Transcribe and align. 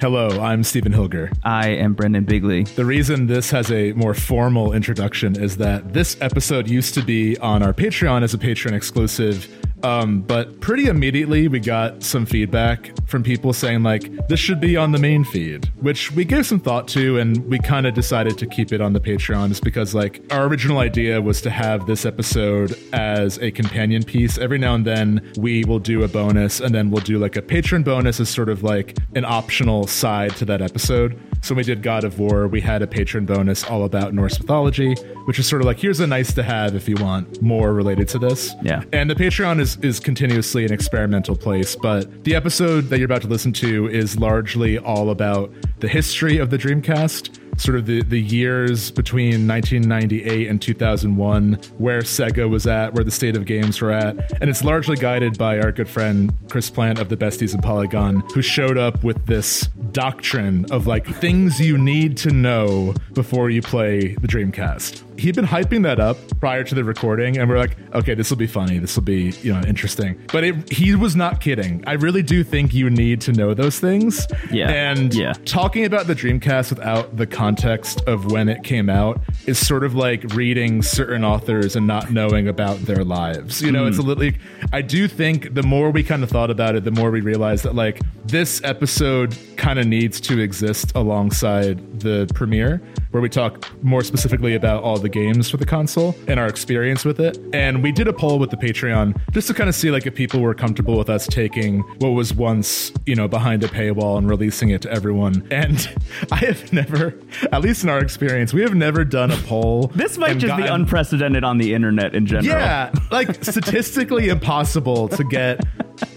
Hello, 0.00 0.28
I'm 0.40 0.62
Stephen 0.62 0.92
Hilger. 0.92 1.36
I 1.42 1.70
am 1.70 1.92
Brendon 1.92 2.22
Bigley. 2.22 2.62
The 2.62 2.84
reason 2.84 3.26
this 3.26 3.50
has 3.50 3.72
a 3.72 3.92
more 3.94 4.14
formal 4.14 4.72
introduction 4.72 5.36
is 5.42 5.56
that 5.56 5.92
this 5.92 6.16
episode 6.20 6.68
used 6.68 6.94
to 6.94 7.02
be 7.02 7.36
on 7.38 7.64
our 7.64 7.72
Patreon 7.72 8.22
as 8.22 8.32
a 8.32 8.38
Patreon 8.38 8.74
exclusive 8.74 9.48
um, 9.82 10.22
but 10.22 10.60
pretty 10.60 10.86
immediately, 10.86 11.48
we 11.48 11.60
got 11.60 12.02
some 12.02 12.26
feedback 12.26 12.90
from 13.06 13.22
people 13.22 13.52
saying, 13.52 13.82
like, 13.82 14.28
this 14.28 14.40
should 14.40 14.60
be 14.60 14.76
on 14.76 14.92
the 14.92 14.98
main 14.98 15.24
feed, 15.24 15.70
which 15.80 16.12
we 16.12 16.24
gave 16.24 16.46
some 16.46 16.58
thought 16.58 16.88
to, 16.88 17.18
and 17.18 17.44
we 17.48 17.58
kind 17.58 17.86
of 17.86 17.94
decided 17.94 18.36
to 18.38 18.46
keep 18.46 18.72
it 18.72 18.80
on 18.80 18.92
the 18.92 19.00
Patreon 19.00 19.48
just 19.48 19.62
because, 19.62 19.94
like, 19.94 20.22
our 20.30 20.46
original 20.46 20.78
idea 20.78 21.20
was 21.20 21.40
to 21.42 21.50
have 21.50 21.86
this 21.86 22.04
episode 22.04 22.76
as 22.92 23.38
a 23.38 23.50
companion 23.50 24.02
piece. 24.02 24.38
Every 24.38 24.58
now 24.58 24.74
and 24.74 24.84
then, 24.84 25.32
we 25.36 25.64
will 25.64 25.78
do 25.78 26.02
a 26.02 26.08
bonus, 26.08 26.60
and 26.60 26.74
then 26.74 26.90
we'll 26.90 27.02
do 27.02 27.18
like 27.18 27.36
a 27.36 27.42
patron 27.42 27.82
bonus 27.82 28.20
as 28.20 28.28
sort 28.28 28.48
of 28.48 28.62
like 28.62 28.96
an 29.14 29.24
optional 29.24 29.86
side 29.88 30.36
to 30.36 30.44
that 30.46 30.62
episode. 30.62 31.18
So 31.42 31.54
when 31.54 31.58
we 31.58 31.64
did 31.64 31.82
God 31.82 32.04
of 32.04 32.18
War, 32.18 32.48
we 32.48 32.60
had 32.60 32.82
a 32.82 32.86
patron 32.86 33.24
bonus 33.24 33.64
all 33.64 33.84
about 33.84 34.12
Norse 34.12 34.38
mythology, 34.38 34.94
which 35.26 35.38
is 35.38 35.46
sort 35.46 35.62
of 35.62 35.66
like 35.66 35.78
here's 35.78 36.00
a 36.00 36.06
nice 36.06 36.32
to 36.34 36.42
have 36.42 36.74
if 36.74 36.88
you 36.88 36.96
want 36.96 37.40
more 37.40 37.72
related 37.72 38.08
to 38.08 38.18
this. 38.18 38.54
Yeah. 38.62 38.82
And 38.92 39.08
the 39.08 39.14
Patreon 39.14 39.60
is 39.60 39.76
is 39.78 40.00
continuously 40.00 40.64
an 40.64 40.72
experimental 40.72 41.36
place, 41.36 41.76
but 41.76 42.24
the 42.24 42.34
episode 42.34 42.88
that 42.88 42.98
you're 42.98 43.06
about 43.06 43.22
to 43.22 43.28
listen 43.28 43.52
to 43.54 43.88
is 43.88 44.18
largely 44.18 44.78
all 44.78 45.10
about 45.10 45.52
the 45.78 45.88
history 45.88 46.38
of 46.38 46.50
the 46.50 46.58
Dreamcast 46.58 47.38
sort 47.58 47.76
of 47.76 47.86
the, 47.86 48.02
the 48.02 48.20
years 48.20 48.90
between 48.90 49.46
1998 49.46 50.48
and 50.48 50.60
2001, 50.62 51.54
where 51.78 52.00
Sega 52.02 52.48
was 52.48 52.66
at, 52.66 52.94
where 52.94 53.04
the 53.04 53.10
state 53.10 53.36
of 53.36 53.44
games 53.44 53.80
were 53.80 53.92
at. 53.92 54.16
And 54.40 54.48
it's 54.48 54.64
largely 54.64 54.96
guided 54.96 55.36
by 55.38 55.58
our 55.58 55.72
good 55.72 55.88
friend 55.88 56.32
Chris 56.48 56.70
Plante 56.70 57.00
of 57.00 57.08
the 57.08 57.16
Besties 57.16 57.54
and 57.54 57.62
Polygon, 57.62 58.22
who 58.34 58.42
showed 58.42 58.78
up 58.78 59.02
with 59.04 59.26
this 59.26 59.68
doctrine 59.92 60.66
of 60.70 60.86
like 60.86 61.06
things 61.06 61.60
you 61.60 61.76
need 61.78 62.16
to 62.18 62.30
know 62.30 62.94
before 63.14 63.50
you 63.50 63.62
play 63.62 64.14
the 64.14 64.28
Dreamcast 64.28 65.07
he'd 65.18 65.34
been 65.34 65.46
hyping 65.46 65.82
that 65.82 66.00
up 66.00 66.16
prior 66.40 66.64
to 66.64 66.74
the 66.74 66.84
recording, 66.84 67.38
and 67.38 67.48
we're 67.48 67.58
like, 67.58 67.76
okay, 67.94 68.14
this 68.14 68.30
will 68.30 68.36
be 68.36 68.46
funny. 68.46 68.78
This 68.78 68.96
will 68.96 69.02
be, 69.02 69.30
you 69.42 69.52
know, 69.52 69.60
interesting. 69.66 70.20
But 70.32 70.44
it, 70.44 70.70
he 70.70 70.94
was 70.94 71.16
not 71.16 71.40
kidding. 71.40 71.82
I 71.86 71.94
really 71.94 72.22
do 72.22 72.44
think 72.44 72.72
you 72.72 72.88
need 72.88 73.20
to 73.22 73.32
know 73.32 73.54
those 73.54 73.78
things. 73.78 74.26
Yeah. 74.50 74.70
And 74.70 75.12
yeah. 75.14 75.34
talking 75.44 75.84
about 75.84 76.06
the 76.06 76.14
Dreamcast 76.14 76.70
without 76.70 77.16
the 77.16 77.26
context 77.26 78.00
of 78.06 78.30
when 78.30 78.48
it 78.48 78.62
came 78.62 78.88
out 78.88 79.20
is 79.46 79.58
sort 79.58 79.84
of 79.84 79.94
like 79.94 80.22
reading 80.34 80.82
certain 80.82 81.24
authors 81.24 81.76
and 81.76 81.86
not 81.86 82.10
knowing 82.10 82.48
about 82.48 82.78
their 82.80 83.04
lives. 83.04 83.60
You 83.60 83.72
know, 83.72 83.84
mm. 83.84 83.88
it's 83.88 83.98
a 83.98 84.02
little. 84.02 84.24
Like, 84.24 84.38
I 84.72 84.82
do 84.82 85.08
think 85.08 85.54
the 85.54 85.62
more 85.62 85.90
we 85.90 86.02
kind 86.02 86.22
of 86.22 86.30
thought 86.30 86.50
about 86.50 86.76
it, 86.76 86.84
the 86.84 86.90
more 86.90 87.10
we 87.10 87.20
realized 87.20 87.64
that 87.64 87.74
like 87.74 88.00
this 88.24 88.62
episode 88.64 89.36
kind 89.56 89.78
of 89.78 89.86
needs 89.86 90.20
to 90.20 90.38
exist 90.38 90.92
alongside 90.94 92.00
the 92.00 92.30
premiere, 92.34 92.80
where 93.10 93.22
we 93.22 93.28
talk 93.28 93.66
more 93.82 94.02
specifically 94.02 94.54
about 94.54 94.82
all 94.82 94.98
the 94.98 95.08
games 95.08 95.48
for 95.48 95.56
the 95.56 95.66
console 95.66 96.14
and 96.26 96.38
our 96.38 96.46
experience 96.46 97.04
with 97.04 97.20
it. 97.20 97.38
And 97.52 97.82
we 97.82 97.92
did 97.92 98.08
a 98.08 98.12
poll 98.12 98.38
with 98.38 98.50
the 98.50 98.56
Patreon 98.56 99.18
just 99.32 99.48
to 99.48 99.54
kind 99.54 99.68
of 99.68 99.74
see 99.74 99.90
like 99.90 100.06
if 100.06 100.14
people 100.14 100.40
were 100.40 100.54
comfortable 100.54 100.96
with 100.96 101.08
us 101.08 101.26
taking 101.26 101.80
what 101.98 102.10
was 102.10 102.34
once, 102.34 102.92
you 103.06 103.14
know, 103.14 103.28
behind 103.28 103.62
a 103.64 103.68
paywall 103.68 104.18
and 104.18 104.28
releasing 104.28 104.70
it 104.70 104.82
to 104.82 104.90
everyone. 104.90 105.46
And 105.50 105.88
I 106.32 106.36
have 106.36 106.72
never, 106.72 107.14
at 107.52 107.62
least 107.62 107.82
in 107.82 107.88
our 107.88 107.98
experience, 107.98 108.52
we 108.52 108.62
have 108.62 108.74
never 108.74 109.04
done 109.04 109.30
a 109.30 109.36
poll. 109.36 109.86
this 109.94 110.18
might 110.18 110.38
just 110.38 110.46
gotten, 110.46 110.64
be 110.64 110.68
unprecedented 110.70 111.44
on 111.44 111.58
the 111.58 111.74
internet 111.74 112.14
in 112.14 112.26
general. 112.26 112.46
Yeah, 112.46 112.92
like 113.10 113.42
statistically 113.44 114.28
impossible 114.28 115.08
to 115.08 115.24
get 115.24 115.60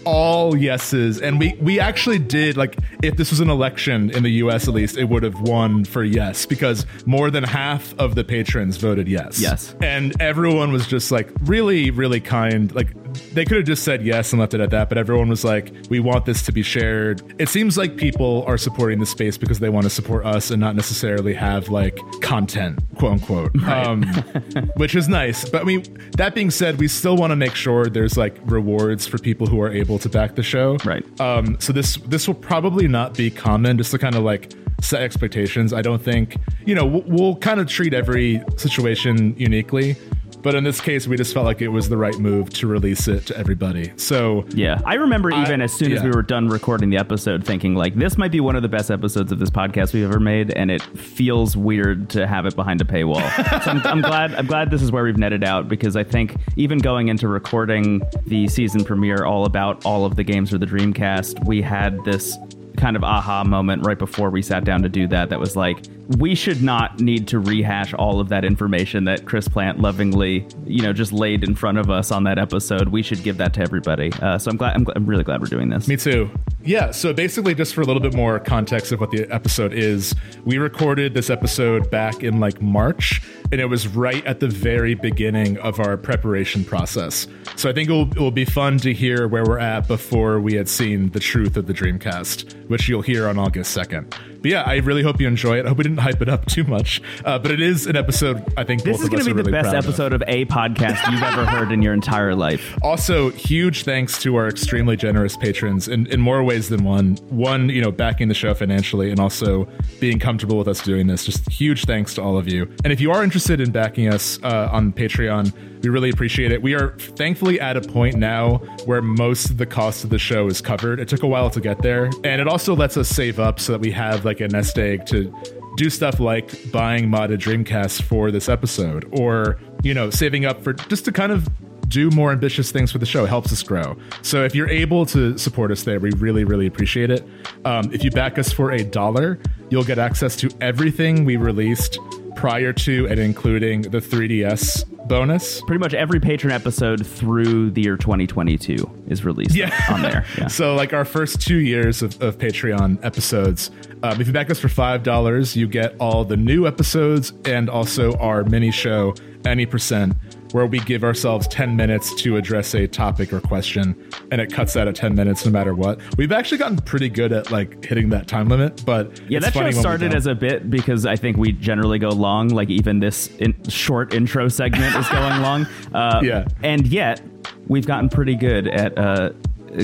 all 0.04 0.56
yeses. 0.56 1.20
And 1.20 1.38
we 1.38 1.54
we 1.60 1.80
actually 1.80 2.18
did 2.18 2.56
like 2.56 2.76
if 3.02 3.16
this 3.16 3.30
was 3.30 3.40
an 3.40 3.50
election 3.50 4.10
in 4.10 4.22
the 4.22 4.30
US 4.30 4.68
at 4.68 4.74
least 4.74 4.96
it 4.96 5.04
would 5.04 5.22
have 5.22 5.40
won 5.40 5.84
for 5.84 6.02
yes 6.04 6.46
because 6.46 6.86
more 7.06 7.30
than 7.30 7.44
half 7.44 7.94
of 7.98 8.14
the 8.14 8.24
patrons 8.24 8.76
voted 8.76 9.08
yes. 9.08 9.40
Yes. 9.40 9.74
And 9.80 10.20
everyone 10.20 10.72
was 10.72 10.86
just 10.86 11.10
like 11.10 11.30
really 11.44 11.90
really 11.90 12.20
kind 12.20 12.74
like 12.74 12.88
they 13.34 13.44
could 13.44 13.58
have 13.58 13.66
just 13.66 13.82
said 13.82 14.02
yes 14.02 14.32
and 14.32 14.40
left 14.40 14.54
it 14.54 14.60
at 14.60 14.70
that 14.70 14.88
but 14.88 14.98
everyone 14.98 15.28
was 15.28 15.44
like 15.44 15.72
we 15.88 16.00
want 16.00 16.24
this 16.26 16.42
to 16.42 16.52
be 16.52 16.62
shared 16.62 17.22
it 17.38 17.48
seems 17.48 17.76
like 17.76 17.96
people 17.96 18.44
are 18.46 18.58
supporting 18.58 18.98
the 18.98 19.06
space 19.06 19.36
because 19.36 19.58
they 19.58 19.68
want 19.68 19.84
to 19.84 19.90
support 19.90 20.24
us 20.24 20.50
and 20.50 20.60
not 20.60 20.76
necessarily 20.76 21.34
have 21.34 21.68
like 21.68 21.98
content 22.20 22.78
quote 22.96 23.12
unquote 23.12 23.50
right. 23.62 23.86
um, 23.86 24.02
which 24.76 24.94
is 24.94 25.08
nice 25.08 25.48
but 25.48 25.62
i 25.62 25.64
mean 25.64 25.82
that 26.16 26.34
being 26.34 26.50
said 26.50 26.78
we 26.78 26.88
still 26.88 27.16
want 27.16 27.30
to 27.30 27.36
make 27.36 27.54
sure 27.54 27.86
there's 27.86 28.16
like 28.16 28.38
rewards 28.44 29.06
for 29.06 29.18
people 29.18 29.46
who 29.46 29.60
are 29.60 29.70
able 29.70 29.98
to 29.98 30.08
back 30.08 30.34
the 30.34 30.42
show. 30.42 30.76
Right. 30.84 31.04
Um, 31.20 31.56
so 31.60 31.72
this 31.72 31.96
this 32.06 32.26
will 32.26 32.34
probably 32.34 32.88
not 32.88 33.14
be 33.16 33.30
common. 33.30 33.78
Just 33.78 33.90
to 33.92 33.98
kind 33.98 34.14
of 34.14 34.22
like 34.22 34.52
set 34.80 35.02
expectations. 35.02 35.72
I 35.72 35.82
don't 35.82 36.02
think 36.02 36.36
you 36.66 36.74
know 36.74 36.86
we'll, 36.86 37.04
we'll 37.06 37.36
kind 37.36 37.60
of 37.60 37.68
treat 37.68 37.94
every 37.94 38.42
situation 38.56 39.34
uniquely. 39.38 39.96
But 40.42 40.54
in 40.56 40.64
this 40.64 40.80
case, 40.80 41.06
we 41.06 41.16
just 41.16 41.32
felt 41.32 41.46
like 41.46 41.62
it 41.62 41.68
was 41.68 41.88
the 41.88 41.96
right 41.96 42.18
move 42.18 42.50
to 42.54 42.66
release 42.66 43.06
it 43.08 43.26
to 43.26 43.36
everybody. 43.36 43.92
So 43.96 44.44
yeah, 44.50 44.80
I 44.84 44.94
remember 44.94 45.30
even 45.30 45.60
I, 45.60 45.64
as 45.64 45.72
soon 45.72 45.90
yeah. 45.90 45.98
as 45.98 46.02
we 46.02 46.10
were 46.10 46.22
done 46.22 46.48
recording 46.48 46.90
the 46.90 46.96
episode, 46.96 47.44
thinking 47.44 47.74
like 47.74 47.94
this 47.94 48.18
might 48.18 48.32
be 48.32 48.40
one 48.40 48.56
of 48.56 48.62
the 48.62 48.68
best 48.68 48.90
episodes 48.90 49.30
of 49.30 49.38
this 49.38 49.50
podcast 49.50 49.92
we've 49.92 50.04
ever 50.04 50.20
made, 50.20 50.50
and 50.52 50.70
it 50.70 50.82
feels 50.82 51.56
weird 51.56 52.10
to 52.10 52.26
have 52.26 52.46
it 52.46 52.56
behind 52.56 52.80
a 52.80 52.84
paywall. 52.84 53.22
so 53.62 53.70
I'm, 53.70 53.86
I'm 53.86 54.00
glad 54.00 54.34
I'm 54.34 54.46
glad 54.46 54.70
this 54.70 54.82
is 54.82 54.90
where 54.90 55.04
we've 55.04 55.18
netted 55.18 55.44
out 55.44 55.68
because 55.68 55.96
I 55.96 56.04
think 56.04 56.36
even 56.56 56.78
going 56.78 57.08
into 57.08 57.28
recording 57.28 58.02
the 58.26 58.48
season 58.48 58.84
premiere 58.84 59.24
all 59.24 59.44
about 59.44 59.84
all 59.86 60.04
of 60.04 60.16
the 60.16 60.24
games 60.24 60.50
for 60.50 60.58
the 60.58 60.66
Dreamcast, 60.66 61.46
we 61.46 61.62
had 61.62 62.02
this 62.04 62.36
kind 62.76 62.96
of 62.96 63.04
aha 63.04 63.44
moment 63.44 63.86
right 63.86 63.98
before 63.98 64.30
we 64.30 64.42
sat 64.42 64.64
down 64.64 64.82
to 64.82 64.88
do 64.88 65.06
that 65.06 65.28
that 65.28 65.38
was 65.38 65.54
like 65.54 65.78
we 66.18 66.34
should 66.34 66.62
not 66.62 67.00
need 67.00 67.28
to 67.28 67.38
rehash 67.38 67.94
all 67.94 68.20
of 68.20 68.28
that 68.28 68.44
information 68.44 69.04
that 69.04 69.24
Chris 69.24 69.48
Plante 69.48 69.78
lovingly, 69.78 70.46
you 70.64 70.82
know, 70.82 70.92
just 70.92 71.12
laid 71.12 71.44
in 71.44 71.54
front 71.54 71.78
of 71.78 71.90
us 71.90 72.10
on 72.10 72.24
that 72.24 72.38
episode. 72.38 72.88
We 72.88 73.02
should 73.02 73.22
give 73.22 73.38
that 73.38 73.54
to 73.54 73.60
everybody. 73.60 74.12
Uh, 74.20 74.38
so 74.38 74.50
I'm 74.50 74.56
glad. 74.56 74.74
I'm, 74.74 74.86
I'm, 74.96 75.06
really 75.06 75.24
glad 75.24 75.40
we're 75.40 75.46
doing 75.46 75.68
this. 75.68 75.88
Me 75.88 75.96
too. 75.96 76.30
Yeah. 76.62 76.90
So 76.90 77.12
basically, 77.12 77.54
just 77.54 77.74
for 77.74 77.82
a 77.82 77.84
little 77.84 78.02
bit 78.02 78.14
more 78.14 78.38
context 78.38 78.92
of 78.92 79.00
what 79.00 79.10
the 79.10 79.26
episode 79.32 79.72
is, 79.72 80.14
we 80.44 80.58
recorded 80.58 81.14
this 81.14 81.30
episode 81.30 81.90
back 81.90 82.22
in 82.22 82.40
like 82.40 82.60
March, 82.60 83.22
and 83.50 83.60
it 83.60 83.66
was 83.66 83.86
right 83.88 84.24
at 84.26 84.40
the 84.40 84.48
very 84.48 84.94
beginning 84.94 85.58
of 85.58 85.80
our 85.80 85.96
preparation 85.96 86.64
process. 86.64 87.26
So 87.56 87.68
I 87.68 87.72
think 87.72 87.88
it 87.88 87.92
will, 87.92 88.10
it 88.10 88.18
will 88.18 88.30
be 88.30 88.44
fun 88.44 88.78
to 88.78 88.92
hear 88.92 89.28
where 89.28 89.44
we're 89.44 89.58
at 89.58 89.88
before 89.88 90.40
we 90.40 90.54
had 90.54 90.68
seen 90.68 91.10
the 91.10 91.20
truth 91.20 91.56
of 91.56 91.66
the 91.66 91.74
Dreamcast, 91.74 92.68
which 92.68 92.88
you'll 92.88 93.02
hear 93.02 93.28
on 93.28 93.38
August 93.38 93.72
second. 93.72 94.14
But 94.42 94.50
yeah, 94.50 94.62
I 94.62 94.76
really 94.78 95.02
hope 95.02 95.20
you 95.20 95.28
enjoy 95.28 95.58
it. 95.58 95.66
I 95.66 95.68
hope 95.68 95.78
we 95.78 95.84
didn't 95.84 95.98
hype 95.98 96.20
it 96.20 96.28
up 96.28 96.46
too 96.46 96.64
much, 96.64 97.00
uh, 97.24 97.38
but 97.38 97.52
it 97.52 97.60
is 97.60 97.86
an 97.86 97.96
episode. 97.96 98.42
I 98.56 98.64
think 98.64 98.82
this 98.82 99.00
is 99.00 99.08
going 99.08 99.20
to 99.20 99.26
be 99.26 99.42
the 99.42 99.50
really 99.50 99.52
best 99.52 99.74
episode 99.74 100.12
of. 100.12 100.22
of 100.22 100.28
a 100.28 100.44
podcast 100.46 101.10
you've 101.10 101.22
ever 101.22 101.46
heard 101.46 101.70
in 101.72 101.80
your 101.80 101.94
entire 101.94 102.34
life. 102.34 102.78
Also, 102.92 103.30
huge 103.30 103.84
thanks 103.84 104.20
to 104.22 104.36
our 104.36 104.48
extremely 104.48 104.96
generous 104.96 105.36
patrons 105.36 105.88
in, 105.88 106.06
in 106.08 106.20
more 106.20 106.42
ways 106.42 106.68
than 106.68 106.84
one. 106.84 107.16
One, 107.30 107.68
you 107.68 107.80
know, 107.80 107.90
backing 107.90 108.28
the 108.28 108.34
show 108.34 108.52
financially, 108.54 109.10
and 109.10 109.18
also 109.18 109.66
being 110.00 110.18
comfortable 110.18 110.58
with 110.58 110.68
us 110.68 110.82
doing 110.82 111.06
this. 111.06 111.24
Just 111.24 111.48
huge 111.48 111.84
thanks 111.84 112.12
to 112.14 112.22
all 112.22 112.36
of 112.36 112.48
you. 112.48 112.70
And 112.84 112.92
if 112.92 113.00
you 113.00 113.12
are 113.12 113.22
interested 113.22 113.60
in 113.60 113.70
backing 113.70 114.08
us 114.08 114.38
uh, 114.42 114.68
on 114.72 114.92
Patreon, 114.92 115.52
we 115.82 115.88
really 115.88 116.10
appreciate 116.10 116.52
it. 116.52 116.62
We 116.62 116.74
are 116.74 116.96
thankfully 116.98 117.60
at 117.60 117.76
a 117.76 117.80
point 117.80 118.16
now 118.16 118.58
where 118.84 119.02
most 119.02 119.50
of 119.50 119.58
the 119.58 119.66
cost 119.66 120.04
of 120.04 120.10
the 120.10 120.18
show 120.18 120.46
is 120.46 120.60
covered. 120.60 121.00
It 121.00 121.08
took 121.08 121.22
a 121.22 121.26
while 121.26 121.50
to 121.50 121.60
get 121.60 121.82
there, 121.82 122.10
and 122.24 122.40
it 122.40 122.48
also 122.48 122.76
lets 122.76 122.96
us 122.96 123.08
save 123.08 123.40
up 123.40 123.58
so 123.58 123.72
that 123.72 123.80
we 123.80 123.90
have 123.92 124.24
like 124.24 124.31
a 124.40 124.48
nest 124.48 124.78
egg 124.78 125.06
to 125.06 125.34
do 125.76 125.88
stuff 125.88 126.20
like 126.20 126.70
buying 126.70 127.08
modded 127.08 127.38
Dreamcast 127.38 128.02
for 128.02 128.30
this 128.30 128.48
episode, 128.48 129.08
or 129.18 129.58
you 129.82 129.94
know, 129.94 130.10
saving 130.10 130.44
up 130.44 130.62
for 130.62 130.72
just 130.72 131.04
to 131.06 131.12
kind 131.12 131.32
of 131.32 131.48
do 131.88 132.10
more 132.10 132.32
ambitious 132.32 132.72
things 132.72 132.90
for 132.90 132.98
the 132.98 133.06
show. 133.06 133.24
It 133.24 133.28
helps 133.28 133.52
us 133.52 133.62
grow. 133.62 133.96
So 134.22 134.44
if 134.44 134.54
you're 134.54 134.68
able 134.68 135.04
to 135.06 135.36
support 135.36 135.70
us 135.70 135.82
there, 135.82 136.00
we 136.00 136.10
really, 136.12 136.44
really 136.44 136.66
appreciate 136.66 137.10
it. 137.10 137.22
Um, 137.66 137.92
if 137.92 138.02
you 138.02 138.10
back 138.10 138.38
us 138.38 138.50
for 138.50 138.72
a 138.72 138.82
dollar, 138.82 139.38
you'll 139.68 139.84
get 139.84 139.98
access 139.98 140.34
to 140.36 140.50
everything 140.62 141.26
we 141.26 141.36
released 141.36 141.98
prior 142.34 142.72
to 142.72 143.06
and 143.08 143.20
including 143.20 143.82
the 143.82 143.98
3DS 143.98 144.91
bonus. 145.12 145.60
Pretty 145.62 145.78
much 145.78 145.92
every 145.92 146.20
patron 146.20 146.52
episode 146.52 147.06
through 147.06 147.70
the 147.70 147.82
year 147.82 147.98
2022 147.98 149.04
is 149.08 149.24
released 149.24 149.54
yeah. 149.54 149.78
on 149.90 150.00
there. 150.00 150.24
Yeah. 150.38 150.46
so, 150.46 150.74
like 150.74 150.94
our 150.94 151.04
first 151.04 151.42
two 151.42 151.58
years 151.58 152.00
of, 152.00 152.20
of 152.22 152.38
Patreon 152.38 153.04
episodes, 153.04 153.70
um, 154.02 154.18
if 154.20 154.26
you 154.26 154.32
back 154.32 154.50
us 154.50 154.58
for 154.58 154.68
$5, 154.68 155.56
you 155.56 155.68
get 155.68 155.94
all 156.00 156.24
the 156.24 156.36
new 156.36 156.66
episodes 156.66 157.34
and 157.44 157.68
also 157.68 158.16
our 158.16 158.44
mini 158.44 158.70
show, 158.70 159.14
Any 159.44 159.66
Percent 159.66 160.16
where 160.52 160.66
we 160.66 160.78
give 160.80 161.04
ourselves 161.04 161.46
10 161.48 161.74
minutes 161.76 162.14
to 162.22 162.36
address 162.36 162.74
a 162.74 162.86
topic 162.86 163.32
or 163.32 163.40
question 163.40 164.10
and 164.30 164.40
it 164.40 164.52
cuts 164.52 164.76
out 164.76 164.86
at 164.88 164.94
10 164.94 165.14
minutes 165.14 165.44
no 165.44 165.50
matter 165.52 165.74
what. 165.74 166.00
We've 166.16 166.32
actually 166.32 166.58
gotten 166.58 166.78
pretty 166.78 167.08
good 167.08 167.32
at 167.32 167.50
like 167.50 167.84
hitting 167.84 168.10
that 168.10 168.28
time 168.28 168.48
limit, 168.48 168.84
but 168.84 169.20
yeah, 169.28 169.38
that 169.40 169.52
show 169.52 169.70
started 169.70 170.14
as 170.14 170.26
a 170.26 170.34
bit 170.34 170.70
because 170.70 171.06
I 171.06 171.16
think 171.16 171.36
we 171.36 171.52
generally 171.52 171.98
go 171.98 172.10
long, 172.10 172.48
like 172.48 172.70
even 172.70 173.00
this 173.00 173.28
in- 173.36 173.60
short 173.68 174.14
intro 174.14 174.48
segment 174.48 174.94
is 174.96 175.08
going 175.08 175.40
long. 175.42 175.66
Uh, 175.92 176.20
yeah. 176.22 176.46
And 176.62 176.86
yet 176.86 177.20
we've 177.66 177.86
gotten 177.86 178.08
pretty 178.08 178.34
good 178.34 178.66
at, 178.66 178.96
uh, 178.96 179.30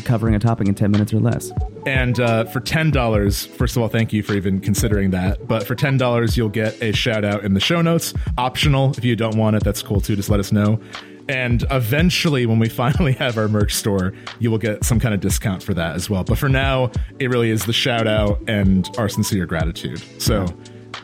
covering 0.04 0.34
a 0.34 0.38
topic 0.38 0.68
in 0.68 0.74
10 0.74 0.90
minutes 0.90 1.12
or 1.12 1.20
less. 1.20 1.52
And 1.86 2.20
uh, 2.20 2.44
for 2.44 2.60
$10, 2.60 3.46
first 3.48 3.76
of 3.76 3.82
all, 3.82 3.88
thank 3.88 4.12
you 4.12 4.22
for 4.22 4.34
even 4.34 4.60
considering 4.60 5.10
that. 5.10 5.46
But 5.46 5.66
for 5.66 5.74
$10, 5.74 6.36
you'll 6.36 6.48
get 6.48 6.80
a 6.82 6.92
shout 6.92 7.24
out 7.24 7.44
in 7.44 7.54
the 7.54 7.60
show 7.60 7.80
notes. 7.80 8.14
Optional. 8.36 8.92
If 8.96 9.04
you 9.04 9.16
don't 9.16 9.36
want 9.36 9.56
it, 9.56 9.64
that's 9.64 9.82
cool 9.82 10.00
too. 10.00 10.16
Just 10.16 10.30
let 10.30 10.40
us 10.40 10.52
know. 10.52 10.80
And 11.28 11.64
eventually, 11.70 12.46
when 12.46 12.58
we 12.58 12.68
finally 12.82 13.12
have 13.14 13.36
our 13.36 13.48
merch 13.48 13.74
store, 13.74 14.12
you 14.38 14.50
will 14.50 14.58
get 14.58 14.84
some 14.84 14.98
kind 14.98 15.14
of 15.14 15.20
discount 15.20 15.62
for 15.62 15.74
that 15.74 15.94
as 15.94 16.08
well. 16.08 16.24
But 16.24 16.38
for 16.38 16.48
now, 16.48 16.90
it 17.18 17.28
really 17.28 17.50
is 17.50 17.66
the 17.66 17.72
shout 17.72 18.06
out 18.06 18.40
and 18.48 18.88
our 18.98 19.08
sincere 19.08 19.46
gratitude. 19.46 20.02
So 20.20 20.46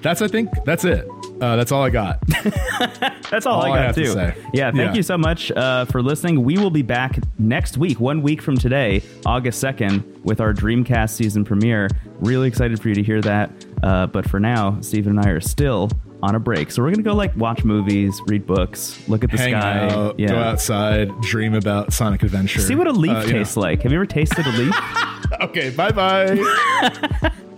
that's, 0.04 0.22
I 0.22 0.28
think, 0.28 0.50
that's 0.64 0.84
it. 0.84 1.08
Uh, 1.40 1.56
that's 1.56 1.72
all 1.72 1.82
I 1.82 1.90
got. 1.90 2.20
that's 3.30 3.46
all, 3.46 3.60
all 3.60 3.72
I 3.72 3.86
got 3.86 3.88
I 3.88 3.92
too. 3.92 4.14
To 4.14 4.34
yeah, 4.52 4.70
thank 4.70 4.76
yeah. 4.76 4.94
you 4.94 5.02
so 5.02 5.18
much 5.18 5.50
uh, 5.50 5.84
for 5.86 6.02
listening. 6.02 6.44
We 6.44 6.58
will 6.58 6.70
be 6.70 6.82
back 6.82 7.18
next 7.38 7.76
week, 7.76 7.98
one 7.98 8.22
week 8.22 8.40
from 8.40 8.56
today, 8.56 9.02
August 9.26 9.58
second, 9.58 10.04
with 10.24 10.40
our 10.40 10.54
Dreamcast 10.54 11.10
season 11.10 11.44
premiere. 11.44 11.88
Really 12.20 12.46
excited 12.46 12.80
for 12.80 12.88
you 12.88 12.94
to 12.94 13.02
hear 13.02 13.20
that. 13.22 13.50
Uh, 13.82 14.06
but 14.06 14.28
for 14.28 14.38
now, 14.38 14.80
Stephen 14.80 15.18
and 15.18 15.26
I 15.26 15.30
are 15.30 15.40
still 15.40 15.90
on 16.22 16.34
a 16.34 16.40
break. 16.40 16.70
So 16.70 16.82
we're 16.82 16.90
gonna 16.90 17.02
go 17.02 17.14
like 17.14 17.36
watch 17.36 17.64
movies, 17.64 18.20
read 18.26 18.46
books, 18.46 19.06
look 19.08 19.24
at 19.24 19.30
the 19.30 19.36
Hang 19.36 19.52
sky, 19.52 19.88
out, 19.88 20.18
yeah. 20.18 20.28
go 20.28 20.38
outside, 20.38 21.20
dream 21.20 21.54
about 21.54 21.92
Sonic 21.92 22.22
Adventure. 22.22 22.60
See 22.60 22.74
what 22.74 22.86
a 22.86 22.92
leaf 22.92 23.10
uh, 23.10 23.26
tastes 23.26 23.56
know. 23.56 23.62
like. 23.62 23.82
Have 23.82 23.92
you 23.92 23.98
ever 23.98 24.06
tasted 24.06 24.46
a 24.46 24.52
leaf? 24.52 24.74
okay, 25.42 25.70
bye 25.70 25.90
bye. 25.90 27.30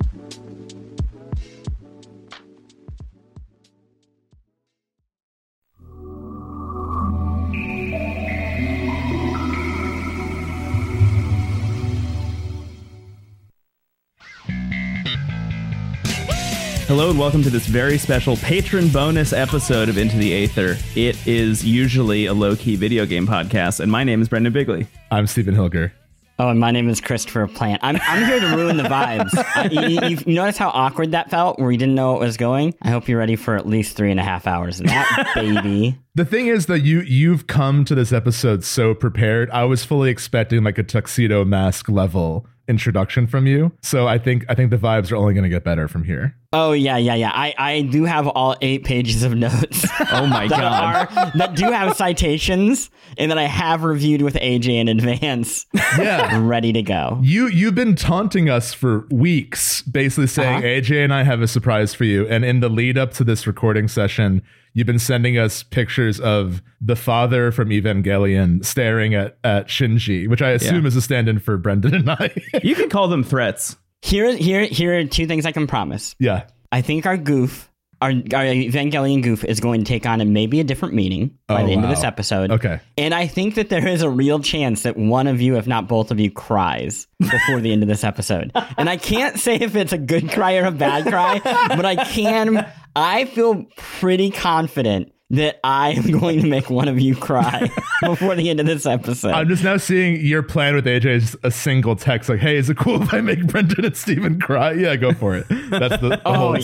Hello 16.86 17.10
and 17.10 17.18
welcome 17.18 17.42
to 17.42 17.50
this 17.50 17.66
very 17.66 17.98
special 17.98 18.36
patron 18.36 18.86
bonus 18.90 19.32
episode 19.32 19.88
of 19.88 19.98
Into 19.98 20.16
the 20.18 20.32
Aether. 20.44 20.76
It 20.94 21.26
is 21.26 21.64
usually 21.64 22.26
a 22.26 22.32
low 22.32 22.54
key 22.54 22.76
video 22.76 23.04
game 23.04 23.26
podcast, 23.26 23.80
and 23.80 23.90
my 23.90 24.04
name 24.04 24.22
is 24.22 24.28
Brendon 24.28 24.52
Bigley. 24.52 24.86
I'm 25.10 25.26
Stephen 25.26 25.56
Hilger. 25.56 25.90
Oh, 26.38 26.48
and 26.48 26.60
my 26.60 26.70
name 26.70 26.88
is 26.88 27.00
Christopher 27.00 27.48
Plante. 27.48 27.80
I'm, 27.82 27.98
I'm 28.02 28.24
here 28.24 28.38
to 28.38 28.56
ruin 28.56 28.76
the 28.76 28.84
vibes. 28.84 29.34
uh, 29.56 29.68
you, 29.68 30.16
you 30.24 30.34
notice 30.34 30.56
how 30.56 30.68
awkward 30.68 31.10
that 31.10 31.28
felt 31.28 31.58
where 31.58 31.72
you 31.72 31.76
didn't 31.76 31.96
know 31.96 32.14
it 32.14 32.20
was 32.20 32.36
going? 32.36 32.72
I 32.82 32.90
hope 32.90 33.08
you're 33.08 33.18
ready 33.18 33.34
for 33.34 33.56
at 33.56 33.66
least 33.66 33.96
three 33.96 34.12
and 34.12 34.20
a 34.20 34.22
half 34.22 34.46
hours 34.46 34.78
of 34.78 34.86
that, 34.86 35.32
baby. 35.34 35.98
The 36.14 36.24
thing 36.24 36.46
is 36.46 36.66
that 36.66 36.82
you 36.82 37.00
you've 37.00 37.48
come 37.48 37.84
to 37.86 37.96
this 37.96 38.12
episode 38.12 38.62
so 38.62 38.94
prepared. 38.94 39.50
I 39.50 39.64
was 39.64 39.84
fully 39.84 40.08
expecting 40.08 40.62
like 40.62 40.78
a 40.78 40.84
tuxedo 40.84 41.44
mask 41.44 41.88
level 41.88 42.46
introduction 42.68 43.26
from 43.26 43.46
you. 43.46 43.72
So 43.82 44.06
I 44.06 44.18
think 44.18 44.44
I 44.48 44.54
think 44.54 44.70
the 44.70 44.78
vibes 44.78 45.12
are 45.12 45.16
only 45.16 45.34
going 45.34 45.44
to 45.44 45.50
get 45.50 45.64
better 45.64 45.88
from 45.88 46.04
here. 46.04 46.36
Oh 46.52 46.72
yeah, 46.72 46.96
yeah, 46.96 47.14
yeah. 47.14 47.30
I, 47.34 47.54
I 47.58 47.82
do 47.82 48.04
have 48.04 48.26
all 48.28 48.56
eight 48.60 48.84
pages 48.84 49.22
of 49.22 49.34
notes. 49.34 49.86
oh 50.12 50.26
my 50.26 50.48
that 50.48 50.60
god, 50.60 51.18
are, 51.18 51.32
that 51.38 51.54
do 51.54 51.64
have 51.64 51.96
citations 51.96 52.90
and 53.18 53.30
that 53.30 53.38
I 53.38 53.44
have 53.44 53.82
reviewed 53.82 54.22
with 54.22 54.34
AJ 54.34 54.80
in 54.80 54.88
advance. 54.88 55.66
Yeah, 55.96 56.40
ready 56.42 56.72
to 56.72 56.82
go. 56.82 57.18
You 57.22 57.46
you've 57.46 57.74
been 57.74 57.94
taunting 57.94 58.50
us 58.50 58.74
for 58.74 59.06
weeks, 59.10 59.82
basically 59.82 60.26
saying 60.26 60.58
uh-huh. 60.58 60.66
AJ 60.66 61.04
and 61.04 61.14
I 61.14 61.22
have 61.22 61.40
a 61.40 61.48
surprise 61.48 61.94
for 61.94 62.04
you. 62.04 62.26
And 62.28 62.44
in 62.44 62.60
the 62.60 62.68
lead 62.68 62.98
up 62.98 63.12
to 63.14 63.24
this 63.24 63.46
recording 63.46 63.88
session, 63.88 64.42
you've 64.76 64.86
been 64.86 64.98
sending 64.98 65.38
us 65.38 65.62
pictures 65.62 66.20
of 66.20 66.62
the 66.82 66.94
father 66.94 67.50
from 67.50 67.70
Evangelion 67.70 68.62
staring 68.62 69.14
at, 69.14 69.38
at 69.42 69.68
Shinji, 69.68 70.28
which 70.28 70.42
I 70.42 70.50
assume 70.50 70.82
yeah. 70.82 70.88
is 70.88 70.96
a 70.96 71.00
stand 71.00 71.30
in 71.30 71.38
for 71.38 71.56
Brendon 71.56 71.94
and 71.94 72.10
I. 72.10 72.30
you 72.62 72.74
can 72.74 72.90
call 72.90 73.08
them 73.08 73.24
threats. 73.24 73.76
Here, 74.02 74.36
here, 74.36 74.66
here 74.66 74.98
are 74.98 75.04
two 75.06 75.26
things 75.26 75.46
I 75.46 75.52
can 75.52 75.66
promise. 75.66 76.14
Yeah. 76.18 76.46
I 76.70 76.82
think 76.82 77.06
our 77.06 77.16
goof, 77.16 77.72
our, 78.00 78.10
our 78.10 78.44
Evangelion 78.44 79.22
goof, 79.22 79.44
is 79.44 79.60
going 79.60 79.80
to 79.80 79.86
take 79.86 80.06
on 80.06 80.20
a, 80.20 80.24
maybe 80.24 80.60
a 80.60 80.64
different 80.64 80.94
meaning 80.94 81.38
by 81.46 81.62
oh, 81.62 81.66
the 81.66 81.72
end 81.72 81.82
wow. 81.82 81.90
of 81.90 81.94
this 81.94 82.04
episode. 82.04 82.50
Okay. 82.50 82.80
And 82.98 83.14
I 83.14 83.26
think 83.26 83.54
that 83.54 83.68
there 83.68 83.86
is 83.86 84.02
a 84.02 84.10
real 84.10 84.40
chance 84.40 84.82
that 84.82 84.96
one 84.96 85.26
of 85.26 85.40
you, 85.40 85.56
if 85.56 85.66
not 85.66 85.88
both 85.88 86.10
of 86.10 86.20
you, 86.20 86.30
cries 86.30 87.06
before 87.18 87.60
the 87.60 87.72
end 87.72 87.82
of 87.82 87.88
this 87.88 88.04
episode. 88.04 88.52
And 88.78 88.90
I 88.90 88.98
can't 88.98 89.38
say 89.38 89.54
if 89.54 89.74
it's 89.74 89.92
a 89.92 89.98
good 89.98 90.30
cry 90.30 90.56
or 90.56 90.66
a 90.66 90.70
bad 90.70 91.06
cry, 91.06 91.40
but 91.42 91.86
I 91.86 92.04
can. 92.04 92.70
I 92.94 93.24
feel 93.24 93.64
pretty 93.76 94.30
confident 94.30 95.12
that 95.30 95.58
I 95.64 95.90
am 95.90 96.10
going 96.20 96.40
to 96.40 96.46
make 96.46 96.70
one 96.70 96.88
of 96.88 97.00
you 97.00 97.16
cry 97.16 97.68
before 98.02 98.34
the 98.34 98.50
end 98.50 98.60
of 98.60 98.66
this 98.66 98.86
episode. 98.86 99.32
I'm 99.32 99.48
just 99.48 99.64
now 99.64 99.76
seeing 99.76 100.20
your 100.24 100.42
plan 100.42 100.74
with 100.74 100.86
AJ 100.86 101.06
is 101.06 101.36
a 101.42 101.50
single 101.50 101.96
text 101.96 102.28
like, 102.28 102.40
"Hey, 102.40 102.56
is 102.56 102.70
it 102.70 102.76
cool 102.76 103.02
if 103.02 103.12
I 103.12 103.20
make 103.20 103.46
Brendon 103.46 103.84
and 103.84 103.96
Stephen 103.96 104.40
cry?" 104.40 104.72
Yeah, 104.72 104.96
go 104.96 105.12
for 105.12 105.34
it. 105.36 105.46
That's 105.48 106.00
the, 106.00 106.10
the 106.10 106.22
oh, 106.24 106.34
whole 106.34 106.56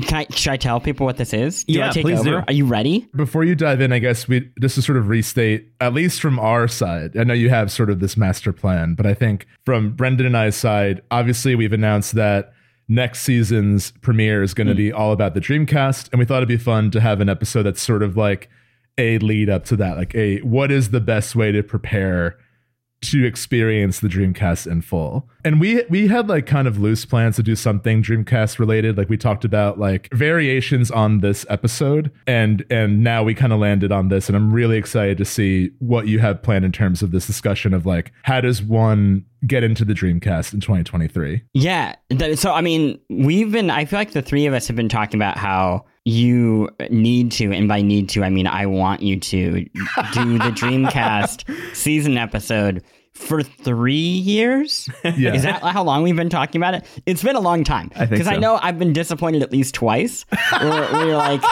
Can 0.00 0.14
I, 0.14 0.26
should 0.30 0.52
I 0.52 0.56
tell 0.56 0.80
people 0.80 1.06
what 1.06 1.16
this 1.16 1.32
is? 1.32 1.64
Do 1.64 1.72
yeah, 1.72 1.92
please 1.92 2.20
over? 2.20 2.30
do. 2.30 2.44
Are 2.46 2.52
you 2.52 2.66
ready? 2.66 3.08
Before 3.14 3.44
you 3.44 3.54
dive 3.54 3.80
in, 3.80 3.92
I 3.92 3.98
guess 3.98 4.28
we 4.28 4.50
just 4.60 4.74
to 4.74 4.82
sort 4.82 4.98
of 4.98 5.08
restate, 5.08 5.68
at 5.80 5.94
least 5.94 6.20
from 6.20 6.38
our 6.38 6.68
side. 6.68 7.16
I 7.16 7.24
know 7.24 7.34
you 7.34 7.50
have 7.50 7.72
sort 7.72 7.90
of 7.90 8.00
this 8.00 8.16
master 8.16 8.52
plan, 8.52 8.94
but 8.94 9.06
I 9.06 9.14
think 9.14 9.46
from 9.64 9.92
Brendon 9.92 10.26
and 10.26 10.36
I's 10.36 10.56
side, 10.56 11.02
obviously 11.10 11.54
we've 11.54 11.72
announced 11.72 12.12
that 12.12 12.52
next 12.88 13.20
season's 13.20 13.92
premiere 14.00 14.42
is 14.42 14.54
going 14.54 14.66
to 14.66 14.74
mm. 14.74 14.78
be 14.78 14.92
all 14.92 15.12
about 15.12 15.34
the 15.34 15.40
Dreamcast, 15.40 16.08
and 16.10 16.18
we 16.18 16.24
thought 16.24 16.38
it'd 16.38 16.48
be 16.48 16.56
fun 16.56 16.90
to 16.92 17.00
have 17.00 17.20
an 17.20 17.28
episode 17.28 17.64
that's 17.64 17.82
sort 17.82 18.02
of 18.02 18.16
like 18.16 18.48
a 18.96 19.18
lead 19.18 19.48
up 19.48 19.64
to 19.66 19.76
that, 19.76 19.96
like 19.96 20.14
a 20.14 20.40
what 20.40 20.72
is 20.72 20.90
the 20.90 21.00
best 21.00 21.36
way 21.36 21.52
to 21.52 21.62
prepare 21.62 22.36
to 23.00 23.24
experience 23.24 24.00
the 24.00 24.08
Dreamcast 24.08 24.66
in 24.66 24.82
full. 24.82 25.28
And 25.44 25.60
we 25.60 25.84
we 25.88 26.08
had 26.08 26.28
like 26.28 26.46
kind 26.46 26.66
of 26.66 26.78
loose 26.78 27.04
plans 27.04 27.36
to 27.36 27.42
do 27.42 27.54
something 27.54 28.02
Dreamcast 28.02 28.58
related. 28.58 28.98
Like 28.98 29.08
we 29.08 29.16
talked 29.16 29.44
about 29.44 29.78
like 29.78 30.08
variations 30.12 30.90
on 30.90 31.20
this 31.20 31.46
episode 31.48 32.10
and 32.26 32.64
and 32.70 33.04
now 33.04 33.22
we 33.22 33.34
kind 33.34 33.52
of 33.52 33.60
landed 33.60 33.92
on 33.92 34.08
this 34.08 34.28
and 34.28 34.36
I'm 34.36 34.52
really 34.52 34.76
excited 34.76 35.18
to 35.18 35.24
see 35.24 35.70
what 35.78 36.08
you 36.08 36.18
have 36.18 36.42
planned 36.42 36.64
in 36.64 36.72
terms 36.72 37.02
of 37.02 37.12
this 37.12 37.26
discussion 37.26 37.72
of 37.72 37.86
like 37.86 38.12
how 38.22 38.40
does 38.40 38.62
one 38.62 39.24
get 39.46 39.62
into 39.62 39.84
the 39.84 39.94
Dreamcast 39.94 40.52
in 40.52 40.60
2023? 40.60 41.42
Yeah. 41.54 41.94
So 42.34 42.52
I 42.52 42.60
mean, 42.60 42.98
we've 43.08 43.52
been 43.52 43.70
I 43.70 43.84
feel 43.84 43.98
like 43.98 44.12
the 44.12 44.22
three 44.22 44.46
of 44.46 44.54
us 44.54 44.66
have 44.66 44.76
been 44.76 44.88
talking 44.88 45.18
about 45.18 45.38
how 45.38 45.84
you 46.04 46.70
need 46.88 47.30
to, 47.32 47.52
and 47.52 47.68
by 47.68 47.82
need 47.82 48.08
to, 48.10 48.24
I 48.24 48.30
mean 48.30 48.46
I 48.46 48.66
want 48.66 49.02
you 49.02 49.20
to 49.20 49.52
do 49.52 50.38
the 50.38 50.50
Dreamcast 50.56 51.76
season 51.76 52.16
episode 52.16 52.82
for 53.18 53.42
three 53.42 53.94
years. 53.94 54.88
Yeah. 55.18 55.34
Is 55.34 55.42
that 55.42 55.62
how 55.62 55.82
long 55.82 56.02
we've 56.02 56.14
been 56.14 56.28
talking 56.28 56.60
about 56.60 56.74
it? 56.74 56.84
It's 57.06 57.22
been 57.22 57.34
a 57.34 57.40
long 57.40 57.64
time. 57.64 57.90
Because 57.98 58.28
I, 58.28 58.32
so. 58.32 58.36
I, 58.36 58.38
know 58.38 58.58
I've 58.60 58.78
been 58.78 58.92
disappointed 58.92 59.42
at 59.42 59.50
least 59.50 59.74
twice. 59.74 60.26
you're 60.60 61.16
like, 61.16 61.42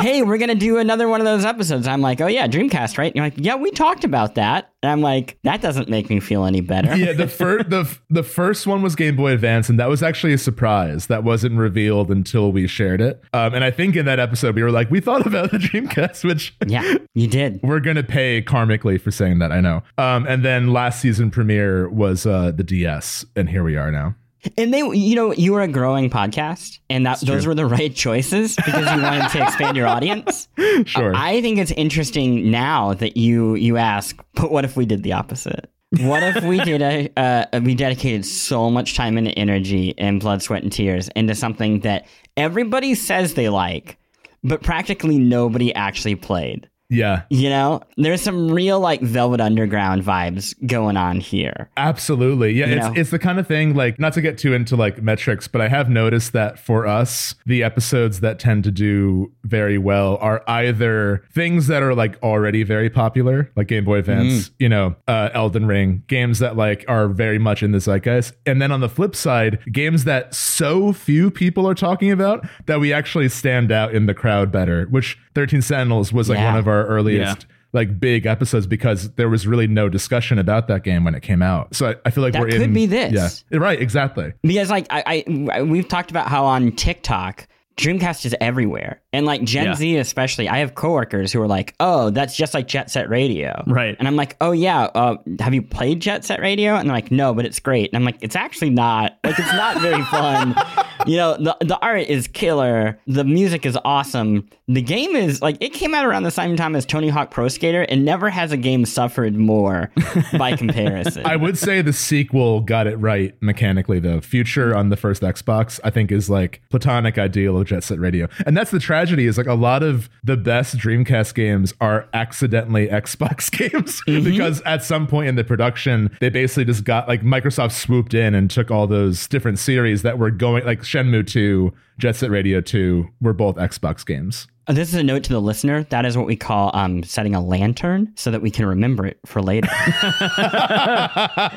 hey, 0.00 0.22
we're 0.22 0.38
gonna 0.38 0.54
do 0.54 0.78
another 0.78 1.08
one 1.08 1.20
of 1.20 1.24
those 1.24 1.44
episodes. 1.44 1.86
I'm 1.86 2.00
like, 2.00 2.20
oh 2.20 2.26
yeah, 2.26 2.46
Dreamcast, 2.46 2.98
right? 2.98 3.06
And 3.06 3.16
you're 3.16 3.26
like, 3.26 3.34
yeah, 3.36 3.54
we 3.56 3.70
talked 3.70 4.04
about 4.04 4.34
that. 4.34 4.72
And 4.82 4.90
I'm 4.90 5.02
like, 5.02 5.38
that 5.44 5.60
doesn't 5.60 5.88
make 5.88 6.08
me 6.08 6.20
feel 6.20 6.44
any 6.44 6.60
better. 6.60 6.96
yeah, 6.96 7.12
the 7.12 7.28
first 7.28 7.70
the 7.70 7.98
the 8.08 8.22
first 8.22 8.66
one 8.66 8.82
was 8.82 8.96
Game 8.96 9.16
Boy 9.16 9.32
Advance, 9.32 9.68
and 9.68 9.78
that 9.78 9.88
was 9.88 10.02
actually 10.02 10.32
a 10.32 10.38
surprise. 10.38 11.06
That 11.06 11.24
wasn't 11.24 11.58
revealed 11.58 12.10
until 12.10 12.52
we 12.52 12.66
shared 12.66 13.00
it. 13.00 13.22
Um, 13.32 13.54
and 13.54 13.62
I 13.62 13.70
think 13.70 13.96
in 13.96 14.06
that 14.06 14.18
episode 14.18 14.54
we 14.54 14.62
were 14.62 14.70
like, 14.70 14.90
we 14.90 15.00
thought 15.00 15.26
about 15.26 15.50
the 15.50 15.58
Dreamcast, 15.58 16.24
which 16.24 16.56
yeah, 16.66 16.94
you 17.14 17.26
did. 17.26 17.60
We're 17.62 17.80
gonna 17.80 18.02
pay 18.02 18.42
karmically 18.42 19.00
for 19.00 19.10
saying 19.10 19.38
that. 19.40 19.52
I 19.52 19.60
know. 19.60 19.82
Um, 19.98 20.26
and 20.26 20.44
then 20.44 20.72
last 20.72 21.00
season 21.00 21.30
premiere 21.30 21.88
was 21.88 22.26
uh, 22.26 22.52
the 22.52 22.64
DS, 22.64 23.24
and 23.36 23.48
here 23.48 23.62
we 23.62 23.76
are 23.76 23.90
now. 23.90 24.14
And 24.56 24.72
they, 24.72 24.78
you 24.78 25.14
know, 25.14 25.32
you 25.32 25.52
were 25.52 25.60
a 25.60 25.68
growing 25.68 26.08
podcast, 26.08 26.78
and 26.88 27.04
that 27.06 27.20
those 27.20 27.46
were 27.46 27.54
the 27.54 27.66
right 27.66 27.94
choices 27.94 28.56
because 28.56 28.90
you 28.94 29.02
wanted 29.02 29.28
to 29.30 29.42
expand 29.42 29.76
your 29.76 29.86
audience. 29.86 30.48
Sure. 30.86 31.12
I 31.14 31.42
think 31.42 31.58
it's 31.58 31.72
interesting 31.72 32.50
now 32.50 32.94
that 32.94 33.16
you 33.16 33.54
you 33.54 33.76
ask, 33.76 34.16
but 34.34 34.50
what 34.50 34.64
if 34.64 34.76
we 34.76 34.86
did 34.86 35.02
the 35.02 35.12
opposite? 35.12 35.70
What 35.98 36.22
if 36.22 36.42
we 36.44 36.58
did 36.60 36.80
a 36.80 37.10
uh, 37.52 37.60
we 37.60 37.74
dedicated 37.74 38.24
so 38.24 38.70
much 38.70 38.96
time 38.96 39.18
and 39.18 39.32
energy 39.36 39.94
and 39.98 40.20
blood, 40.20 40.42
sweat, 40.42 40.62
and 40.62 40.72
tears 40.72 41.08
into 41.16 41.34
something 41.34 41.80
that 41.80 42.06
everybody 42.36 42.94
says 42.94 43.34
they 43.34 43.48
like, 43.48 43.98
but 44.42 44.62
practically 44.62 45.18
nobody 45.18 45.74
actually 45.74 46.14
played. 46.14 46.69
Yeah. 46.90 47.22
You 47.30 47.48
know, 47.48 47.80
there's 47.96 48.20
some 48.20 48.50
real 48.50 48.80
like 48.80 49.00
Velvet 49.00 49.40
Underground 49.40 50.02
vibes 50.02 50.54
going 50.66 50.96
on 50.96 51.20
here. 51.20 51.70
Absolutely. 51.76 52.52
Yeah, 52.52 52.66
you 52.66 52.76
it's 52.76 52.86
know? 52.86 52.92
it's 52.96 53.10
the 53.10 53.18
kind 53.18 53.38
of 53.38 53.46
thing 53.46 53.74
like 53.74 53.98
not 53.98 54.12
to 54.14 54.20
get 54.20 54.36
too 54.36 54.52
into 54.52 54.76
like 54.76 55.00
metrics, 55.00 55.48
but 55.48 55.60
I 55.60 55.68
have 55.68 55.88
noticed 55.88 56.32
that 56.32 56.58
for 56.58 56.86
us, 56.86 57.34
the 57.46 57.62
episodes 57.62 58.20
that 58.20 58.38
tend 58.38 58.64
to 58.64 58.70
do 58.70 59.32
very 59.44 59.78
well 59.78 60.16
are 60.20 60.42
either 60.46 61.24
things 61.32 61.68
that 61.68 61.82
are 61.82 61.94
like 61.94 62.20
already 62.22 62.64
very 62.64 62.90
popular, 62.90 63.50
like 63.56 63.68
Game 63.68 63.84
Boy 63.84 63.98
Advance, 63.98 64.48
mm. 64.48 64.52
you 64.58 64.68
know, 64.68 64.96
uh, 65.06 65.30
Elden 65.32 65.66
Ring, 65.66 66.02
games 66.08 66.40
that 66.40 66.56
like 66.56 66.84
are 66.88 67.08
very 67.08 67.38
much 67.38 67.62
in 67.62 67.70
the 67.70 67.78
zeitgeist. 67.78 68.34
And 68.44 68.60
then 68.60 68.72
on 68.72 68.80
the 68.80 68.88
flip 68.88 69.14
side, 69.14 69.60
games 69.72 70.04
that 70.04 70.34
so 70.34 70.92
few 70.92 71.30
people 71.30 71.68
are 71.68 71.74
talking 71.74 72.10
about 72.10 72.46
that 72.66 72.80
we 72.80 72.92
actually 72.92 73.28
stand 73.28 73.70
out 73.70 73.94
in 73.94 74.06
the 74.06 74.14
crowd 74.14 74.50
better, 74.50 74.86
which 74.86 75.18
13 75.34 75.62
Sentinels 75.62 76.12
was 76.12 76.28
like 76.28 76.38
yeah. 76.38 76.50
one 76.50 76.58
of 76.58 76.68
our 76.68 76.86
earliest. 76.86 77.42
Yeah 77.48 77.56
like 77.72 78.00
big 78.00 78.26
episodes 78.26 78.66
because 78.66 79.10
there 79.12 79.28
was 79.28 79.46
really 79.46 79.66
no 79.66 79.88
discussion 79.88 80.38
about 80.38 80.68
that 80.68 80.82
game 80.82 81.04
when 81.04 81.14
it 81.14 81.22
came 81.22 81.42
out. 81.42 81.74
So 81.74 81.90
I, 81.90 81.94
I 82.04 82.10
feel 82.10 82.22
like 82.22 82.32
that 82.32 82.42
we're 82.42 82.48
in. 82.48 82.52
Could 82.54 82.62
in. 82.62 82.72
be 82.72 82.86
this. 82.86 83.44
Yeah, 83.50 83.58
right. 83.58 83.80
Exactly. 83.80 84.32
Because 84.42 84.70
like 84.70 84.86
I, 84.90 85.24
I, 85.52 85.62
we've 85.62 85.86
talked 85.86 86.10
about 86.10 86.28
how 86.28 86.44
on 86.44 86.72
TikTok 86.72 87.46
Dreamcast 87.80 88.26
is 88.26 88.34
everywhere. 88.40 89.00
And 89.12 89.26
like 89.26 89.42
Gen 89.44 89.66
Yeah. 89.66 89.74
Z 89.74 89.96
especially, 89.96 90.48
I 90.48 90.58
have 90.58 90.74
coworkers 90.74 91.32
who 91.32 91.40
are 91.42 91.48
like, 91.48 91.74
"Oh, 91.80 92.10
that's 92.10 92.36
just 92.36 92.54
like 92.54 92.68
Jet 92.68 92.90
Set 92.90 93.08
Radio." 93.08 93.62
Right. 93.66 93.96
And 93.98 94.06
I'm 94.06 94.16
like, 94.16 94.36
"Oh 94.40 94.52
yeah, 94.52 94.82
uh, 94.94 95.16
have 95.40 95.54
you 95.54 95.62
played 95.62 96.00
Jet 96.00 96.24
Set 96.24 96.40
Radio?" 96.40 96.74
And 96.76 96.88
they're 96.88 96.96
like, 96.96 97.10
"No, 97.10 97.34
but 97.34 97.44
it's 97.44 97.58
great." 97.60 97.90
And 97.90 97.96
I'm 97.96 98.04
like, 98.04 98.18
"It's 98.20 98.36
actually 98.36 98.70
not. 98.70 99.18
Like 99.24 99.38
it's 99.38 99.52
not 99.52 99.80
very 99.80 100.02
fun." 100.04 100.54
you 101.06 101.16
know, 101.16 101.36
the 101.36 101.56
the 101.60 101.78
art 101.80 102.02
is 102.08 102.28
killer. 102.28 102.98
The 103.06 103.24
music 103.24 103.64
is 103.66 103.76
awesome. 103.84 104.48
The 104.68 104.82
game 104.82 105.16
is 105.16 105.42
like 105.42 105.56
it 105.60 105.72
came 105.72 105.94
out 105.94 106.06
around 106.06 106.22
the 106.22 106.30
same 106.30 106.56
time 106.56 106.76
as 106.76 106.86
Tony 106.86 107.08
Hawk 107.08 107.30
Pro 107.32 107.48
Skater 107.48 107.82
and 107.82 108.04
never 108.04 108.30
has 108.30 108.52
a 108.52 108.56
game 108.56 108.84
suffered 108.84 109.34
more 109.34 109.90
by 110.38 110.54
comparison. 110.56 111.26
I 111.26 111.34
would 111.36 111.58
say 111.58 111.82
the 111.82 111.92
sequel 111.92 112.60
got 112.60 112.86
it 112.86 112.96
right 112.96 113.34
mechanically, 113.42 113.98
though. 113.98 114.20
Future 114.20 114.76
on 114.76 114.90
the 114.90 114.96
first 114.96 115.22
Xbox, 115.22 115.80
I 115.82 115.90
think, 115.90 116.12
is 116.12 116.30
like 116.30 116.60
platonic 116.70 117.18
ideal 117.18 117.58
of 117.58 117.66
Jet 117.70 117.84
Set 117.84 118.00
Radio, 118.00 118.28
and 118.46 118.56
that's 118.56 118.72
the 118.72 118.80
tragedy. 118.80 119.26
Is 119.26 119.38
like 119.38 119.46
a 119.46 119.54
lot 119.54 119.84
of 119.84 120.10
the 120.24 120.36
best 120.36 120.76
Dreamcast 120.76 121.34
games 121.34 121.72
are 121.80 122.08
accidentally 122.12 122.88
Xbox 123.00 123.48
games 123.48 124.02
mm-hmm. 124.08 124.24
because 124.24 124.60
at 124.62 124.82
some 124.82 125.06
point 125.06 125.28
in 125.28 125.36
the 125.36 125.44
production, 125.44 126.10
they 126.20 126.30
basically 126.30 126.64
just 126.64 126.82
got 126.82 127.06
like 127.06 127.22
Microsoft 127.22 127.72
swooped 127.72 128.12
in 128.12 128.34
and 128.34 128.50
took 128.50 128.72
all 128.72 128.88
those 128.88 129.28
different 129.28 129.60
series 129.60 130.02
that 130.02 130.18
were 130.18 130.32
going 130.32 130.64
like 130.64 130.80
Shenmue 130.80 131.28
Two, 131.28 131.72
Jet 132.00 132.16
Set 132.16 132.30
Radio 132.30 132.62
Two, 132.62 133.10
were 133.20 133.34
both 133.34 133.56
Xbox 133.56 134.06
games. 134.06 134.48
This 134.66 134.88
is 134.88 134.94
a 134.94 135.02
note 135.02 135.22
to 135.24 135.34
the 135.34 135.40
listener. 135.40 135.82
That 135.90 136.06
is 136.06 136.16
what 136.16 136.26
we 136.26 136.34
call 136.34 136.70
um, 136.72 137.02
setting 137.02 137.34
a 137.34 137.44
lantern 137.44 138.10
so 138.16 138.30
that 138.30 138.40
we 138.40 138.50
can 138.50 138.64
remember 138.64 139.04
it 139.04 139.18
for 139.26 139.42
later. 139.42 139.68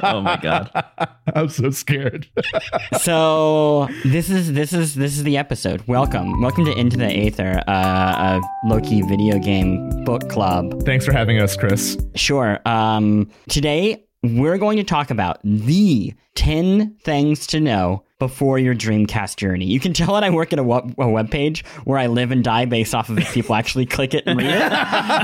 oh 0.03 0.19
my 0.21 0.37
god. 0.41 0.69
I'm 1.33 1.47
so 1.47 1.69
scared. 1.69 2.27
so 2.99 3.87
this 4.03 4.29
is 4.29 4.51
this 4.51 4.73
is 4.73 4.95
this 4.95 5.15
is 5.15 5.23
the 5.23 5.37
episode. 5.37 5.81
Welcome, 5.87 6.41
welcome 6.41 6.65
to 6.65 6.77
Into 6.77 6.97
the 6.97 7.05
Aether, 7.05 7.63
uh, 7.65 8.41
a 8.41 8.41
Loki 8.67 9.01
video 9.03 9.39
game 9.39 10.03
book 10.03 10.27
club. 10.29 10.83
Thanks 10.83 11.05
for 11.05 11.13
having 11.13 11.39
us, 11.39 11.55
Chris. 11.55 11.97
Sure. 12.15 12.59
Um, 12.65 13.31
today 13.47 14.03
we're 14.23 14.57
going 14.57 14.75
to 14.75 14.83
talk 14.83 15.09
about 15.09 15.39
the 15.45 16.13
ten 16.35 16.97
things 17.05 17.47
to 17.47 17.61
know 17.61 18.03
before 18.23 18.57
your 18.57 18.73
Dreamcast 18.73 19.35
journey. 19.35 19.65
You 19.65 19.81
can 19.81 19.91
tell 19.91 20.13
that 20.13 20.23
I 20.23 20.29
work 20.29 20.53
at 20.53 20.59
a, 20.59 20.63
web, 20.63 20.95
a 20.97 21.09
web 21.09 21.29
page 21.29 21.65
where 21.83 21.99
I 21.99 22.07
live 22.07 22.31
and 22.31 22.41
die 22.41 22.63
based 22.63 22.95
off 22.95 23.09
of 23.09 23.17
if 23.17 23.33
people 23.33 23.53
actually 23.53 23.85
click 23.85 24.13
it 24.13 24.23
and 24.25 24.39
read 24.39 24.49
it. 24.49 24.71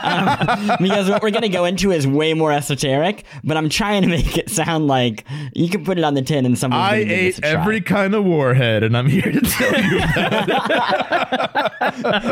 Um, 0.10 0.78
because 0.82 1.10
what 1.10 1.22
we're 1.22 1.32
going 1.32 1.44
to 1.44 1.50
go 1.50 1.66
into 1.66 1.92
is 1.92 2.06
way 2.08 2.34
more 2.34 2.52
esoteric, 2.52 3.24
but 3.44 3.56
I'm 3.58 3.70
trying 3.70 4.02
to 4.02 4.08
make 4.08 4.38
it 4.38 4.50
sound 4.50 4.88
like 4.88 5.24
you 5.54 5.70
can 5.70 5.86
put 5.86 5.98
it 5.98 6.04
on 6.04 6.14
the 6.14 6.22
tin 6.22 6.46
and 6.46 6.58
someone's 6.58 6.82
I 6.82 7.04
gonna 7.04 7.06
give 7.06 7.36
this 7.36 7.38
ate 7.40 7.44
every 7.46 7.82
kind 7.82 8.16
of 8.16 8.26
warhead, 8.26 8.84
and 8.84 8.98
I'm 8.98 9.08
here 9.08 9.32
to 9.32 9.42
tell 9.42 9.82
you 9.82 10.00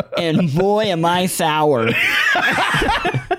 and 0.18 0.54
boy, 0.54 0.86
am 0.86 1.06
I 1.06 1.28
sour. 1.28 1.92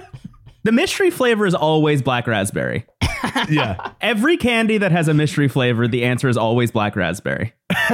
The 0.64 0.72
mystery 0.72 1.10
flavor 1.10 1.46
is 1.46 1.54
always 1.54 2.02
black 2.02 2.26
raspberry. 2.26 2.86
yeah. 3.48 3.92
Every 4.00 4.36
candy 4.36 4.78
that 4.78 4.92
has 4.92 5.08
a 5.08 5.14
mystery 5.14 5.48
flavor, 5.48 5.86
the 5.88 6.04
answer 6.04 6.28
is 6.28 6.36
always 6.36 6.70
black 6.70 6.96
raspberry. 6.96 7.52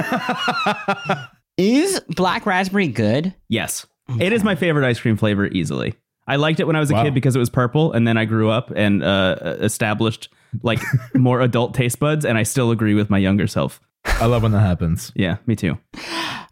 Is 1.56 2.00
black 2.08 2.46
raspberry 2.46 2.88
good? 2.88 3.32
Yes. 3.48 3.86
It 4.20 4.32
is 4.32 4.42
my 4.42 4.56
favorite 4.56 4.84
ice 4.84 4.98
cream 4.98 5.16
flavor 5.16 5.46
easily. 5.46 5.94
I 6.26 6.34
liked 6.36 6.58
it 6.58 6.66
when 6.66 6.74
I 6.74 6.80
was 6.80 6.90
a 6.90 6.94
Wow. 6.94 7.04
kid 7.04 7.14
because 7.14 7.36
it 7.36 7.38
was 7.38 7.48
purple, 7.50 7.92
and 7.92 8.08
then 8.08 8.16
I 8.16 8.24
grew 8.24 8.50
up 8.50 8.72
and 8.74 9.04
uh, 9.04 9.36
established 9.60 10.30
like 10.62 10.80
more 11.14 11.40
adult 11.40 11.74
taste 11.74 12.00
buds, 12.00 12.24
and 12.24 12.36
I 12.36 12.42
still 12.42 12.70
agree 12.72 12.94
with 12.94 13.08
my 13.08 13.18
younger 13.18 13.46
self. 13.46 13.80
I 14.04 14.26
love 14.26 14.42
when 14.42 14.52
that 14.52 14.60
happens. 14.60 15.12
Yeah, 15.16 15.36
me 15.46 15.56
too. 15.56 15.78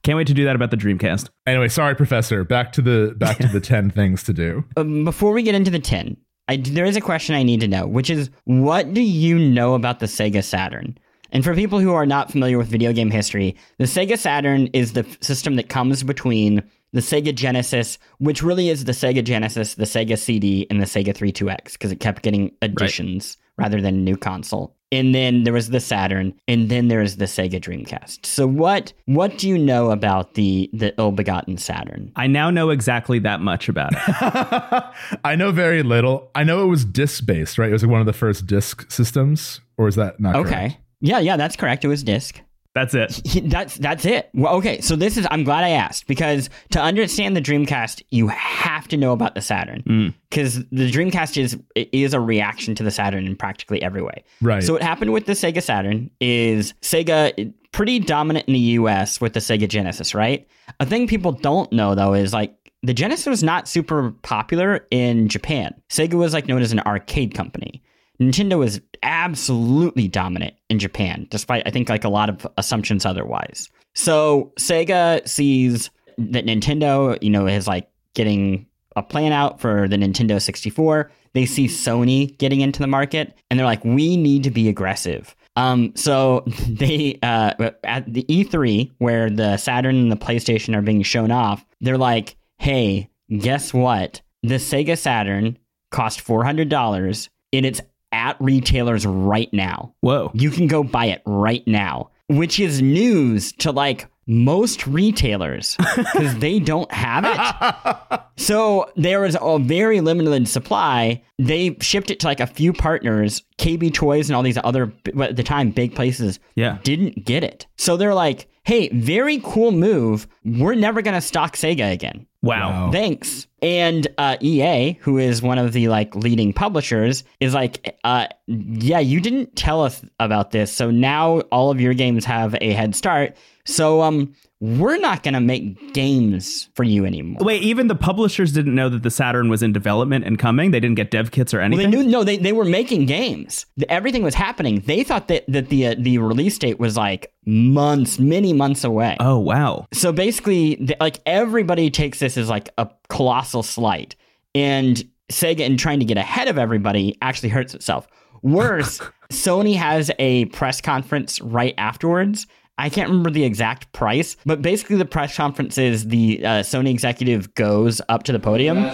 Can't 0.02 0.16
wait 0.16 0.26
to 0.26 0.34
do 0.34 0.44
that 0.44 0.56
about 0.56 0.70
the 0.70 0.76
Dreamcast. 0.76 1.30
Anyway, 1.46 1.68
sorry, 1.68 1.94
Professor. 1.94 2.44
Back 2.44 2.72
to 2.72 2.82
the 2.82 3.14
back 3.16 3.38
to 3.38 3.48
the 3.48 3.60
ten 3.72 3.90
things 3.90 4.22
to 4.24 4.32
do. 4.32 4.64
Um, 4.76 5.04
before 5.04 5.32
we 5.32 5.42
get 5.42 5.54
into 5.54 5.70
the 5.70 5.78
10, 5.78 6.16
I, 6.48 6.56
there 6.56 6.84
is 6.84 6.96
a 6.96 7.00
question 7.00 7.34
I 7.34 7.42
need 7.42 7.60
to 7.60 7.68
know, 7.68 7.86
which 7.86 8.10
is 8.10 8.30
what 8.44 8.92
do 8.92 9.00
you 9.02 9.38
know 9.38 9.74
about 9.74 10.00
the 10.00 10.06
Sega 10.06 10.42
Saturn? 10.42 10.98
And 11.30 11.44
for 11.44 11.54
people 11.54 11.80
who 11.80 11.94
are 11.94 12.04
not 12.04 12.30
familiar 12.30 12.58
with 12.58 12.68
video 12.68 12.92
game 12.92 13.10
history, 13.10 13.56
the 13.78 13.84
Sega 13.84 14.18
Saturn 14.18 14.66
is 14.68 14.92
the 14.92 15.06
system 15.20 15.56
that 15.56 15.68
comes 15.68 16.02
between 16.02 16.62
the 16.92 17.00
Sega 17.00 17.34
Genesis, 17.34 17.98
which 18.18 18.42
really 18.42 18.68
is 18.68 18.84
the 18.84 18.92
Sega 18.92 19.24
Genesis, 19.24 19.74
the 19.74 19.84
Sega 19.84 20.18
CD, 20.18 20.66
and 20.68 20.80
the 20.80 20.86
Sega 20.86 21.14
32X, 21.14 21.72
because 21.72 21.90
it 21.90 22.00
kept 22.00 22.22
getting 22.22 22.52
additions 22.60 23.38
rather 23.56 23.80
than 23.80 23.94
a 23.94 23.98
new 23.98 24.16
console. 24.16 24.76
And 24.92 25.14
then 25.14 25.42
there 25.44 25.52
was 25.52 25.70
the 25.70 25.80
Saturn, 25.80 26.34
and 26.46 26.68
then 26.68 26.88
there 26.88 27.00
is 27.00 27.16
the 27.16 27.24
Sega 27.24 27.60
Dreamcast. 27.60 28.26
So 28.26 28.46
what 28.46 28.92
what 29.06 29.38
do 29.38 29.48
you 29.48 29.58
know 29.58 29.90
about 29.90 30.34
the 30.34 30.70
the 30.72 30.94
ill-begotten 30.98 31.56
Saturn? 31.56 32.12
I 32.14 32.26
now 32.26 32.50
know 32.50 32.70
exactly 32.70 33.18
that 33.20 33.40
much 33.40 33.68
about 33.68 33.92
it. 33.94 33.98
I 35.24 35.34
know 35.34 35.50
very 35.50 35.82
little. 35.82 36.30
I 36.34 36.44
know 36.44 36.62
it 36.62 36.66
was 36.66 36.84
disc 36.84 37.26
based, 37.26 37.58
right? 37.58 37.70
It 37.70 37.72
was 37.72 37.82
like 37.82 37.90
one 37.90 38.00
of 38.00 38.06
the 38.06 38.12
first 38.12 38.46
disc 38.46 38.90
systems, 38.90 39.60
or 39.78 39.88
is 39.88 39.96
that 39.96 40.20
not 40.20 40.34
correct? 40.34 40.46
Okay. 40.46 40.56
correct? 40.56 40.76
Yeah, 41.00 41.18
yeah, 41.18 41.36
that's 41.36 41.56
correct. 41.56 41.84
It 41.84 41.88
was 41.88 42.04
disc. 42.04 42.40
That's 42.74 42.94
it. 42.94 43.20
He- 43.24 43.40
That's 43.40 43.76
that's 43.76 44.04
it. 44.04 44.30
Well, 44.34 44.54
okay, 44.56 44.80
so 44.80 44.96
this 44.96 45.16
is 45.16 45.26
I'm 45.30 45.44
glad 45.44 45.64
I 45.64 45.70
asked 45.70 46.06
because 46.06 46.48
to 46.70 46.80
understand 46.80 47.36
the 47.36 47.40
Dreamcast, 47.40 48.02
you 48.10 48.28
have 48.28 48.88
to 48.88 48.96
know 48.96 49.12
about 49.12 49.34
the 49.34 49.42
Saturn 49.42 49.82
mm. 49.86 50.14
because 50.30 50.56
the 50.70 50.90
Dreamcast 50.90 51.36
is 51.36 51.58
is 51.74 52.14
a 52.14 52.20
reaction 52.20 52.74
to 52.76 52.82
the 52.82 52.90
Saturn 52.90 53.26
in 53.26 53.36
practically 53.36 53.82
every 53.82 54.02
way. 54.02 54.24
Right. 54.40 54.62
So 54.62 54.72
what 54.72 54.82
happened 54.82 55.12
with 55.12 55.26
the 55.26 55.32
Sega 55.32 55.62
Saturn 55.62 56.10
is 56.20 56.72
Sega 56.82 57.52
pretty 57.72 57.98
dominant 57.98 58.46
in 58.48 58.54
the 58.54 58.60
US 58.60 59.20
with 59.20 59.32
the 59.34 59.40
Sega 59.40 59.68
Genesis, 59.68 60.14
right? 60.14 60.46
A 60.80 60.86
thing 60.86 61.06
people 61.06 61.32
don't 61.32 61.70
know 61.72 61.94
though 61.94 62.14
is 62.14 62.32
like 62.32 62.54
the 62.82 62.94
Genesis 62.94 63.26
was 63.26 63.42
not 63.42 63.68
super 63.68 64.12
popular 64.22 64.86
in 64.90 65.28
Japan. 65.28 65.74
Sega 65.88 66.14
was 66.14 66.32
like 66.32 66.48
known 66.48 66.62
as 66.62 66.72
an 66.72 66.80
arcade 66.80 67.34
company. 67.34 67.82
Nintendo 68.20 68.58
was 68.58 68.80
absolutely 69.02 70.08
dominant 70.08 70.54
in 70.68 70.78
Japan, 70.78 71.26
despite 71.30 71.62
I 71.66 71.70
think 71.70 71.88
like 71.88 72.04
a 72.04 72.08
lot 72.08 72.28
of 72.28 72.46
assumptions 72.56 73.04
otherwise. 73.04 73.68
So 73.94 74.52
Sega 74.58 75.26
sees 75.28 75.90
that 76.18 76.46
Nintendo, 76.46 77.18
you 77.22 77.30
know, 77.30 77.46
is 77.46 77.66
like 77.66 77.88
getting 78.14 78.66
a 78.96 79.02
plan 79.02 79.32
out 79.32 79.60
for 79.60 79.88
the 79.88 79.96
Nintendo 79.96 80.40
64. 80.40 81.10
They 81.32 81.46
see 81.46 81.66
Sony 81.66 82.36
getting 82.38 82.60
into 82.60 82.80
the 82.80 82.86
market, 82.86 83.36
and 83.50 83.58
they're 83.58 83.66
like, 83.66 83.84
we 83.84 84.16
need 84.16 84.44
to 84.44 84.50
be 84.50 84.68
aggressive. 84.68 85.34
Um, 85.56 85.92
so 85.96 86.44
they 86.68 87.18
uh, 87.22 87.70
at 87.84 88.12
the 88.12 88.24
E3 88.24 88.90
where 88.98 89.30
the 89.30 89.56
Saturn 89.56 89.96
and 89.96 90.12
the 90.12 90.16
PlayStation 90.16 90.76
are 90.76 90.82
being 90.82 91.02
shown 91.02 91.30
off, 91.30 91.64
they're 91.80 91.98
like, 91.98 92.36
hey, 92.58 93.08
guess 93.38 93.72
what? 93.72 94.20
The 94.42 94.56
Sega 94.56 94.98
Saturn 94.98 95.58
cost 95.90 96.20
four 96.20 96.44
hundred 96.44 96.68
dollars, 96.68 97.28
and 97.52 97.64
it's 97.64 97.80
at 98.12 98.36
retailers 98.40 99.06
right 99.06 99.52
now. 99.52 99.94
Whoa. 100.00 100.30
You 100.34 100.50
can 100.50 100.66
go 100.66 100.82
buy 100.82 101.06
it 101.06 101.22
right 101.26 101.66
now, 101.66 102.10
which 102.28 102.60
is 102.60 102.80
news 102.82 103.52
to 103.54 103.72
like 103.72 104.06
most 104.26 104.86
retailers 104.86 105.76
because 105.96 106.38
they 106.38 106.58
don't 106.60 106.90
have 106.92 107.24
it. 107.24 108.20
So 108.38 108.90
there 108.96 109.20
was 109.20 109.36
a 109.40 109.58
very 109.58 110.00
limited 110.00 110.48
supply. 110.48 111.22
They 111.38 111.76
shipped 111.80 112.10
it 112.10 112.18
to 112.20 112.26
like 112.26 112.40
a 112.40 112.46
few 112.46 112.72
partners, 112.72 113.42
KB 113.58 113.92
Toys 113.92 114.28
and 114.28 114.34
all 114.36 114.42
these 114.42 114.58
other, 114.64 114.92
at 115.20 115.36
the 115.36 115.42
time, 115.44 115.70
big 115.70 115.94
places 115.94 116.40
Yeah. 116.56 116.78
didn't 116.82 117.24
get 117.24 117.44
it. 117.44 117.66
So 117.76 117.96
they're 117.96 118.14
like, 118.14 118.48
hey, 118.64 118.88
very 118.90 119.40
cool 119.42 119.72
move. 119.72 120.26
We're 120.44 120.74
never 120.74 121.02
going 121.02 121.14
to 121.14 121.20
stock 121.20 121.56
Sega 121.56 121.92
again. 121.92 122.26
Wow. 122.42 122.70
Wow. 122.70 122.90
Thanks. 122.92 123.46
And 123.60 124.08
uh, 124.18 124.36
EA, 124.40 124.94
who 125.00 125.18
is 125.18 125.42
one 125.42 125.58
of 125.58 125.72
the 125.72 125.88
like 125.88 126.14
leading 126.16 126.52
publishers, 126.52 127.22
is 127.40 127.54
like, 127.54 127.96
uh, 128.02 128.26
yeah, 128.46 128.98
you 128.98 129.20
didn't 129.20 129.54
tell 129.54 129.82
us 129.82 130.04
about 130.18 130.50
this, 130.50 130.72
so 130.72 130.90
now 130.90 131.40
all 131.52 131.70
of 131.70 131.80
your 131.80 131.94
games 131.94 132.24
have 132.24 132.56
a 132.60 132.72
head 132.72 132.96
start. 132.96 133.36
So 133.64 134.02
um, 134.02 134.34
we're 134.64 134.96
not 134.98 135.24
gonna 135.24 135.40
make 135.40 135.92
games 135.92 136.68
for 136.76 136.84
you 136.84 137.04
anymore. 137.04 137.38
Wait, 137.40 137.62
even 137.64 137.88
the 137.88 137.96
publishers 137.96 138.52
didn't 138.52 138.76
know 138.76 138.88
that 138.88 139.02
the 139.02 139.10
Saturn 139.10 139.48
was 139.48 139.60
in 139.60 139.72
development 139.72 140.24
and 140.24 140.38
coming. 140.38 140.70
They 140.70 140.78
didn't 140.78 140.94
get 140.94 141.10
dev 141.10 141.32
kits 141.32 141.52
or 141.52 141.56
Well, 141.56 141.64
anything. 141.66 141.90
they 141.90 141.96
knew 141.96 142.04
no, 142.08 142.22
they, 142.22 142.36
they 142.36 142.52
were 142.52 142.64
making 142.64 143.06
games. 143.06 143.66
Everything 143.88 144.22
was 144.22 144.36
happening. 144.36 144.80
They 144.86 145.02
thought 145.02 145.26
that 145.26 145.44
that 145.48 145.68
the 145.68 145.88
uh, 145.88 145.94
the 145.98 146.18
release 146.18 146.56
date 146.58 146.78
was 146.78 146.96
like 146.96 147.32
months, 147.44 148.20
many 148.20 148.52
months 148.52 148.84
away. 148.84 149.16
oh 149.18 149.36
wow. 149.38 149.86
so 149.92 150.12
basically 150.12 150.76
th- 150.76 150.98
like 151.00 151.18
everybody 151.26 151.90
takes 151.90 152.20
this 152.20 152.36
as 152.38 152.48
like 152.48 152.70
a 152.78 152.88
colossal 153.08 153.64
slight 153.64 154.14
and 154.54 155.02
sega 155.32 155.60
in 155.60 155.76
trying 155.76 155.98
to 155.98 156.04
get 156.04 156.16
ahead 156.18 156.46
of 156.46 156.56
everybody 156.56 157.18
actually 157.20 157.48
hurts 157.48 157.74
itself 157.74 158.06
worse 158.42 159.00
sony 159.32 159.74
has 159.74 160.10
a 160.18 160.44
press 160.46 160.80
conference 160.80 161.40
right 161.40 161.74
afterwards 161.78 162.46
i 162.78 162.88
can't 162.88 163.08
remember 163.08 163.30
the 163.30 163.44
exact 163.44 163.92
price 163.92 164.36
but 164.46 164.62
basically 164.62 164.96
the 164.96 165.04
press 165.04 165.36
conference 165.36 165.78
is 165.78 166.08
the 166.08 166.44
uh, 166.44 166.48
sony 166.62 166.90
executive 166.90 167.54
goes 167.54 168.00
up 168.08 168.22
to 168.22 168.32
the 168.32 168.40
podium 168.40 168.90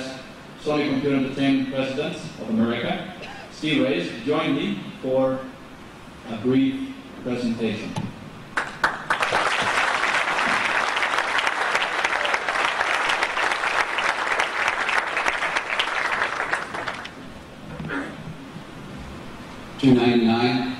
Sony 0.68 0.90
Computer 0.90 1.16
Entertainment 1.16 1.72
President 1.72 2.16
of 2.16 2.50
America, 2.50 3.14
Steve 3.52 3.84
Race, 3.84 4.10
join 4.26 4.54
me 4.54 4.80
for 5.00 5.38
a 6.28 6.36
brief 6.38 6.94
presentation. 7.22 7.90
Two 19.78 19.94
ninety 19.94 20.26
nine. 20.26 20.77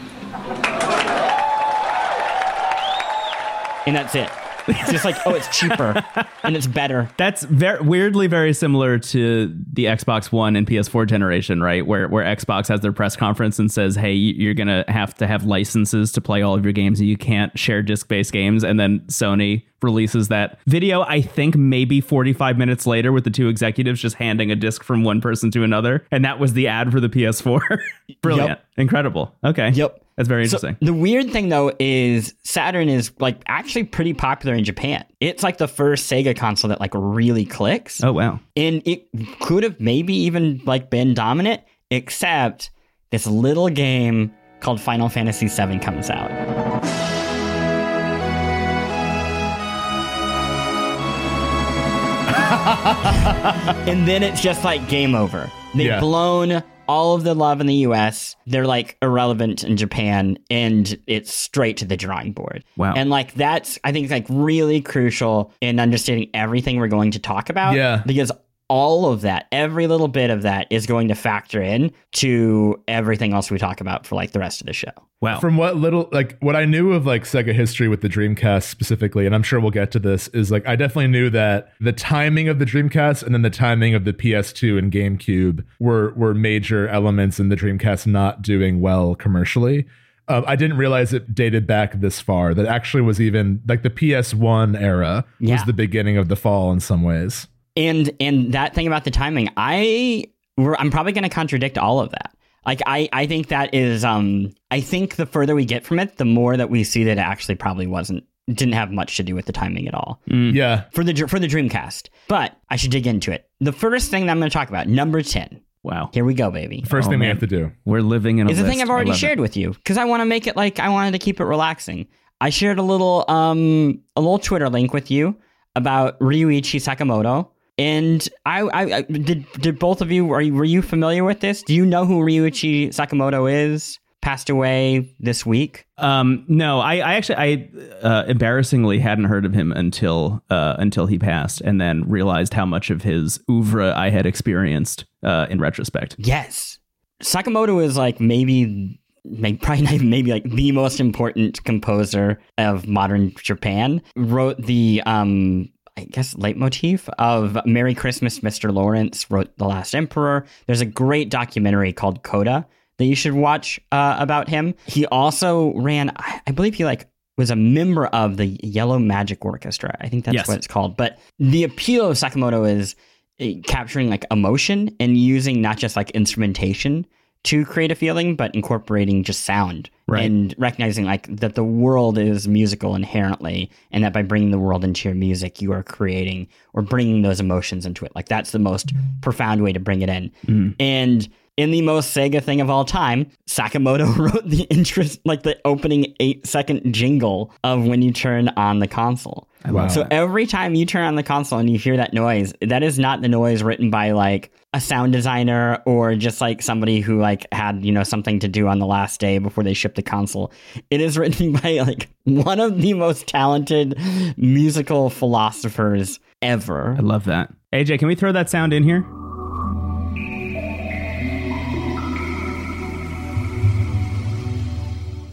And 3.88 3.96
that's 3.96 4.14
it. 4.14 4.28
It's 4.68 4.90
just 4.90 5.04
like, 5.06 5.16
oh, 5.24 5.32
it's 5.32 5.48
cheaper 5.56 6.04
and 6.42 6.54
it's 6.54 6.66
better. 6.66 7.08
That's 7.16 7.44
very 7.44 7.80
weirdly 7.80 8.26
very 8.26 8.52
similar 8.52 8.98
to 8.98 9.56
the 9.72 9.86
Xbox 9.86 10.30
One 10.30 10.56
and 10.56 10.66
PS4 10.66 11.06
generation, 11.06 11.62
right? 11.62 11.86
Where 11.86 12.06
where 12.06 12.22
Xbox 12.22 12.68
has 12.68 12.80
their 12.80 12.92
press 12.92 13.16
conference 13.16 13.58
and 13.58 13.72
says, 13.72 13.96
"Hey, 13.96 14.12
you're 14.12 14.52
gonna 14.52 14.84
have 14.88 15.14
to 15.14 15.26
have 15.26 15.44
licenses 15.44 16.12
to 16.12 16.20
play 16.20 16.42
all 16.42 16.54
of 16.54 16.64
your 16.64 16.74
games, 16.74 17.00
and 17.00 17.08
you 17.08 17.16
can't 17.16 17.58
share 17.58 17.82
disc-based 17.82 18.30
games." 18.30 18.62
And 18.62 18.78
then 18.78 19.00
Sony 19.06 19.62
releases 19.80 20.28
that 20.28 20.58
video. 20.66 21.00
I 21.00 21.22
think 21.22 21.56
maybe 21.56 22.02
45 22.02 22.58
minutes 22.58 22.86
later, 22.86 23.10
with 23.10 23.24
the 23.24 23.30
two 23.30 23.48
executives 23.48 24.02
just 24.02 24.16
handing 24.16 24.50
a 24.50 24.56
disc 24.56 24.84
from 24.84 25.02
one 25.02 25.22
person 25.22 25.50
to 25.52 25.62
another, 25.62 26.04
and 26.10 26.26
that 26.26 26.38
was 26.38 26.52
the 26.52 26.68
ad 26.68 26.92
for 26.92 27.00
the 27.00 27.08
PS4. 27.08 27.60
Brilliant, 28.20 28.50
yep. 28.50 28.64
incredible. 28.76 29.34
Okay, 29.42 29.70
yep. 29.70 30.04
That's 30.18 30.28
very 30.28 30.42
interesting. 30.42 30.76
So 30.80 30.86
the 30.86 30.92
weird 30.92 31.30
thing 31.30 31.48
though 31.48 31.72
is 31.78 32.34
Saturn 32.42 32.88
is 32.88 33.12
like 33.20 33.40
actually 33.46 33.84
pretty 33.84 34.14
popular 34.14 34.56
in 34.56 34.64
Japan. 34.64 35.04
It's 35.20 35.44
like 35.44 35.58
the 35.58 35.68
first 35.68 36.10
Sega 36.10 36.36
console 36.36 36.70
that 36.70 36.80
like 36.80 36.90
really 36.92 37.44
clicks. 37.44 38.02
Oh 38.02 38.12
wow. 38.12 38.40
And 38.56 38.82
it 38.84 39.06
could 39.38 39.62
have 39.62 39.78
maybe 39.78 40.14
even 40.14 40.60
like 40.66 40.90
been 40.90 41.14
dominant, 41.14 41.62
except 41.92 42.70
this 43.12 43.28
little 43.28 43.68
game 43.68 44.34
called 44.58 44.80
Final 44.80 45.08
Fantasy 45.08 45.46
VII 45.46 45.78
comes 45.78 46.10
out. 46.10 46.32
and 53.88 54.08
then 54.08 54.24
it's 54.24 54.42
just 54.42 54.64
like 54.64 54.88
game 54.88 55.14
over. 55.14 55.48
They've 55.76 55.86
yeah. 55.86 56.00
blown 56.00 56.64
all 56.88 57.14
of 57.14 57.22
the 57.22 57.34
love 57.34 57.60
in 57.60 57.66
the 57.66 57.74
US, 57.74 58.34
they're 58.46 58.66
like 58.66 58.96
irrelevant 59.02 59.62
in 59.62 59.76
Japan 59.76 60.38
and 60.50 60.98
it's 61.06 61.32
straight 61.32 61.76
to 61.76 61.84
the 61.84 61.96
drawing 61.96 62.32
board. 62.32 62.64
Wow. 62.76 62.94
And 62.96 63.10
like 63.10 63.34
that's 63.34 63.78
I 63.84 63.92
think 63.92 64.10
like 64.10 64.26
really 64.28 64.80
crucial 64.80 65.52
in 65.60 65.78
understanding 65.78 66.30
everything 66.34 66.78
we're 66.78 66.88
going 66.88 67.12
to 67.12 67.18
talk 67.18 67.50
about. 67.50 67.74
Yeah. 67.74 68.02
Because 68.06 68.32
all 68.68 69.10
of 69.10 69.22
that, 69.22 69.46
every 69.50 69.86
little 69.86 70.08
bit 70.08 70.30
of 70.30 70.42
that 70.42 70.66
is 70.70 70.86
going 70.86 71.08
to 71.08 71.14
factor 71.14 71.62
in 71.62 71.90
to 72.12 72.80
everything 72.86 73.32
else 73.32 73.50
we 73.50 73.58
talk 73.58 73.80
about 73.80 74.06
for 74.06 74.14
like 74.14 74.32
the 74.32 74.38
rest 74.38 74.60
of 74.60 74.66
the 74.66 74.72
show. 74.72 74.92
Wow. 75.20 75.40
From 75.40 75.56
what 75.56 75.76
little 75.76 76.08
like 76.12 76.38
what 76.38 76.54
I 76.54 76.64
knew 76.64 76.92
of 76.92 77.04
like 77.04 77.24
Sega 77.24 77.52
history 77.52 77.88
with 77.88 78.02
the 78.02 78.08
Dreamcast 78.08 78.64
specifically, 78.64 79.26
and 79.26 79.34
I'm 79.34 79.42
sure 79.42 79.58
we'll 79.58 79.70
get 79.70 79.90
to 79.92 79.98
this, 79.98 80.28
is 80.28 80.50
like 80.52 80.66
I 80.66 80.76
definitely 80.76 81.08
knew 81.08 81.28
that 81.30 81.72
the 81.80 81.92
timing 81.92 82.48
of 82.48 82.60
the 82.60 82.64
Dreamcast 82.64 83.24
and 83.24 83.34
then 83.34 83.42
the 83.42 83.50
timing 83.50 83.94
of 83.94 84.04
the 84.04 84.12
PS2 84.12 84.78
and 84.78 84.92
GameCube 84.92 85.64
were 85.80 86.12
were 86.14 86.34
major 86.34 86.88
elements 86.88 87.40
in 87.40 87.48
the 87.48 87.56
Dreamcast 87.56 88.06
not 88.06 88.42
doing 88.42 88.80
well 88.80 89.16
commercially. 89.16 89.86
Uh, 90.28 90.42
I 90.46 90.56
didn't 90.56 90.76
realize 90.76 91.14
it 91.14 91.34
dated 91.34 91.66
back 91.66 92.00
this 92.00 92.20
far. 92.20 92.52
That 92.52 92.66
actually 92.66 93.00
was 93.00 93.18
even 93.18 93.62
like 93.66 93.82
the 93.82 93.90
PS1 93.90 94.78
era 94.78 95.24
yeah. 95.40 95.54
was 95.54 95.64
the 95.64 95.72
beginning 95.72 96.18
of 96.18 96.28
the 96.28 96.36
fall 96.36 96.70
in 96.70 96.80
some 96.80 97.02
ways. 97.02 97.48
And 97.78 98.10
and 98.20 98.52
that 98.52 98.74
thing 98.74 98.86
about 98.86 99.04
the 99.04 99.10
timing, 99.10 99.50
I 99.56 100.24
I'm 100.58 100.90
probably 100.90 101.12
going 101.12 101.22
to 101.22 101.30
contradict 101.30 101.78
all 101.78 102.00
of 102.00 102.10
that. 102.10 102.34
Like 102.66 102.82
I 102.84 103.08
I 103.12 103.26
think 103.26 103.48
that 103.48 103.72
is 103.72 104.04
um 104.04 104.52
I 104.70 104.80
think 104.80 105.16
the 105.16 105.24
further 105.24 105.54
we 105.54 105.64
get 105.64 105.86
from 105.86 105.98
it, 106.00 106.16
the 106.16 106.24
more 106.24 106.56
that 106.56 106.68
we 106.68 106.84
see 106.84 107.04
that 107.04 107.12
it 107.12 107.20
actually 107.20 107.54
probably 107.54 107.86
wasn't 107.86 108.24
didn't 108.48 108.74
have 108.74 108.90
much 108.90 109.16
to 109.16 109.22
do 109.22 109.34
with 109.34 109.46
the 109.46 109.52
timing 109.52 109.86
at 109.86 109.94
all. 109.94 110.20
Mm. 110.28 110.54
Yeah. 110.54 110.84
For 110.90 111.04
the 111.04 111.14
for 111.28 111.38
the 111.38 111.46
Dreamcast. 111.46 112.08
But 112.26 112.56
I 112.68 112.76
should 112.76 112.90
dig 112.90 113.06
into 113.06 113.30
it. 113.30 113.48
The 113.60 113.72
first 113.72 114.10
thing 114.10 114.26
that 114.26 114.32
I'm 114.32 114.38
going 114.38 114.50
to 114.50 114.54
talk 114.54 114.68
about, 114.68 114.88
number 114.88 115.22
10. 115.22 115.62
Wow. 115.82 116.10
Here 116.12 116.24
we 116.24 116.34
go, 116.34 116.50
baby. 116.50 116.82
First 116.86 117.06
oh, 117.06 117.10
thing 117.10 117.20
man. 117.20 117.26
we 117.26 117.30
have 117.30 117.40
to 117.40 117.46
do. 117.46 117.70
We're 117.84 118.02
living 118.02 118.38
in 118.38 118.48
a 118.48 118.50
Is 118.50 118.58
the 118.58 118.66
thing 118.66 118.82
I've 118.82 118.90
already 118.90 119.14
shared 119.14 119.38
it. 119.38 119.42
with 119.42 119.56
you 119.56 119.74
cuz 119.84 119.96
I 119.96 120.04
want 120.04 120.22
to 120.22 120.24
make 120.24 120.46
it 120.46 120.56
like 120.56 120.80
I 120.80 120.88
wanted 120.88 121.12
to 121.12 121.18
keep 121.18 121.40
it 121.40 121.44
relaxing. 121.44 122.08
I 122.40 122.50
shared 122.50 122.78
a 122.78 122.82
little 122.82 123.24
um 123.28 124.00
a 124.16 124.20
little 124.20 124.38
Twitter 124.38 124.68
link 124.68 124.92
with 124.92 125.10
you 125.10 125.36
about 125.76 126.18
Ryuichi 126.18 126.80
Sakamoto 126.80 127.50
and 127.78 128.28
I, 128.44 128.60
I, 128.62 128.96
I, 128.96 129.02
did. 129.02 129.46
Did 129.52 129.78
both 129.78 130.00
of 130.00 130.10
you 130.10 130.30
are 130.32 130.42
you, 130.42 130.54
were 130.54 130.64
you 130.64 130.82
familiar 130.82 131.24
with 131.24 131.40
this? 131.40 131.62
Do 131.62 131.74
you 131.74 131.86
know 131.86 132.04
who 132.04 132.20
Ryuichi 132.20 132.88
Sakamoto 132.88 133.50
is? 133.50 133.98
Passed 134.20 134.50
away 134.50 135.14
this 135.20 135.46
week. 135.46 135.86
Um, 135.96 136.44
no, 136.48 136.80
I, 136.80 136.96
I 136.96 137.14
actually, 137.14 137.36
I 137.36 137.70
uh, 138.02 138.24
embarrassingly 138.26 138.98
hadn't 138.98 139.26
heard 139.26 139.44
of 139.46 139.54
him 139.54 139.70
until 139.72 140.42
uh, 140.50 140.74
until 140.78 141.06
he 141.06 141.18
passed, 141.18 141.60
and 141.60 141.80
then 141.80 142.02
realized 142.08 142.52
how 142.52 142.66
much 142.66 142.90
of 142.90 143.02
his 143.02 143.40
oeuvre 143.48 143.94
I 143.96 144.10
had 144.10 144.26
experienced 144.26 145.04
uh, 145.22 145.46
in 145.48 145.60
retrospect. 145.60 146.16
Yes, 146.18 146.78
Sakamoto 147.22 147.82
is 147.82 147.96
like 147.96 148.20
maybe 148.20 149.00
maybe 149.24 149.58
probably 149.58 149.98
maybe 149.98 150.32
like 150.32 150.44
the 150.44 150.72
most 150.72 151.00
important 151.00 151.62
composer 151.64 152.40
of 152.58 152.88
modern 152.88 153.32
Japan. 153.36 154.02
Wrote 154.16 154.60
the 154.60 155.02
um 155.06 155.70
I 155.98 156.04
guess 156.04 156.36
leitmotif 156.36 157.08
of 157.18 157.58
Merry 157.66 157.92
Christmas, 157.92 158.38
Mr. 158.38 158.72
Lawrence 158.72 159.28
wrote 159.32 159.56
The 159.58 159.64
Last 159.64 159.96
Emperor. 159.96 160.46
There's 160.66 160.80
a 160.80 160.86
great 160.86 161.28
documentary 161.28 161.92
called 161.92 162.22
Coda 162.22 162.68
that 162.98 163.04
you 163.04 163.16
should 163.16 163.32
watch 163.32 163.80
uh, 163.90 164.16
about 164.20 164.48
him. 164.48 164.76
He 164.86 165.06
also 165.06 165.74
ran, 165.74 166.12
I 166.16 166.52
believe 166.52 166.74
he 166.74 166.84
like 166.84 167.08
was 167.36 167.50
a 167.50 167.56
member 167.56 168.06
of 168.06 168.36
the 168.36 168.58
Yellow 168.62 169.00
Magic 169.00 169.44
Orchestra. 169.44 169.96
I 170.00 170.08
think 170.08 170.24
that's 170.24 170.36
yes. 170.36 170.46
what 170.46 170.56
it's 170.56 170.68
called. 170.68 170.96
But 170.96 171.18
the 171.40 171.64
appeal 171.64 172.08
of 172.08 172.16
Sakamoto 172.16 172.68
is 172.68 172.94
eh, 173.40 173.54
capturing 173.66 174.08
like 174.08 174.24
emotion 174.30 174.94
and 175.00 175.18
using 175.18 175.60
not 175.60 175.78
just 175.78 175.96
like 175.96 176.10
instrumentation 176.12 177.06
to 177.44 177.64
create 177.64 177.90
a 177.90 177.94
feeling, 177.94 178.36
but 178.36 178.54
incorporating 178.54 179.22
just 179.22 179.42
sound 179.44 179.88
right. 180.06 180.24
and 180.24 180.54
recognizing 180.58 181.04
like 181.04 181.26
that 181.34 181.54
the 181.54 181.64
world 181.64 182.18
is 182.18 182.48
musical 182.48 182.94
inherently, 182.94 183.70
and 183.90 184.04
that 184.04 184.12
by 184.12 184.22
bringing 184.22 184.50
the 184.50 184.58
world 184.58 184.84
into 184.84 185.08
your 185.08 185.14
music, 185.14 185.62
you 185.62 185.72
are 185.72 185.82
creating 185.82 186.48
or 186.72 186.82
bringing 186.82 187.22
those 187.22 187.40
emotions 187.40 187.86
into 187.86 188.04
it. 188.04 188.12
Like 188.14 188.28
that's 188.28 188.50
the 188.50 188.58
most 188.58 188.92
profound 189.20 189.62
way 189.62 189.72
to 189.72 189.80
bring 189.80 190.02
it 190.02 190.08
in. 190.08 190.30
Mm. 190.46 190.74
And 190.80 191.28
in 191.58 191.72
the 191.72 191.82
most 191.82 192.16
Sega 192.16 192.40
thing 192.40 192.60
of 192.60 192.70
all 192.70 192.84
time, 192.84 193.28
Sakamoto 193.48 194.16
wrote 194.32 194.48
the 194.48 194.62
interest, 194.70 195.20
like 195.24 195.42
the 195.42 195.60
opening 195.64 196.14
eight 196.20 196.46
second 196.46 196.94
jingle 196.94 197.52
of 197.64 197.84
when 197.84 198.00
you 198.00 198.12
turn 198.12 198.48
on 198.50 198.78
the 198.78 198.86
console. 198.86 199.48
Wow. 199.66 199.88
So 199.88 200.06
every 200.08 200.46
time 200.46 200.76
you 200.76 200.86
turn 200.86 201.02
on 201.02 201.16
the 201.16 201.24
console 201.24 201.58
and 201.58 201.68
you 201.68 201.76
hear 201.76 201.96
that 201.96 202.14
noise, 202.14 202.54
that 202.62 202.84
is 202.84 202.96
not 202.96 203.22
the 203.22 203.28
noise 203.28 203.64
written 203.64 203.90
by 203.90 204.12
like 204.12 204.52
a 204.72 204.80
sound 204.80 205.12
designer 205.12 205.82
or 205.84 206.14
just 206.14 206.40
like 206.40 206.62
somebody 206.62 207.00
who 207.00 207.20
like 207.20 207.44
had, 207.50 207.84
you 207.84 207.90
know, 207.90 208.04
something 208.04 208.38
to 208.38 208.46
do 208.46 208.68
on 208.68 208.78
the 208.78 208.86
last 208.86 209.18
day 209.18 209.38
before 209.38 209.64
they 209.64 209.74
shipped 209.74 209.96
the 209.96 210.02
console. 210.02 210.52
It 210.90 211.00
is 211.00 211.18
written 211.18 211.54
by 211.54 211.80
like 211.80 212.08
one 212.22 212.60
of 212.60 212.80
the 212.80 212.94
most 212.94 213.26
talented 213.26 213.98
musical 214.36 215.10
philosophers 215.10 216.20
ever. 216.40 216.94
I 216.96 217.00
love 217.00 217.24
that. 217.24 217.52
AJ, 217.72 217.98
can 217.98 218.06
we 218.06 218.14
throw 218.14 218.30
that 218.30 218.48
sound 218.48 218.72
in 218.72 218.84
here? 218.84 219.04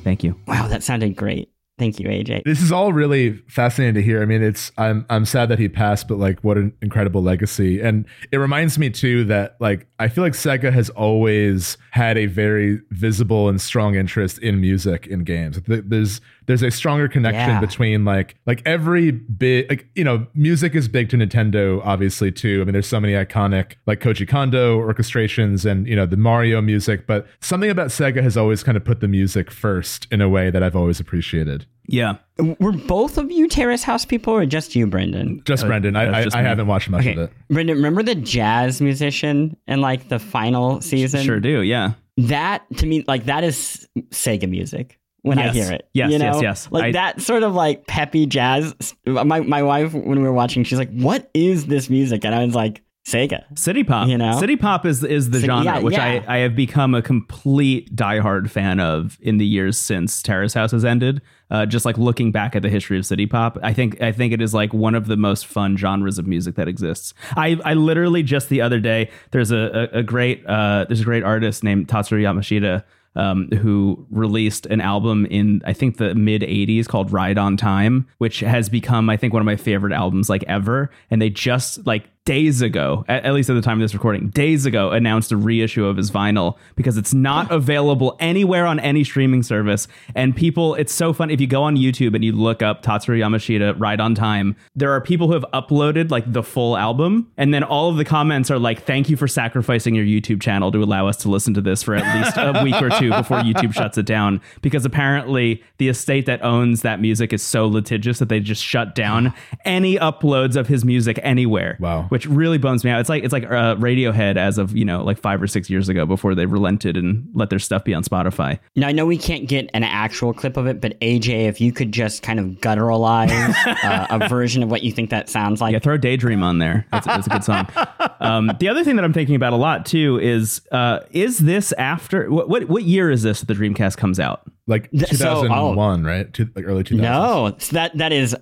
Thank 0.06 0.24
you. 0.24 0.40
Wow, 0.46 0.68
that 0.68 0.84
sounded 0.84 1.16
great. 1.16 1.50
Thank 1.80 2.00
you, 2.00 2.08
AJ. 2.08 2.44
This 2.46 2.62
is 2.62 2.72
all 2.72 2.94
really 2.94 3.34
fascinating 3.50 3.96
to 3.96 4.02
hear. 4.02 4.22
I 4.22 4.26
mean, 4.26 4.42
it's 4.42 4.72
I'm 4.78 5.04
I'm 5.10 5.26
sad 5.26 5.50
that 5.50 5.60
he 5.60 5.68
passed, 5.68 6.08
but 6.08 6.18
like 6.20 6.40
what 6.42 6.58
an 6.58 6.72
incredible 6.82 7.22
legacy. 7.22 7.82
And 7.82 8.06
it 8.32 8.38
reminds 8.38 8.78
me 8.80 8.92
too 8.92 9.26
that 9.26 9.58
like 9.60 9.88
I 10.00 10.08
feel 10.08 10.24
like 10.24 10.34
Sega 10.34 10.72
has 10.72 10.90
always 10.92 11.78
had 11.90 12.18
a 12.18 12.28
very 12.28 12.80
visible 12.92 13.50
and 13.50 13.60
strong 13.60 13.96
interest 13.96 14.38
in 14.38 14.62
music 14.62 15.08
in 15.08 15.26
games. 15.26 15.60
There's 15.66 16.22
there's 16.48 16.62
a 16.62 16.72
stronger 16.72 17.08
connection 17.08 17.50
yeah. 17.50 17.60
between 17.60 18.06
like 18.06 18.36
like 18.46 18.62
every 18.66 19.12
bit 19.12 19.70
like 19.70 19.88
you 19.96 20.04
know 20.04 20.28
music 20.34 20.76
is 20.76 20.88
big 20.88 21.10
to 21.10 21.18
Nintendo 21.18 21.82
obviously 21.84 22.32
too. 22.32 22.62
I 22.62 22.66
mean 22.66 22.74
there's 22.74 22.88
so 22.88 23.00
many 23.00 23.14
iconic 23.14 23.74
like 23.86 24.00
Koji 24.00 24.28
Kondo 24.28 24.80
orchestrations 24.80 25.70
and 25.70 25.88
you 25.88 25.96
know 25.96 26.06
the 26.06 26.18
Mario 26.18 26.62
music, 26.62 27.08
but 27.08 27.28
something 27.42 27.70
about 27.70 27.88
Sega 27.88 28.22
has 28.22 28.38
always 28.38 28.64
kind 28.64 28.78
of 28.78 28.84
put 28.84 29.00
the 29.00 29.08
music 29.08 29.52
first 29.52 30.08
in 30.12 30.22
a 30.22 30.30
way 30.30 30.50
that 30.50 30.64
I've 30.64 30.76
always 30.76 31.00
appreciated. 31.00 31.66
Yeah. 31.88 32.18
Were 32.60 32.72
both 32.72 33.18
of 33.18 33.32
you 33.32 33.48
Terrace 33.48 33.84
House 33.84 34.06
people 34.06 34.34
or 34.34 34.46
just 34.46 34.76
you, 34.76 34.88
Brendon? 34.88 35.42
Just 35.46 35.64
uh, 35.64 35.68
Brendon. 35.68 35.96
I, 35.96 36.22
I, 36.22 36.28
I 36.34 36.42
haven't 36.42 36.68
watched 36.68 36.90
much 36.90 37.02
okay. 37.02 37.14
of 37.14 37.18
it. 37.30 37.34
Brendon, 37.50 37.78
remember 37.78 38.02
the 38.02 38.16
jazz 38.16 38.82
musician 38.82 39.56
in 39.68 39.82
like 39.82 40.10
the 40.10 40.20
final 40.20 40.82
season? 40.82 41.24
Sure 41.24 41.40
do, 41.40 41.62
yeah. 41.62 41.94
That 42.18 42.64
to 42.78 42.86
me, 42.86 43.04
like 43.08 43.26
that 43.26 43.44
is 43.44 43.88
Sega 44.10 44.50
music 44.50 45.00
when 45.26 45.38
yes. 45.38 45.50
I 45.50 45.54
hear 45.54 45.72
it. 45.72 45.90
Yes, 45.94 46.12
you 46.12 46.20
know? 46.20 46.34
yes, 46.34 46.42
yes. 46.42 46.68
Like 46.72 46.84
I, 46.84 46.92
that 46.94 47.22
sort 47.22 47.44
of 47.44 47.54
like 47.54 47.88
peppy 47.88 48.26
jazz. 48.26 48.96
My 49.06 49.40
my 49.40 49.64
wife 49.64 49.94
when 49.94 50.20
we 50.20 50.24
were 50.24 50.34
watching, 50.34 50.64
she's 50.64 50.78
like, 50.78 50.92
"What 50.92 51.30
is 51.34 51.66
this 51.66 51.90
music?" 51.90 52.24
And 52.24 52.36
I 52.36 52.46
was 52.46 52.54
like, 52.54 52.82
Sega. 53.06 53.44
City 53.58 53.84
pop, 53.84 54.08
You 54.08 54.18
know? 54.18 54.40
city 54.40 54.56
pop 54.56 54.84
is 54.84 55.04
is 55.04 55.30
the 55.30 55.40
City- 55.40 55.46
genre 55.48 55.64
yeah, 55.64 55.80
which 55.80 55.94
yeah. 55.94 56.24
I, 56.28 56.36
I 56.36 56.38
have 56.40 56.56
become 56.56 56.96
a 56.96 57.04
complete 57.04 57.96
diehard 57.96 58.50
fan 58.50 58.80
of 58.80 59.20
in 59.22 59.38
the 59.38 59.46
years 59.46 59.78
since 59.78 60.24
Terrace 60.24 60.56
House 60.56 60.72
has 60.72 60.84
ended. 60.84 61.22
Uh, 61.52 61.68
just 61.68 61.86
like 61.86 62.00
looking 62.00 62.32
back 62.32 62.56
at 62.56 62.64
the 62.64 62.70
history 62.70 62.98
of 62.98 63.06
city 63.06 63.28
pop, 63.28 63.60
I 63.62 63.74
think 63.74 64.02
I 64.02 64.12
think 64.12 64.34
it 64.34 64.42
is 64.42 64.56
like 64.56 64.74
one 64.74 64.96
of 64.96 65.06
the 65.06 65.18
most 65.18 65.46
fun 65.46 65.78
genres 65.78 66.18
of 66.18 66.26
music 66.26 66.56
that 66.56 66.68
exists. 66.68 67.14
I 67.38 67.60
I 67.64 67.76
literally 67.76 68.24
just 68.24 68.50
the 68.50 68.62
other 68.62 68.80
day 68.80 69.12
there's 69.30 69.52
a 69.52 69.90
a, 69.94 70.00
a 70.00 70.04
great 70.04 70.44
uh, 70.48 70.86
there's 70.88 71.02
a 71.02 71.06
great 71.06 71.24
artist 71.24 71.64
named 71.64 71.88
Tatsuro 71.88 72.20
Yamashita 72.20 72.84
um, 73.16 73.50
who 73.50 74.06
released 74.10 74.66
an 74.68 74.82
album 74.82 75.26
in 75.28 75.62
I 75.66 75.74
think 75.74 75.98
the 75.98 76.16
mid 76.16 76.42
'80s 76.42 76.88
called 76.88 77.12
"Ride 77.12 77.38
on 77.38 77.58
Time," 77.58 78.08
which 78.18 78.40
has 78.42 78.70
become 78.70 79.10
I 79.10 79.18
think 79.18 79.34
one 79.34 79.42
of 79.42 79.46
my 79.46 79.56
favorite 79.56 79.94
albums 79.94 80.30
like 80.30 80.44
ever. 80.48 80.90
And 81.10 81.22
they 81.22 81.30
just 81.30 81.86
like 81.86 82.10
days 82.26 82.64
ago, 82.64 83.06
at, 83.08 83.32
least 83.34 83.52
at 83.52 83.54
the 83.54 83.62
time 83.62 83.78
of 83.78 83.82
this 83.82 83.94
recording, 83.94 84.30
days 84.30 84.66
ago 84.66 84.90
announced 84.90 85.32
a 85.32 85.38
reissue 85.38 85.86
of 85.86 85.96
his 85.96 86.10
vinyl 86.10 86.58
because 86.76 86.98
it's 86.98 87.14
not 87.14 87.52
oh. 87.52 87.58
available 87.58 88.18
anywhere 88.20 88.66
on 88.66 88.80
any 88.80 89.04
streaming 89.04 89.44
service. 89.44 89.88
And 90.16 90.36
people, 90.36 90.74
it's 90.76 90.92
so 90.92 91.14
fun 91.14 91.30
if 91.30 91.40
you 91.40 91.46
go 91.46 91.62
on 91.64 91.78
YouTube 91.78 92.16
and 92.16 92.26
you 92.26 92.32
look 92.32 92.64
up 92.64 92.82
Tatsuro 92.82 93.20
Yamashita 93.20 93.80
"Ride 93.80 94.02
on 94.02 94.16
Time." 94.16 94.56
There 94.76 94.92
are 94.92 95.00
people 95.00 95.28
who 95.28 95.34
have 95.34 95.46
uploaded 95.54 96.10
like 96.10 96.32
the 96.32 96.42
full 96.42 96.78
album, 96.78 97.32
and 97.38 97.54
then 97.54 97.64
all 97.64 97.90
of 97.90 97.98
the 97.98 98.06
comments 98.06 98.50
are 98.50 98.58
like, 98.60 98.84
"Thank 98.86 99.10
you 99.10 99.16
for 99.16 99.28
sacrificing 99.28 99.94
your 99.94 100.06
YouTube 100.06 100.42
channel 100.42 100.72
to 100.72 100.82
allow 100.82 101.08
us 101.08 101.18
to 101.18 101.30
listen 101.30 101.54
to 101.54 101.62
this 101.62 101.84
for 101.84 101.96
at 101.96 102.16
least 102.16 102.38
a 102.38 102.64
week 102.64 102.82
or 102.82 102.90
two 102.90 103.12
before 103.12 103.38
YouTube 103.42 103.74
shuts 103.74 104.00
it 104.00 104.06
down." 104.06 104.42
Because 104.62 104.84
apparently 104.84 105.64
the 105.78 105.90
estate 105.90 106.26
that 106.26 106.44
owns 106.44 106.82
that 106.82 107.00
music 107.00 107.34
is 107.34 107.44
so 107.44 107.68
litigious 107.68 108.18
that 108.18 108.30
they 108.30 108.40
just 108.40 108.64
shut 108.64 108.96
down 108.96 109.32
any 109.64 109.98
uploads 109.98 110.56
of 110.56 110.68
his 110.68 110.84
music 110.84 111.20
anywhere. 111.22 111.78
Wow. 111.80 112.08
Which 112.16 112.26
really 112.28 112.58
bums 112.58 112.86
me 112.86 112.92
out. 112.92 113.02
It's 113.02 113.10
like 113.10 113.26
it's 113.26 113.34
like 113.34 113.44
uh, 113.44 113.76
Radiohead 113.76 114.38
as 114.38 114.58
of 114.58 114.74
you 114.74 114.86
know 114.86 115.04
like 115.04 115.20
five 115.20 115.42
or 115.42 115.48
six 115.48 115.70
years 115.70 115.90
ago 115.90 116.06
before 116.06 116.34
they 116.34 116.46
relented 116.46 116.96
and 116.96 117.28
let 117.34 117.50
their 117.50 117.60
stuff 117.60 117.84
be 117.84 117.94
on 117.94 118.06
Spotify. 118.06 118.58
Now 118.78 118.88
I 118.88 118.94
know 118.94 119.06
we 119.06 119.18
can't 119.18 119.50
get 119.50 119.70
an 119.74 119.84
actual 119.84 120.34
clip 120.34 120.56
of 120.56 120.66
it, 120.66 120.80
but 120.80 120.98
AJ, 121.02 121.50
if 121.50 121.60
you 121.60 121.74
could 121.74 121.92
just 121.92 122.24
kind 122.24 122.40
of 122.40 122.46
gutturalize 122.62 123.54
uh, 123.84 124.08
a 124.12 124.30
version 124.30 124.64
of 124.64 124.72
what 124.72 124.82
you 124.82 124.94
think 124.94 125.10
that 125.10 125.28
sounds 125.28 125.60
like. 125.60 125.74
Yeah, 125.74 125.80
throw 125.80 125.98
Daydream 125.98 126.42
on 126.42 126.60
there. 126.60 126.88
That's, 126.94 127.06
that's 127.06 127.28
a 127.28 127.30
good 127.32 127.44
song. 127.44 127.68
Um, 128.22 128.50
the 128.60 128.70
other 128.70 128.84
thing 128.84 128.96
that 128.96 129.04
I'm 129.06 129.14
thinking 129.14 129.36
about 129.36 129.54
a 129.54 129.58
lot 129.58 129.86
too 129.86 130.20
is 130.20 130.62
uh, 130.72 131.02
is 131.12 131.40
this 131.40 131.74
after 131.74 132.32
what, 132.32 132.48
what 132.48 132.70
what 132.70 132.84
year 132.84 133.12
is 133.12 133.24
this 133.24 133.42
that 133.42 133.48
the 133.48 133.54
Dreamcast 133.54 133.98
comes 133.98 134.20
out? 134.22 134.50
Like 134.68 134.90
Th- 134.92 135.10
so- 135.10 135.44
2001, 135.44 136.04
right? 136.06 136.34
Two, 136.34 136.50
like 136.56 136.66
early 136.66 136.84
2000s. 136.84 137.02
No, 137.02 137.56
so 137.60 137.74
that 137.74 137.96
that 137.98 138.14
is 138.14 138.36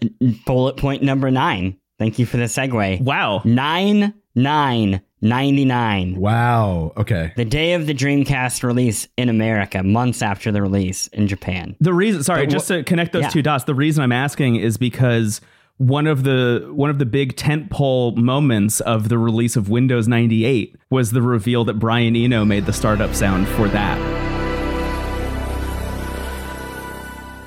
bullet 0.45 0.77
point 0.77 1.01
number 1.01 1.31
nine. 1.31 1.75
Thank 1.99 2.19
you 2.19 2.25
for 2.25 2.37
the 2.37 2.45
segue. 2.45 3.01
Wow. 3.01 3.41
Nine 3.45 4.13
nine 4.35 5.01
ninety 5.21 5.65
nine. 5.65 6.15
Wow. 6.19 6.93
Okay. 6.97 7.33
The 7.35 7.45
day 7.45 7.73
of 7.73 7.87
the 7.87 7.93
Dreamcast 7.93 8.63
release 8.63 9.07
in 9.17 9.29
America, 9.29 9.83
months 9.83 10.21
after 10.21 10.51
the 10.51 10.61
release 10.61 11.07
in 11.07 11.27
Japan. 11.27 11.75
The 11.79 11.93
reason, 11.93 12.23
sorry, 12.23 12.45
But 12.45 12.51
just 12.51 12.67
to 12.67 12.83
connect 12.83 13.13
those 13.13 13.23
yeah. 13.23 13.29
two 13.29 13.41
dots. 13.41 13.63
The 13.63 13.75
reason 13.75 14.03
I'm 14.03 14.11
asking 14.11 14.57
is 14.57 14.77
because 14.77 15.41
one 15.77 16.07
of 16.07 16.23
the 16.23 16.69
one 16.73 16.89
of 16.89 16.99
the 16.99 17.05
big 17.05 17.35
tentpole 17.35 18.15
moments 18.15 18.79
of 18.81 19.09
the 19.09 19.17
release 19.17 19.55
of 19.55 19.69
Windows 19.69 20.07
98 20.07 20.75
was 20.89 21.11
the 21.11 21.21
reveal 21.21 21.63
that 21.65 21.75
Brian 21.79 22.15
Eno 22.15 22.45
made 22.45 22.65
the 22.65 22.73
startup 22.73 23.15
sound 23.15 23.47
for 23.49 23.67
that. 23.69 24.12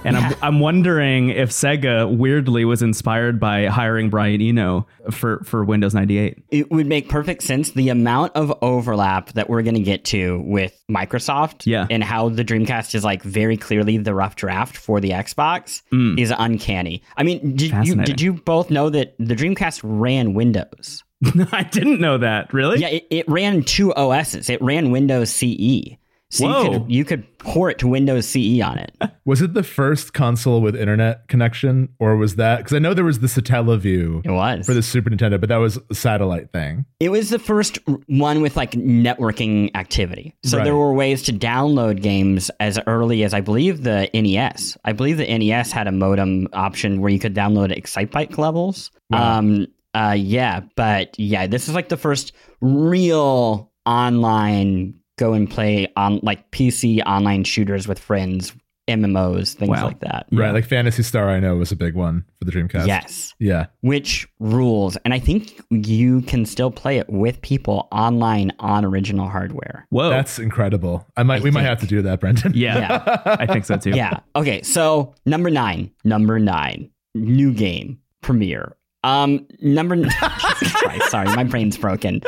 And 0.07 0.17
I'm, 0.17 0.35
I'm 0.43 0.61
wondering 0.61 1.31
if 1.31 1.51
Sega 1.51 2.15
weirdly 2.17 2.65
was 2.65 2.83
inspired 2.83 3.39
by 3.41 3.67
hiring 3.67 4.09
Brian 4.11 4.41
Eno 4.41 4.87
for, 5.11 5.43
for 5.45 5.65
Windows 5.65 5.95
98. 5.95 6.39
It 6.51 6.71
would 6.71 6.87
make 6.87 7.09
perfect 7.09 7.43
sense. 7.43 7.73
The 7.73 7.89
amount 7.89 8.33
of 8.37 8.57
overlap 8.63 9.33
that 9.33 9.51
we're 9.51 9.63
going 9.63 9.75
to 9.75 9.83
get 9.83 10.05
to 10.07 10.41
with 10.47 10.81
Microsoft 10.91 11.67
Yeah. 11.67 11.87
and 11.91 12.03
how 12.05 12.29
the 12.29 12.45
Dreamcast 12.45 12.95
is 12.95 13.05
like 13.05 13.23
very 13.23 13.57
clearly 13.57 13.99
the 13.99 14.15
rough 14.15 14.37
draft 14.37 14.77
for 14.77 15.01
the 15.01 15.11
Xbox 15.11 15.83
is 16.19 16.33
uncanny. 16.37 17.03
I 17.17 17.23
mean, 17.23 17.57
did 17.57 17.71
you, 17.87 17.97
Mm. 17.97 18.05
Did 18.05 18.21
you 18.21 18.35
both 18.35 18.71
know 18.71 18.91
that 18.91 19.15
the 19.19 19.35
Dreamcast 19.35 19.81
ran 19.83 20.35
Windows? 20.35 21.03
I 21.53 21.63
didn't 21.65 22.01
know 22.01 22.19
that. 22.19 22.53
Really? 22.53 22.79
Yeah, 22.81 22.89
it, 22.89 23.07
it 23.11 23.29
ran 23.29 23.63
two 23.63 23.93
OSs. 23.95 24.51
It 24.51 24.61
ran 24.61 24.91
Windows 24.91 25.31
CE. 25.31 25.97
So 26.37 26.47
Whoa. 26.49 26.63
you 26.63 26.71
could 26.79 26.93
you 26.93 27.05
could 27.05 27.39
port 27.39 27.79
to 27.79 27.89
Windows 27.89 28.27
CE 28.29 28.61
on 28.61 28.79
it. 28.79 28.93
Was 29.25 29.41
it 29.43 29.55
the 29.55 29.63
first 29.63 30.13
console 30.13 30.61
with 30.61 30.77
internet 30.77 31.27
connection, 31.29 31.89
or 31.99 32.17
was 32.17 32.37
that 32.37 32.59
because 32.59 32.73
I 32.75 32.79
know 32.79 32.95
there 32.95 33.05
was 33.05 33.19
the 33.21 33.27
Satellaview 33.27 34.25
It 34.25 34.31
was. 34.31 34.65
for 34.67 34.73
the 34.75 34.83
Super 34.83 35.11
Nintendo, 35.11 35.39
but 35.41 35.49
that 35.49 35.57
was 35.57 35.79
a 35.91 35.95
satellite 35.95 36.53
thing. 36.53 36.85
It 37.01 37.09
was 37.09 37.31
the 37.31 37.39
first 37.41 37.79
one 38.07 38.41
with 38.41 38.57
like 38.57 38.73
networking 38.73 39.71
activity. 39.75 40.35
So 40.45 40.59
Right. 40.59 40.65
there 40.65 40.77
were 40.77 40.93
ways 40.95 41.23
to 41.25 41.33
download 41.33 42.03
games 42.03 42.51
as 42.61 42.79
early 42.87 43.25
as 43.25 43.35
I 43.35 43.41
believe 43.41 43.83
the 43.83 44.09
NES. 44.15 44.77
I 44.85 44.93
believe 44.93 45.17
the 45.17 45.27
NES 45.39 45.73
had 45.73 45.89
a 45.89 45.93
modem 45.93 46.47
option 46.53 47.01
where 47.01 47.11
you 47.11 47.19
could 47.19 47.35
download 47.35 47.77
Excitebike 47.77 48.39
levels. 48.39 48.91
Wow. 49.11 49.39
Um 49.39 49.67
uh 49.95 50.15
yeah, 50.17 50.61
but 50.77 51.19
yeah, 51.19 51.47
this 51.49 51.69
is 51.69 51.75
like 51.75 51.89
the 51.89 51.97
first 51.97 52.33
real 52.61 53.73
online 53.87 54.95
go 55.19 55.33
and 55.33 55.51
play 55.51 55.91
on 55.97 56.21
like 56.23 56.51
PC 56.51 57.01
online 57.07 57.45
shooters 57.45 57.89
with 57.89 57.99
friends, 57.99 58.53
MMOs, 58.89 59.55
things 59.55 59.71
Wow. 59.71 59.87
like 59.87 60.01
that. 60.01 60.27
Right, 60.31 60.53
like 60.53 60.65
Phantasy 60.65 61.03
Star, 61.03 61.29
I 61.29 61.41
know 61.41 61.57
was 61.57 61.73
a 61.73 61.77
big 61.77 61.95
one 61.95 62.25
for 62.39 62.45
the 62.45 62.53
Dreamcast. 62.53 62.87
Yes. 62.87 63.35
Yeah. 63.41 63.67
which 63.81 64.29
rules 64.39 64.97
and 65.05 65.13
i 65.13 65.19
think 65.19 65.61
you 65.71 66.23
can 66.23 66.47
still 66.47 66.71
play 66.71 66.99
it 66.99 67.09
with 67.11 67.41
people 67.43 67.89
online 67.93 68.51
on 68.61 68.85
original 68.85 69.29
hardware 69.29 69.87
Whoa. 69.91 70.09
That's 70.11 70.39
incredible. 70.39 71.05
I 71.17 71.23
might 71.25 71.43
we 71.43 71.51
might 71.51 71.65
have 71.65 71.81
to 71.81 71.87
do 71.87 72.01
that, 72.03 72.21
Brendon. 72.21 72.53
yeah, 72.55 72.79
yeah 72.79 73.23
I 73.41 73.47
think 73.47 73.65
so 73.65 73.77
too. 73.77 73.91
yeah 73.91 74.21
okay 74.37 74.63
so 74.63 75.15
number 75.27 75.51
nine 75.51 75.91
number 76.05 76.39
nine 76.39 76.91
new 77.15 77.53
game 77.53 77.99
premiere 78.23 78.77
um 79.07 79.47
number 79.61 79.95
Jesus 80.03 80.73
Christ, 80.83 81.11
sorry 81.11 81.29
my 81.37 81.45
brain's 81.45 81.77
broken. 81.79 82.21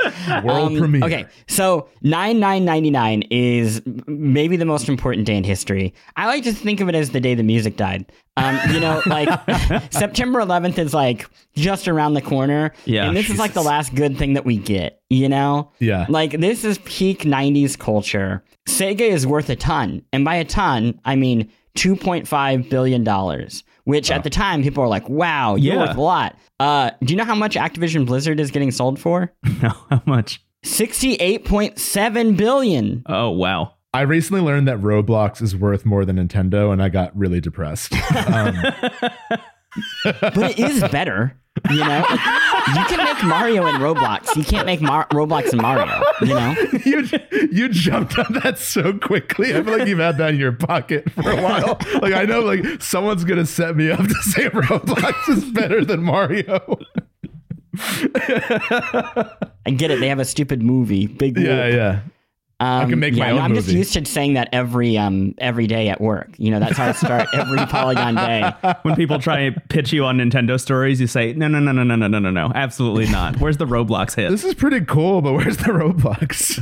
World 0.45 0.73
Um, 0.73 0.79
premiere. 0.79 1.05
okay 1.05 1.27
so 1.49 1.89
9999 2.03 3.23
is 3.31 3.83
maybe 4.07 4.57
the 4.57 4.65
most 4.65 4.89
important 4.89 5.27
day 5.27 5.37
in 5.37 5.45
history. 5.45 5.93
I 6.17 6.27
like 6.27 6.45
to 6.45 6.53
think 6.53 6.81
of 6.81 6.89
it 6.89 6.95
as 6.95 7.11
the 7.11 7.21
day 7.21 7.35
the 7.35 7.43
music 7.43 7.77
died. 7.77 8.11
Um 8.37 8.59
you 8.73 8.81
know 8.81 9.03
like 9.07 9.29
september 9.93 10.41
11th 10.41 10.79
is 10.79 10.95
like 10.95 11.27
just 11.57 11.89
around 11.89 12.15
the 12.15 12.23
corner 12.23 12.73
Yeah. 12.85 13.07
and 13.09 13.17
this 13.17 13.29
is 13.31 13.39
like 13.39 13.53
the 13.55 13.63
last 13.63 13.95
good 13.95 14.17
thing 14.17 14.35
that 14.35 14.45
we 14.45 14.57
get 14.59 15.01
you 15.11 15.29
know? 15.29 15.73
Yeah. 15.81 16.07
like 16.09 16.33
this 16.39 16.65
is 16.65 16.79
peak 16.85 17.23
90s 17.23 17.77
culture. 17.79 18.45
Sega 18.69 19.01
is 19.01 19.27
worth 19.27 19.49
a 19.51 19.57
ton 19.57 20.03
and 20.13 20.25
by 20.25 20.37
a 20.37 20.45
ton 20.45 21.01
i 21.05 21.17
mean 21.17 21.51
2.5 21.77 22.69
billion 22.71 23.03
dollars 23.05 23.65
which 23.89 24.11
at 24.11 24.23
the 24.23 24.31
time 24.31 24.63
people 24.63 24.83
were 24.83 24.89
like 24.89 25.09
wow 25.09 25.55
you're 25.55 25.75
Yeah. 25.75 25.81
worth 25.87 25.97
a 25.97 26.01
lot 26.01 26.37
uh 26.61 26.91
do 27.03 27.13
you 27.13 27.17
know 27.17 27.25
how 27.25 27.35
much 27.35 27.55
activision 27.57 28.05
blizzard 28.07 28.39
is 28.39 28.51
getting 28.51 28.71
sold 28.71 28.99
for 29.01 29.33
No, 29.63 29.71
how 29.91 30.03
much? 30.07 30.41
68.7 30.65 32.37
billion 32.37 33.03
Oh 33.07 33.31
wow. 33.31 33.75
I 33.95 34.03
recently 34.03 34.43
learned 34.43 34.69
that 34.69 34.79
Roblox 34.81 35.41
is 35.41 35.57
worth 35.57 35.87
more 35.87 36.05
than 36.05 36.17
Nintendo, 36.17 36.73
and 36.75 36.83
I 36.83 36.91
got 36.91 37.17
really 37.17 37.41
depressed. 37.41 37.95
Um, 38.27 38.55
but 40.05 40.37
it 40.37 40.59
is 40.59 40.81
better 40.91 41.37
you 41.71 41.79
know 41.79 42.05
you 42.09 42.85
can 42.85 43.05
make 43.05 43.23
mario 43.25 43.67
in 43.67 43.77
roblox 43.77 44.35
you 44.37 44.45
can't 44.45 44.67
make 44.67 44.81
Mar- 44.81 45.07
roblox 45.11 45.53
in 45.53 45.61
mario 45.61 45.87
you 46.21 46.35
know 46.35 46.55
you 46.85 47.09
you 47.51 47.69
jumped 47.69 48.19
on 48.19 48.33
that 48.43 48.59
so 48.59 48.93
quickly. 48.93 49.55
I 49.55 49.63
feel 49.63 49.79
like 49.79 49.89
you've 49.89 49.99
had 49.99 50.19
that 50.19 50.35
in 50.35 50.41
your 50.41 50.53
pocket 50.53 51.11
for 51.13 51.31
a 51.31 51.41
while. 51.43 51.79
Like 52.03 52.13
I 52.15 52.25
know, 52.25 52.41
like 52.41 52.83
someone's 52.83 53.25
gonna 53.25 53.47
set 53.47 53.75
me 53.77 53.91
up 53.91 53.99
to 54.07 54.15
say 54.23 54.49
Roblox 54.49 55.29
is 55.29 55.45
better 55.47 55.85
than 55.85 56.03
Mario. 56.03 56.79
i 59.67 59.71
get 59.77 59.91
it 59.91 60.01
they 60.01 60.09
have 60.09 60.19
a 60.19 60.25
stupid 60.25 60.63
movie 60.63 61.07
big 61.07 61.39
yeah, 61.39 61.65
whoop. 61.67 61.75
yeah. 61.75 62.01
Um, 62.61 62.91
can 62.91 62.99
make 62.99 63.15
yeah, 63.15 63.27
my 63.27 63.31
no, 63.31 63.37
own 63.37 63.43
I'm 63.43 63.55
just 63.55 63.69
used 63.69 63.93
to 63.93 64.05
saying 64.05 64.35
that 64.35 64.49
every 64.53 64.99
um 64.99 65.35
every 65.39 65.69
day 65.69 65.89
at 65.89 66.01
work. 66.01 66.31
You 66.39 66.51
know, 66.51 66.59
that's 66.59 66.77
how 66.77 66.89
I 66.89 66.93
start 66.93 67.29
every 67.35 67.59
Polygon 67.67 68.17
day. 68.17 68.53
when 68.83 68.97
people 68.97 69.21
try 69.21 69.51
to 69.51 69.61
pitch 69.69 69.93
you 69.93 70.05
on 70.05 70.19
Nintendo 70.19 70.61
stories, 70.61 71.01
you 71.01 71.07
say, 71.07 71.33
no, 71.35 71.47
no, 71.47 71.61
no, 71.61 71.71
no, 71.71 71.85
no, 71.85 71.95
no, 71.95 72.09
no, 72.09 72.19
no, 72.19 72.31
no, 72.31 72.53
absolutely 72.57 73.09
not. 73.09 73.39
Where's 73.39 73.59
the 73.59 73.67
Roblox 73.67 74.17
hit? 74.17 74.31
This 74.31 74.43
is 74.43 74.55
pretty 74.55 74.85
cool, 74.85 75.23
but 75.23 75.35
where's 75.35 75.57
the 75.59 75.65
Roblox? 75.65 76.59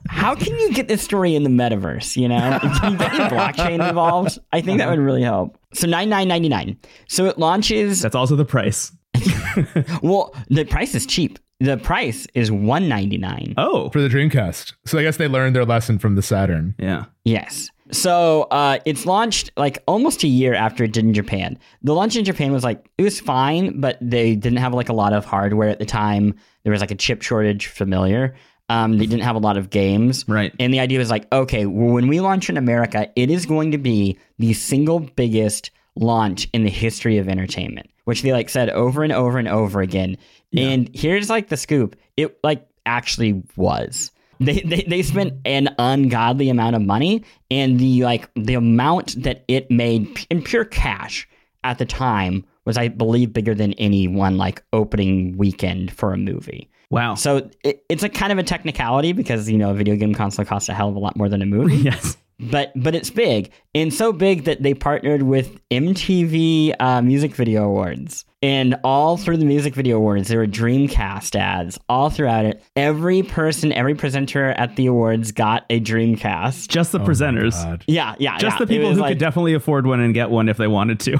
How 0.08 0.34
can 0.34 0.58
you 0.58 0.72
get 0.72 0.88
this 0.88 1.02
story 1.02 1.34
in 1.34 1.42
the 1.42 1.50
metaverse? 1.50 2.16
You 2.16 2.28
know, 2.28 2.58
can 2.80 2.92
you 2.92 2.98
get 2.98 3.12
any 3.12 3.24
blockchain 3.24 3.86
involved? 3.86 4.38
I 4.52 4.62
think 4.62 4.78
that 4.78 4.88
would 4.88 4.98
really 4.98 5.22
help. 5.22 5.58
So 5.74 5.86
nine 5.86 6.08
nine 6.08 6.26
ninety 6.26 6.48
nine. 6.48 6.78
So 7.06 7.26
it 7.26 7.38
launches. 7.38 8.00
That's 8.00 8.14
also 8.14 8.34
the 8.36 8.44
price. 8.46 8.92
Well, 10.02 10.34
the 10.48 10.64
price 10.64 10.94
is 10.94 11.04
cheap. 11.06 11.38
The 11.60 11.76
price 11.76 12.26
is 12.34 12.50
one 12.50 12.88
ninety 12.88 13.18
nine. 13.18 13.54
Oh, 13.56 13.90
for 13.90 14.00
the 14.00 14.08
Dreamcast. 14.08 14.72
So 14.86 14.98
I 14.98 15.02
guess 15.02 15.16
they 15.18 15.28
learned 15.28 15.54
their 15.54 15.64
lesson 15.64 15.98
from 15.98 16.14
the 16.14 16.22
Saturn. 16.22 16.74
yeah. 16.78 17.04
Yes. 17.24 17.70
So 17.92 18.42
uh, 18.52 18.78
it's 18.84 19.04
launched 19.04 19.50
like 19.56 19.82
almost 19.88 20.22
a 20.22 20.28
year 20.28 20.54
after 20.54 20.84
it 20.84 20.92
did 20.92 21.04
in 21.04 21.12
Japan. 21.12 21.58
The 21.82 21.92
launch 21.92 22.14
in 22.16 22.24
Japan 22.24 22.52
was 22.52 22.62
like 22.62 22.88
it 22.98 23.02
was 23.02 23.18
fine, 23.20 23.80
but 23.80 23.98
they 24.00 24.36
didn't 24.36 24.58
have 24.58 24.72
like 24.72 24.88
a 24.88 24.92
lot 24.92 25.12
of 25.12 25.24
hardware 25.24 25.68
at 25.68 25.80
the 25.80 25.86
time. 25.86 26.34
There 26.62 26.70
was 26.70 26.80
like 26.80 26.92
a 26.92 26.94
chip 26.94 27.20
shortage, 27.22 27.66
familiar. 27.66 28.36
Um, 28.68 28.98
they 28.98 29.06
didn't 29.06 29.24
have 29.24 29.34
a 29.34 29.40
lot 29.40 29.56
of 29.56 29.68
games, 29.70 30.24
Right. 30.28 30.54
And 30.60 30.72
the 30.72 30.78
idea 30.78 31.00
was 31.00 31.10
like, 31.10 31.26
okay, 31.32 31.66
well, 31.66 31.92
when 31.92 32.06
we 32.06 32.20
launch 32.20 32.48
in 32.48 32.56
America, 32.56 33.10
it 33.16 33.28
is 33.28 33.44
going 33.44 33.72
to 33.72 33.78
be 33.78 34.16
the 34.38 34.52
single 34.52 35.00
biggest 35.00 35.72
launch 35.96 36.48
in 36.52 36.62
the 36.62 36.70
history 36.70 37.18
of 37.18 37.28
entertainment, 37.28 37.90
which 38.10 38.22
they 38.22 38.32
like 38.32 38.48
said 38.48 38.68
over 38.70 39.04
and 39.04 39.12
over 39.12 39.38
and 39.38 39.46
over 39.46 39.80
again. 39.80 40.18
And 40.56 40.90
here's 40.92 41.30
like 41.30 41.46
the 41.46 41.56
scoop: 41.56 41.94
it 42.16 42.36
like 42.42 42.66
actually 42.84 43.44
was. 43.54 44.10
They, 44.40 44.60
they 44.62 44.82
they 44.82 45.02
spent 45.02 45.34
an 45.44 45.72
ungodly 45.78 46.48
amount 46.48 46.74
of 46.74 46.82
money, 46.82 47.24
and 47.52 47.78
the 47.78 48.02
like 48.02 48.28
the 48.34 48.54
amount 48.54 49.22
that 49.22 49.44
it 49.46 49.70
made 49.70 50.26
in 50.28 50.42
pure 50.42 50.64
cash 50.64 51.28
at 51.62 51.78
the 51.78 51.86
time 51.86 52.44
was, 52.64 52.76
I 52.76 52.88
believe, 52.88 53.32
bigger 53.32 53.54
than 53.54 53.74
any 53.74 54.08
one 54.08 54.36
like 54.38 54.64
opening 54.72 55.36
weekend 55.36 55.92
for 55.92 56.12
a 56.12 56.16
movie. 56.16 56.68
Wow. 56.90 57.14
So 57.14 57.48
it, 57.62 57.84
it's 57.88 58.02
a 58.02 58.08
kind 58.08 58.32
of 58.32 58.38
a 58.38 58.42
technicality 58.42 59.12
because 59.12 59.48
you 59.48 59.56
know 59.56 59.70
a 59.70 59.74
video 59.74 59.94
game 59.94 60.16
console 60.16 60.44
costs 60.44 60.68
a 60.68 60.74
hell 60.74 60.88
of 60.88 60.96
a 60.96 60.98
lot 60.98 61.16
more 61.16 61.28
than 61.28 61.42
a 61.42 61.46
movie. 61.46 61.76
yes. 61.76 62.16
But 62.40 62.72
but 62.74 62.94
it's 62.94 63.10
big 63.10 63.50
and 63.74 63.92
so 63.92 64.12
big 64.12 64.44
that 64.44 64.62
they 64.62 64.74
partnered 64.74 65.22
with 65.22 65.60
MTV 65.70 66.74
uh, 66.80 67.02
Music 67.02 67.34
Video 67.34 67.64
Awards. 67.64 68.24
And 68.42 68.76
all 68.84 69.18
through 69.18 69.36
the 69.36 69.44
music 69.44 69.74
video 69.74 69.98
awards, 69.98 70.28
there 70.28 70.38
were 70.38 70.46
Dreamcast 70.46 71.36
ads 71.38 71.78
all 71.90 72.08
throughout 72.08 72.46
it. 72.46 72.62
Every 72.74 73.22
person, 73.22 73.70
every 73.70 73.94
presenter 73.94 74.46
at 74.52 74.76
the 74.76 74.86
awards 74.86 75.30
got 75.32 75.66
a 75.68 75.78
Dreamcast. 75.78 76.68
Just 76.68 76.92
the 76.92 77.00
oh 77.00 77.04
presenters. 77.04 77.82
Yeah, 77.86 78.14
yeah, 78.18 78.38
Just 78.38 78.54
yeah. 78.54 78.58
the 78.64 78.66
people 78.66 78.94
who 78.94 79.00
like- 79.00 79.10
could 79.10 79.18
definitely 79.18 79.52
afford 79.52 79.86
one 79.86 80.00
and 80.00 80.14
get 80.14 80.30
one 80.30 80.48
if 80.48 80.56
they 80.56 80.68
wanted 80.68 81.00
to. 81.00 81.18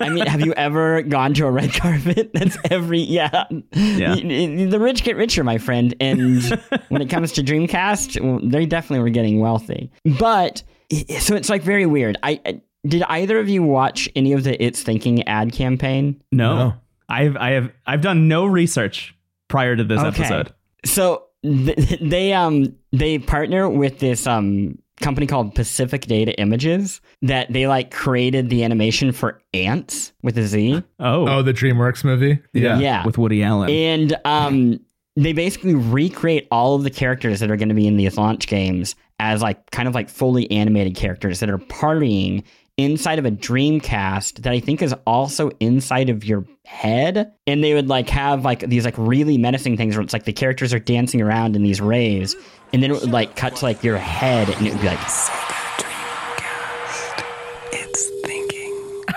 I 0.00 0.08
mean, 0.08 0.24
have 0.26 0.40
you 0.40 0.54
ever 0.54 1.02
gone 1.02 1.34
to 1.34 1.44
a 1.46 1.50
red 1.50 1.74
carpet? 1.74 2.30
That's 2.34 2.56
every 2.70 3.00
yeah. 3.00 3.44
Yeah. 3.72 4.14
Y- 4.14 4.22
y- 4.24 4.64
The 4.64 4.80
rich 4.80 5.04
get 5.04 5.16
richer, 5.16 5.44
my 5.44 5.58
friend. 5.58 5.94
And 6.00 6.42
when 6.88 7.02
it 7.02 7.10
comes 7.10 7.32
to 7.32 7.42
Dreamcast, 7.42 8.50
they 8.50 8.64
definitely 8.64 9.02
were 9.02 9.10
getting 9.10 9.40
wealthy. 9.40 9.90
But 10.18 10.62
so 11.20 11.34
it's 11.36 11.50
like 11.50 11.62
very 11.62 11.84
weird. 11.84 12.16
I, 12.22 12.40
I 12.46 12.60
did 12.86 13.02
either 13.04 13.38
of 13.38 13.48
you 13.48 13.62
watch 13.62 14.08
any 14.16 14.32
of 14.32 14.44
the 14.44 14.62
It's 14.62 14.82
Thinking 14.82 15.26
ad 15.28 15.52
campaign? 15.52 16.22
no. 16.32 16.56
No. 16.56 16.74
I've 17.08 17.36
I 17.36 17.50
have 17.50 17.70
I've 17.86 18.00
done 18.00 18.26
no 18.28 18.46
research 18.46 19.14
prior 19.48 19.76
to 19.76 19.84
this 19.84 20.00
Okay. 20.00 20.08
episode. 20.22 20.54
So 20.84 21.24
th- 21.44 21.98
they 22.00 22.32
um 22.32 22.74
they 22.92 23.18
partner 23.18 23.68
with 23.68 23.98
this 23.98 24.26
um 24.26 24.78
company 25.00 25.26
called 25.26 25.54
Pacific 25.54 26.02
Data 26.02 26.32
Images 26.40 27.00
that 27.22 27.52
they 27.52 27.66
like 27.66 27.90
created 27.90 28.48
the 28.48 28.64
animation 28.64 29.12
for 29.12 29.42
ants 29.52 30.12
with 30.22 30.38
a 30.38 30.44
Z. 30.44 30.82
Oh. 31.00 31.28
Oh, 31.28 31.42
the 31.42 31.52
DreamWorks 31.52 32.02
movie. 32.04 32.38
Yeah. 32.54 33.04
With 33.04 33.18
Woody 33.18 33.42
Allen. 33.42 33.68
And 33.68 34.16
um, 34.24 34.80
they 35.16 35.32
basically 35.32 35.74
recreate 35.74 36.46
all 36.50 36.76
of 36.76 36.84
the 36.84 36.90
characters 36.90 37.40
that 37.40 37.50
are 37.50 37.56
going 37.56 37.68
to 37.68 37.74
be 37.74 37.86
in 37.86 37.96
these 37.96 38.16
launch 38.16 38.46
games 38.46 38.94
as 39.18 39.42
like 39.42 39.70
kind 39.70 39.86
of 39.88 39.94
like 39.94 40.08
fully 40.08 40.50
animated 40.50 40.94
characters 40.94 41.40
that 41.40 41.50
are 41.50 41.58
partying 41.58 42.42
inside 42.76 43.18
of 43.18 43.26
a 43.26 43.30
Dreamcast 43.30 44.42
that 44.42 44.52
I 44.52 44.60
think 44.60 44.82
is 44.82 44.94
also 45.06 45.50
inside 45.60 46.08
of 46.08 46.24
your 46.24 46.44
head. 46.64 47.32
And 47.46 47.62
they 47.62 47.74
would 47.74 47.88
like 47.88 48.08
have 48.10 48.44
like 48.44 48.60
these 48.60 48.84
like 48.84 48.96
really 48.96 49.38
menacing 49.38 49.76
things 49.76 49.94
where 49.94 50.02
it's 50.02 50.12
like 50.12 50.24
the 50.24 50.32
characters 50.32 50.72
are 50.72 50.78
dancing 50.78 51.20
around 51.20 51.56
in 51.56 51.62
these 51.62 51.80
rays, 51.80 52.34
and 52.72 52.82
then 52.82 52.90
it 52.90 53.00
would 53.00 53.10
like 53.10 53.36
cut 53.36 53.56
to 53.56 53.64
like 53.64 53.82
your 53.82 53.98
head, 53.98 54.48
and 54.48 54.66
it 54.66 54.72
would 54.72 54.82
be 54.82 54.88
like. 54.88 55.61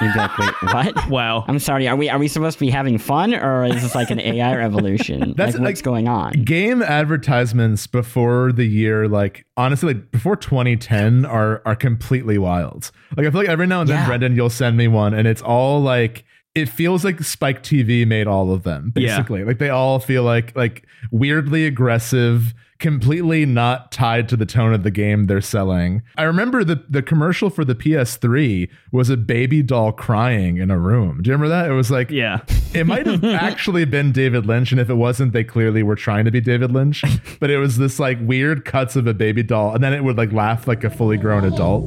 You'd 0.01 0.13
be 0.13 0.19
like, 0.19 0.38
wait, 0.38 0.53
what? 0.62 1.10
wow. 1.10 1.45
I'm 1.47 1.60
sorry. 1.60 1.88
Are 1.88 1.95
we 1.95 2.10
are 2.10 2.17
we 2.19 2.27
supposed 2.27 2.58
to 2.58 2.65
be 2.65 2.69
having 2.71 2.97
fun, 2.97 3.34
or 3.34 3.65
is 3.65 3.81
this 3.81 3.95
like 3.95 4.10
an 4.12 4.19
AI 4.19 4.55
revolution? 4.58 5.34
That's 5.36 5.53
like, 5.55 5.62
what's 5.63 5.79
like- 5.79 5.84
going 5.84 6.08
on? 6.08 6.31
Game 6.43 6.81
advertisements 6.81 7.88
before 7.88 8.51
the 8.51 8.65
year, 8.65 9.08
like 9.08 9.45
honestly, 9.58 9.93
like 9.93 10.12
before 10.12 10.36
2010, 10.36 11.25
are 11.25 11.62
are 11.65 11.75
completely 11.75 12.38
wild. 12.38 12.91
Like 13.15 13.25
I 13.25 13.31
feel 13.31 13.41
like 13.41 13.49
every 13.49 13.67
now 13.67 13.81
and 13.81 13.89
then, 13.89 13.97
Yeah. 13.99 14.08
Brendon, 14.08 14.36
you'll 14.36 14.49
send 14.49 14.77
me 14.77 14.88
one, 14.88 15.13
and 15.13 15.27
it's 15.27 15.41
all 15.41 15.81
like 15.81 16.23
it 16.53 16.69
feels 16.69 17.03
like 17.03 17.21
Spike 17.21 17.63
TV 17.63 18.08
made 18.08 18.27
all 18.27 18.51
of 18.51 18.63
them. 18.63 18.93
Yeah. 18.95 19.17
Basically, 19.17 19.43
like 19.43 19.60
they 19.60 19.69
all 19.69 19.99
feel 19.99 20.23
like 20.23 20.55
like 20.55 20.86
weirdly 21.12 21.65
aggressive. 21.65 22.53
Completely 22.77 23.45
not 23.45 23.91
tied 23.91 24.27
to 24.29 24.35
the 24.35 24.45
tone 24.45 24.73
of 24.73 24.83
the 24.83 24.91
game 24.91 25.27
they're 25.27 25.39
selling. 25.39 26.03
I 26.17 26.23
remember 26.23 26.63
the 26.63 26.83
the 26.89 27.01
commercial 27.01 27.49
for 27.49 27.63
the 27.63 27.73
PS3 27.73 28.69
was 28.91 29.09
a 29.09 29.15
baby 29.15 29.61
doll 29.63 29.93
crying 29.93 30.57
in 30.57 30.69
a 30.69 30.77
room. 30.77 31.21
Do 31.21 31.29
you 31.29 31.35
remember 31.35 31.49
that? 31.49 31.71
It 31.71 31.73
was 31.73 31.89
like 31.89 32.11
yeah. 32.11 32.41
it 32.73 32.85
might 32.85 33.05
have 33.05 33.23
actually 33.23 33.85
been 33.85 34.11
David 34.11 34.45
Lynch, 34.45 34.71
and 34.71 34.81
if 34.81 34.89
it 34.89 34.95
wasn't, 34.95 35.31
they 35.31 35.43
clearly 35.43 35.83
were 35.83 35.95
trying 35.95 36.25
to 36.25 36.31
be 36.31 36.41
David 36.41 36.71
Lynch. 36.71 37.03
But 37.39 37.49
it 37.49 37.57
was 37.57 37.77
this 37.77 37.99
like 37.99 38.17
weird 38.21 38.65
cuts 38.65 38.95
of 38.95 39.07
a 39.07 39.13
baby 39.13 39.43
doll, 39.43 39.73
and 39.73 39.83
then 39.83 39.93
it 39.93 40.03
would 40.03 40.17
like 40.17 40.31
laugh 40.31 40.67
like 40.67 40.83
a 40.83 40.89
fully 40.89 41.17
grown 41.17 41.43
adult. 41.43 41.83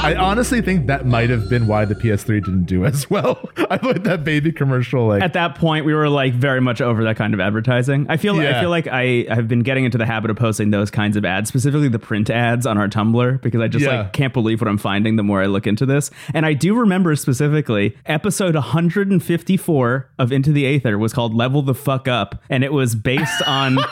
I 0.00 0.14
honestly 0.14 0.62
think 0.62 0.86
that 0.86 1.06
might 1.06 1.28
have 1.28 1.48
been 1.50 1.66
why 1.66 1.84
the 1.84 1.94
PS3 1.94 2.44
didn't 2.44 2.64
do 2.64 2.84
as 2.84 3.10
well. 3.10 3.50
I 3.70 3.76
thought 3.78 4.04
that 4.04 4.24
baby 4.24 4.52
commercial 4.52 5.08
like 5.08 5.22
At 5.22 5.32
that 5.34 5.56
point, 5.56 5.84
we 5.84 5.92
were 5.92 6.08
like 6.08 6.34
very 6.34 6.60
much 6.60 6.80
over 6.80 7.02
that 7.04 7.16
kind 7.16 7.34
of 7.34 7.40
advertising. 7.40 8.06
I 8.08 8.16
feel 8.16 8.38
I 8.38 8.60
feel 8.60 8.70
like 8.70 8.86
I 8.86 9.26
have 9.28 9.48
been 9.48 9.60
getting 9.62 9.84
into 9.84 9.98
the 9.98 10.06
habit 10.06 10.30
of 10.30 10.36
posting 10.36 10.70
those 10.70 10.90
kinds 10.90 11.16
of 11.16 11.24
ads, 11.24 11.48
specifically 11.48 11.88
the 11.88 11.98
print 11.98 12.30
ads 12.30 12.64
on 12.64 12.78
our 12.78 12.88
Tumblr, 12.88 13.42
because 13.42 13.60
I 13.60 13.68
just 13.68 13.84
Yeah. 13.84 14.02
like 14.02 14.12
can't 14.12 14.32
believe 14.32 14.60
what 14.60 14.68
I'm 14.68 14.78
finding 14.78 15.16
the 15.16 15.22
more 15.24 15.42
I 15.42 15.46
look 15.46 15.66
into 15.66 15.84
this. 15.84 16.10
And 16.32 16.46
I 16.46 16.52
do 16.54 16.74
remember 16.74 17.14
specifically 17.16 17.96
episode 18.06 18.54
154 18.54 20.10
of 20.18 20.32
Into 20.32 20.52
the 20.52 20.64
Aether 20.66 20.96
was 20.98 21.12
called 21.12 21.34
"Level 21.34 21.62
the 21.62 21.74
Fuck 21.74 22.06
Up," 22.08 22.40
and 22.48 22.62
it 22.64 22.72
was 22.72 22.94
based 22.94 23.42
on. 23.46 23.78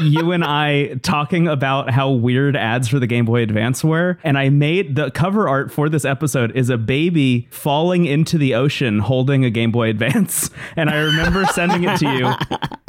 you 0.00 0.32
and 0.32 0.44
I 0.44 0.94
talking 1.02 1.48
about 1.48 1.90
how 1.90 2.10
weird 2.10 2.56
ads 2.56 2.88
for 2.88 2.98
the 2.98 3.06
Game 3.06 3.24
Boy 3.24 3.42
Advance 3.42 3.84
were. 3.84 4.18
And 4.24 4.38
I 4.38 4.48
made 4.48 4.96
the 4.96 5.10
cover 5.10 5.48
art 5.48 5.70
for 5.72 5.88
this 5.88 6.04
episode 6.04 6.54
is 6.56 6.70
a 6.70 6.78
baby 6.78 7.48
falling 7.50 8.06
into 8.06 8.38
the 8.38 8.54
ocean 8.54 8.98
holding 8.98 9.44
a 9.44 9.50
Game 9.50 9.70
Boy 9.70 9.88
Advance. 9.90 10.50
And 10.76 10.90
I 10.90 10.96
remember 10.96 11.44
sending 11.46 11.84
it 11.84 11.98
to 11.98 12.08
you 12.08 12.32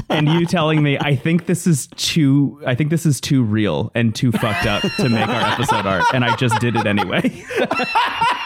and 0.09 0.27
you 0.27 0.45
telling 0.45 0.81
me, 0.81 0.97
I 0.97 1.15
think 1.15 1.45
this 1.45 1.67
is 1.67 1.87
too 1.95 2.61
I 2.65 2.73
think 2.73 2.89
this 2.89 3.05
is 3.05 3.21
too 3.21 3.43
real 3.43 3.91
and 3.93 4.15
too 4.15 4.31
fucked 4.31 4.65
up 4.65 4.81
to 4.97 5.09
make 5.09 5.27
our 5.27 5.51
episode 5.51 5.85
art. 5.85 6.03
And 6.13 6.25
I 6.25 6.35
just 6.35 6.59
did 6.59 6.75
it 6.75 6.87
anyway. 6.87 7.43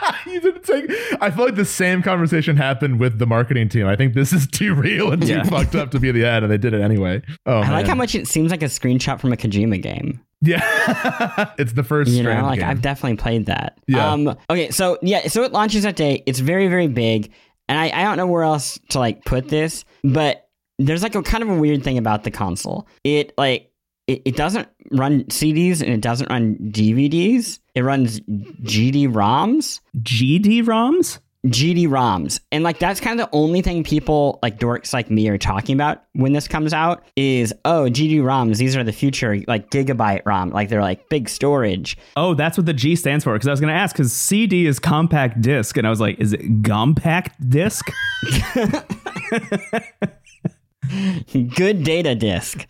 you 0.26 0.40
didn't 0.40 0.62
take. 0.64 0.90
I 1.20 1.30
feel 1.30 1.44
like 1.44 1.54
the 1.54 1.64
same 1.64 2.02
conversation 2.02 2.56
happened 2.56 3.00
with 3.00 3.18
the 3.18 3.26
marketing 3.26 3.68
team. 3.68 3.86
I 3.86 3.96
think 3.96 4.14
this 4.14 4.32
is 4.32 4.46
too 4.46 4.74
real 4.74 5.12
and 5.12 5.22
too 5.22 5.28
Yeah. 5.28 5.42
fucked 5.44 5.74
up 5.74 5.90
to 5.92 6.00
be 6.00 6.10
the 6.12 6.24
ad, 6.24 6.42
and 6.42 6.50
they 6.52 6.58
did 6.58 6.74
it 6.74 6.80
anyway. 6.82 7.22
Oh, 7.46 7.58
I 7.60 7.70
like 7.70 7.86
how 7.86 7.94
much 7.94 8.14
it 8.14 8.26
seems 8.28 8.50
like 8.50 8.62
a 8.62 8.66
screenshot 8.66 9.20
from 9.20 9.32
a 9.32 9.36
Kojima 9.36 9.80
game. 9.82 10.20
Yeah, 10.42 10.60
it's 11.58 11.72
the 11.72 11.82
first. 11.82 12.10
You 12.10 12.22
know, 12.22 12.42
like 12.42 12.60
game. 12.60 12.68
I've 12.68 12.82
definitely 12.82 13.16
played 13.16 13.46
that. 13.46 13.78
Yeah. 13.86 14.10
Um. 14.12 14.36
Okay. 14.50 14.70
So 14.70 14.98
yeah. 15.02 15.28
So 15.28 15.42
it 15.44 15.52
launches 15.52 15.82
that 15.84 15.96
day. 15.96 16.22
It's 16.26 16.40
very 16.40 16.68
very 16.68 16.88
big, 16.88 17.32
and 17.68 17.78
I 17.78 17.90
I 17.90 18.02
don't 18.02 18.16
know 18.16 18.26
where 18.26 18.42
else 18.42 18.78
to 18.90 18.98
like 18.98 19.24
put 19.24 19.48
this, 19.48 19.84
but 20.04 20.48
there's 20.78 21.02
like 21.02 21.14
a 21.14 21.22
kind 21.22 21.42
of 21.42 21.48
a 21.48 21.54
weird 21.54 21.82
thing 21.82 21.96
about 21.96 22.24
the 22.24 22.30
console. 22.30 22.86
It 23.02 23.32
like 23.38 23.70
it, 24.06 24.22
it 24.24 24.36
doesn't 24.36 24.68
run 24.92 25.24
CDs 25.24 25.80
and 25.80 25.90
it 25.90 26.00
doesn't 26.00 26.30
run 26.30 26.56
DVDs. 26.56 27.58
It 27.74 27.82
runs 27.82 28.20
GD 28.20 29.12
ROMs. 29.12 29.80
GD 30.00 30.62
ROMs? 30.64 31.18
GD 31.46 31.86
ROMs. 31.86 32.40
And 32.50 32.64
like 32.64 32.78
that's 32.78 33.00
kind 33.00 33.20
of 33.20 33.30
the 33.30 33.36
only 33.36 33.62
thing 33.62 33.84
people 33.84 34.38
like 34.42 34.58
dorks 34.58 34.92
like 34.92 35.10
me 35.10 35.28
are 35.28 35.38
talking 35.38 35.74
about 35.74 36.02
when 36.14 36.32
this 36.32 36.48
comes 36.48 36.72
out 36.72 37.04
is 37.14 37.54
oh 37.64 37.84
GD 37.88 38.20
ROMs, 38.20 38.58
these 38.58 38.76
are 38.76 38.82
the 38.82 38.92
future 38.92 39.42
like 39.46 39.70
gigabyte 39.70 40.22
ROM. 40.24 40.50
Like 40.50 40.68
they're 40.68 40.82
like 40.82 41.08
big 41.08 41.28
storage. 41.28 41.96
Oh, 42.16 42.34
that's 42.34 42.56
what 42.56 42.66
the 42.66 42.72
G 42.72 42.96
stands 42.96 43.24
for. 43.24 43.34
Because 43.34 43.48
I 43.48 43.52
was 43.52 43.60
to 43.60 43.68
ask, 43.70 43.94
because 43.94 44.12
CD 44.12 44.66
is 44.66 44.78
compact 44.78 45.40
disc, 45.40 45.76
and 45.76 45.86
I 45.86 45.90
was 45.90 46.00
like, 46.00 46.18
is 46.18 46.32
it 46.32 46.64
compact 46.64 47.48
disc? 47.48 47.90
Good 51.32 51.84
data 51.84 52.14
disk. 52.14 52.64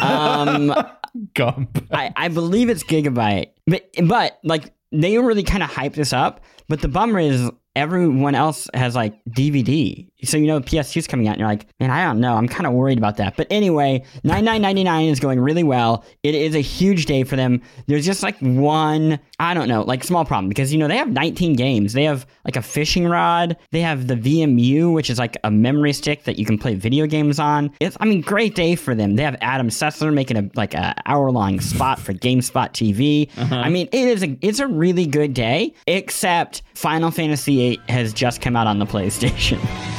Um 0.00 0.74
Gump. 1.34 1.86
I, 1.92 2.10
I 2.16 2.28
believe 2.28 2.70
it's 2.70 2.82
gigabyte. 2.84 3.50
But 3.66 3.88
but 4.04 4.38
like 4.44 4.72
they 4.92 5.18
really 5.18 5.42
kind 5.42 5.62
of 5.62 5.70
hype 5.70 5.94
this 5.94 6.12
up. 6.12 6.40
But 6.68 6.80
the 6.80 6.88
bummer 6.88 7.20
is 7.20 7.50
everyone 7.76 8.34
else 8.34 8.68
has 8.74 8.94
like 8.94 9.22
DVD. 9.28 10.08
So 10.24 10.36
you 10.36 10.46
know 10.46 10.60
PS2 10.60 10.98
is 10.98 11.06
coming 11.06 11.28
out, 11.28 11.32
and 11.32 11.40
you're 11.40 11.48
like, 11.48 11.66
man, 11.80 11.90
I 11.90 12.04
don't 12.04 12.20
know. 12.20 12.34
I'm 12.34 12.48
kind 12.48 12.66
of 12.66 12.72
worried 12.72 12.98
about 12.98 13.16
that. 13.16 13.36
But 13.36 13.46
anyway, 13.50 14.04
99.99 14.24 15.10
is 15.10 15.20
going 15.20 15.40
really 15.40 15.64
well. 15.64 16.04
It 16.22 16.34
is 16.34 16.54
a 16.54 16.60
huge 16.60 17.06
day 17.06 17.24
for 17.24 17.36
them. 17.36 17.60
There's 17.86 18.06
just 18.06 18.22
like 18.22 18.38
one, 18.38 19.18
I 19.38 19.54
don't 19.54 19.68
know, 19.68 19.82
like 19.82 20.04
small 20.04 20.24
problem 20.24 20.48
because 20.48 20.72
you 20.72 20.78
know 20.78 20.88
they 20.88 20.96
have 20.96 21.10
19 21.10 21.54
games. 21.54 21.92
They 21.92 22.04
have 22.04 22.26
like 22.44 22.56
a 22.56 22.62
fishing 22.62 23.06
rod. 23.06 23.56
They 23.70 23.80
have 23.80 24.06
the 24.06 24.14
VMU, 24.14 24.92
which 24.92 25.10
is 25.10 25.18
like 25.18 25.36
a 25.44 25.50
memory 25.50 25.92
stick 25.92 26.24
that 26.24 26.38
you 26.38 26.46
can 26.46 26.58
play 26.58 26.74
video 26.74 27.06
games 27.06 27.38
on. 27.38 27.72
It's, 27.80 27.96
I 28.00 28.04
mean, 28.04 28.20
great 28.20 28.54
day 28.54 28.76
for 28.76 28.94
them. 28.94 29.16
They 29.16 29.22
have 29.22 29.36
Adam 29.40 29.68
Sessler 29.68 30.12
making 30.12 30.36
a 30.36 30.50
like 30.54 30.74
an 30.74 30.94
hour 31.06 31.30
long 31.30 31.60
spot 31.60 31.98
for 31.98 32.12
GameSpot 32.12 32.70
TV. 32.70 33.28
Uh-huh. 33.36 33.54
I 33.56 33.68
mean, 33.68 33.88
it 33.92 34.08
is 34.08 34.22
a 34.22 34.38
it's 34.40 34.60
a 34.60 34.66
really 34.66 35.06
good 35.06 35.34
day. 35.34 35.74
Except 35.86 36.62
Final 36.74 37.10
Fantasy 37.10 37.56
VIII 37.56 37.80
has 37.88 38.12
just 38.12 38.40
come 38.40 38.56
out 38.56 38.66
on 38.66 38.78
the 38.78 38.86
PlayStation. 38.86 39.58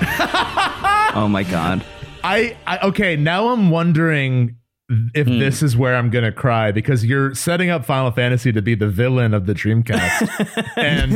oh 1.14 1.28
my 1.30 1.42
god. 1.42 1.84
I, 2.22 2.56
I 2.66 2.78
okay, 2.88 3.16
now 3.16 3.48
I'm 3.48 3.70
wondering 3.70 4.56
if 5.14 5.26
mm. 5.26 5.38
this 5.38 5.62
is 5.62 5.76
where 5.76 5.96
I'm 5.96 6.10
gonna 6.10 6.32
cry 6.32 6.72
because 6.72 7.04
you're 7.04 7.34
setting 7.34 7.70
up 7.70 7.84
Final 7.84 8.10
Fantasy 8.10 8.52
to 8.52 8.62
be 8.62 8.74
the 8.74 8.88
villain 8.88 9.34
of 9.34 9.46
the 9.46 9.54
Dreamcast, 9.54 10.72
and 10.76 11.12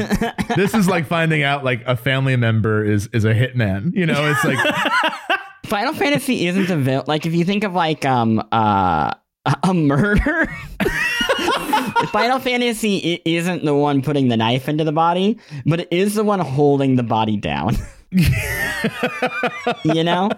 this 0.56 0.74
is 0.74 0.88
like 0.88 1.06
finding 1.06 1.42
out 1.42 1.64
like 1.64 1.82
a 1.86 1.96
family 1.96 2.36
member 2.36 2.84
is 2.84 3.08
is 3.12 3.24
a 3.24 3.34
hitman. 3.34 3.94
You 3.94 4.06
know, 4.06 4.30
it's 4.30 4.44
like 4.44 4.58
Final 5.66 5.92
Fantasy 5.94 6.46
isn't 6.46 6.68
the 6.68 6.76
villain. 6.76 7.04
Like 7.06 7.26
if 7.26 7.34
you 7.34 7.44
think 7.44 7.64
of 7.64 7.74
like 7.74 8.04
um 8.04 8.42
uh 8.52 9.14
a 9.62 9.74
murder. 9.74 10.46
Final 12.12 12.38
Fantasy 12.38 13.20
isn't 13.24 13.64
the 13.64 13.74
one 13.74 14.02
putting 14.02 14.28
the 14.28 14.36
knife 14.36 14.68
into 14.68 14.84
the 14.84 14.92
body, 14.92 15.38
but 15.66 15.80
it 15.80 15.88
is 15.90 16.14
the 16.14 16.24
one 16.24 16.40
holding 16.40 16.96
the 16.96 17.02
body 17.02 17.36
down. 17.36 17.76
you 19.84 20.04
know? 20.04 20.30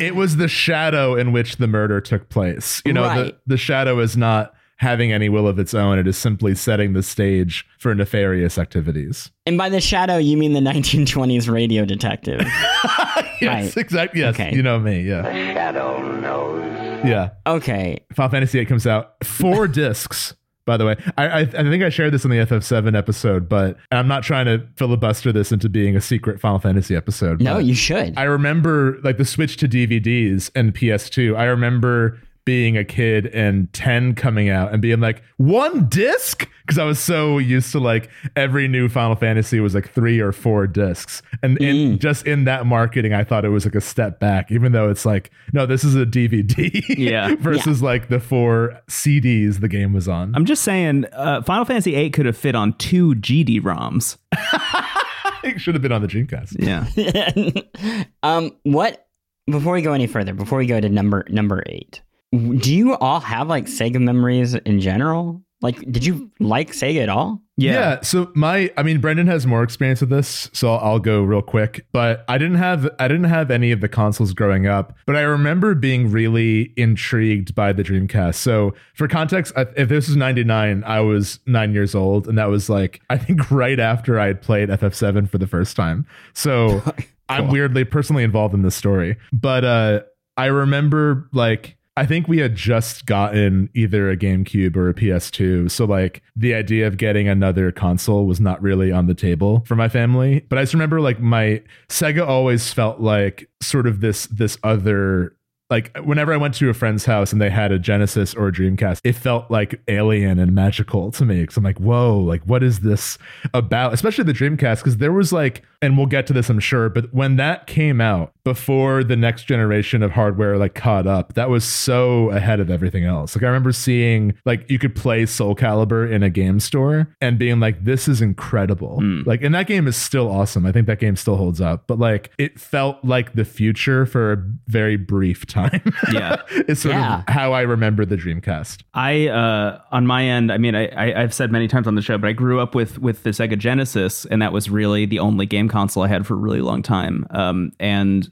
It 0.00 0.14
was 0.14 0.36
the 0.36 0.48
shadow 0.48 1.14
in 1.14 1.32
which 1.32 1.56
the 1.56 1.66
murder 1.66 2.00
took 2.00 2.28
place. 2.28 2.82
You 2.84 2.92
know, 2.92 3.02
right. 3.02 3.24
the, 3.24 3.36
the 3.46 3.56
shadow 3.56 3.98
is 4.00 4.16
not 4.16 4.54
having 4.80 5.12
any 5.12 5.28
will 5.28 5.46
of 5.46 5.58
its 5.58 5.74
own. 5.74 5.98
It 5.98 6.06
is 6.06 6.16
simply 6.16 6.54
setting 6.54 6.94
the 6.94 7.02
stage 7.02 7.66
for 7.78 7.94
nefarious 7.94 8.56
activities. 8.56 9.30
And 9.44 9.58
by 9.58 9.68
the 9.68 9.80
shadow, 9.80 10.16
you 10.16 10.38
mean 10.38 10.54
the 10.54 10.60
1920s 10.60 11.50
radio 11.52 11.84
detective. 11.84 12.40
yes, 12.42 13.42
right. 13.42 13.76
exactly. 13.76 14.20
Yes, 14.20 14.34
okay. 14.34 14.54
you 14.54 14.62
know 14.62 14.78
me. 14.78 15.02
Yeah. 15.02 15.22
The 15.22 15.32
shadow 15.32 16.16
knows. 16.20 17.04
Yeah. 17.04 17.30
Okay. 17.46 17.98
Final 18.14 18.30
Fantasy 18.30 18.58
VIII 18.58 18.66
comes 18.66 18.86
out 18.86 19.22
four 19.24 19.68
discs 19.68 20.34
by 20.66 20.76
the 20.76 20.86
way. 20.86 20.96
I, 21.16 21.26
I, 21.26 21.38
I 21.40 21.46
think 21.46 21.82
I 21.82 21.88
shared 21.88 22.12
this 22.12 22.24
in 22.24 22.30
the 22.30 22.36
FF7 22.38 22.96
episode, 22.96 23.48
but 23.48 23.76
I'm 23.90 24.08
not 24.08 24.22
trying 24.22 24.46
to 24.46 24.66
filibuster 24.76 25.32
this 25.32 25.52
into 25.52 25.68
being 25.68 25.96
a 25.96 26.00
secret 26.00 26.40
Final 26.40 26.58
Fantasy 26.58 26.94
episode. 26.94 27.40
No, 27.40 27.58
you 27.58 27.74
should. 27.74 28.16
I 28.16 28.24
remember 28.24 28.98
like 29.02 29.18
the 29.18 29.24
switch 29.24 29.56
to 29.58 29.68
DVDs 29.68 30.50
and 30.54 30.74
PS2. 30.74 31.36
I 31.36 31.44
remember 31.44 32.20
being 32.50 32.76
a 32.76 32.82
kid 32.82 33.26
and 33.26 33.72
10 33.72 34.16
coming 34.16 34.48
out 34.48 34.72
and 34.72 34.82
being 34.82 34.98
like 34.98 35.22
one 35.36 35.88
disc? 35.88 36.48
Because 36.66 36.78
i 36.78 36.84
was 36.84 36.98
so 36.98 37.38
used 37.38 37.70
to 37.70 37.78
like 37.78 38.10
every 38.34 38.66
new 38.66 38.88
final 38.88 39.14
fantasy 39.14 39.60
was 39.60 39.72
like 39.72 39.88
three 39.88 40.18
or 40.18 40.32
four 40.32 40.66
discs. 40.66 41.22
And 41.44 41.56
mm. 41.60 41.92
in 41.92 41.98
just 42.00 42.26
in 42.26 42.42
that 42.46 42.66
marketing 42.66 43.14
i 43.14 43.22
thought 43.22 43.44
it 43.44 43.50
was 43.50 43.64
like 43.64 43.76
a 43.76 43.80
step 43.80 44.18
back 44.18 44.50
even 44.50 44.72
though 44.72 44.90
it's 44.90 45.06
like 45.06 45.30
no 45.52 45.64
this 45.64 45.84
is 45.84 45.94
a 45.94 46.04
dvd 46.04 46.84
yeah. 46.98 47.36
Versus 47.36 47.80
yeah. 47.80 47.86
like 47.86 48.08
the 48.08 48.18
four 48.18 48.80
cds 48.88 49.60
the 49.60 49.68
game 49.68 49.92
was 49.92 50.08
on. 50.08 50.34
I'm 50.34 50.44
just 50.44 50.64
saying 50.64 51.04
uh, 51.12 51.42
final 51.42 51.64
fantasy 51.64 51.94
8 51.94 52.12
could 52.12 52.26
have 52.26 52.36
fit 52.36 52.56
on 52.56 52.72
two 52.78 53.14
gd 53.14 53.60
roms. 53.60 54.16
It 55.42 55.58
should 55.58 55.74
have 55.74 55.80
been 55.80 55.92
on 55.92 56.02
the 56.02 56.08
dreamcast. 56.08 56.56
Yeah. 56.58 58.02
Um 58.22 58.50
what 58.64 59.06
before 59.50 59.72
we 59.72 59.82
go 59.82 59.92
any 59.92 60.06
further 60.06 60.32
before 60.34 60.58
we 60.58 60.66
go 60.66 60.80
to 60.80 60.88
number 60.88 61.24
number 61.28 61.62
eight 61.66 62.02
do 62.32 62.74
you 62.74 62.94
all 62.96 63.20
have 63.20 63.48
like 63.48 63.66
Sega 63.66 64.00
memories 64.00 64.54
in 64.54 64.80
general? 64.80 65.42
Like, 65.62 65.78
did 65.92 66.06
you 66.06 66.30
like 66.40 66.70
Sega 66.70 67.02
at 67.02 67.08
all? 67.10 67.42
Yeah. 67.58 67.72
yeah. 67.72 68.00
So 68.00 68.30
my, 68.34 68.72
I 68.78 68.82
mean, 68.82 68.98
Brendon 69.00 69.26
has 69.26 69.46
more 69.46 69.62
experience 69.62 70.00
with 70.00 70.08
this, 70.08 70.48
so 70.54 70.72
I'll, 70.72 70.92
I'll, 70.92 70.98
go 70.98 71.22
real 71.22 71.42
quick. 71.42 71.86
But 71.92 72.24
I 72.28 72.38
didn't 72.38 72.56
have, 72.56 72.88
I 72.98 73.08
didn't 73.08 73.24
have 73.24 73.50
any 73.50 73.70
of 73.70 73.82
the 73.82 73.88
consoles 73.88 74.32
growing 74.32 74.66
up. 74.66 74.96
But 75.04 75.16
I 75.16 75.20
remember 75.20 75.74
being 75.74 76.10
really 76.10 76.72
intrigued 76.78 77.54
by 77.54 77.74
the 77.74 77.82
Dreamcast. 77.82 78.36
So 78.36 78.72
for 78.94 79.06
context, 79.06 79.52
if 79.76 79.90
this 79.90 80.08
was 80.08 80.16
'99, 80.16 80.82
I 80.84 81.00
was 81.00 81.40
nine 81.46 81.74
years 81.74 81.94
old, 81.94 82.26
and 82.26 82.38
that 82.38 82.48
was 82.48 82.70
like, 82.70 83.02
I 83.10 83.18
think 83.18 83.50
right 83.50 83.78
after 83.78 84.18
I 84.18 84.28
had 84.28 84.40
played 84.40 84.70
FF7 84.70 85.28
for 85.28 85.36
the 85.36 85.46
first 85.46 85.76
time. 85.76 86.06
So 86.32 86.80
cool. 86.80 86.94
I'm 87.28 87.48
weirdly 87.48 87.84
personally 87.84 88.24
involved 88.24 88.54
in 88.54 88.62
this 88.62 88.74
story. 88.74 89.16
But 89.32 89.64
uh, 89.64 90.00
I 90.38 90.46
remember 90.46 91.28
like 91.32 91.76
I 91.96 92.06
think 92.06 92.28
we 92.28 92.38
had 92.38 92.54
just 92.54 93.04
gotten 93.04 93.68
either 93.74 94.08
a 94.08 94.16
GameCube 94.16 94.76
or 94.76 94.88
a 94.88 94.94
PS2. 94.94 95.70
So, 95.70 95.84
like, 95.84 96.22
the 96.36 96.54
idea 96.54 96.86
of 96.86 96.96
getting 96.96 97.28
another 97.28 97.72
console 97.72 98.26
was 98.26 98.40
not 98.40 98.62
really 98.62 98.92
on 98.92 99.06
the 99.06 99.14
table 99.14 99.64
for 99.66 99.74
my 99.74 99.88
family. 99.88 100.46
But 100.48 100.58
I 100.58 100.62
just 100.62 100.72
remember, 100.72 101.00
like, 101.00 101.20
my 101.20 101.62
Sega 101.88 102.26
always 102.26 102.72
felt 102.72 103.00
like 103.00 103.50
sort 103.60 103.86
of 103.86 104.00
this, 104.00 104.26
this 104.26 104.56
other 104.62 105.36
like 105.70 105.96
whenever 105.98 106.34
I 106.34 106.36
went 106.36 106.54
to 106.54 106.68
a 106.68 106.74
friend's 106.74 107.04
house 107.04 107.32
and 107.32 107.40
they 107.40 107.48
had 107.48 107.70
a 107.70 107.78
Genesis 107.78 108.34
or 108.34 108.48
a 108.48 108.52
Dreamcast, 108.52 109.00
it 109.04 109.12
felt 109.12 109.50
like 109.50 109.80
alien 109.86 110.40
and 110.40 110.52
magical 110.52 111.12
to 111.12 111.24
me. 111.24 111.46
Cause 111.46 111.56
I'm 111.56 111.62
like, 111.62 111.78
whoa, 111.78 112.18
like 112.18 112.42
what 112.42 112.62
is 112.62 112.80
this 112.80 113.16
about? 113.54 113.94
Especially 113.94 114.24
the 114.24 114.32
Dreamcast, 114.32 114.78
because 114.78 114.96
there 114.96 115.12
was 115.12 115.32
like, 115.32 115.62
and 115.82 115.96
we'll 115.96 116.06
get 116.06 116.26
to 116.26 116.32
this, 116.32 116.50
I'm 116.50 116.58
sure, 116.58 116.88
but 116.88 117.14
when 117.14 117.36
that 117.36 117.66
came 117.66 118.00
out 118.00 118.32
before 118.44 119.04
the 119.04 119.16
next 119.16 119.44
generation 119.44 120.02
of 120.02 120.12
hardware 120.12 120.58
like 120.58 120.74
caught 120.74 121.06
up, 121.06 121.34
that 121.34 121.48
was 121.48 121.64
so 121.64 122.30
ahead 122.30 122.58
of 122.58 122.70
everything 122.70 123.04
else. 123.04 123.36
Like 123.36 123.44
I 123.44 123.46
remember 123.46 123.72
seeing 123.72 124.34
like 124.44 124.68
you 124.70 124.78
could 124.78 124.96
play 124.96 125.26
Soul 125.26 125.54
Calibur 125.54 126.10
in 126.10 126.22
a 126.22 126.30
game 126.30 126.58
store 126.58 127.14
and 127.20 127.38
being 127.38 127.60
like, 127.60 127.84
this 127.84 128.08
is 128.08 128.20
incredible. 128.20 128.98
Mm. 129.00 129.26
Like, 129.26 129.42
and 129.42 129.54
that 129.54 129.66
game 129.66 129.86
is 129.86 129.96
still 129.96 130.30
awesome. 130.30 130.66
I 130.66 130.72
think 130.72 130.86
that 130.88 130.98
game 130.98 131.16
still 131.16 131.36
holds 131.36 131.60
up, 131.60 131.86
but 131.86 131.98
like 131.98 132.30
it 132.38 132.58
felt 132.58 133.04
like 133.04 133.34
the 133.34 133.44
future 133.44 134.04
for 134.04 134.32
a 134.32 134.36
very 134.66 134.96
brief 134.96 135.46
time 135.46 135.60
time. 135.70 135.92
Yeah, 136.12 136.36
it's 136.50 136.82
sort 136.82 136.94
yeah. 136.94 137.20
of 137.20 137.24
how 137.28 137.52
I 137.52 137.62
remember 137.62 138.04
the 138.04 138.16
Dreamcast. 138.16 138.82
I, 138.94 139.28
uh, 139.28 139.80
on 139.92 140.06
my 140.06 140.24
end, 140.24 140.52
I 140.52 140.58
mean, 140.58 140.74
I, 140.74 140.88
I, 140.96 141.20
have 141.20 141.34
said 141.34 141.50
many 141.52 141.68
times 141.68 141.86
on 141.86 141.94
the 141.94 142.02
show, 142.02 142.18
but 142.18 142.28
I 142.28 142.32
grew 142.32 142.60
up 142.60 142.74
with 142.74 142.98
with 142.98 143.22
the 143.22 143.30
Sega 143.30 143.58
Genesis, 143.58 144.24
and 144.26 144.40
that 144.42 144.52
was 144.52 144.70
really 144.70 145.06
the 145.06 145.18
only 145.18 145.46
game 145.46 145.68
console 145.70 146.02
I 146.02 146.08
had 146.08 146.26
for 146.26 146.34
a 146.34 146.38
really 146.38 146.60
long 146.60 146.82
time. 146.82 147.26
Um, 147.30 147.72
and 147.80 148.30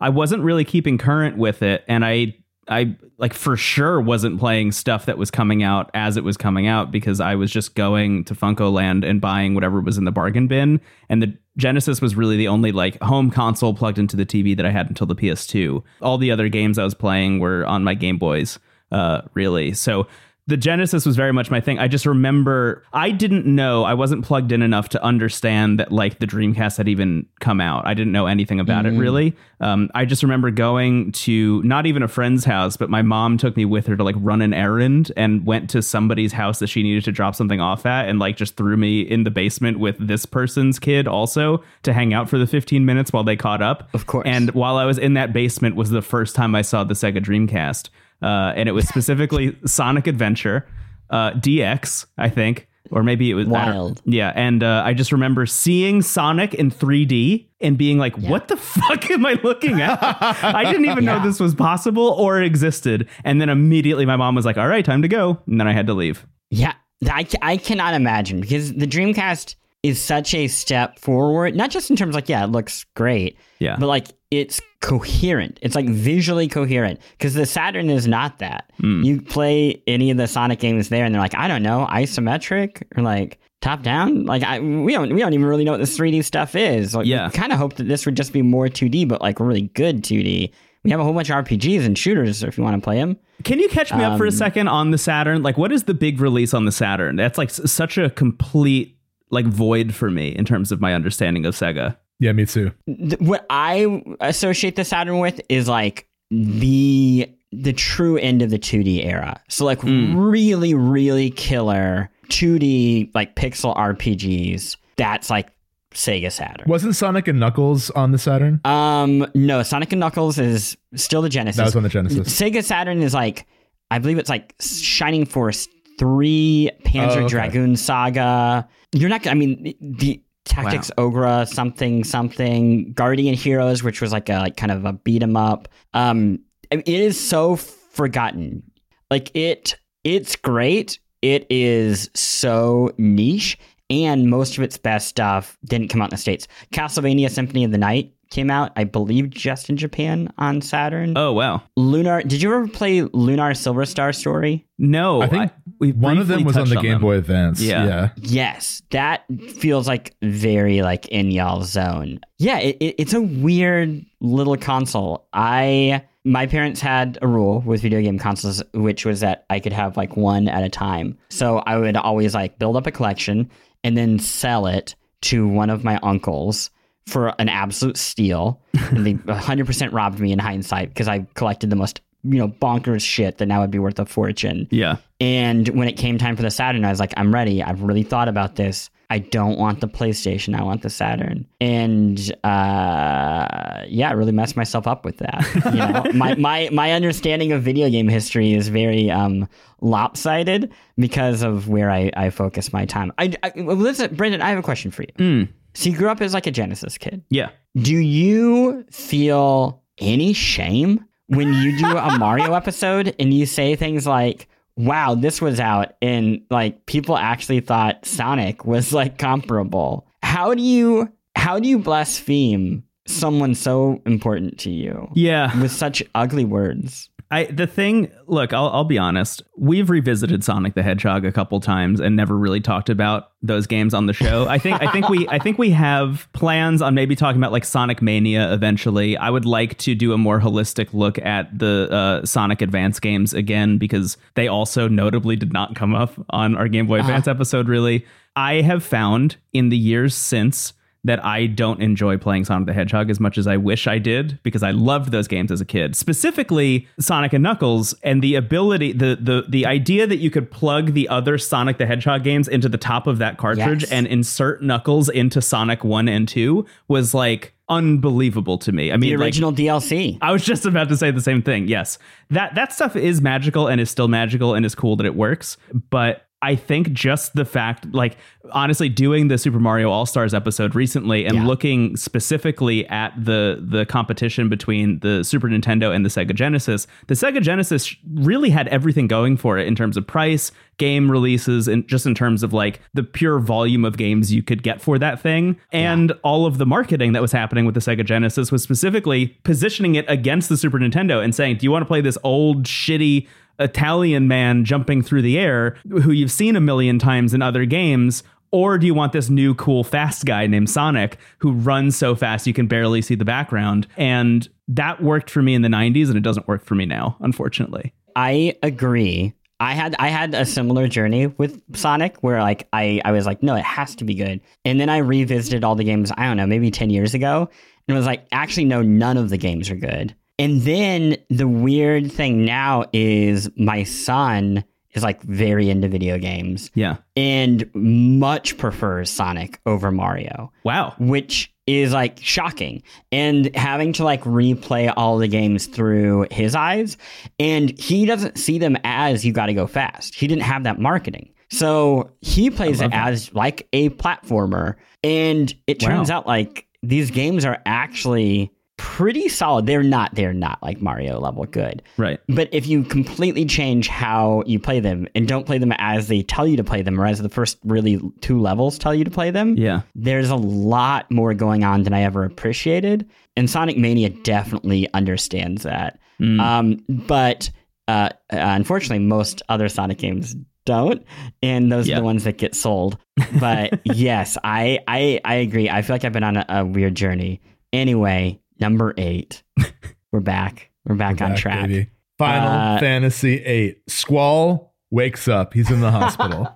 I 0.00 0.08
wasn't 0.08 0.42
really 0.42 0.64
keeping 0.64 0.98
current 0.98 1.38
with 1.38 1.62
it, 1.62 1.84
and 1.86 2.04
I 2.04 2.34
I 2.68 2.96
like 3.16 3.34
for 3.34 3.56
sure 3.56 4.00
wasn't 4.00 4.38
playing 4.38 4.72
stuff 4.72 5.06
that 5.06 5.18
was 5.18 5.30
coming 5.30 5.62
out 5.62 5.90
as 5.94 6.16
it 6.16 6.24
was 6.24 6.36
coming 6.36 6.66
out 6.66 6.90
because 6.90 7.20
I 7.20 7.34
was 7.34 7.50
just 7.50 7.74
going 7.74 8.24
to 8.24 8.34
FuncoLand 8.34 9.08
and 9.08 9.20
buying 9.20 9.54
whatever 9.54 9.80
was 9.80 9.98
in 9.98 10.04
the 10.04 10.12
bargain 10.12 10.46
bin. 10.46 10.80
And 11.08 11.22
the 11.22 11.36
Genesis 11.56 12.00
was 12.00 12.14
really 12.14 12.36
the 12.36 12.48
only 12.48 12.70
like 12.70 13.00
home 13.02 13.30
console 13.30 13.74
plugged 13.74 13.98
into 13.98 14.16
the 14.16 14.26
TV 14.26 14.56
that 14.56 14.66
I 14.66 14.70
had 14.70 14.88
until 14.88 15.06
the 15.06 15.16
PS2. 15.16 15.82
All 16.02 16.18
the 16.18 16.30
other 16.30 16.48
games 16.48 16.78
I 16.78 16.84
was 16.84 16.94
playing 16.94 17.40
were 17.40 17.64
on 17.66 17.84
my 17.84 17.94
Game 17.94 18.18
Boys, 18.18 18.58
uh, 18.92 19.22
really. 19.34 19.72
So 19.72 20.06
the 20.48 20.56
Genesis 20.56 21.04
was 21.04 21.14
very 21.14 21.32
much 21.32 21.50
my 21.50 21.60
thing. 21.60 21.78
I 21.78 21.88
just 21.88 22.06
remember 22.06 22.82
I 22.94 23.10
didn't 23.10 23.44
know 23.44 23.84
I 23.84 23.92
wasn't 23.92 24.24
plugged 24.24 24.50
in 24.50 24.62
enough 24.62 24.88
to 24.90 25.04
understand 25.04 25.78
that 25.78 25.92
like 25.92 26.20
the 26.20 26.26
Dreamcast 26.26 26.78
had 26.78 26.88
even 26.88 27.26
come 27.38 27.60
out. 27.60 27.86
I 27.86 27.92
didn't 27.92 28.12
know 28.12 28.26
anything 28.26 28.58
about 28.58 28.86
mm-hmm. 28.86 28.96
it 28.96 28.98
really. 28.98 29.36
Um, 29.60 29.90
I 29.94 30.06
just 30.06 30.22
remember 30.22 30.50
going 30.50 31.12
to 31.12 31.62
not 31.64 31.84
even 31.84 32.02
a 32.02 32.08
friend's 32.08 32.46
house, 32.46 32.78
but 32.78 32.88
my 32.88 33.02
mom 33.02 33.36
took 33.36 33.58
me 33.58 33.66
with 33.66 33.86
her 33.88 33.96
to 33.96 34.02
like 34.02 34.14
run 34.18 34.40
an 34.40 34.54
errand 34.54 35.12
and 35.18 35.44
went 35.44 35.68
to 35.70 35.82
somebody's 35.82 36.32
house 36.32 36.60
that 36.60 36.68
she 36.68 36.82
needed 36.82 37.04
to 37.04 37.12
drop 37.12 37.34
something 37.34 37.60
off 37.60 37.84
at, 37.84 38.08
and 38.08 38.18
like 38.18 38.36
just 38.36 38.56
threw 38.56 38.78
me 38.78 39.02
in 39.02 39.24
the 39.24 39.30
basement 39.30 39.78
with 39.78 39.96
this 39.98 40.24
person's 40.24 40.78
kid 40.78 41.06
also 41.06 41.62
to 41.82 41.92
hang 41.92 42.14
out 42.14 42.26
for 42.30 42.38
the 42.38 42.46
15 42.46 42.86
minutes 42.86 43.12
while 43.12 43.24
they 43.24 43.36
caught 43.36 43.60
up. 43.60 43.90
Of 43.92 44.06
course. 44.06 44.26
And 44.26 44.50
while 44.52 44.76
I 44.76 44.86
was 44.86 44.96
in 44.96 45.12
that 45.14 45.34
basement 45.34 45.76
was 45.76 45.90
the 45.90 46.00
first 46.00 46.34
time 46.34 46.54
I 46.54 46.62
saw 46.62 46.84
the 46.84 46.94
Sega 46.94 47.22
Dreamcast 47.22 47.90
uh, 48.22 48.52
and 48.56 48.68
it 48.68 48.72
was 48.72 48.88
specifically 48.88 49.56
Sonic 49.66 50.06
Adventure 50.06 50.66
uh, 51.10 51.32
DX, 51.32 52.06
I 52.16 52.28
think, 52.28 52.68
or 52.90 53.02
maybe 53.02 53.30
it 53.30 53.34
was 53.34 53.46
wild. 53.46 54.02
Yeah, 54.04 54.32
and 54.34 54.62
uh, 54.62 54.82
I 54.84 54.94
just 54.94 55.12
remember 55.12 55.46
seeing 55.46 56.02
Sonic 56.02 56.54
in 56.54 56.70
3D 56.70 57.46
and 57.60 57.76
being 57.76 57.98
like, 57.98 58.14
yeah. 58.16 58.30
"What 58.30 58.48
the 58.48 58.56
fuck 58.56 59.10
am 59.10 59.26
I 59.26 59.38
looking 59.42 59.80
at?" 59.80 59.98
I 60.02 60.64
didn't 60.64 60.86
even 60.86 61.04
yeah. 61.04 61.18
know 61.18 61.24
this 61.24 61.40
was 61.40 61.54
possible 61.54 62.08
or 62.08 62.40
existed. 62.42 63.08
And 63.24 63.40
then 63.40 63.48
immediately 63.48 64.06
my 64.06 64.16
mom 64.16 64.34
was 64.34 64.44
like, 64.44 64.56
"All 64.56 64.68
right, 64.68 64.84
time 64.84 65.02
to 65.02 65.08
go," 65.08 65.38
and 65.46 65.60
then 65.60 65.68
I 65.68 65.72
had 65.72 65.86
to 65.86 65.94
leave. 65.94 66.26
Yeah, 66.50 66.74
I, 67.06 67.26
I 67.42 67.56
cannot 67.56 67.94
imagine 67.94 68.40
because 68.40 68.72
the 68.72 68.86
Dreamcast 68.86 69.54
is 69.82 70.00
such 70.00 70.34
a 70.34 70.48
step 70.48 70.98
forward, 70.98 71.54
not 71.54 71.70
just 71.70 71.88
in 71.90 71.96
terms 71.96 72.14
like, 72.14 72.28
yeah, 72.28 72.42
it 72.44 72.48
looks 72.48 72.84
great, 72.96 73.38
Yeah. 73.60 73.76
but 73.78 73.86
like 73.86 74.08
it's 74.30 74.60
coherent. 74.80 75.58
It's 75.62 75.74
like 75.74 75.88
visually 75.88 76.48
coherent 76.48 77.00
because 77.12 77.34
the 77.34 77.46
Saturn 77.46 77.88
is 77.88 78.06
not 78.06 78.38
that. 78.40 78.70
Mm. 78.82 79.04
You 79.04 79.22
play 79.22 79.82
any 79.86 80.10
of 80.10 80.16
the 80.16 80.26
Sonic 80.26 80.58
games 80.58 80.88
there, 80.88 81.04
and 81.04 81.14
they're 81.14 81.22
like, 81.22 81.34
I 81.36 81.48
don't 81.48 81.62
know, 81.62 81.86
isometric 81.90 82.82
or 82.96 83.02
like 83.02 83.38
top 83.60 83.82
down. 83.82 84.24
Like 84.26 84.42
I, 84.42 84.60
we 84.60 84.92
don't 84.92 85.12
we 85.14 85.20
don't 85.20 85.32
even 85.32 85.46
really 85.46 85.64
know 85.64 85.72
what 85.72 85.80
this 85.80 85.96
3D 85.98 86.24
stuff 86.24 86.54
is. 86.56 86.94
Like, 86.94 87.06
Yeah. 87.06 87.30
kind 87.30 87.52
of 87.52 87.58
hope 87.58 87.74
that 87.76 87.84
this 87.84 88.04
would 88.06 88.16
just 88.16 88.32
be 88.32 88.42
more 88.42 88.66
2D, 88.68 89.06
but 89.08 89.20
like 89.22 89.40
really 89.40 89.62
good 89.74 90.02
2D. 90.02 90.52
We 90.84 90.90
have 90.92 91.00
a 91.00 91.04
whole 91.04 91.12
bunch 91.12 91.28
of 91.30 91.44
RPGs 91.44 91.84
and 91.84 91.98
shooters 91.98 92.42
if 92.42 92.56
you 92.56 92.62
want 92.64 92.76
to 92.80 92.84
play 92.84 92.96
them. 92.96 93.16
Can 93.44 93.58
you 93.58 93.68
catch 93.68 93.92
me 93.92 94.02
up 94.04 94.16
for 94.18 94.24
a 94.24 94.28
Um, 94.28 94.32
second 94.34 94.68
on 94.68 94.90
the 94.90 94.98
Saturn? 94.98 95.42
Like, 95.42 95.56
what 95.58 95.72
is 95.72 95.84
the 95.84 95.94
big 95.94 96.20
release 96.20 96.54
on 96.54 96.64
the 96.66 96.72
Saturn? 96.72 97.16
That's 97.16 97.36
like 97.38 97.50
such 97.50 97.98
a 97.98 98.10
complete 98.10 98.96
like 99.30 99.46
void 99.46 99.94
for 99.94 100.10
me 100.10 100.28
in 100.28 100.44
terms 100.44 100.72
of 100.72 100.80
my 100.80 100.94
understanding 100.94 101.44
of 101.46 101.54
Sega. 101.54 101.96
Yeah, 102.20 102.32
me 102.32 102.46
too. 102.46 102.72
what 103.20 103.46
I 103.50 104.02
associate 104.20 104.76
the 104.76 104.84
Saturn 104.84 105.18
with 105.20 105.40
is 105.48 105.68
like 105.68 106.08
the 106.30 107.30
the 107.52 107.72
true 107.72 108.16
end 108.18 108.42
of 108.42 108.50
the 108.50 108.58
2D 108.58 109.04
era. 109.06 109.40
So 109.48 109.64
like 109.64 109.82
really 109.82 110.74
really 110.74 111.30
killer 111.30 112.10
2D 112.28 113.10
like 113.14 113.36
pixel 113.36 113.74
RPGs. 113.76 114.76
That's 114.96 115.30
like 115.30 115.48
Sega 115.92 116.30
Saturn. 116.30 116.66
Wasn't 116.68 116.94
Sonic 116.96 117.28
and 117.28 117.40
Knuckles 117.40 117.90
on 117.90 118.12
the 118.12 118.18
Saturn? 118.18 118.60
Um 118.64 119.26
no, 119.34 119.62
Sonic 119.62 119.92
and 119.92 120.00
Knuckles 120.00 120.38
is 120.38 120.76
still 120.94 121.22
the 121.22 121.28
Genesis. 121.30 121.56
That 121.56 121.64
was 121.66 121.76
on 121.76 121.82
the 121.84 121.88
Genesis. 121.88 122.28
Sega 122.38 122.62
Saturn 122.64 123.00
is 123.02 123.14
like 123.14 123.46
I 123.90 123.98
believe 123.98 124.18
it's 124.18 124.28
like 124.28 124.54
Shining 124.60 125.24
Force 125.24 125.66
3, 125.98 126.70
Panzer 126.84 127.08
Oh, 127.08 127.18
okay. 127.20 127.28
Dragoon 127.28 127.76
Saga. 127.76 128.68
You're 128.92 129.08
not 129.08 129.26
I 129.26 129.34
mean 129.34 129.74
the 129.80 130.22
Tactics 130.44 130.90
Ogre 130.96 131.44
something 131.46 132.04
something 132.04 132.92
Guardian 132.94 133.34
Heroes 133.34 133.82
which 133.82 134.00
was 134.00 134.12
like 134.12 134.28
a 134.28 134.38
like 134.38 134.56
kind 134.56 134.72
of 134.72 134.84
a 134.84 134.92
beat 134.94 135.22
'em 135.22 135.36
up. 135.36 135.68
Um 135.94 136.40
it 136.70 136.88
is 136.88 137.18
so 137.18 137.56
forgotten. 137.56 138.62
Like 139.10 139.34
it 139.34 139.76
it's 140.04 140.36
great. 140.36 140.98
It 141.20 141.46
is 141.50 142.10
so 142.14 142.92
niche 142.96 143.58
and 143.90 144.28
most 144.30 144.56
of 144.56 144.64
its 144.64 144.78
best 144.78 145.08
stuff 145.08 145.58
didn't 145.64 145.88
come 145.88 146.00
out 146.00 146.06
in 146.06 146.14
the 146.14 146.16
states. 146.16 146.46
Castlevania 146.72 147.30
Symphony 147.30 147.64
of 147.64 147.70
the 147.70 147.78
Night 147.78 148.12
came 148.30 148.50
out 148.50 148.72
I 148.76 148.84
believe 148.84 149.30
just 149.30 149.70
in 149.70 149.76
Japan 149.76 150.32
on 150.38 150.60
Saturn. 150.60 151.14
Oh 151.16 151.32
wow, 151.32 151.62
Lunar. 151.76 152.22
Did 152.22 152.42
you 152.42 152.54
ever 152.54 152.68
play 152.68 153.02
Lunar 153.02 153.54
Silver 153.54 153.84
Star 153.84 154.12
Story? 154.12 154.66
no, 154.78 155.22
I 155.22 155.26
think 155.26 155.52
we 155.80 155.92
One 155.92 156.18
of 156.18 156.28
them 156.28 156.44
was 156.44 156.56
on 156.56 156.62
touched 156.66 156.74
the 156.74 156.80
Game 156.82 156.92
them. 156.92 157.00
Boy 157.00 157.16
Advance. 157.16 157.60
Yeah. 157.60 157.86
Yeah. 157.86 158.08
Yes, 158.16 158.82
that 158.90 159.24
feels 159.56 159.88
like 159.88 160.14
very 160.22 160.82
like 160.82 161.08
in 161.08 161.30
y'all 161.30 161.62
zone. 161.64 162.20
Yeah, 162.38 162.58
it, 162.58 162.76
it, 162.80 162.94
it's 162.98 163.12
a 163.14 163.20
weird 163.20 164.04
little 164.20 164.56
console. 164.56 165.26
I 165.32 166.04
my 166.24 166.46
parents 166.46 166.80
had 166.80 167.18
a 167.22 167.26
rule 167.26 167.60
with 167.60 167.80
video 167.82 168.00
game 168.02 168.18
consoles, 168.18 168.62
which 168.74 169.04
was 169.04 169.20
that 169.20 169.46
I 169.50 169.60
could 169.60 169.72
have 169.72 169.96
like 169.96 170.16
one 170.16 170.46
at 170.48 170.62
a 170.62 170.68
time. 170.68 171.16
So 171.30 171.58
I 171.58 171.76
would 171.78 171.96
always 171.96 172.34
like 172.34 172.58
build 172.58 172.76
up 172.76 172.86
a 172.86 172.90
collection 172.90 173.50
and 173.82 173.96
then 173.96 174.18
sell 174.18 174.66
it 174.66 174.94
to 175.22 175.48
one 175.48 175.70
of 175.70 175.84
my 175.84 175.98
uncles 176.02 176.70
for 177.08 177.34
an 177.38 177.48
absolute 177.48 177.96
steal. 177.96 178.60
and 178.74 179.06
they 179.06 179.14
100% 179.14 179.92
robbed 179.92 180.20
me 180.20 180.32
in 180.32 180.38
hindsight 180.38 180.88
because 180.90 181.08
I 181.08 181.26
collected 181.34 181.70
the 181.70 181.76
most 181.76 182.00
you 182.24 182.38
know 182.38 182.48
bonkers 182.48 183.00
shit 183.02 183.38
that 183.38 183.46
now 183.46 183.60
would 183.60 183.70
be 183.70 183.78
worth 183.78 183.98
a 183.98 184.04
fortune. 184.06 184.66
Yeah, 184.70 184.96
And 185.20 185.68
when 185.68 185.88
it 185.88 185.96
came 185.96 186.18
time 186.18 186.36
for 186.36 186.42
the 186.42 186.50
Saturn, 186.50 186.84
I 186.84 186.90
was 186.90 187.00
like, 187.00 187.14
I'm 187.16 187.32
ready. 187.32 187.62
I've 187.62 187.82
really 187.82 188.02
thought 188.02 188.28
about 188.28 188.56
this. 188.56 188.90
I 189.10 189.20
don't 189.20 189.56
want 189.58 189.80
the 189.80 189.88
PlayStation. 189.88 190.54
I 190.58 190.62
want 190.62 190.82
the 190.82 190.90
Saturn. 190.90 191.46
And 191.60 192.18
uh, 192.44 193.84
yeah, 193.88 194.10
I 194.10 194.12
really 194.12 194.32
messed 194.32 194.56
myself 194.56 194.86
up 194.86 195.04
with 195.04 195.18
that. 195.18 195.46
You 195.64 195.78
know, 195.78 196.04
my, 196.14 196.34
my 196.34 196.68
my 196.72 196.92
understanding 196.92 197.52
of 197.52 197.62
video 197.62 197.88
game 197.88 198.08
history 198.08 198.52
is 198.52 198.68
very 198.68 199.10
um, 199.10 199.48
lopsided 199.80 200.72
because 200.98 201.42
of 201.42 201.68
where 201.68 201.90
I, 201.90 202.10
I 202.16 202.30
focus 202.30 202.72
my 202.72 202.84
time. 202.84 203.12
I, 203.16 203.32
I 203.42 203.52
listen, 203.56 204.14
Brendon, 204.14 204.42
I 204.42 204.50
have 204.50 204.58
a 204.58 204.62
question 204.62 204.90
for 204.90 205.02
you. 205.02 205.12
Mm. 205.18 205.48
So 205.78 205.90
you 205.90 205.96
grew 205.96 206.08
up 206.08 206.20
as 206.20 206.34
like 206.34 206.46
a 206.48 206.50
Genesis 206.50 206.98
kid. 206.98 207.22
yeah. 207.30 207.50
Do 207.76 207.96
you 207.96 208.84
feel 208.90 209.80
any 209.98 210.32
shame 210.32 211.04
when 211.28 211.52
you 211.54 211.78
do 211.78 211.86
a 211.96 212.18
Mario 212.18 212.54
episode 212.62 213.14
and 213.20 213.32
you 213.32 213.46
say 213.46 213.76
things 213.76 214.04
like, 214.06 214.48
wow, 214.76 215.14
this 215.14 215.40
was 215.40 215.60
out 215.60 215.92
and 216.02 216.40
like 216.50 216.86
people 216.86 217.16
actually 217.16 217.60
thought 217.60 218.04
Sonic 218.04 218.64
was 218.64 218.92
like 218.92 219.18
comparable? 219.18 220.04
How 220.24 220.52
do 220.54 220.62
you 220.62 221.12
how 221.36 221.60
do 221.60 221.68
you 221.68 221.78
blaspheme 221.78 222.82
someone 223.06 223.54
so 223.54 224.02
important 224.04 224.58
to 224.58 224.70
you 224.70 225.08
Yeah. 225.14 225.56
with 225.60 225.70
such 225.70 226.02
ugly 226.16 226.44
words? 226.44 227.08
I 227.30 227.44
the 227.44 227.66
thing, 227.66 228.10
look, 228.26 228.52
I'll, 228.52 228.68
I'll 228.68 228.84
be 228.84 228.96
honest. 228.96 229.42
We've 229.56 229.90
revisited 229.90 230.42
Sonic 230.42 230.74
the 230.74 230.82
Hedgehog 230.82 231.26
a 231.26 231.32
couple 231.32 231.60
times 231.60 232.00
and 232.00 232.16
never 232.16 232.36
really 232.36 232.60
talked 232.60 232.88
about 232.88 233.32
those 233.42 233.66
games 233.66 233.92
on 233.92 234.06
the 234.06 234.14
show. 234.14 234.46
I 234.48 234.58
think 234.58 234.82
I 234.82 234.90
think 234.90 235.08
we 235.10 235.28
I 235.28 235.38
think 235.38 235.58
we 235.58 235.70
have 235.70 236.26
plans 236.32 236.80
on 236.80 236.94
maybe 236.94 237.14
talking 237.14 237.38
about 237.38 237.52
like 237.52 237.66
Sonic 237.66 238.00
Mania 238.00 238.52
eventually. 238.54 239.16
I 239.16 239.28
would 239.28 239.44
like 239.44 239.76
to 239.78 239.94
do 239.94 240.14
a 240.14 240.18
more 240.18 240.40
holistic 240.40 240.94
look 240.94 241.18
at 241.18 241.56
the 241.58 241.88
uh, 241.90 242.26
Sonic 242.26 242.62
Advance 242.62 242.98
games 242.98 243.34
again 243.34 243.76
because 243.76 244.16
they 244.34 244.48
also 244.48 244.88
notably 244.88 245.36
did 245.36 245.52
not 245.52 245.74
come 245.74 245.94
up 245.94 246.14
on 246.30 246.56
our 246.56 246.68
Game 246.68 246.86
Boy 246.86 247.00
Advance 247.00 247.28
episode. 247.28 247.68
Really, 247.68 248.06
I 248.36 248.62
have 248.62 248.82
found 248.82 249.36
in 249.52 249.68
the 249.68 249.78
years 249.78 250.14
since 250.14 250.72
that 251.04 251.24
I 251.24 251.46
don't 251.46 251.80
enjoy 251.80 252.18
playing 252.18 252.44
Sonic 252.44 252.66
the 252.66 252.72
Hedgehog 252.72 253.08
as 253.08 253.20
much 253.20 253.38
as 253.38 253.46
I 253.46 253.56
wish 253.56 253.86
I 253.86 253.98
did 253.98 254.38
because 254.42 254.62
I 254.64 254.72
loved 254.72 255.12
those 255.12 255.28
games 255.28 255.52
as 255.52 255.60
a 255.60 255.64
kid. 255.64 255.94
Specifically 255.96 256.88
Sonic 256.98 257.32
and 257.32 257.42
Knuckles 257.42 257.94
and 258.02 258.20
the 258.22 258.34
ability 258.34 258.92
the 258.92 259.16
the 259.20 259.44
the 259.48 259.64
idea 259.64 260.06
that 260.06 260.16
you 260.18 260.30
could 260.30 260.50
plug 260.50 260.92
the 260.94 261.08
other 261.08 261.38
Sonic 261.38 261.78
the 261.78 261.86
Hedgehog 261.86 262.24
games 262.24 262.48
into 262.48 262.68
the 262.68 262.78
top 262.78 263.06
of 263.06 263.18
that 263.18 263.38
cartridge 263.38 263.82
Yes. 263.82 263.92
and 263.92 264.06
insert 264.08 264.62
Knuckles 264.62 265.08
into 265.08 265.40
Sonic 265.40 265.84
1 265.84 266.08
and 266.08 266.26
2 266.28 266.66
was 266.88 267.14
like 267.14 267.54
unbelievable 267.68 268.58
to 268.58 268.72
me. 268.72 268.90
I 268.90 268.94
The 268.94 268.98
mean 268.98 269.18
like, 269.18 269.26
original 269.26 269.52
DLC. 269.52 270.18
I 270.20 270.32
was 270.32 270.44
just 270.44 270.66
about 270.66 270.88
to 270.88 270.96
say 270.96 271.10
the 271.10 271.20
same 271.20 271.42
thing. 271.42 271.68
Yes. 271.68 271.98
That 272.30 272.54
that 272.56 272.72
stuff 272.72 272.96
is 272.96 273.20
magical 273.22 273.68
and 273.68 273.80
is 273.80 273.90
still 273.90 274.08
magical 274.08 274.54
and 274.54 274.66
is 274.66 274.74
cool 274.74 274.96
that 274.96 275.06
it 275.06 275.14
works, 275.14 275.56
but 275.90 276.24
I 276.40 276.54
think 276.54 276.92
just 276.92 277.34
the 277.34 277.44
fact 277.44 277.92
like 277.92 278.16
honestly 278.52 278.88
doing 278.88 279.26
the 279.26 279.36
Super 279.38 279.58
Mario 279.58 279.90
All-Stars 279.90 280.32
episode 280.32 280.74
recently 280.76 281.24
and 281.26 281.34
Yeah. 281.38 281.46
looking 281.46 281.96
specifically 281.96 282.86
at 282.88 283.12
the 283.22 283.58
the 283.60 283.84
competition 283.86 284.48
between 284.48 285.00
the 285.00 285.24
Super 285.24 285.48
Nintendo 285.48 285.92
and 285.94 286.04
the 286.04 286.08
Sega 286.08 286.32
Genesis, 286.34 286.86
the 287.08 287.14
Sega 287.14 287.42
Genesis 287.42 287.94
really 288.14 288.50
had 288.50 288.68
everything 288.68 289.08
going 289.08 289.36
for 289.36 289.58
it 289.58 289.66
in 289.66 289.74
terms 289.74 289.96
of 289.96 290.06
price, 290.06 290.52
game 290.78 291.10
releases 291.10 291.66
and 291.66 291.86
just 291.88 292.06
in 292.06 292.14
terms 292.14 292.44
of 292.44 292.52
like 292.52 292.80
the 292.94 293.02
pure 293.02 293.40
volume 293.40 293.84
of 293.84 293.96
games 293.96 294.32
you 294.32 294.42
could 294.44 294.62
get 294.62 294.80
for 294.80 294.96
that 294.96 295.20
thing 295.20 295.56
and 295.72 296.12
all 296.22 296.46
of 296.46 296.58
the 296.58 296.66
marketing 296.66 297.12
that 297.14 297.20
was 297.22 297.32
happening 297.32 297.64
with 297.66 297.74
the 297.74 297.80
Sega 297.80 298.04
Genesis 298.04 298.52
was 298.52 298.62
specifically 298.62 299.36
positioning 299.42 299.96
it 299.96 300.04
against 300.08 300.48
the 300.48 300.56
Super 300.56 300.78
Nintendo 300.78 301.22
and 301.22 301.34
saying, 301.34 301.56
"Do 301.56 301.64
you 301.66 301.72
want 301.72 301.82
to 301.82 301.86
play 301.86 302.00
this 302.00 302.16
old 302.22 302.62
shitty 302.64 303.26
Italian 303.58 304.28
man 304.28 304.64
jumping 304.64 305.02
through 305.02 305.22
the 305.22 305.38
air 305.38 305.76
who 305.88 306.12
you've 306.12 306.32
seen 306.32 306.56
a 306.56 306.60
million 306.60 306.98
times 306.98 307.34
in 307.34 307.42
other 307.42 307.64
games?" 307.64 308.22
Or 308.50 308.78
do 308.78 308.86
you 308.86 308.94
want 308.94 309.12
this 309.12 309.28
new 309.28 309.54
cool 309.54 309.84
fast 309.84 310.24
guy 310.24 310.46
named 310.46 310.70
Sonic 310.70 311.18
who 311.38 311.52
runs 311.52 311.96
so 311.96 312.14
fast 312.14 312.46
you 312.46 312.54
can 312.54 312.66
barely 312.66 313.02
see 313.02 313.14
the 313.14 313.24
background? 313.24 313.86
And 313.96 314.48
that 314.68 315.02
worked 315.02 315.30
for 315.30 315.42
me 315.42 315.54
in 315.54 315.62
the 315.62 315.68
90s 315.68 316.08
and 316.08 316.16
it 316.16 316.22
doesn't 316.22 316.48
work 316.48 316.64
for 316.64 316.74
me 316.74 316.86
now, 316.86 317.16
unfortunately. 317.20 317.92
I 318.16 318.56
agree. 318.62 319.34
I 319.60 319.72
had 319.72 319.96
I 319.98 320.08
had 320.08 320.34
a 320.34 320.44
similar 320.44 320.86
journey 320.86 321.26
with 321.26 321.60
Sonic 321.76 322.16
where 322.20 322.40
like 322.40 322.68
I, 322.72 323.00
I 323.04 323.12
was 323.12 323.26
like, 323.26 323.42
no, 323.42 323.56
it 323.56 323.64
has 323.64 323.94
to 323.96 324.04
be 324.04 324.14
good. 324.14 324.40
And 324.64 324.80
then 324.80 324.88
I 324.88 324.98
revisited 324.98 325.64
all 325.64 325.74
the 325.74 325.84
games, 325.84 326.12
I 326.16 326.26
don't 326.26 326.36
know, 326.36 326.46
maybe 326.46 326.70
10 326.70 326.90
years 326.90 327.12
ago, 327.12 327.48
and 327.86 327.96
was 327.96 328.06
like, 328.06 328.26
actually, 328.30 328.66
no, 328.66 328.82
none 328.82 329.16
of 329.16 329.30
the 329.30 329.36
games 329.36 329.68
are 329.68 329.76
good. 329.76 330.14
And 330.38 330.62
then 330.62 331.16
the 331.30 331.48
weird 331.48 332.12
thing 332.12 332.44
now 332.44 332.84
is 332.92 333.50
my 333.56 333.82
son 333.84 334.64
is 334.92 335.02
like 335.02 335.20
very 335.22 335.68
into 335.68 335.88
video 335.88 336.18
games 336.18 336.70
Yeah. 336.74 336.96
and 337.16 337.68
much 337.74 338.56
prefers 338.56 339.10
Sonic 339.10 339.60
over 339.66 339.90
Mario 339.90 340.50
Wow. 340.64 340.94
which 340.98 341.52
is 341.66 341.92
like 341.92 342.18
shocking 342.22 342.82
and 343.12 343.54
having 343.54 343.92
to 343.94 344.04
like 344.04 344.22
replay 344.22 344.92
all 344.96 345.18
the 345.18 345.28
games 345.28 345.66
through 345.66 346.26
his 346.30 346.54
eyes 346.54 346.96
and 347.38 347.78
he 347.78 348.06
doesn't 348.06 348.38
see 348.38 348.58
them 348.58 348.76
as 348.84 349.26
you 349.26 349.32
got 349.34 349.46
to 349.46 349.54
go 349.54 349.66
fast 349.66 350.14
he 350.14 350.26
didn't 350.26 350.42
have 350.42 350.62
that 350.64 350.80
marketing 350.80 351.28
so 351.50 352.10
he 352.22 352.48
plays 352.48 352.80
it 352.80 352.90
that. 352.90 353.08
as 353.08 353.32
like 353.34 353.68
a 353.74 353.90
platformer 353.90 354.76
and 355.04 355.54
it 355.66 355.78
turns 355.78 356.08
Wow. 356.08 356.16
out 356.18 356.26
like 356.26 356.66
these 356.82 357.10
games 357.10 357.44
are 357.44 357.60
actually 357.66 358.50
pretty 358.78 359.28
solid. 359.28 359.66
They're 359.66 359.82
not 359.82 360.14
they're 360.14 360.32
not 360.32 360.62
like 360.62 360.80
Mario 360.80 361.20
level 361.20 361.44
good. 361.44 361.82
Right. 361.98 362.18
But 362.28 362.48
if 362.52 362.66
you 362.66 362.82
completely 362.84 363.44
change 363.44 363.88
how 363.88 364.42
you 364.46 364.58
play 364.58 364.80
them 364.80 365.06
and 365.14 365.28
don't 365.28 365.44
play 365.44 365.58
them 365.58 365.72
as 365.76 366.08
they 366.08 366.22
tell 366.22 366.46
you 366.46 366.56
to 366.56 366.64
play 366.64 366.80
them 366.80 366.98
or 366.98 367.04
as 367.06 367.20
the 367.20 367.28
first 367.28 367.58
really 367.64 368.00
two 368.22 368.40
levels 368.40 368.78
tell 368.78 368.94
you 368.94 369.04
to 369.04 369.10
play 369.10 369.30
them, 369.30 369.56
Yeah. 369.58 369.82
there's 369.94 370.30
a 370.30 370.36
lot 370.36 371.10
more 371.10 371.34
going 371.34 371.64
on 371.64 371.82
than 371.82 371.92
I 371.92 372.02
ever 372.02 372.24
appreciated. 372.24 373.06
And 373.36 373.50
Sonic 373.50 373.76
Mania 373.76 374.08
definitely 374.08 374.88
understands 374.94 375.64
that. 375.64 375.98
Mm. 376.20 376.40
Um, 376.40 376.84
but 376.88 377.50
uh, 377.88 378.08
unfortunately, 378.30 379.04
most 379.04 379.42
other 379.48 379.68
Sonic 379.68 379.98
games 379.98 380.34
don't, 380.66 381.02
and 381.42 381.72
those 381.72 381.88
Yeah. 381.88 381.96
are 381.96 382.00
the 382.00 382.04
ones 382.04 382.24
that 382.24 382.36
get 382.38 382.54
sold. 382.54 382.98
But 383.40 383.80
yes, 383.84 384.36
I, 384.44 384.80
I 384.86 385.20
I 385.24 385.34
agree. 385.36 385.70
I 385.70 385.82
feel 385.82 385.94
like 385.94 386.04
I've 386.04 386.12
been 386.12 386.24
on 386.24 386.36
a, 386.36 386.46
a 386.48 386.64
weird 386.64 386.94
journey. 386.94 387.40
Anyway, 387.72 388.40
number 388.60 388.94
eight, 388.96 389.42
we're 390.12 390.20
back. 390.20 390.70
We're 390.84 390.94
back 390.96 391.20
on 391.20 391.30
Back, 391.30 391.38
track. 391.38 391.68
baby. 391.68 391.90
Final 392.18 392.48
Uh, 392.48 392.78
Fantasy 392.80 393.42
eight. 393.44 393.82
Squall 393.88 394.74
wakes 394.90 395.28
up. 395.28 395.52
He's 395.54 395.70
in 395.70 395.80
the 395.80 395.90
hospital. 395.92 396.48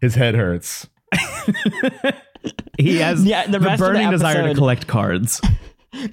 His 0.00 0.14
head 0.14 0.34
hurts. 0.34 0.88
He 2.78 2.98
has 2.98 3.24
Yeah, 3.24 3.46
the 3.46 3.52
the, 3.52 3.60
rest 3.60 3.80
of 3.80 3.86
the 3.88 3.92
burning 3.94 4.10
desire 4.10 4.46
to 4.48 4.54
collect 4.54 4.86
cards. 4.86 5.40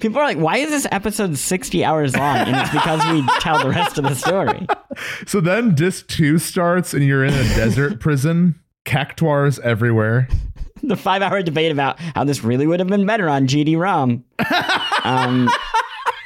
People 0.00 0.18
are 0.18 0.24
like, 0.24 0.38
"Why 0.38 0.56
is 0.58 0.70
this 0.70 0.86
episode 0.90 1.36
sixty 1.36 1.84
hours 1.84 2.16
long?" 2.16 2.38
And 2.38 2.56
it's 2.56 2.70
because 2.70 3.04
we 3.12 3.26
tell 3.40 3.58
the 3.58 3.68
rest 3.68 3.98
of 3.98 4.04
the 4.04 4.14
story. 4.14 4.66
So 5.26 5.40
then 5.42 5.74
disc 5.74 6.06
two 6.06 6.38
starts 6.38 6.94
and 6.94 7.04
you're 7.04 7.22
in 7.24 7.34
a 7.34 7.42
desert 7.54 8.00
prison. 8.00 8.58
Cactuars 8.86 9.58
everywhere. 9.58 10.28
The 10.82 10.96
five 10.96 11.22
hour 11.22 11.42
debate 11.42 11.72
about 11.72 11.98
how 12.00 12.24
this 12.24 12.42
really 12.44 12.66
would 12.66 12.80
have 12.80 12.88
been 12.88 13.06
better 13.06 13.28
on 13.28 13.46
GD 13.46 13.78
ROM. 13.78 14.24
Um, 15.04 15.48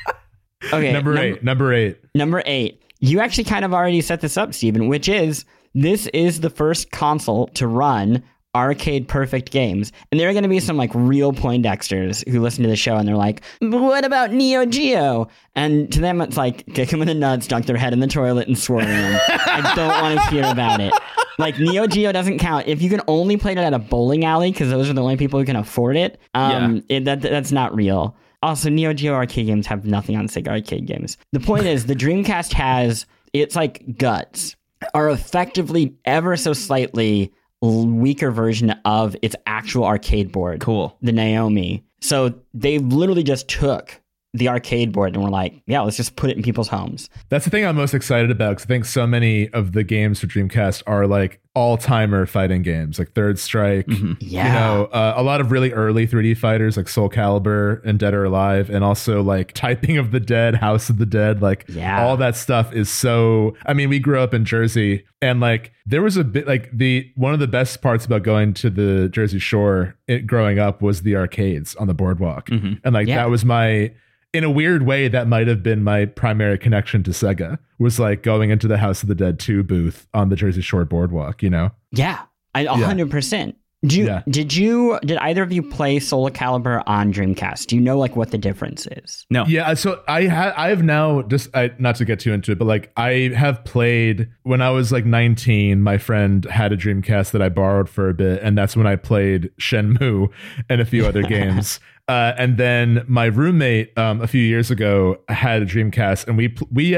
okay. 0.72 0.92
Number 0.92 1.14
num- 1.14 1.22
eight. 1.24 1.44
Number 1.44 1.72
eight. 1.72 1.98
Number 2.14 2.42
eight. 2.46 2.82
You 3.00 3.20
actually 3.20 3.44
kind 3.44 3.64
of 3.64 3.74
already 3.74 4.00
set 4.00 4.20
this 4.20 4.36
up, 4.36 4.54
Stephen, 4.54 4.88
which 4.88 5.08
is 5.08 5.44
this 5.74 6.06
is 6.08 6.40
the 6.40 6.50
first 6.50 6.90
console 6.90 7.48
to 7.48 7.66
run 7.66 8.22
arcade 8.56 9.06
perfect 9.06 9.50
games. 9.50 9.92
And 10.10 10.18
there 10.18 10.30
are 10.30 10.32
going 10.32 10.42
to 10.42 10.48
be 10.48 10.60
some 10.60 10.78
like 10.78 10.90
real 10.94 11.34
Poindexters 11.34 12.26
who 12.26 12.40
listen 12.40 12.62
to 12.62 12.70
the 12.70 12.76
show 12.76 12.96
and 12.96 13.06
they're 13.06 13.14
like, 13.14 13.42
what 13.60 14.04
about 14.06 14.32
Neo 14.32 14.64
Geo? 14.64 15.28
And 15.54 15.92
to 15.92 16.00
them, 16.00 16.22
it's 16.22 16.38
like, 16.38 16.64
kick 16.72 16.88
them 16.88 17.02
in 17.02 17.08
the 17.08 17.14
nuts, 17.14 17.46
dunk 17.46 17.66
their 17.66 17.76
head 17.76 17.92
in 17.92 18.00
the 18.00 18.06
toilet 18.06 18.48
and 18.48 18.58
swirl 18.58 18.80
them. 18.80 19.20
I 19.28 19.72
don't 19.76 20.02
want 20.02 20.18
to 20.18 20.34
hear 20.34 20.50
about 20.50 20.80
it. 20.80 20.94
Like 21.38 21.58
Neo 21.58 21.86
Geo 21.86 22.12
doesn't 22.12 22.38
count. 22.38 22.66
If 22.66 22.80
you 22.82 22.88
can 22.90 23.02
only 23.08 23.36
play 23.36 23.52
it 23.52 23.58
at 23.58 23.74
a 23.74 23.78
bowling 23.78 24.24
alley, 24.24 24.50
because 24.52 24.70
those 24.70 24.88
are 24.88 24.92
the 24.94 25.02
only 25.02 25.16
people 25.16 25.38
who 25.38 25.44
can 25.46 25.56
afford 25.56 25.96
it, 25.96 26.18
um, 26.34 26.82
it 26.88 27.04
that, 27.04 27.20
that's 27.20 27.52
not 27.52 27.74
real. 27.74 28.16
Also, 28.42 28.68
Neo 28.70 28.92
Geo 28.92 29.12
arcade 29.14 29.46
games 29.46 29.66
have 29.66 29.84
nothing 29.84 30.16
on 30.16 30.28
Sega 30.28 30.48
arcade 30.48 30.86
games. 30.86 31.16
The 31.32 31.40
point 31.40 31.66
is, 31.66 31.86
the 31.86 31.94
Dreamcast 31.96 32.52
has 32.52 33.06
its 33.32 33.56
like 33.56 33.98
guts 33.98 34.56
are 34.94 35.10
effectively 35.10 35.96
ever 36.04 36.36
so 36.36 36.52
slightly 36.52 37.32
weaker 37.62 38.30
version 38.30 38.70
of 38.84 39.16
its 39.22 39.34
actual 39.46 39.84
arcade 39.84 40.30
board, 40.30 40.60
Cool. 40.60 40.96
the 41.02 41.12
Naomi. 41.12 41.84
So 42.00 42.34
they 42.54 42.78
literally 42.78 43.22
just 43.22 43.48
took 43.48 44.00
the 44.34 44.48
arcade 44.48 44.92
board 44.92 45.14
and 45.14 45.24
we're 45.24 45.30
like, 45.30 45.62
yeah, 45.66 45.80
let's 45.80 45.96
just 45.96 46.16
put 46.16 46.30
it 46.30 46.36
in 46.36 46.42
people's 46.42 46.68
homes. 46.68 47.08
That's 47.28 47.44
the 47.44 47.50
thing 47.50 47.64
I'm 47.64 47.76
most 47.76 47.94
excited 47.94 48.30
about 48.30 48.50
because 48.50 48.64
I 48.64 48.68
think 48.68 48.84
so 48.84 49.06
many 49.06 49.48
of 49.50 49.72
the 49.72 49.82
games 49.82 50.20
for 50.20 50.26
Dreamcast 50.26 50.82
are 50.86 51.06
like 51.06 51.40
all 51.56 51.78
timer 51.78 52.26
fighting 52.26 52.60
games, 52.62 52.98
like 52.98 53.12
Third 53.14 53.38
Strike. 53.38 53.86
Yeah. 54.20 54.46
You 54.46 54.52
know, 54.52 54.84
uh, 54.92 55.14
a 55.16 55.22
lot 55.22 55.40
of 55.40 55.50
really 55.50 55.72
early 55.72 56.06
3D 56.06 56.36
fighters 56.36 56.76
like 56.76 56.86
Soul 56.86 57.08
Calibur 57.08 57.82
and 57.84 57.98
Dead 57.98 58.12
or 58.12 58.24
Alive, 58.24 58.68
and 58.68 58.84
also 58.84 59.22
like 59.22 59.52
Typing 59.54 59.96
of 59.96 60.10
the 60.12 60.20
Dead, 60.20 60.54
House 60.56 60.90
of 60.90 60.98
the 60.98 61.06
Dead. 61.06 61.40
Like, 61.40 61.64
Yeah. 61.68 62.04
all 62.04 62.16
that 62.18 62.36
stuff 62.36 62.72
is 62.74 62.90
so. 62.90 63.56
I 63.64 63.72
mean, 63.72 63.88
we 63.88 63.98
grew 63.98 64.20
up 64.20 64.34
in 64.34 64.44
Jersey, 64.44 65.04
and 65.22 65.40
like 65.40 65.72
there 65.86 66.02
was 66.02 66.16
a 66.18 66.24
bit 66.24 66.46
like 66.46 66.70
the 66.72 67.10
one 67.16 67.32
of 67.32 67.40
the 67.40 67.48
best 67.48 67.80
parts 67.80 68.04
about 68.04 68.22
going 68.22 68.52
to 68.54 68.68
the 68.70 69.08
Jersey 69.08 69.38
Shore 69.38 69.96
it, 70.06 70.26
growing 70.26 70.58
up 70.58 70.82
was 70.82 71.02
the 71.02 71.16
arcades 71.16 71.74
on 71.76 71.86
the 71.88 71.94
boardwalk, 71.94 72.50
and 72.50 72.80
like 72.92 73.08
Yeah. 73.08 73.16
that 73.16 73.30
was 73.30 73.44
my. 73.44 73.92
In 74.36 74.44
a 74.44 74.50
weird 74.50 74.82
way, 74.82 75.08
that 75.08 75.26
might 75.28 75.46
have 75.48 75.62
been 75.62 75.82
my 75.82 76.04
primary 76.04 76.58
connection 76.58 77.02
to 77.04 77.10
Sega. 77.10 77.58
Was 77.78 77.98
like 77.98 78.22
going 78.22 78.50
into 78.50 78.68
the 78.68 78.76
House 78.78 79.02
of 79.02 79.08
the 79.08 79.14
Dead 79.14 79.38
2 79.38 79.62
booth 79.62 80.06
on 80.12 80.28
the 80.28 80.36
Jersey 80.36 80.60
Shore 80.60 80.84
boardwalk, 80.84 81.42
you 81.42 81.48
know? 81.50 81.70
Yeah, 81.90 82.20
I- 82.54 82.62
a 82.64 82.68
hundred 82.74 83.10
percent. 83.10 83.56
Did 83.82 83.92
you 83.92 84.06
Yeah. 84.06 84.22
did 84.28 84.54
you 84.56 84.98
did 85.04 85.18
either 85.18 85.42
of 85.42 85.52
you 85.52 85.62
play 85.62 85.98
Soul 86.00 86.28
Calibur 86.30 86.82
on 86.86 87.12
Dreamcast? 87.12 87.66
Do 87.66 87.76
you 87.76 87.82
know 87.82 87.98
like 87.98 88.16
what 88.16 88.30
the 88.30 88.38
difference 88.38 88.86
is? 88.86 89.26
No. 89.30 89.44
Yeah, 89.46 89.68
uh, 89.68 89.74
so 89.74 90.00
I 90.08 90.26
ha- 90.26 90.54
I 90.56 90.70
have 90.70 90.82
now 90.82 91.22
just 91.22 91.54
I, 91.54 91.70
not 91.78 91.96
to 91.96 92.04
get 92.06 92.18
too 92.20 92.32
into 92.32 92.52
it, 92.52 92.58
but 92.58 92.64
like 92.66 92.90
I 92.96 93.30
have 93.36 93.62
played 93.64 94.28
when 94.44 94.60
I 94.62 94.70
was 94.70 94.90
like 94.92 95.04
19. 95.04 95.82
My 95.82 95.98
friend 95.98 96.44
had 96.46 96.72
a 96.72 96.76
Dreamcast 96.76 97.30
that 97.32 97.42
I 97.42 97.48
borrowed 97.50 97.88
for 97.90 98.08
a 98.08 98.14
bit, 98.14 98.40
and 98.42 98.56
that's 98.56 98.76
when 98.76 98.86
I 98.86 98.96
played 98.96 99.50
Shenmue 99.60 100.28
and 100.70 100.80
a 100.80 100.86
few 100.86 101.06
other 101.06 101.22
games. 101.36 101.78
Uh, 102.08 102.32
and 102.38 102.56
then 102.56 103.04
my 103.08 103.24
roommate 103.24 103.96
um, 103.98 104.20
a 104.20 104.28
few 104.28 104.40
years 104.40 104.70
ago 104.70 105.18
had 105.28 105.60
a 105.62 105.66
Dreamcast, 105.66 106.28
and 106.28 106.36
we 106.36 106.54
we 106.70 106.96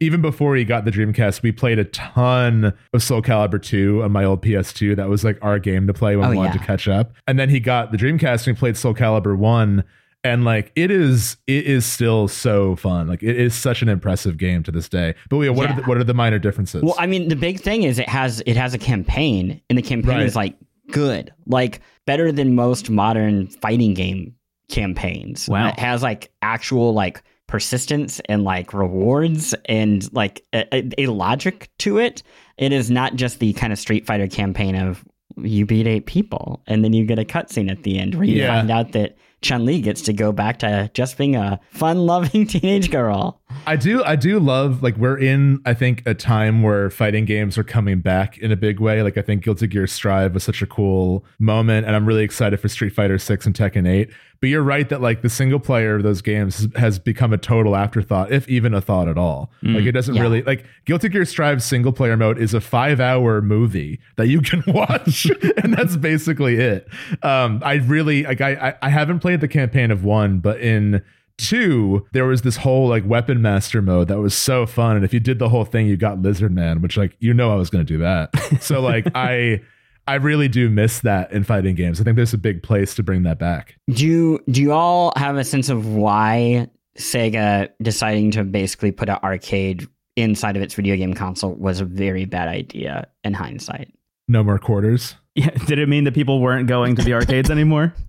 even 0.00 0.22
before 0.22 0.54
he 0.54 0.64
got 0.64 0.84
the 0.84 0.92
Dreamcast, 0.92 1.42
we 1.42 1.50
played 1.50 1.78
a 1.80 1.84
ton 1.86 2.72
of 2.92 3.02
Soul 3.02 3.20
Calibur 3.20 3.60
2 3.60 4.04
on 4.04 4.12
my 4.12 4.22
old 4.24 4.42
PS2. 4.42 4.94
That 4.94 5.08
was 5.08 5.24
like 5.24 5.38
our 5.42 5.58
game 5.58 5.88
to 5.88 5.92
play 5.92 6.14
when 6.14 6.26
Oh, 6.26 6.30
we 6.30 6.36
wanted 6.36 6.54
yeah. 6.54 6.60
to 6.60 6.66
catch 6.66 6.86
up. 6.86 7.12
And 7.26 7.36
then 7.38 7.48
he 7.50 7.58
got 7.58 7.90
the 7.90 7.98
Dreamcast 7.98 8.46
and 8.46 8.56
we 8.56 8.58
played 8.60 8.76
Soul 8.76 8.94
Calibur 8.94 9.36
1 9.36 9.82
and 10.22 10.44
like 10.44 10.70
it 10.76 10.90
is 10.92 11.36
it 11.48 11.66
is 11.66 11.84
still 11.84 12.28
so 12.28 12.76
fun. 12.76 13.08
Like 13.08 13.24
it 13.24 13.36
is 13.36 13.54
such 13.56 13.82
an 13.82 13.88
impressive 13.88 14.38
game 14.38 14.62
to 14.62 14.70
this 14.70 14.88
day. 14.88 15.16
But 15.30 15.40
yeah, 15.40 15.50
what 15.50 15.64
Yeah. 15.68 15.72
are 15.72 15.80
the, 15.80 15.82
what 15.88 15.98
are 15.98 16.04
the 16.04 16.14
minor 16.14 16.38
differences? 16.38 16.82
Well, 16.84 16.94
I 16.96 17.06
mean, 17.08 17.28
the 17.28 17.36
big 17.36 17.58
thing 17.60 17.82
is 17.82 17.98
it 17.98 18.08
has 18.08 18.40
it 18.46 18.56
has 18.56 18.72
a 18.72 18.78
campaign, 18.78 19.60
and 19.68 19.76
the 19.76 19.82
campaign 19.82 20.18
Right. 20.18 20.26
is 20.26 20.36
like 20.36 20.54
good, 20.92 21.32
like 21.46 21.80
better 22.06 22.30
than 22.30 22.54
most 22.54 22.88
modern 22.88 23.48
fighting 23.48 23.94
game 23.94 24.34
campaigns. 24.74 25.48
Wow. 25.48 25.68
it 25.68 25.78
has 25.78 26.02
like 26.02 26.30
actual 26.42 26.92
like 26.92 27.22
persistence 27.46 28.20
and 28.28 28.42
like 28.44 28.72
rewards 28.74 29.54
and 29.66 30.12
like 30.12 30.44
a, 30.52 30.82
a- 30.98 31.06
logic 31.06 31.70
to 31.78 31.98
it. 31.98 32.22
It 32.58 32.72
is 32.72 32.90
not 32.90 33.14
just 33.16 33.38
the 33.38 33.52
kind 33.54 33.72
of 33.72 33.78
Street 33.78 34.06
Fighter 34.06 34.26
campaign 34.28 34.74
of 34.74 35.04
you 35.36 35.66
beat 35.66 35.86
eight 35.86 36.06
people 36.06 36.62
and 36.66 36.84
then 36.84 36.92
you 36.92 37.04
get 37.04 37.18
a 37.18 37.24
cutscene 37.24 37.70
at 37.70 37.82
the 37.82 37.98
end 37.98 38.14
where 38.14 38.24
you 38.24 38.36
Yeah. 38.40 38.48
find 38.56 38.70
out 38.70 38.92
that 38.92 39.16
Chun 39.42 39.66
Li 39.66 39.80
gets 39.82 40.00
to 40.02 40.12
go 40.14 40.32
back 40.32 40.60
to 40.60 40.90
just 40.94 41.18
being 41.18 41.36
a 41.36 41.60
fun-loving 41.70 42.46
teenage 42.54 42.90
girl. 42.90 43.42
I 43.66 43.76
do 43.76 44.02
I 44.04 44.16
do 44.16 44.38
love 44.38 44.82
like 44.82 44.96
we're 44.96 45.18
in 45.18 45.60
I 45.66 45.74
think 45.74 46.02
a 46.06 46.14
time 46.14 46.62
where 46.62 46.88
fighting 46.88 47.24
games 47.26 47.58
are 47.58 47.64
coming 47.64 48.00
back 48.00 48.38
in 48.38 48.52
a 48.52 48.56
big 48.56 48.80
way. 48.80 49.02
Like 49.02 49.18
I 49.18 49.22
think 49.22 49.44
Guilty 49.44 49.66
Gear 49.66 49.86
Strive 49.86 50.32
was 50.34 50.44
such 50.44 50.62
a 50.62 50.66
cool 50.66 51.24
moment 51.38 51.86
and 51.86 51.94
I'm 51.94 52.06
really 52.06 52.24
excited 52.24 52.58
for 52.58 52.68
Street 52.68 52.94
Fighter 52.94 53.18
6 53.18 53.44
and 53.44 53.54
Tekken 53.54 53.86
8. 53.88 54.10
But 54.40 54.48
you're 54.50 54.62
right 54.62 54.88
that 54.90 55.00
like 55.00 55.22
the 55.22 55.28
single 55.30 55.58
player 55.58 55.96
of 55.96 56.02
those 56.02 56.20
games 56.20 56.58
has- 56.58 56.68
has 56.76 56.98
become 56.98 57.32
a 57.32 57.38
total 57.38 57.74
afterthought 57.76 58.30
if 58.30 58.46
even 58.48 58.74
a 58.74 58.80
thought 58.80 59.08
at 59.08 59.16
all. 59.16 59.50
Like 59.62 59.84
it 59.84 59.92
doesn't 59.92 60.14
Yeah. 60.14 60.22
really 60.22 60.42
like 60.42 60.66
Guilty 60.84 61.08
Gear 61.08 61.24
Strive 61.24 61.62
single 61.62 61.92
player 61.92 62.16
mode 62.16 62.38
is 62.38 62.52
a 62.54 62.60
5-hour 62.60 63.40
movie 63.42 64.00
that 64.16 64.28
you 64.28 64.40
can 64.42 64.62
watch 64.66 65.26
and 65.62 65.72
that's 65.72 65.96
basically 65.96 66.56
it. 66.56 66.86
Um 67.22 67.60
I 67.64 67.74
really 67.74 68.24
like 68.24 68.40
I 68.40 68.50
I, 68.54 68.74
I 68.82 68.88
haven't 68.90 69.20
played 69.20 69.40
the 69.40 69.48
campaign 69.48 69.90
of 69.90 70.04
1 70.04 70.40
but 70.40 70.60
in 70.60 71.02
Two, 71.36 72.06
there 72.12 72.26
was 72.26 72.42
this 72.42 72.58
whole 72.58 72.86
like 72.88 73.04
weapon 73.04 73.42
master 73.42 73.82
mode 73.82 74.06
that 74.06 74.20
was 74.20 74.34
so 74.36 74.66
fun. 74.66 74.94
And 74.94 75.04
if 75.04 75.12
you 75.12 75.18
did 75.18 75.40
the 75.40 75.48
whole 75.48 75.64
thing, 75.64 75.88
you 75.88 75.96
got 75.96 76.22
Lizard 76.22 76.52
Man, 76.54 76.80
which 76.80 76.96
like 76.96 77.16
you 77.18 77.34
know 77.34 77.50
I 77.52 77.56
was 77.56 77.70
gonna 77.70 77.82
do 77.82 77.98
that. 77.98 78.30
So 78.60 78.80
like 78.80 79.06
I 79.16 79.60
I 80.06 80.14
really 80.14 80.48
do 80.48 80.68
miss 80.68 81.00
that 81.00 81.32
in 81.32 81.44
fighting 81.44 81.74
games. 81.74 82.00
I 82.00 82.04
think 82.04 82.16
there's 82.16 82.34
a 82.34 82.38
big 82.38 82.62
place 82.62 82.94
to 82.96 83.02
bring 83.02 83.22
that 83.22 83.38
back. 83.38 83.76
Do 83.90 84.06
you, 84.06 84.40
do 84.50 84.60
you 84.60 84.72
all 84.72 85.12
have 85.16 85.36
a 85.36 85.44
sense 85.44 85.68
of 85.68 85.86
why 85.86 86.68
Sega 86.98 87.70
deciding 87.80 88.30
to 88.32 88.44
basically 88.44 88.92
put 88.92 89.08
an 89.08 89.18
arcade 89.22 89.88
inside 90.16 90.56
of 90.56 90.62
its 90.62 90.74
video 90.74 90.96
game 90.96 91.14
console 91.14 91.54
was 91.54 91.80
a 91.80 91.84
very 91.84 92.24
bad 92.24 92.48
idea 92.48 93.08
in 93.24 93.34
hindsight? 93.34 93.92
No 94.28 94.44
more 94.44 94.58
quarters. 94.58 95.16
Yeah. 95.34 95.50
Did 95.66 95.78
it 95.78 95.88
mean 95.88 96.04
that 96.04 96.14
people 96.14 96.40
weren't 96.40 96.68
going 96.68 96.96
to 96.96 97.02
the 97.02 97.14
arcades 97.14 97.50
anymore? 97.50 97.94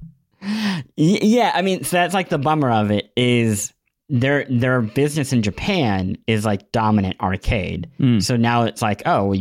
Yeah, 0.95 1.51
I 1.53 1.61
mean, 1.61 1.83
so 1.83 1.97
that's 1.97 2.13
like 2.13 2.29
the 2.29 2.37
bummer 2.37 2.69
of 2.69 2.91
it 2.91 3.11
is 3.17 3.73
their 4.09 4.45
their 4.45 4.81
business 4.81 5.33
in 5.33 5.41
Japan 5.41 6.17
is 6.27 6.45
like 6.45 6.71
dominant 6.71 7.19
arcade. 7.19 7.89
Mm. 7.99 8.21
So 8.21 8.37
now 8.37 8.63
it's 8.63 8.81
like, 8.81 9.01
oh, 9.05 9.25
well, 9.25 9.39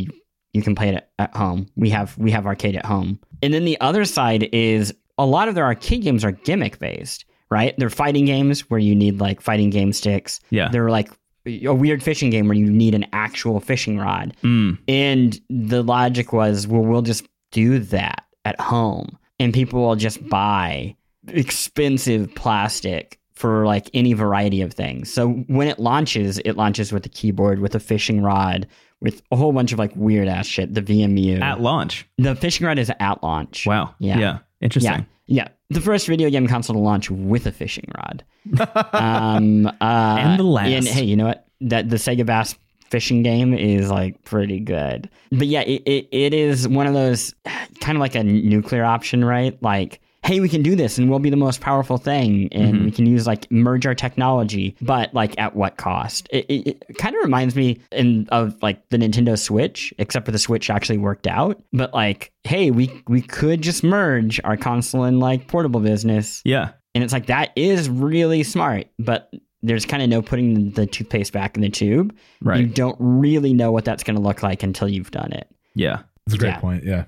you, 0.55 0.61
can 0.63 0.75
play 0.75 0.89
it 0.89 0.95
at, 0.95 1.09
at 1.19 1.35
home. 1.35 1.67
We 1.75 1.89
have 1.89 2.17
we 2.17 2.31
have 2.31 2.45
arcade 2.45 2.75
at 2.75 2.85
home. 2.85 3.19
And 3.41 3.53
then 3.53 3.65
the 3.65 3.79
other 3.81 4.05
side 4.05 4.49
is 4.51 4.93
a 5.17 5.25
lot 5.25 5.47
of 5.47 5.55
their 5.55 5.65
arcade 5.65 6.03
games 6.03 6.23
are 6.23 6.31
gimmick 6.31 6.79
based, 6.79 7.25
right? 7.49 7.75
They're 7.77 7.89
fighting 7.89 8.25
games 8.25 8.69
where 8.69 8.79
you 8.79 8.95
need 8.95 9.19
like 9.19 9.41
fighting 9.41 9.69
game 9.69 9.93
sticks. 9.93 10.39
Yeah. 10.49 10.69
They're 10.69 10.89
like 10.89 11.11
a 11.45 11.73
weird 11.73 12.01
fishing 12.01 12.29
game 12.29 12.47
where 12.47 12.57
you 12.57 12.65
need 12.65 12.95
an 12.95 13.05
actual 13.13 13.59
fishing 13.59 13.97
rod. 13.97 14.35
Mm. 14.43 14.79
And 14.87 15.39
the 15.49 15.83
logic 15.83 16.33
was, 16.33 16.67
well, 16.67 16.81
we'll 16.81 17.01
just 17.01 17.27
do 17.51 17.79
that 17.79 18.25
at 18.43 18.59
home, 18.59 19.17
and 19.39 19.53
people 19.53 19.81
will 19.81 19.95
just 19.95 20.27
buy 20.27 20.95
expensive 21.27 22.33
plastic 22.35 23.19
for 23.33 23.65
like 23.65 23.89
any 23.93 24.13
variety 24.13 24.61
of 24.61 24.73
things. 24.73 25.11
So 25.11 25.29
when 25.29 25.67
it 25.67 25.79
launches, 25.79 26.39
it 26.39 26.53
launches 26.53 26.91
with 26.91 27.05
a 27.05 27.09
keyboard, 27.09 27.59
with 27.59 27.75
a 27.75 27.79
fishing 27.79 28.21
rod, 28.21 28.67
with 29.05 29.21
a 29.31 29.35
whole 29.35 29.53
bunch 29.53 29.71
of 29.71 29.79
like 29.79 29.95
weird 29.95 30.27
ass 30.27 30.47
shit. 30.47 30.73
The 30.73 30.81
VMU 30.81 31.39
at 31.39 31.61
launch. 31.61 32.05
The 32.17 32.35
fishing 32.35 32.65
rod 32.65 32.79
is 32.79 32.91
at 32.99 33.23
launch. 33.23 33.65
Wow. 33.65 33.95
Yeah. 33.99 34.17
Yeah. 34.17 34.37
Interesting. 34.59 35.05
Yeah. 35.27 35.43
Yeah. 35.43 35.47
The 35.69 35.81
first 35.81 36.07
video 36.07 36.29
game 36.29 36.47
console 36.47 36.75
to 36.75 36.79
launch 36.79 37.09
with 37.09 37.45
a 37.45 37.51
fishing 37.51 37.89
rod. 37.95 38.23
um, 38.93 39.67
uh, 39.67 39.71
and 40.19 40.39
the 40.39 40.43
last. 40.43 40.69
And 40.69 40.87
hey, 40.87 41.03
you 41.03 41.15
know 41.15 41.27
what? 41.27 41.47
That 41.61 41.89
the 41.89 41.95
Sega 41.95 42.25
Bass 42.25 42.55
fishing 42.89 43.23
game 43.23 43.53
is 43.53 43.89
like 43.89 44.23
pretty 44.23 44.59
good. 44.59 45.09
But 45.31 45.47
yeah, 45.47 45.61
it, 45.61 45.83
it, 45.85 46.07
it 46.11 46.33
is 46.33 46.67
one 46.67 46.87
of 46.87 46.93
those 46.93 47.33
kind 47.79 47.95
of 47.95 47.99
like 47.99 48.15
a 48.15 48.23
nuclear 48.23 48.83
option, 48.83 49.23
right? 49.23 49.61
Like 49.61 50.01
hey, 50.25 50.39
we 50.39 50.49
can 50.49 50.63
do 50.63 50.75
this 50.75 50.97
and 50.97 51.07
we'll 51.07 51.19
be 51.19 51.29
the 51.29 51.37
most 51.37 51.61
powerful 51.61 51.99
thing 51.99 52.49
and 52.51 52.73
mm-hmm. 52.73 52.85
we 52.85 52.91
can 52.91 53.05
use 53.05 53.27
like 53.27 53.49
merge 53.51 53.85
our 53.85 53.93
technology, 53.93 54.75
but 54.81 55.13
like 55.13 55.37
at 55.39 55.55
what 55.55 55.77
cost? 55.77 56.27
It, 56.31 56.47
it, 56.49 56.67
it 56.89 56.97
kind 56.97 57.15
of 57.15 57.23
reminds 57.23 57.55
me 57.55 57.79
in, 57.91 58.27
of 58.29 58.61
like 58.63 58.89
the 58.89 58.97
Nintendo 58.97 59.37
Switch, 59.37 59.93
except 59.99 60.25
for 60.25 60.31
the 60.31 60.39
Switch 60.39 60.71
actually 60.71 60.97
worked 60.97 61.27
out. 61.27 61.61
But 61.71 61.93
like, 61.93 62.31
hey, 62.43 62.71
we 62.71 63.03
we 63.07 63.21
could 63.21 63.61
just 63.61 63.83
merge 63.83 64.41
our 64.43 64.57
console 64.57 65.03
and 65.03 65.19
like 65.19 65.47
portable 65.47 65.79
business. 65.79 66.41
Yeah. 66.43 66.71
And 66.95 67.03
it's 67.03 67.13
like 67.13 67.27
that 67.27 67.51
is 67.55 67.87
really 67.87 68.41
smart, 68.41 68.87
but 68.97 69.31
there's 69.61 69.85
kind 69.85 70.01
of 70.01 70.09
no 70.09 70.23
putting 70.23 70.71
the 70.71 70.87
toothpaste 70.87 71.33
back 71.33 71.55
in 71.55 71.61
the 71.61 71.69
tube. 71.69 72.17
Right. 72.41 72.61
You 72.61 72.65
don't 72.65 72.97
really 72.99 73.53
know 73.53 73.71
what 73.71 73.85
that's 73.85 74.03
going 74.03 74.15
to 74.15 74.23
look 74.23 74.41
like 74.41 74.63
until 74.63 74.87
you've 74.87 75.11
done 75.11 75.33
it. 75.33 75.47
Yeah. 75.75 76.01
That's 76.25 76.35
a 76.35 76.39
great 76.39 76.49
yeah. 76.49 76.59
point. 76.59 76.83
Yeah. 76.83 77.05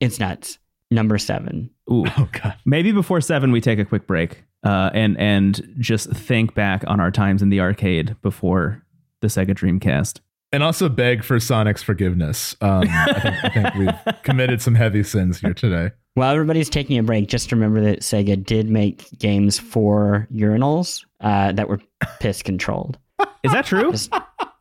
It's 0.00 0.18
nuts 0.18 0.58
number 0.90 1.18
seven. 1.18 1.70
Ooh. 1.90 2.04
Oh 2.18 2.28
god. 2.32 2.56
Maybe 2.64 2.92
before 2.92 3.20
seven 3.20 3.52
we 3.52 3.60
take 3.60 3.78
a 3.78 3.84
quick 3.84 4.06
break 4.06 4.44
uh, 4.64 4.90
and 4.92 5.18
and 5.18 5.74
just 5.78 6.10
think 6.10 6.54
back 6.54 6.84
on 6.86 7.00
our 7.00 7.10
times 7.10 7.42
in 7.42 7.50
the 7.50 7.60
arcade 7.60 8.16
before 8.22 8.82
the 9.20 9.28
Sega 9.28 9.50
Dreamcast. 9.50 10.20
And 10.50 10.62
also 10.62 10.88
beg 10.88 11.24
for 11.24 11.38
Sonic's 11.38 11.82
forgiveness. 11.82 12.56
Um, 12.62 12.84
I, 12.88 13.20
think, 13.20 13.44
I 13.44 13.48
think 13.50 13.74
we've 13.74 14.14
committed 14.22 14.62
some 14.62 14.74
heavy 14.74 15.02
sins 15.02 15.38
here 15.40 15.52
today. 15.52 15.90
While 16.14 16.32
everybody's 16.32 16.70
taking 16.70 16.98
a 16.98 17.02
break, 17.02 17.28
just 17.28 17.52
remember 17.52 17.82
that 17.82 18.00
Sega 18.00 18.42
did 18.42 18.70
make 18.70 19.06
games 19.18 19.58
for 19.58 20.26
urinals 20.32 21.04
uh, 21.20 21.52
that 21.52 21.68
were 21.68 21.80
piss 22.18 22.42
controlled. 22.42 22.98
Is 23.42 23.52
that 23.52 23.66
true? 23.66 23.90
Just, 23.92 24.10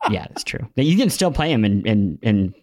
yeah, 0.10 0.28
it's 0.32 0.44
true. 0.44 0.68
You 0.76 0.98
can 0.98 1.10
still 1.10 1.32
play 1.32 1.52
them 1.52 1.64
in, 1.64 1.86
in, 1.86 2.20
in 2.22 2.54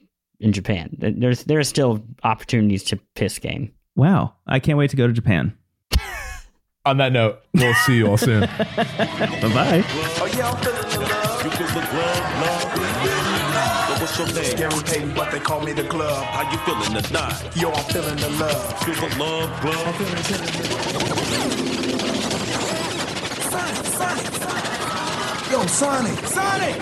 in 0.41 0.53
Japan. 0.53 0.95
There's 0.99 1.45
there 1.45 1.59
are 1.59 1.65
still 1.65 2.05
opportunities 2.23 2.85
to 2.85 2.99
piss 3.15 3.39
game. 3.39 3.73
Wow, 3.97 4.35
I 4.47 4.59
can't 4.59 4.77
wait 4.77 4.91
to 4.91 4.97
go 4.97 5.07
to 5.07 5.13
Japan. 5.13 5.57
On 6.87 6.99
that 6.99 7.13
note, 7.13 7.41
we'll 7.55 7.73
see 7.75 7.97
you 7.97 8.09
all 8.09 8.17
soon. 8.19 8.41
bye 8.41 9.41
bye. 9.41 9.85
What's 14.05 14.19
your 14.19 14.27
name? 14.27 14.45
Scary 14.45 14.83
Payton, 14.85 15.15
but 15.15 15.31
they 15.33 15.41
call 15.41 15.61
me 15.63 15.73
the 15.73 15.85
club. 15.85 16.25
How 16.27 16.51
you 16.53 16.59
feeling 16.59 17.03
tonight? 17.03 17.57
Yo, 17.57 17.71
I'm 17.71 17.85
feeling 17.85 18.17
the 18.17 18.29
love. 18.39 18.79
Feel 18.81 18.95
the 18.95 19.19
love, 19.19 19.61
glove. 19.63 19.87
I'm 19.87 19.95
feeling, 19.95 20.17
feeling 20.17 20.47
Sonic, 23.51 23.87
Sonic, 23.87 24.27
Sonic. 24.35 25.51
Yo, 25.51 25.67
Sonic, 25.67 26.19
Sonic. 26.27 26.77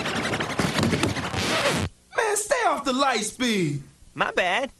Man, 2.17 2.35
stay 2.35 2.65
off 2.67 2.83
the 2.83 2.93
light 2.93 3.23
speed. 3.23 3.81
My 4.13 4.31
bad. 4.31 4.71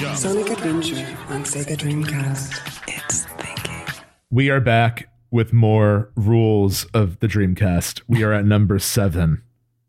Sonic 0.00 0.48
Adventure 0.48 1.06
on 1.28 1.44
Sega 1.44 1.76
Dreamcast. 1.76 2.58
It's 2.88 3.26
thinking. 3.26 4.02
We 4.30 4.48
are 4.48 4.58
back 4.58 5.10
with 5.30 5.52
more 5.52 6.10
rules 6.16 6.86
of 6.94 7.20
the 7.20 7.26
Dreamcast. 7.26 8.00
We 8.08 8.22
are 8.22 8.32
at 8.32 8.46
number 8.46 8.78
seven. 8.78 9.42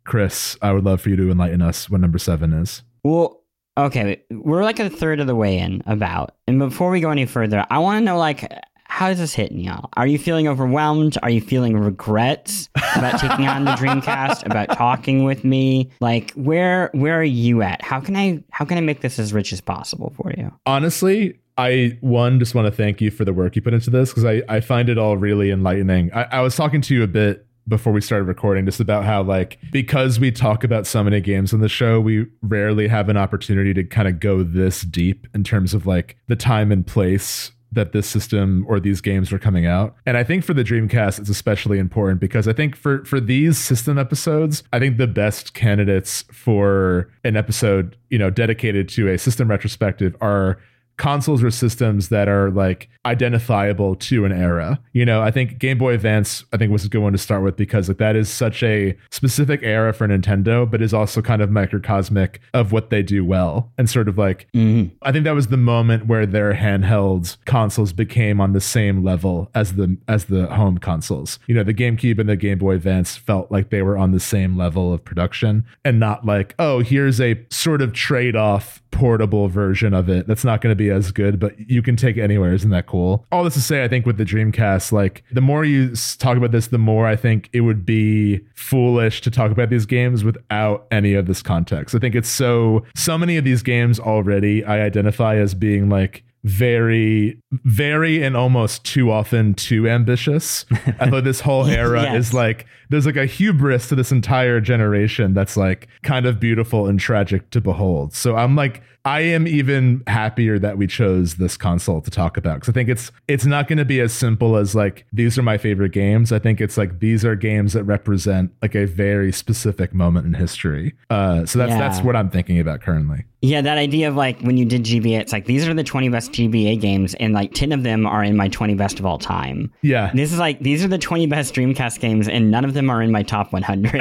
Chris, 0.04 0.58
I 0.62 0.74
would 0.74 0.84
love 0.84 1.00
for 1.00 1.08
you 1.08 1.16
to 1.16 1.32
enlighten 1.32 1.62
us 1.62 1.90
what 1.90 2.02
number 2.02 2.18
seven 2.18 2.52
is. 2.52 2.84
Well, 3.06 3.42
okay, 3.78 4.22
we're 4.30 4.66
like 4.66 4.80
a 4.80 4.90
third 4.90 5.22
of 5.22 5.28
the 5.28 5.36
way 5.36 5.58
in, 5.58 5.82
about. 5.86 6.36
And 6.46 6.60
before 6.60 6.92
we 6.92 7.00
go 7.00 7.10
any 7.10 7.26
further, 7.26 7.66
I 7.70 7.80
want 7.80 8.02
to 8.02 8.06
know, 8.06 8.18
like, 8.18 8.52
how 8.92 9.08
is 9.10 9.20
this 9.20 9.34
hitting 9.34 9.58
y'all? 9.58 9.90
Are 9.94 10.06
you 10.06 10.20
feeling 10.20 10.50
overwhelmed? 10.50 11.18
Are 11.24 11.30
you 11.30 11.40
feeling 11.40 11.78
regrets 11.78 12.70
about 12.76 13.22
taking 13.22 13.48
on 13.48 13.64
the 13.64 13.72
Dreamcast? 13.72 14.46
About 14.46 14.70
talking 14.78 15.24
with 15.24 15.46
me? 15.46 15.90
Like 16.02 16.32
where 16.34 16.92
where 16.94 17.18
are 17.18 17.24
you 17.24 17.62
at? 17.62 17.82
How 17.82 18.02
can 18.02 18.18
I 18.18 18.44
how 18.52 18.66
can 18.66 18.78
I 18.78 18.82
make 18.82 19.00
this 19.00 19.18
as 19.18 19.32
rich 19.32 19.54
as 19.54 19.62
possible 19.62 20.14
for 20.18 20.34
you? 20.38 20.52
Honestly, 20.66 21.40
I 21.58 21.98
one 22.02 22.38
just 22.38 22.54
want 22.54 22.68
to 22.68 22.72
thank 22.72 23.00
you 23.00 23.12
for 23.12 23.24
the 23.24 23.32
work 23.32 23.56
you 23.56 23.62
put 23.62 23.74
into 23.74 23.90
this 23.90 24.10
because 24.10 24.26
I, 24.26 24.44
I 24.50 24.60
find 24.60 24.90
it 24.90 24.98
all 24.98 25.16
really 25.16 25.52
enlightening. 25.52 26.14
I, 26.14 26.24
I 26.24 26.42
was 26.42 26.58
talking 26.58 26.82
to 26.82 26.94
you 26.94 27.02
a 27.02 27.08
bit 27.08 27.48
before 27.70 27.94
we 27.94 28.02
started 28.02 28.26
recording 28.26 28.66
just 28.66 28.82
about 28.82 29.06
how 29.06 29.24
like 29.24 29.58
because 29.72 30.20
we 30.20 30.32
talk 30.34 30.66
about 30.66 30.86
so 30.86 31.02
many 31.02 31.22
games 31.22 31.54
on 31.54 31.62
the 31.62 31.70
show 31.70 32.02
we 32.02 32.26
rarely 32.42 32.90
have 32.90 33.08
an 33.08 33.16
opportunity 33.16 33.74
to 33.74 33.84
kind 33.86 34.08
of 34.08 34.20
go 34.20 34.44
this 34.44 34.82
deep 34.82 35.28
in 35.34 35.44
terms 35.44 35.74
of 35.74 35.86
like 35.86 36.18
the 36.28 36.36
time 36.36 36.72
and 36.72 36.86
place 36.86 37.52
that 37.72 37.94
this 37.94 38.08
system 38.08 38.66
or 38.68 38.80
these 38.80 39.02
games 39.02 39.32
were 39.32 39.40
coming 39.40 39.66
out. 39.66 39.96
And 40.06 40.18
I 40.18 40.24
think 40.24 40.44
for 40.44 40.54
the 40.54 40.64
Dreamcast, 40.64 41.20
it's 41.20 41.30
especially 41.30 41.80
important 41.80 42.20
because 42.20 42.48
I 42.48 42.54
think 42.54 42.76
for 42.76 43.06
for 43.06 43.20
these 43.20 43.58
system 43.58 43.98
episodes, 43.98 44.64
I 44.74 44.80
think 44.80 44.98
the 44.98 45.08
best 45.08 45.54
candidates 45.54 46.24
for 46.32 47.10
an 47.24 47.38
episode, 47.38 47.96
you 48.10 48.18
know, 48.18 48.30
dedicated 48.30 48.90
to 48.90 49.08
a 49.08 49.18
system 49.18 49.50
retrospective 49.50 50.16
are 50.22 50.60
consoles 51.02 51.42
or 51.42 51.50
systems 51.50 52.10
that 52.10 52.30
are 52.30 52.52
like 52.52 52.88
identifiable 53.08 53.96
to 53.96 54.24
an 54.24 54.32
era. 54.32 54.80
You 54.94 55.04
know, 55.04 55.24
I 55.24 55.32
think 55.32 55.58
Game 55.58 55.80
Boy 55.80 55.96
Advance, 55.96 56.46
I 56.54 56.58
think 56.58 56.72
was 56.72 56.86
a 56.86 56.90
good 56.90 57.02
one 57.02 57.14
to 57.14 57.18
start 57.18 57.42
with 57.42 57.58
because 57.58 57.88
like 57.88 57.98
that 57.98 58.16
is 58.16 58.30
such 58.30 58.62
a 58.62 58.96
specific 59.10 59.62
era 59.64 59.94
for 59.94 60.08
Nintendo, 60.08 60.70
but 60.70 60.80
is 60.80 60.94
also 60.94 61.20
kind 61.24 61.42
of 61.42 61.50
microcosmic 61.50 62.40
of 62.54 62.72
what 62.72 62.92
they 62.92 63.02
do 63.02 63.26
well. 63.26 63.72
And 63.80 63.90
sort 63.90 64.10
of 64.10 64.20
like, 64.20 64.48
mm-hmm. 64.54 64.94
I 65.02 65.12
think 65.12 65.24
that 65.24 65.34
was 65.34 65.48
the 65.48 65.58
moment 65.58 66.06
where 66.06 66.28
their 66.28 66.54
handheld 66.54 67.36
consoles 67.46 67.94
became 67.94 68.40
on 68.40 68.54
the 68.54 68.62
same 68.62 69.04
level 69.04 69.50
as 69.56 69.74
the 69.74 69.98
as 70.08 70.26
the 70.26 70.46
home 70.54 70.78
consoles. 70.78 71.40
You 71.48 71.56
know, 71.56 71.64
the 71.64 71.74
GameCube 71.74 72.20
and 72.20 72.30
the 72.30 72.36
Game 72.36 72.60
Boy 72.60 72.76
Advance 72.76 73.18
felt 73.18 73.52
like 73.52 73.72
they 73.72 73.82
were 73.82 73.98
on 73.98 74.12
the 74.12 74.20
same 74.20 74.56
level 74.56 74.94
of 74.94 75.04
production 75.04 75.66
and 75.84 76.00
not 76.00 76.28
like, 76.28 76.54
oh, 76.60 76.82
here's 76.82 77.20
a 77.20 77.44
sort 77.50 77.82
of 77.82 77.92
trade-off 77.92 78.84
portable 78.92 79.48
version 79.48 79.94
of 79.94 80.10
it 80.10 80.28
that's 80.28 80.44
not 80.44 80.62
going 80.62 80.72
to 80.72 80.76
be 80.76 80.90
as 80.90 81.12
good, 81.12 81.40
but 81.40 81.58
you 81.60 81.82
can 81.82 81.96
take 81.96 82.18
anywhere. 82.18 82.54
Isn't 82.54 82.70
that 82.70 82.88
cool? 82.88 83.26
All 83.32 83.44
this 83.44 83.56
to 83.56 83.62
say, 83.62 83.84
I 83.84 83.88
think 83.88 84.06
with 84.06 84.18
the 84.18 84.26
Dreamcast, 84.26 84.92
like 84.92 85.24
the 85.32 85.42
more 85.42 85.66
you 85.66 85.96
talk 86.18 86.38
about 86.38 86.52
this, 86.52 86.68
the 86.68 86.78
more 86.78 87.08
I 87.08 87.16
think 87.16 87.50
it 87.54 87.62
would 87.62 87.86
be 87.86 88.42
foolish 88.54 89.22
to 89.22 89.32
talk 89.32 89.52
about 89.52 89.70
these 89.70 89.86
games 89.86 90.24
without 90.24 90.86
any 90.92 91.14
of 91.14 91.26
this 91.26 91.42
context. 91.42 91.96
I 91.96 92.00
think 92.00 92.16
it's 92.16 92.30
so, 92.30 92.86
so 92.96 93.18
many 93.18 93.38
of 93.38 93.44
these 93.44 93.64
games 93.64 94.00
already 94.00 94.64
I 94.64 94.82
identify 94.82 95.38
as 95.38 95.54
being 95.54 95.90
like 95.90 96.24
very, 96.44 97.38
very, 97.52 98.24
and 98.24 98.36
almost 98.36 98.84
too 98.84 99.12
often 99.12 99.54
too 99.54 99.88
ambitious. 99.88 100.66
I 101.00 101.10
thought 101.10 101.24
this 101.24 101.42
whole 101.42 101.66
era 101.68 102.04
yes. 102.04 102.28
is 102.28 102.34
like 102.34 102.66
there's 102.90 103.06
like 103.06 103.16
a 103.18 103.26
hubris 103.26 103.88
to 103.90 103.96
this 103.96 104.12
entire 104.12 104.60
generation 104.60 105.34
that's 105.34 105.56
like 105.56 105.88
kind 106.04 106.26
of 106.26 106.40
beautiful 106.40 106.88
and 106.88 107.00
tragic 107.00 107.50
to 107.52 107.62
behold. 107.62 108.14
So 108.14 108.36
I'm 108.36 108.56
like 108.56 108.82
I 109.04 109.22
am 109.22 109.48
even 109.48 110.04
happier 110.06 110.60
that 110.60 110.78
we 110.78 110.86
chose 110.86 111.36
this 111.36 111.58
console 111.58 112.02
to 112.02 112.12
talk 112.12 112.38
about 112.38 112.56
because 112.56 112.70
I 112.70 112.74
think 112.74 112.88
it's 112.88 113.12
it's 113.28 113.46
not 113.46 113.68
going 113.68 113.80
to 113.80 113.86
be 113.86 114.00
as 114.00 114.14
simple 114.14 114.58
as 114.58 114.76
like 114.76 115.08
these 115.12 115.40
are 115.40 115.42
my 115.44 115.58
favorite 115.58 115.92
games. 115.92 116.32
I 116.32 116.38
think 116.38 116.62
it's 116.62 116.78
like 116.78 117.00
these 117.00 117.26
are 117.26 117.36
games 117.36 117.74
that 117.74 117.84
represent 117.84 118.52
like 118.62 118.76
a 118.76 118.86
very 118.86 119.32
specific 119.32 119.94
moment 119.94 120.28
in 120.28 120.36
history. 120.36 120.94
Uh, 121.10 121.46
so 121.48 121.58
that's 121.58 121.72
yeah. 121.72 121.80
that's 121.80 122.02
what 122.02 122.16
I'm 122.16 122.30
thinking 122.30 122.60
about 122.60 122.82
currently. 122.82 123.26
Yeah, 123.44 123.62
that 123.62 123.80
idea 123.80 124.08
of 124.08 124.16
like 124.16 124.40
when 124.42 124.56
you 124.56 124.66
did 124.66 124.84
GBA, 124.84 125.20
it's 125.20 125.34
like 125.34 125.46
these 125.46 125.68
are 125.68 125.74
the 125.74 125.84
20 125.84 126.10
best 126.10 126.32
GBA 126.32 126.80
games, 126.80 127.16
and 127.16 127.34
like 127.34 127.54
10 127.54 127.72
of 127.72 127.82
them 127.82 128.06
are 128.06 128.24
in 128.24 128.38
my 128.38 128.50
20 128.50 128.76
best 128.76 129.00
of 129.00 129.06
all 129.08 129.18
time. 129.18 129.74
Yeah, 129.82 130.12
this 130.14 130.32
is 130.32 130.38
like 130.38 130.60
these 130.60 130.86
are 130.86 130.88
the 130.88 131.00
20 131.00 131.26
best 131.26 131.56
Dreamcast 131.56 132.00
games, 132.00 132.28
and 132.28 132.52
none 132.52 132.66
of 132.66 132.76
them 132.76 132.92
are 132.92 133.02
in 133.02 133.12
my 133.12 133.24
top 133.24 133.52
100. 133.52 133.94
you 133.94 134.00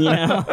know, 0.00 0.44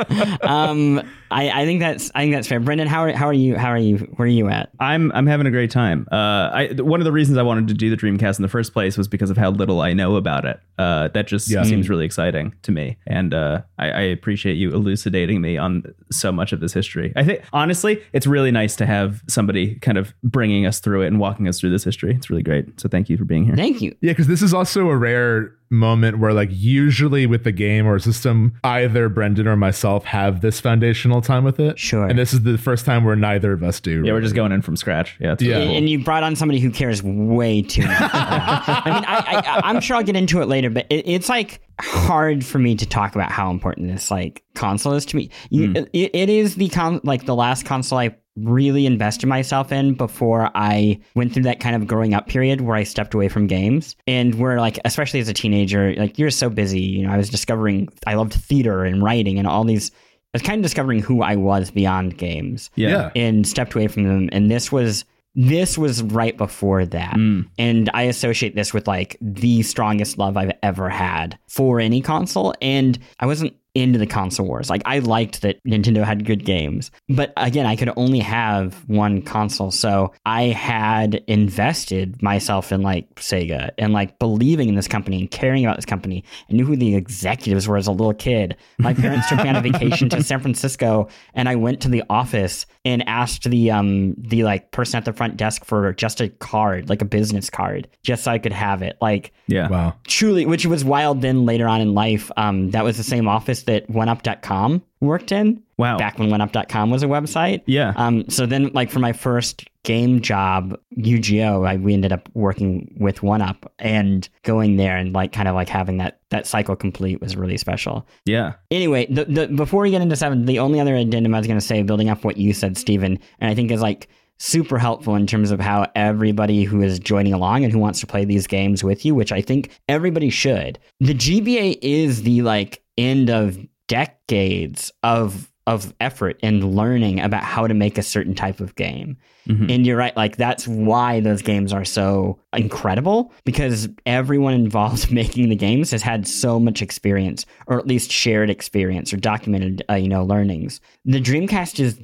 um, 0.42 1.02
I, 1.32 1.62
I 1.62 1.66
think 1.66 1.80
that's 1.80 2.12
I 2.16 2.22
think 2.22 2.34
that's 2.34 2.48
fair. 2.48 2.60
Brendon, 2.60 2.88
how 2.88 3.04
are 3.04 3.12
how 3.12 3.28
are 3.28 3.34
you? 3.34 3.56
How 3.58 3.68
are 3.70 3.78
you? 3.78 3.98
Where 3.98 4.26
are 4.26 4.30
you 4.30 4.50
at? 4.50 4.70
I'm 4.80 5.12
I'm 5.14 5.28
having 5.28 5.48
a 5.48 5.52
great 5.52 5.72
time. 5.72 6.08
Uh, 6.12 6.16
I 6.16 6.70
one 6.80 7.00
of 7.02 7.06
the 7.06 7.12
reasons 7.12 7.38
I 7.38 7.44
wanted 7.44 7.68
to 7.68 7.74
do 7.74 7.90
the 7.90 7.98
Dreamcast 7.98 8.40
in 8.40 8.44
the 8.44 8.50
first 8.50 8.74
place 8.74 8.98
was 8.98 9.08
because 9.08 9.30
of 9.30 9.38
how 9.38 9.52
little 9.52 9.82
I 9.82 9.94
know 9.94 10.16
about 10.16 10.46
it. 10.46 10.60
Uh, 10.78 11.10
that 11.10 11.28
just 11.28 11.50
Yeah. 11.50 11.64
seems 11.64 11.90
really 11.90 12.06
exciting 12.06 12.54
to 12.64 12.72
me, 12.72 12.98
and 13.06 13.34
uh, 13.34 13.62
I, 13.78 13.90
I 13.90 14.02
appreciate 14.02 14.56
you 14.56 14.72
elucidating 14.72 15.42
me 15.42 15.58
on 15.58 15.84
so 16.12 16.32
much 16.32 16.54
of 16.54 16.62
this 16.62 16.74
history. 16.74 17.14
I 17.16 17.24
think 17.24 17.44
honestly, 17.54 18.02
it's 18.14 18.26
really 18.28 18.52
nice 18.52 18.76
to 18.78 18.86
have 18.86 19.22
somebody 19.28 19.76
kind 19.76 19.98
of 19.98 20.14
bringing 20.24 20.66
us 20.66 20.80
through 20.80 21.04
it 21.04 21.08
and 21.08 21.20
walking 21.20 21.48
us 21.48 21.60
through 21.60 21.72
this 21.72 21.84
history. 21.84 22.16
It's 22.16 22.30
really 22.30 22.44
great. 22.44 22.80
So 22.80 22.90
thank 22.90 23.10
you 23.10 23.18
for 23.18 23.26
being 23.26 23.44
here. 23.46 23.56
Thank 23.56 23.82
you. 23.82 23.96
Yeah, 24.02 24.12
because 24.14 24.28
this 24.28 24.42
is 24.42 24.54
also 24.54 24.90
a 24.90 24.96
rare 24.98 25.54
moment 25.70 26.20
where, 26.20 26.34
like, 26.34 26.50
usually 26.52 27.26
with 27.26 27.44
the 27.44 27.52
game 27.52 27.86
or 27.88 28.00
system, 28.00 28.54
either 28.64 29.10
Brendon 29.10 29.48
or 29.48 29.56
myself 29.56 30.06
have 30.06 30.42
this 30.42 30.60
foundational 30.60 31.22
time 31.22 31.44
with 31.44 31.60
it. 31.60 31.78
Sure. 31.78 32.08
And 32.08 32.18
this 32.18 32.34
is 32.34 32.44
the 32.44 32.58
first 32.58 32.86
time 32.86 33.04
where 33.04 33.16
neither 33.16 33.52
of 33.54 33.64
us 33.64 33.80
do. 33.80 34.04
Yeah, 34.04 34.14
we're 34.14 34.22
just 34.22 34.36
going 34.36 34.52
in 34.52 34.62
from 34.62 34.76
scratch. 34.76 35.18
Yeah, 35.20 35.34
it's 35.34 35.42
really 35.42 35.54
Yeah. 35.54 35.66
cool. 35.66 35.78
And 35.78 35.90
you 35.90 36.04
brought 36.04 36.24
on 36.24 36.36
somebody 36.36 36.60
who 36.60 36.72
cares 36.72 37.04
way 37.04 37.62
too 37.62 37.84
much. 37.84 37.92
I 38.00 38.82
mean, 38.86 39.06
I, 39.08 39.44
I, 39.46 39.62
I'm 39.70 39.82
sure 39.82 39.98
I'll 39.98 40.04
get 40.04 40.16
into 40.16 40.42
it 40.42 40.48
later, 40.48 40.70
but 40.70 40.86
it, 40.90 41.08
it's 41.08 41.30
like 41.30 41.62
hard 41.80 42.46
for 42.46 42.60
me 42.60 42.76
to 42.76 42.86
talk 42.86 43.16
about 43.16 43.32
how 43.32 43.50
important 43.52 43.88
this 43.88 44.12
like 44.12 44.44
console 44.56 44.94
is 44.94 45.06
to 45.08 45.16
me. 45.16 45.30
You, 45.50 45.68
hmm. 45.70 45.76
it, 45.94 46.12
it 46.14 46.30
is 46.30 46.56
the 46.56 46.70
con 46.70 47.00
like 47.04 47.26
the 47.26 47.36
last 47.36 47.66
console 47.66 48.00
I 48.00 48.16
really 48.36 48.86
invested 48.86 49.28
myself 49.28 49.72
in 49.72 49.94
before 49.94 50.50
I 50.56 51.00
went 51.16 51.34
through 51.34 51.44
that 51.44 51.60
kind 51.60 51.76
of 51.76 51.88
growing 51.88 52.14
up 52.14 52.28
period 52.28 52.62
where 52.62 52.76
I 52.76 52.84
stepped 52.84 53.14
away 53.14 53.28
from 53.28 53.48
games 53.48 53.96
and 54.08 54.36
where 54.36 54.60
like 54.60 54.80
especially 54.86 55.20
as 55.20 55.28
a 55.28 55.34
teenager 55.34 55.94
like 55.96 56.18
you're 56.18 56.30
so 56.30 56.50
busy 56.50 56.80
you 56.80 57.06
know 57.06 57.12
I 57.12 57.18
was 57.18 57.30
discovering 57.30 57.90
I 58.08 58.14
loved 58.14 58.34
theater 58.34 58.86
and 58.86 59.04
writing 59.04 59.40
and 59.40 59.48
all 59.48 59.66
these 59.66 59.92
I 60.34 60.38
was 60.38 60.42
kind 60.44 60.60
of 60.60 60.64
discovering 60.64 61.02
who 61.02 61.24
I 61.24 61.36
was 61.36 61.72
beyond 61.72 62.20
games 62.20 62.70
yeah. 62.76 62.90
Yeah. 62.90 63.12
and 63.16 63.48
stepped 63.48 63.74
away 63.74 63.88
from 63.88 64.04
them. 64.04 64.30
And 64.32 64.52
this 64.52 64.72
was 64.72 65.06
this 65.34 65.76
was 65.78 66.04
right 66.04 66.38
before 66.38 66.86
that. 66.86 67.16
Mm. 67.16 67.48
And 67.58 67.90
I 67.94 68.04
associate 68.04 68.56
this 68.56 68.74
with 68.74 68.88
like 68.88 69.18
the 69.22 69.64
strongest 69.64 70.18
love 70.20 70.38
I've 70.38 70.52
ever 70.62 70.90
had 70.90 71.38
for 71.48 71.80
any 71.80 72.02
console. 72.02 72.54
And 72.62 73.00
I 73.20 73.26
wasn't 73.26 73.56
into 73.80 74.00
the 74.00 74.08
console 74.08 74.48
wars. 74.48 74.70
Like 74.70 74.82
I 74.86 75.00
liked 75.00 75.42
that 75.42 75.64
Nintendo 75.64 76.04
had 76.04 76.26
good 76.26 76.46
games. 76.46 76.92
But 77.08 77.34
again, 77.38 77.66
I 77.66 77.76
could 77.76 77.92
only 77.96 78.20
have 78.20 78.74
one 78.88 79.22
console. 79.22 79.72
So 79.72 80.14
I 80.26 80.44
had 80.44 81.16
invested 81.28 82.22
myself 82.22 82.72
in 82.72 82.82
like 82.82 83.16
Sega 83.16 83.72
and 83.78 83.94
like 83.94 84.20
believing 84.20 84.70
in 84.70 84.76
this 84.76 84.88
company 84.88 85.20
and 85.22 85.32
caring 85.32 85.66
about 85.66 85.78
this 85.78 85.86
company 85.86 86.24
and 86.48 86.58
knew 86.58 86.66
who 86.66 86.76
the 86.76 86.96
executives 86.96 87.68
were 87.68 87.78
as 87.78 87.88
a 87.88 87.92
little 87.92 88.14
kid. 88.14 88.56
My 88.78 88.94
parents 88.94 89.30
took 89.30 89.44
me 89.44 89.50
on 89.50 89.56
a 89.56 89.62
vacation 89.62 90.10
to 90.10 90.24
San 90.24 90.40
Francisco 90.40 91.08
and 91.34 91.48
I 91.50 91.56
went 91.56 91.82
to 91.82 91.90
the 91.90 92.04
office 92.10 92.66
and 92.86 93.08
asked 93.08 93.50
the 93.50 93.72
um 93.72 94.16
the 94.18 94.44
like 94.44 94.72
person 94.72 94.98
at 94.98 95.06
the 95.06 95.14
front 95.14 95.38
desk 95.38 95.66
for 95.66 95.94
just 95.94 96.22
a 96.22 96.30
card, 96.30 96.90
like 96.90 97.02
a 97.02 97.06
business 97.06 97.50
card, 97.50 97.88
just 98.04 98.24
so 98.24 98.32
I 98.32 98.40
could 98.40 98.54
have 98.54 98.82
it. 98.82 98.98
Like 99.02 99.32
yeah. 99.48 99.68
Wow. 99.70 99.96
truly 100.08 100.46
which 100.46 100.66
was 100.66 100.84
wild 100.84 101.22
then 101.22 101.46
later 101.46 101.68
on 101.68 101.82
in 101.82 101.94
life. 101.94 102.32
Um 102.38 102.72
that 102.72 102.84
was 102.84 102.98
the 102.98 103.04
same 103.04 103.28
office 103.28 103.64
that 103.70 103.88
OneUp.com 103.88 104.82
worked 105.00 105.32
in. 105.32 105.62
Wow. 105.78 106.00
Back 106.00 106.18
when 106.18 106.30
OneUp.com 106.30 106.90
was 106.90 107.04
a 107.04 107.06
website. 107.06 107.62
Yeah. 107.68 107.94
Um, 107.96 108.28
so 108.28 108.48
then, 108.48 108.72
like 108.74 108.90
for 108.90 108.98
my 108.98 109.14
first 109.14 109.64
game 109.84 110.22
job, 110.22 110.76
UGO, 110.98 111.68
I, 111.68 111.78
we 111.78 111.94
ended 111.94 112.12
up 112.12 112.28
working 112.34 112.94
with 113.00 113.20
OneUp 113.20 113.58
and 113.78 114.28
going 114.42 114.78
there 114.78 114.98
and 114.98 115.14
like 115.14 115.32
kind 115.32 115.48
of 115.48 115.54
like 115.54 115.70
having 115.70 115.98
that 115.98 116.20
that 116.32 116.48
cycle 116.48 116.76
complete 116.76 117.22
was 117.22 117.36
really 117.36 117.58
special. 117.58 118.08
Yeah. 118.26 118.54
Anyway, 118.72 119.06
the, 119.06 119.26
the 119.26 119.48
before 119.48 119.84
we 119.84 119.92
get 119.92 120.02
into 120.02 120.16
seven, 120.16 120.46
the 120.46 120.58
only 120.58 120.80
other 120.80 120.96
addendum 120.96 121.36
I 121.36 121.38
was 121.38 121.48
going 121.48 121.60
to 121.60 121.66
say, 121.66 121.84
building 121.84 122.10
off 122.10 122.26
what 122.26 122.38
you 122.38 122.54
said, 122.54 122.76
Stephen, 122.76 123.20
and 123.40 123.52
I 123.52 123.54
think 123.54 123.72
is 123.72 123.82
like 123.82 124.10
super 124.40 124.80
helpful 124.80 125.16
in 125.16 125.28
terms 125.28 125.52
of 125.52 125.60
how 125.60 125.86
everybody 125.96 126.64
who 126.64 126.82
is 126.82 126.98
joining 126.98 127.34
along 127.34 127.64
and 127.64 127.72
who 127.72 127.80
wants 127.80 128.00
to 128.00 128.08
play 128.08 128.26
these 128.26 128.48
games 128.48 128.84
with 128.84 129.06
you, 129.06 129.14
which 129.14 129.32
I 129.32 129.42
think 129.42 129.70
everybody 129.88 130.30
should. 130.30 130.80
The 131.00 131.14
GBA 131.14 131.78
is 131.82 132.24
the 132.24 132.42
like 132.42 132.82
end 133.00 133.30
of 133.30 133.58
decades 133.88 134.92
of 135.04 135.48
of 135.68 135.94
effort 136.00 136.40
and 136.42 136.76
learning 136.76 137.20
about 137.20 137.44
how 137.44 137.68
to 137.68 137.76
make 137.76 138.00
a 138.00 138.02
certain 138.02 138.34
type 138.34 138.60
of 138.60 138.74
game. 138.76 139.16
Mhm. 139.48 139.72
And 139.72 139.86
you're 139.86 139.98
right, 139.98 140.16
like 140.18 140.36
that's 140.36 140.68
why 140.68 141.20
those 141.20 141.44
games 141.44 141.72
are 141.72 141.86
so 141.86 142.40
incredible 142.54 143.32
because 143.46 143.88
everyone 144.08 144.56
involved 144.56 145.12
making 145.22 145.50
the 145.50 145.56
games 145.56 145.92
has 145.92 146.02
had 146.02 146.28
so 146.28 146.60
much 146.60 146.82
experience, 146.82 147.46
or 147.68 147.78
at 147.78 147.86
least 147.86 148.12
shared 148.12 148.50
experience 148.50 149.14
or 149.14 149.18
documented, 149.18 149.84
uh, 149.92 149.94
you 149.94 150.08
know, 150.10 150.24
learnings. 150.24 150.82
The 151.06 151.22
Dreamcast 151.22 151.80
is 151.80 152.00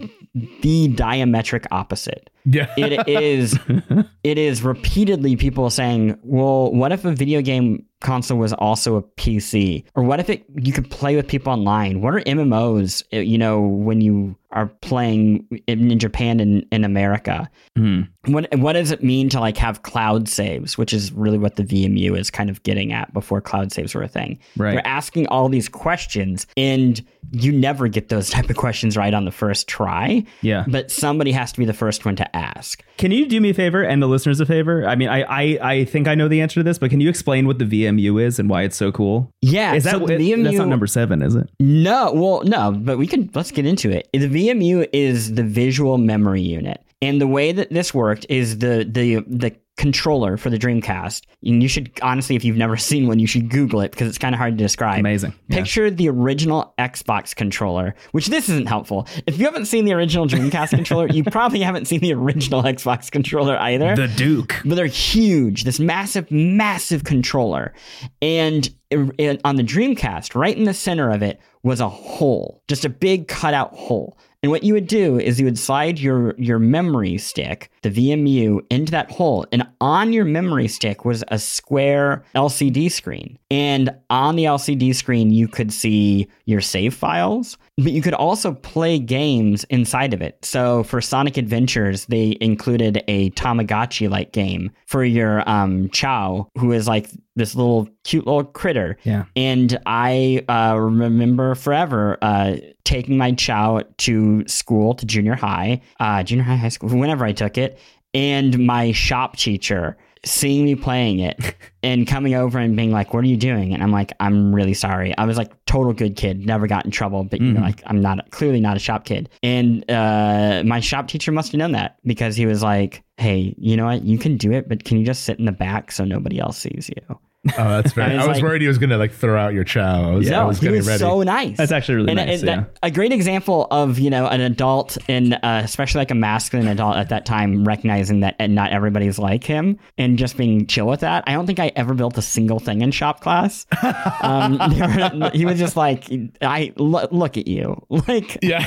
the 0.62 0.88
diametric 0.90 1.66
opposite. 1.72 2.30
Yeah. 2.46 2.68
It 2.78 3.08
is, 3.10 3.58
it 4.24 4.38
is 4.38 4.62
repeatedly 4.62 5.36
people 5.38 5.72
saying, 5.72 6.20
"Well, 6.22 6.72
what 6.72 6.92
if 6.92 7.04
a 7.04 7.12
video 7.14 7.42
game 7.42 7.86
console 8.06 8.38
was 8.38 8.54
also 8.54 8.90
a 8.96 9.02
PC, 9.22 9.84
or 9.96 10.04
what 10.04 10.20
if 10.20 10.30
it 10.30 10.46
you 10.68 10.72
could 10.78 10.90
play 11.00 11.14
with 11.16 11.28
people 11.28 11.52
online? 11.52 12.02
What 12.02 12.14
are 12.16 12.22
MMOs? 12.22 13.04
uh, 13.14 13.18
You 13.34 13.38
know, 13.44 13.60
when 13.88 14.00
you 14.02 14.36
are 14.56 14.68
playing 14.82 15.46
in, 15.68 15.98
Japan 16.00 16.40
and 16.40 16.66
in 16.72 16.84
America." 16.84 17.50
Mhm. 17.78 18.08
what 18.28 18.48
what 18.58 18.74
does 18.74 18.92
it 18.92 19.04
mean 19.04 19.30
to 19.30 19.40
like 19.40 19.58
have 19.58 19.84
cloud 19.84 20.28
saves, 20.28 20.78
which 20.78 20.94
is 20.94 21.12
really 21.12 21.38
what 21.38 21.58
the 21.58 21.64
VMU 21.64 22.18
is 22.18 22.32
kind 22.32 22.50
of 22.50 22.64
getting 22.64 22.92
at 22.94 23.14
before 23.14 23.40
cloud 23.42 23.72
saves 23.72 23.94
were 23.94 24.02
a 24.02 24.08
thing. 24.08 24.40
Right. 24.58 24.72
They're 24.74 24.88
asking 24.88 25.28
all 25.28 25.48
these 25.50 25.70
questions 25.70 26.48
and 26.58 27.04
you 27.32 27.52
never 27.52 27.88
get 27.88 28.10
those 28.10 28.30
type 28.36 28.50
of 28.50 28.56
questions 28.56 28.96
right 28.98 29.14
on 29.14 29.26
the 29.26 29.32
first 29.32 29.68
try. 29.68 30.24
Yeah. 30.42 30.64
But 30.68 30.90
somebody 30.90 31.32
has 31.34 31.52
to 31.52 31.60
be 31.60 31.66
the 31.66 31.74
first 31.74 32.06
one 32.06 32.16
to 32.16 32.36
ask. 32.36 32.84
Can 32.98 33.12
you 33.12 33.28
do 33.28 33.40
me 33.42 33.50
a 33.50 33.54
favor 33.54 33.84
and 33.84 34.02
the 34.02 34.08
listeners 34.08 34.40
a 34.40 34.46
favor? 34.46 34.88
I 34.88 34.96
mean, 34.96 35.10
I, 35.10 35.22
I 35.24 35.60
I 35.76 35.86
think 35.86 36.08
I 36.08 36.16
know 36.16 36.28
the 36.28 36.42
answer 36.42 36.62
to 36.62 36.64
this, 36.64 36.80
but 36.80 36.90
can 36.90 37.02
you 37.02 37.10
explain 37.10 37.46
what 37.46 37.60
the 37.60 37.66
VMU 37.66 38.24
is 38.24 38.40
and 38.40 38.50
why 38.50 38.64
it's 38.64 38.78
so 38.78 38.92
cool? 38.92 39.30
Yeah. 39.42 39.74
Is 39.74 39.84
that 39.84 39.94
so 39.94 40.00
the 40.00 40.16
VMU, 40.16 40.44
that's 40.46 40.58
not 40.58 40.68
number 40.70 40.88
seven, 40.88 41.22
is 41.22 41.36
it? 41.36 41.50
No, 41.60 42.12
well, 42.14 42.42
no, 42.46 42.72
but 42.72 42.98
we 42.98 43.06
can 43.06 43.30
let's 43.36 43.52
get 43.52 43.66
into 43.66 43.92
it. 43.92 44.08
The 44.14 44.28
VMU 44.30 44.45
is 44.50 45.34
the 45.36 45.44
visual 45.44 45.98
memory 45.98 46.42
unit. 46.42 46.82
And 47.02 47.22
the 47.22 47.28
way 47.28 47.52
that 47.52 47.72
this 47.72 47.94
worked 47.94 48.26
is 48.30 48.60
the 48.60 48.88
the 48.90 49.24
the 49.28 49.56
controller 49.78 50.38
for 50.38 50.50
the 50.50 50.58
Dreamcast. 50.58 51.24
And 51.44 51.62
you 51.62 51.68
should 51.68 51.92
honestly, 52.02 52.38
if 52.38 52.46
you've 52.46 52.56
never 52.56 52.78
seen 52.90 53.08
one, 53.08 53.20
you 53.20 53.28
should 53.28 53.50
Google 53.50 53.82
it 53.82 53.92
because 53.92 54.08
it's 54.08 54.18
kind 54.18 54.34
of 54.34 54.40
hard 54.40 54.58
to 54.58 54.64
describe. 54.64 55.00
Amazing. 55.02 55.34
Yeah. 55.50 55.58
Picture 55.58 55.92
the 55.92 56.08
original 56.10 56.74
Xbox 56.80 57.36
controller, 57.36 57.94
which 58.14 58.28
this 58.28 58.48
isn't 58.50 58.68
helpful. 58.68 59.08
If 59.28 59.38
you 59.38 59.46
haven't 59.46 59.66
seen 59.66 59.84
the 59.86 59.94
original 59.94 60.26
Dreamcast 60.28 60.70
controller, 60.76 61.08
you 61.08 61.24
probably 61.26 61.60
haven't 61.60 61.86
seen 61.86 62.00
the 62.00 62.14
original 62.14 62.64
Xbox 62.76 63.12
controller 63.12 63.58
either 63.58 63.96
The 63.96 64.08
Duke. 64.08 64.62
but 64.64 64.76
they're 64.76 64.86
huge. 64.88 65.66
This 65.66 65.80
massive, 65.80 66.32
massive 66.32 67.04
controller, 67.04 67.74
and 68.22 68.70
on 68.94 69.58
the 69.58 69.64
Dreamcast, 69.64 70.34
right 70.36 70.56
in 70.58 70.64
the 70.64 70.74
center 70.74 71.12
of 71.12 71.22
it 71.22 71.42
was 71.64 71.82
a 71.82 71.90
hole, 71.90 72.64
just 72.70 72.86
a 72.86 72.90
big 72.90 73.28
cutout 73.28 73.74
hole. 73.76 74.18
And 74.46 74.52
what 74.52 74.64
you 74.64 74.76
would 74.76 74.86
do 74.86 75.20
is 75.20 75.40
you 75.40 75.46
would 75.46 75.58
slide 75.58 75.98
your 75.98 76.36
your 76.38 76.60
memory 76.60 77.18
stick, 77.18 77.72
the 77.82 77.90
VMU, 77.90 78.64
into 78.70 78.92
that 78.92 79.10
hole, 79.10 79.48
and 79.52 79.68
on 79.82 80.14
your 80.14 80.24
memory 80.24 80.68
stick 80.68 81.04
was 81.04 81.24
a 81.30 81.40
square 81.40 82.24
LCD 82.36 82.92
screen. 82.92 83.40
And 83.50 83.90
on 84.12 84.36
the 84.36 84.44
LCD 84.44 84.94
screen, 84.94 85.32
you 85.32 85.48
could 85.48 85.74
see 85.74 86.28
your 86.46 86.62
save 86.62 86.94
files, 86.94 87.58
but 87.80 87.92
you 87.92 88.04
could 88.04 88.14
also 88.14 88.54
play 88.54 89.00
games 89.00 89.64
inside 89.72 90.14
of 90.14 90.22
it. 90.22 90.38
So 90.46 90.84
for 90.84 91.02
Sonic 91.02 91.38
Adventures, 91.38 92.06
they 92.06 92.38
included 92.40 93.04
a 93.08 93.32
Tamagotchi 93.32 94.08
like 94.12 94.32
game 94.32 94.70
for 94.86 95.04
your 95.04 95.48
um, 95.50 95.90
Chao, 95.90 96.50
who 96.56 96.72
is 96.72 96.88
like 96.88 97.10
this 97.36 97.56
little 97.56 97.90
cute 98.04 98.28
little 98.28 98.44
critter. 98.44 98.98
Yeah. 99.04 99.26
And 99.36 99.80
I 99.88 100.46
uh, 100.48 100.78
remember 100.80 101.56
forever 101.56 102.20
uh, 102.22 102.58
taking 102.86 103.18
my 103.18 103.34
Chao 103.34 103.82
to 103.98 104.48
school, 104.48 104.94
to 104.96 105.06
junior 105.06 105.36
high, 105.36 105.82
uh, 106.00 106.24
junior 106.24 106.44
high, 106.44 106.56
high 106.56 106.70
school, 106.70 106.90
whenever 106.90 107.26
I 107.26 107.34
took 107.34 107.58
it, 107.58 107.78
and 108.14 108.66
my 108.66 108.94
shop 108.94 109.36
teacher 109.36 109.98
seeing 110.24 110.66
me 110.66 110.74
playing 110.74 111.20
it 111.20 111.56
and 111.84 112.08
coming 112.08 112.34
over 112.34 112.58
and 112.58 112.76
being 112.76 112.92
like, 112.92 113.14
"What 113.14 113.24
are 113.24 113.28
you 113.28 113.38
doing?" 113.38 113.74
And 113.74 113.84
I'm 113.84 113.92
like, 113.92 114.14
"I'm 114.20 114.56
really 114.56 114.74
sorry." 114.74 115.16
I 115.18 115.26
was 115.26 115.38
like, 115.38 115.52
total 115.76 115.92
good 115.92 116.16
kid, 116.16 116.46
never 116.46 116.68
got 116.68 116.86
in 116.86 116.92
trouble, 116.92 117.26
but 117.26 117.42
you 117.42 117.52
know, 117.52 117.60
like 117.60 117.84
I'm 117.86 118.02
not 118.02 118.32
clearly 118.32 118.62
not 118.62 118.78
a 118.78 118.80
shop 118.80 119.04
kid. 119.04 119.30
And 119.44 119.84
uh, 119.92 120.64
my 120.66 120.80
shop 120.80 121.10
teacher 121.10 121.34
must 121.34 121.52
have 121.52 121.60
known 121.60 121.74
that 121.74 121.98
because 122.06 122.38
he 122.38 122.46
was 122.46 122.64
like, 122.64 123.04
"Hey, 123.18 123.54
you 123.58 123.76
know 123.76 123.86
what? 123.86 124.04
You 124.04 124.18
can 124.18 124.38
do 124.38 124.54
it, 124.54 124.70
but 124.70 124.86
can 124.86 124.98
you 124.98 125.06
just 125.06 125.24
sit 125.24 125.38
in 125.38 125.46
the 125.46 125.52
back 125.52 125.92
so 125.92 126.06
nobody 126.06 126.40
else 126.40 126.58
sees 126.58 126.90
you?" 126.90 127.20
Oh, 127.58 127.70
that's 127.82 127.94
fair. 127.94 128.06
I 128.06 128.14
I 128.14 128.16
was 128.18 128.28
was, 128.28 128.36
like- 128.38 128.44
worried 128.44 128.62
he 128.62 128.68
was 128.68 128.78
gonna 128.78 128.98
like 128.98 129.12
throw 129.14 129.40
out 129.40 129.54
your 129.54 129.64
Chao. 129.64 130.12
I 130.12 130.16
was, 130.16 130.28
I 130.28 130.32
no, 130.32 130.48
was 130.48 130.58
he 130.60 130.64
getting 130.66 130.78
was 130.80 130.88
ready. 130.88 131.00
so 131.00 131.22
nice. 131.24 131.58
That's 131.58 131.72
actually 131.72 131.96
really 131.96 132.10
and, 132.10 132.18
nice, 132.18 132.40
and 132.40 132.48
yeah. 132.48 132.56
that- 132.62 132.78
a 132.84 132.92
great 132.92 133.12
example 133.12 133.68
of 133.72 134.00
you 134.00 134.10
know 134.10 134.28
an 134.28 134.42
adult 134.42 134.98
and 135.08 135.34
uh, 135.36 135.62
especially 135.64 136.00
like 136.00 136.12
a 136.12 136.16
masculine 136.16 136.68
adult 136.68 136.96
at 136.98 137.10
that 137.10 137.26
time 137.26 137.64
recognizing 137.66 138.22
that 138.22 138.36
and 138.40 138.56
not 138.56 138.72
everybody's 138.72 139.20
like 139.20 139.44
him 139.44 139.78
and 139.98 140.18
just 140.18 140.38
being 140.38 140.66
chill 140.68 140.88
with 140.88 141.02
that. 141.02 141.24
I 141.28 141.34
don't 141.34 141.46
think 141.46 141.60
I 141.60 141.72
ever 141.76 141.94
built 141.94 142.18
a 142.18 142.22
single 142.22 142.60
thing 142.60 142.82
in 142.82 142.92
shop 142.92 143.22
class. 143.22 143.66
um, 144.22 144.58
were- 144.58 145.30
he 145.34 145.46
was 145.46 145.60
just 145.60 145.76
like, 145.78 146.06
I 146.42 146.74
look 146.78 147.38
at 147.38 147.48
you, 147.48 147.82
like 147.90 148.40
yeah. 148.42 148.66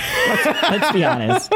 let's 0.70 0.92
be 0.92 1.04
honest. 1.04 1.52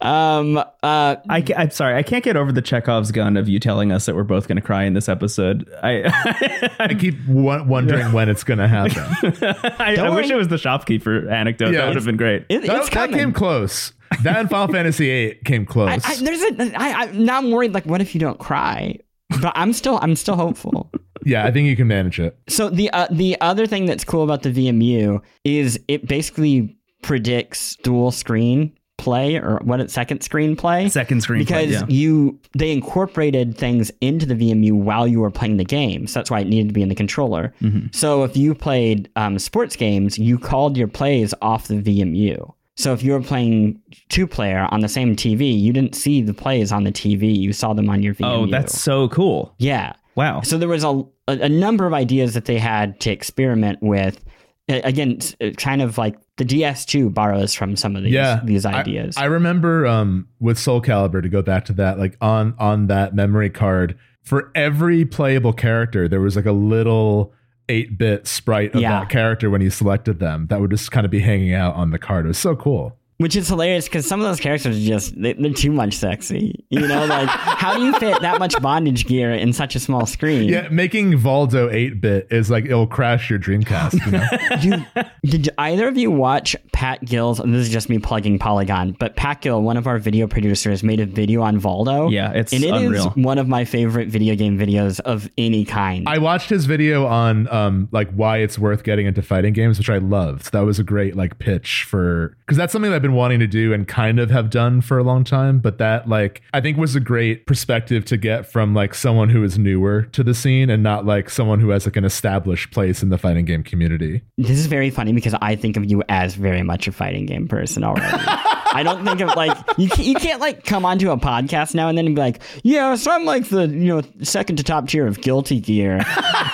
Um, 0.00 0.56
uh, 0.56 0.64
I, 0.82 1.44
I'm 1.56 1.70
sorry, 1.70 1.96
I 1.96 2.02
can't 2.02 2.24
get 2.24 2.36
over 2.36 2.52
the 2.52 2.62
Chekhov's 2.62 3.12
gun 3.12 3.36
of 3.36 3.48
you 3.48 3.58
telling 3.60 3.92
us 3.92 4.06
that 4.06 4.14
we're 4.16 4.24
both 4.24 4.48
going 4.48 4.56
to 4.56 4.62
cry 4.62 4.84
in 4.84 4.94
this 4.94 5.08
episode. 5.08 5.68
I 5.82 6.02
I 6.78 6.94
keep 6.98 7.18
w- 7.26 7.64
wondering 7.64 8.12
when 8.12 8.28
it's 8.28 8.44
going 8.44 8.58
to 8.58 8.68
happen. 8.68 9.02
I, 9.78 9.96
I 9.96 10.08
wish 10.10 10.26
worry. 10.26 10.30
it 10.30 10.36
was 10.36 10.48
the 10.48 10.58
shopkeeper 10.58 11.28
anecdote. 11.28 11.72
Yeah, 11.72 11.80
that 11.80 11.86
would 11.88 11.96
have 11.96 12.04
been 12.04 12.16
great. 12.16 12.46
It- 12.48 12.66
that, 12.66 12.76
it's 12.80 12.88
that 12.90 12.92
coming. 13.10 13.18
came 13.18 13.32
close. 13.32 13.92
That 14.22 14.36
and 14.38 14.50
Final 14.50 14.72
Fantasy 14.74 15.06
VIII 15.06 15.40
came 15.44 15.64
close. 15.66 15.88
I, 16.04 16.12
I, 16.12 16.16
there's 16.16 16.42
a. 16.42 16.80
I, 16.80 16.92
I, 16.92 17.06
now 17.12 17.38
I'm 17.38 17.50
worried. 17.50 17.72
Like, 17.72 17.86
what 17.86 18.00
if 18.00 18.14
you 18.14 18.20
don't 18.20 18.38
cry? 18.38 18.98
But 19.40 19.52
I'm 19.56 19.72
still. 19.72 19.98
I'm 20.02 20.16
still 20.16 20.36
hopeful. 20.36 20.90
yeah, 21.24 21.46
I 21.46 21.50
think 21.50 21.66
you 21.68 21.76
can 21.76 21.88
manage 21.88 22.20
it. 22.20 22.36
So 22.48 22.68
the 22.68 22.90
uh, 22.90 23.06
the 23.10 23.40
other 23.40 23.66
thing 23.66 23.86
that's 23.86 24.04
cool 24.04 24.22
about 24.22 24.42
the 24.42 24.50
VMU 24.52 25.20
is 25.44 25.80
it 25.88 26.06
basically 26.06 26.76
predicts 27.02 27.76
dual 27.82 28.10
screen 28.10 28.72
play 29.02 29.36
or 29.36 29.58
what 29.64 29.90
second 29.90 30.22
screen 30.22 30.54
play. 30.54 30.88
Second 30.88 31.22
screen 31.22 31.44
play, 31.44 31.66
because 31.66 31.82
yeah. 31.82 31.86
you 31.88 32.38
they 32.56 32.70
incorporated 32.70 33.58
things 33.58 33.90
into 34.00 34.24
the 34.24 34.34
VMU 34.34 34.72
while 34.72 35.08
you 35.08 35.20
were 35.20 35.30
playing 35.30 35.56
the 35.56 35.64
game. 35.64 36.06
So 36.06 36.20
that's 36.20 36.30
why 36.30 36.40
it 36.40 36.46
needed 36.46 36.68
to 36.68 36.74
be 36.74 36.82
in 36.82 36.88
the 36.88 36.94
controller. 36.94 37.52
Mm-hmm. 37.60 37.88
So 37.92 38.22
if 38.22 38.36
you 38.36 38.54
played 38.54 39.10
um, 39.16 39.38
sports 39.38 39.74
games, 39.74 40.18
you 40.18 40.38
called 40.38 40.76
your 40.76 40.88
plays 40.88 41.34
off 41.42 41.68
the 41.68 41.82
VMU. 41.82 42.54
So 42.76 42.92
if 42.92 43.02
you 43.02 43.12
were 43.12 43.22
playing 43.22 43.80
two 44.08 44.26
player 44.26 44.66
on 44.70 44.80
the 44.80 44.88
same 44.88 45.14
TV, 45.14 45.60
you 45.60 45.72
didn't 45.72 45.94
see 45.94 46.22
the 46.22 46.32
plays 46.32 46.72
on 46.72 46.84
the 46.84 46.92
TV. 46.92 47.36
You 47.36 47.52
saw 47.52 47.74
them 47.74 47.90
on 47.90 48.02
your 48.02 48.14
VMU. 48.14 48.26
Oh, 48.26 48.46
that's 48.46 48.80
so 48.80 49.08
cool. 49.08 49.54
yeah. 49.58 49.92
Wow. 50.14 50.42
So 50.42 50.58
there 50.58 50.68
was 50.68 50.84
a, 50.84 51.02
a, 51.28 51.32
a 51.44 51.48
number 51.48 51.86
of 51.86 51.94
ideas 51.94 52.34
that 52.34 52.44
they 52.44 52.58
had 52.58 53.00
to 53.00 53.10
experiment 53.10 53.82
with. 53.82 54.22
Again, 54.68 55.18
uh, 55.40 55.50
kind 55.56 55.82
of 55.82 55.98
like 55.98 56.16
the 56.42 56.62
DS2 56.62 57.12
borrows 57.14 57.54
from 57.54 57.76
some 57.76 57.96
of 57.96 58.02
these 58.02 58.12
yeah 58.12 58.40
these 58.44 58.64
I- 58.64 58.80
ideas. 58.80 59.16
I, 59.16 59.24
remember 59.26 59.86
um 59.86 60.28
with 60.40 60.58
Soul 60.58 60.80
Calibur 60.82 61.22
to 61.22 61.28
go 61.28 61.42
back 61.42 61.64
to 61.66 61.72
that 61.74 61.98
like 61.98 62.16
on 62.20 62.54
on 62.58 62.86
that 62.88 63.14
memory 63.14 63.50
card 63.50 63.96
for 64.22 64.50
every 64.54 65.04
playable 65.04 65.52
character 65.52 66.08
there 66.08 66.20
was 66.20 66.36
like 66.36 66.46
a 66.46 66.52
little 66.52 67.32
8-bit 67.68 68.26
sprite 68.26 68.74
of 68.74 68.80
Yeah. 68.80 69.00
that 69.00 69.08
character 69.08 69.48
when 69.50 69.60
you 69.60 69.70
selected 69.70 70.18
them 70.18 70.46
that 70.48 70.60
would 70.60 70.70
just 70.70 70.90
kind 70.90 71.04
of 71.04 71.10
be 71.10 71.20
hanging 71.20 71.54
out 71.54 71.74
on 71.74 71.90
the 71.90 71.98
card 71.98 72.24
it 72.24 72.28
was 72.28 72.38
so 72.38 72.54
cool 72.56 72.96
Which 73.18 73.36
is 73.36 73.48
hilarious 73.48 73.84
because 73.84 74.06
some 74.06 74.20
of 74.20 74.26
those 74.26 74.40
characters 74.40 74.76
are 74.76 74.80
just 74.80 75.20
they, 75.20 75.34
they're 75.34 75.52
too 75.52 75.70
much 75.70 75.94
sexy. 75.94 76.64
You 76.70 76.88
know, 76.88 77.04
like 77.06 77.28
how 77.28 77.76
do 77.76 77.84
you 77.84 77.92
fit 77.98 78.20
that 78.22 78.38
much 78.40 78.60
bondage 78.60 79.06
gear 79.06 79.32
in 79.32 79.52
such 79.52 79.76
a 79.76 79.80
small 79.80 80.06
screen? 80.06 80.48
yeah 80.48 80.68
making 80.70 81.12
Voldo 81.12 81.70
8-bit 81.72 82.28
is 82.30 82.50
like 82.50 82.64
it'll 82.64 82.86
crash 82.86 83.30
your 83.30 83.38
Dreamcast 83.38 84.04
you 84.06 84.12
know 84.12 85.04
You, 85.22 85.30
did 85.30 85.48
either 85.58 85.88
of 85.88 85.96
you 85.96 86.10
watch 86.10 86.56
Pat 86.72 87.04
Gill's? 87.04 87.38
And 87.38 87.54
this 87.54 87.62
is 87.66 87.72
just 87.72 87.88
me 87.88 87.98
plugging 87.98 88.38
Polygon, 88.38 88.96
but 88.98 89.14
Pat 89.16 89.40
Gill, 89.40 89.62
one 89.62 89.76
of 89.76 89.86
our 89.86 89.98
video 89.98 90.26
producers, 90.26 90.82
made 90.82 91.00
a 91.00 91.06
video 91.06 91.42
on 91.42 91.60
Voldo. 91.60 92.10
Yeah, 92.10 92.32
it's 92.32 92.52
and 92.52 92.64
it 92.64 92.74
is 92.74 92.82
unreal. 92.82 93.10
one 93.10 93.38
of 93.38 93.46
my 93.48 93.64
favorite 93.64 94.08
video 94.08 94.34
game 94.34 94.58
videos 94.58 94.98
of 95.00 95.28
any 95.38 95.64
kind. 95.64 96.08
I 96.08 96.18
watched 96.18 96.50
his 96.50 96.66
video 96.66 97.06
on 97.06 97.48
um 97.52 97.88
like 97.92 98.10
why 98.12 98.38
it's 98.38 98.58
worth 98.58 98.82
getting 98.84 99.06
into 99.06 99.22
fighting 99.22 99.52
games, 99.52 99.78
which 99.78 99.90
I 99.90 99.98
loved. 99.98 100.52
That 100.52 100.60
was 100.60 100.78
a 100.78 100.84
great 100.84 101.14
like 101.16 101.38
pitch 101.38 101.84
for 101.88 102.36
because 102.40 102.56
that's 102.56 102.72
something 102.72 102.90
that 102.90 102.96
I've 102.96 103.02
been 103.02 103.11
wanting 103.14 103.40
to 103.40 103.46
do 103.46 103.72
and 103.72 103.86
kind 103.86 104.18
of 104.18 104.30
have 104.30 104.50
done 104.50 104.80
for 104.80 104.98
a 104.98 105.02
long 105.02 105.24
time. 105.24 105.58
But 105.58 105.78
that 105.78 106.08
like 106.08 106.42
I 106.52 106.60
think 106.60 106.78
was 106.78 106.94
a 106.94 107.00
great 107.00 107.46
perspective 107.46 108.04
to 108.06 108.16
get 108.16 108.50
from 108.50 108.74
like 108.74 108.94
someone 108.94 109.28
who 109.28 109.42
is 109.44 109.58
newer 109.58 110.02
to 110.12 110.22
the 110.22 110.34
scene 110.34 110.70
and 110.70 110.82
not 110.82 111.06
like 111.06 111.30
someone 111.30 111.60
who 111.60 111.70
has 111.70 111.86
like 111.86 111.96
an 111.96 112.04
established 112.04 112.70
place 112.70 113.02
in 113.02 113.08
the 113.08 113.18
fighting 113.18 113.44
game 113.44 113.62
community. 113.62 114.22
This 114.38 114.58
is 114.58 114.66
very 114.66 114.90
funny 114.90 115.12
because 115.12 115.34
I 115.40 115.56
think 115.56 115.76
of 115.76 115.90
you 115.90 116.02
as 116.08 116.34
very 116.34 116.62
much 116.62 116.88
a 116.88 116.92
fighting 116.92 117.26
game 117.26 117.48
person 117.48 117.84
already. 117.84 118.16
I 118.74 118.82
don't 118.82 119.04
think 119.04 119.20
of 119.20 119.34
like 119.36 119.56
you. 119.76 119.88
Can't, 119.88 120.08
you 120.08 120.14
can't 120.14 120.40
like 120.40 120.64
come 120.64 120.84
onto 120.84 121.10
a 121.10 121.16
podcast 121.16 121.74
now 121.74 121.88
and 121.88 121.98
then 121.98 122.06
and 122.06 122.14
be 122.14 122.20
like, 122.20 122.42
yeah, 122.62 122.94
so 122.94 123.10
I'm 123.10 123.24
like 123.24 123.48
the 123.48 123.68
you 123.68 123.88
know 123.88 124.02
second 124.22 124.56
to 124.56 124.62
top 124.62 124.88
tier 124.88 125.06
of 125.06 125.20
Guilty 125.20 125.60
Gear, 125.60 126.00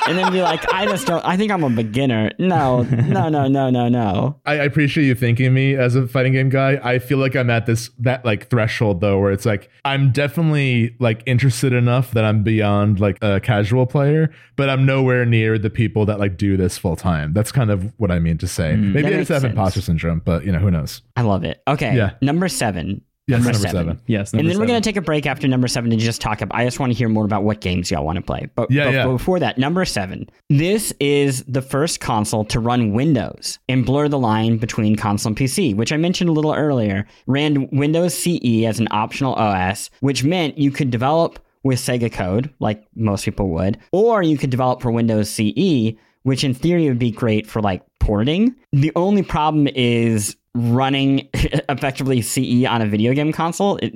and 0.06 0.18
then 0.18 0.32
be 0.32 0.42
like, 0.42 0.72
I 0.72 0.86
just 0.86 1.06
don't. 1.06 1.24
I 1.24 1.36
think 1.36 1.52
I'm 1.52 1.62
a 1.62 1.70
beginner. 1.70 2.32
No, 2.38 2.82
no, 2.82 3.28
no, 3.28 3.46
no, 3.48 3.70
no, 3.70 3.88
no. 3.88 4.40
I, 4.44 4.54
I 4.54 4.64
appreciate 4.64 5.06
you 5.06 5.14
thinking 5.14 5.46
of 5.46 5.52
me 5.52 5.76
as 5.76 5.94
a 5.94 6.06
fighting 6.08 6.32
game 6.32 6.37
guy. 6.48 6.80
I 6.82 6.98
feel 7.00 7.18
like 7.18 7.34
I'm 7.36 7.50
at 7.50 7.66
this 7.66 7.90
that 7.98 8.24
like 8.24 8.48
threshold 8.48 9.00
though, 9.00 9.18
where 9.18 9.32
it's 9.32 9.44
like 9.46 9.68
I'm 9.84 10.12
definitely 10.12 10.94
like 11.00 11.22
interested 11.26 11.72
enough 11.72 12.12
that 12.12 12.24
I'm 12.24 12.42
beyond 12.42 13.00
like 13.00 13.18
a 13.22 13.40
casual 13.40 13.86
player, 13.86 14.30
but 14.56 14.70
I'm 14.70 14.86
nowhere 14.86 15.24
near 15.26 15.58
the 15.58 15.70
people 15.70 16.06
that 16.06 16.18
like 16.20 16.36
do 16.36 16.56
this 16.56 16.78
full 16.78 16.96
time. 16.96 17.32
That's 17.32 17.50
kind 17.50 17.70
of 17.70 17.92
what 17.98 18.10
I 18.10 18.18
mean 18.20 18.38
to 18.38 18.46
say. 18.46 18.74
Mm. 18.74 18.92
Maybe 18.92 19.02
That 19.02 19.12
I 19.12 19.16
just 19.18 19.28
have 19.30 19.40
sense. 19.42 19.50
imposter 19.50 19.80
syndrome, 19.80 20.22
but 20.24 20.44
you 20.44 20.52
know 20.52 20.58
who 20.60 20.70
knows? 20.70 21.02
I 21.16 21.22
love 21.22 21.42
it. 21.44 21.60
Okay, 21.66 21.96
Yeah. 21.96 22.12
number 22.22 22.48
seven. 22.48 23.02
Yes, 23.28 23.44
number 23.44 23.58
seven. 23.58 24.00
Yes. 24.06 24.32
and 24.32 24.38
number 24.38 24.50
then 24.50 24.58
we're 24.58 24.66
going 24.66 24.80
to 24.80 24.88
take 24.88 24.96
a 24.96 25.02
break 25.02 25.26
after 25.26 25.46
number 25.46 25.68
seven 25.68 25.90
to 25.90 25.96
just 25.96 26.20
talk 26.20 26.40
about. 26.40 26.58
I 26.58 26.64
just 26.64 26.80
want 26.80 26.92
to 26.92 26.98
hear 26.98 27.10
more 27.10 27.26
about 27.26 27.44
what 27.44 27.60
games 27.60 27.90
y'all 27.90 28.04
want 28.04 28.16
to 28.16 28.22
play. 28.22 28.48
But, 28.54 28.70
Yeah, 28.70 28.84
but 28.84 28.94
yeah. 28.94 29.06
before 29.06 29.38
that, 29.38 29.58
number 29.58 29.84
seven. 29.84 30.30
This 30.48 30.94
is 30.98 31.44
the 31.46 31.60
first 31.60 32.00
console 32.00 32.46
to 32.46 32.58
run 32.58 32.92
Windows 32.94 33.58
and 33.68 33.84
blur 33.84 34.08
the 34.08 34.18
line 34.18 34.56
between 34.56 34.96
console 34.96 35.30
and 35.30 35.36
PC, 35.36 35.76
which 35.76 35.92
I 35.92 35.98
mentioned 35.98 36.30
a 36.30 36.32
little 36.32 36.54
earlier. 36.54 37.06
Ran 37.26 37.68
Windows 37.70 38.14
CE 38.14 38.64
as 38.64 38.80
an 38.80 38.88
optional 38.90 39.34
OS, 39.34 39.90
which 40.00 40.24
meant 40.24 40.56
you 40.56 40.70
could 40.70 40.90
develop 40.90 41.38
with 41.62 41.78
Sega 41.78 42.10
code, 42.10 42.50
like 42.60 42.86
most 42.96 43.26
people 43.26 43.50
would, 43.50 43.78
or 43.92 44.22
you 44.22 44.38
could 44.38 44.48
develop 44.50 44.80
for 44.80 44.90
Windows 44.90 45.28
CE, 45.28 45.92
which 46.22 46.44
in 46.44 46.54
theory 46.54 46.88
would 46.88 46.98
be 46.98 47.10
great 47.10 47.46
for 47.46 47.60
like 47.60 47.82
porting. 47.98 48.54
The 48.72 48.92
only 48.96 49.22
problem 49.22 49.68
is 49.74 50.34
running 50.58 51.28
effectively 51.34 52.20
CE 52.22 52.64
on 52.66 52.82
a 52.82 52.86
video 52.86 53.14
game 53.14 53.32
console. 53.32 53.76
It 53.76 53.92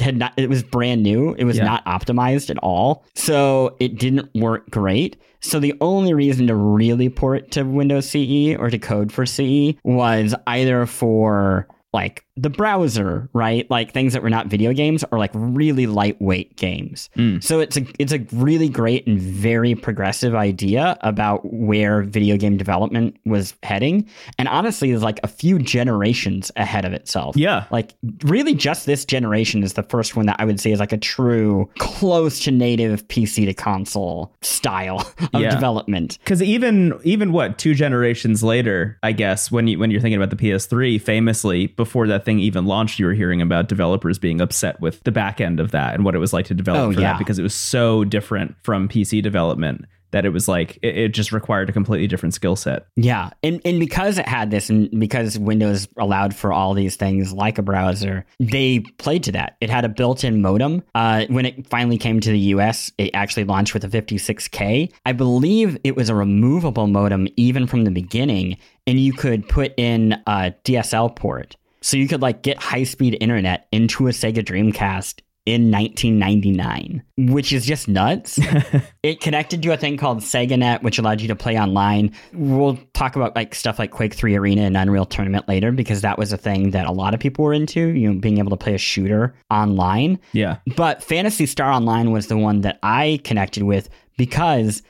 had 0.00 0.16
not 0.16 0.32
it 0.36 0.48
was 0.48 0.62
brand 0.62 1.02
new. 1.02 1.34
It 1.34 1.44
was 1.44 1.56
Yeah. 1.56 1.64
not 1.64 1.84
optimized 1.86 2.50
at 2.50 2.58
all. 2.58 3.04
So 3.14 3.76
it 3.80 3.96
didn't 3.98 4.28
work 4.34 4.68
great. 4.70 5.16
So 5.40 5.60
the 5.60 5.74
only 5.80 6.14
reason 6.14 6.46
to 6.48 6.54
really 6.56 7.08
port 7.08 7.50
to 7.52 7.62
Windows 7.64 8.08
CE 8.08 8.56
or 8.58 8.70
to 8.70 8.78
code 8.78 9.12
for 9.12 9.24
CE 9.26 9.74
was 9.84 10.34
either 10.46 10.86
for 10.86 11.68
like 11.92 12.24
the 12.36 12.50
browser, 12.50 13.28
right? 13.32 13.70
Like 13.70 13.92
things 13.92 14.12
that 14.12 14.22
were 14.22 14.28
not 14.30 14.48
video 14.48 14.72
games 14.72 15.04
are 15.12 15.18
like 15.20 15.30
really 15.34 15.86
lightweight 15.86 16.56
games. 16.56 17.08
Hmm. 17.14 17.38
So 17.38 17.60
it's 17.60 17.76
a 17.76 17.86
it's 18.00 18.12
a 18.12 18.18
really 18.32 18.68
great 18.68 19.06
and 19.06 19.20
very 19.20 19.76
progressive 19.76 20.34
idea 20.34 20.96
about 21.02 21.42
where 21.44 22.02
video 22.02 22.36
game 22.36 22.56
development 22.56 23.16
was 23.24 23.54
heading. 23.62 24.08
And 24.36 24.48
honestly 24.48 24.90
is 24.90 25.02
like 25.02 25.20
a 25.22 25.28
few 25.28 25.60
generations 25.60 26.50
ahead 26.56 26.84
of 26.84 26.92
itself. 26.92 27.36
Yeah. 27.36 27.66
Like 27.70 27.94
really 28.24 28.54
just 28.54 28.86
this 28.86 29.04
generation 29.04 29.62
is 29.62 29.74
the 29.74 29.84
first 29.84 30.16
one 30.16 30.26
that 30.26 30.36
I 30.40 30.44
would 30.44 30.58
say 30.58 30.72
is 30.72 30.80
like 30.80 30.92
a 30.92 30.98
true 30.98 31.70
close 31.78 32.40
to 32.40 32.50
native 32.50 33.06
PC 33.06 33.44
to 33.46 33.54
console 33.54 34.34
style 34.42 34.98
of 35.34 35.40
Yeah. 35.40 35.50
development. 35.54 36.18
Because 36.18 36.42
even 36.42 36.98
even 37.04 37.30
what 37.30 37.58
two 37.58 37.74
generations 37.74 38.42
later, 38.42 38.98
I 39.04 39.12
guess 39.12 39.52
when 39.52 39.68
you 39.68 39.78
when 39.78 39.92
you're 39.92 40.00
thinking 40.00 40.20
about 40.20 40.36
the 40.36 40.42
PS3, 40.50 41.00
famously 41.00 41.68
before 41.68 42.08
that 42.08 42.23
thing 42.24 42.38
even 42.40 42.64
launched, 42.66 42.98
you 42.98 43.06
were 43.06 43.12
hearing 43.14 43.40
about 43.42 43.68
developers 43.68 44.18
being 44.18 44.40
upset 44.40 44.80
with 44.80 45.02
the 45.04 45.12
back 45.12 45.40
end 45.40 45.60
of 45.60 45.70
that 45.72 45.94
and 45.94 46.04
what 46.04 46.14
it 46.14 46.18
was 46.18 46.32
like 46.32 46.46
to 46.46 46.54
develop 46.54 46.80
Oh, 46.80 46.92
for 46.92 47.00
yeah. 47.00 47.12
that 47.12 47.18
because 47.18 47.38
it 47.38 47.42
was 47.42 47.54
so 47.54 48.04
different 48.04 48.54
from 48.62 48.88
PC 48.88 49.22
development 49.22 49.84
that 50.10 50.24
it 50.24 50.28
was 50.28 50.46
like 50.46 50.78
it, 50.80 50.96
it 50.96 51.08
just 51.08 51.32
required 51.32 51.68
a 51.68 51.72
completely 51.72 52.06
different 52.06 52.34
skill 52.34 52.54
set. 52.54 52.86
Yeah, 52.94 53.30
and 53.42 53.60
and 53.64 53.80
because 53.80 54.16
it 54.16 54.28
had 54.28 54.48
this, 54.52 54.70
and 54.70 54.88
because 55.00 55.36
Windows 55.40 55.88
allowed 55.98 56.36
for 56.36 56.52
all 56.52 56.72
these 56.72 56.94
things 56.94 57.32
like 57.32 57.58
a 57.58 57.62
browser, 57.62 58.24
they 58.38 58.78
played 58.98 59.24
to 59.24 59.32
that. 59.32 59.56
It 59.60 59.70
had 59.70 59.84
a 59.84 59.88
built-in 59.88 60.40
modem. 60.40 60.84
Uh, 60.94 61.24
when 61.30 61.46
it 61.46 61.66
finally 61.66 61.98
came 61.98 62.20
to 62.20 62.30
the 62.30 62.38
U.S., 62.38 62.92
it 62.96 63.10
actually 63.12 63.42
launched 63.42 63.74
with 63.74 63.82
a 63.82 63.88
56k. 63.88 64.92
I 65.04 65.12
believe 65.12 65.76
it 65.82 65.96
was 65.96 66.08
a 66.08 66.14
removable 66.14 66.86
modem 66.86 67.26
even 67.36 67.66
from 67.66 67.82
the 67.82 67.90
beginning, 67.90 68.56
and 68.86 69.00
you 69.00 69.12
could 69.14 69.48
put 69.48 69.74
in 69.76 70.12
a 70.28 70.54
DSL 70.64 71.16
port, 71.16 71.56
so 71.84 71.98
you 71.98 72.08
could 72.08 72.22
like 72.22 72.42
get 72.42 72.56
high-speed 72.56 73.18
internet 73.20 73.68
into 73.70 74.08
a 74.08 74.10
Sega 74.10 74.42
Dreamcast. 74.42 75.20
In 75.46 75.70
1999, 75.70 77.02
which 77.18 77.52
is 77.52 77.66
just 77.66 77.86
nuts. 77.86 78.40
it 79.02 79.20
connected 79.20 79.62
to 79.62 79.74
a 79.74 79.76
thing 79.76 79.98
called 79.98 80.20
SegaNet, 80.20 80.82
which 80.82 80.98
allowed 80.98 81.20
you 81.20 81.28
to 81.28 81.36
play 81.36 81.58
online. 81.58 82.14
We'll 82.32 82.78
talk 82.94 83.14
about 83.14 83.36
like 83.36 83.54
stuff 83.54 83.78
like 83.78 83.90
Quake 83.90 84.14
3 84.14 84.36
Arena 84.36 84.62
and 84.62 84.74
Unreal 84.74 85.04
Tournament 85.04 85.46
later 85.46 85.70
because 85.70 86.00
that 86.00 86.16
was 86.16 86.32
a 86.32 86.38
thing 86.38 86.70
that 86.70 86.86
a 86.86 86.92
lot 86.92 87.12
of 87.12 87.20
people 87.20 87.44
were 87.44 87.52
into, 87.52 87.88
you 87.88 88.10
know, 88.10 88.18
being 88.18 88.38
able 88.38 88.48
to 88.52 88.56
play 88.56 88.74
a 88.74 88.78
shooter 88.78 89.34
online. 89.50 90.18
Yeah. 90.32 90.60
But 90.76 91.02
Phantasy 91.02 91.44
Star 91.44 91.70
Online 91.70 92.10
was 92.10 92.28
the 92.28 92.38
one 92.38 92.62
that 92.62 92.78
I 92.82 93.20
connected 93.22 93.64
with 93.64 93.90
because 94.16 94.82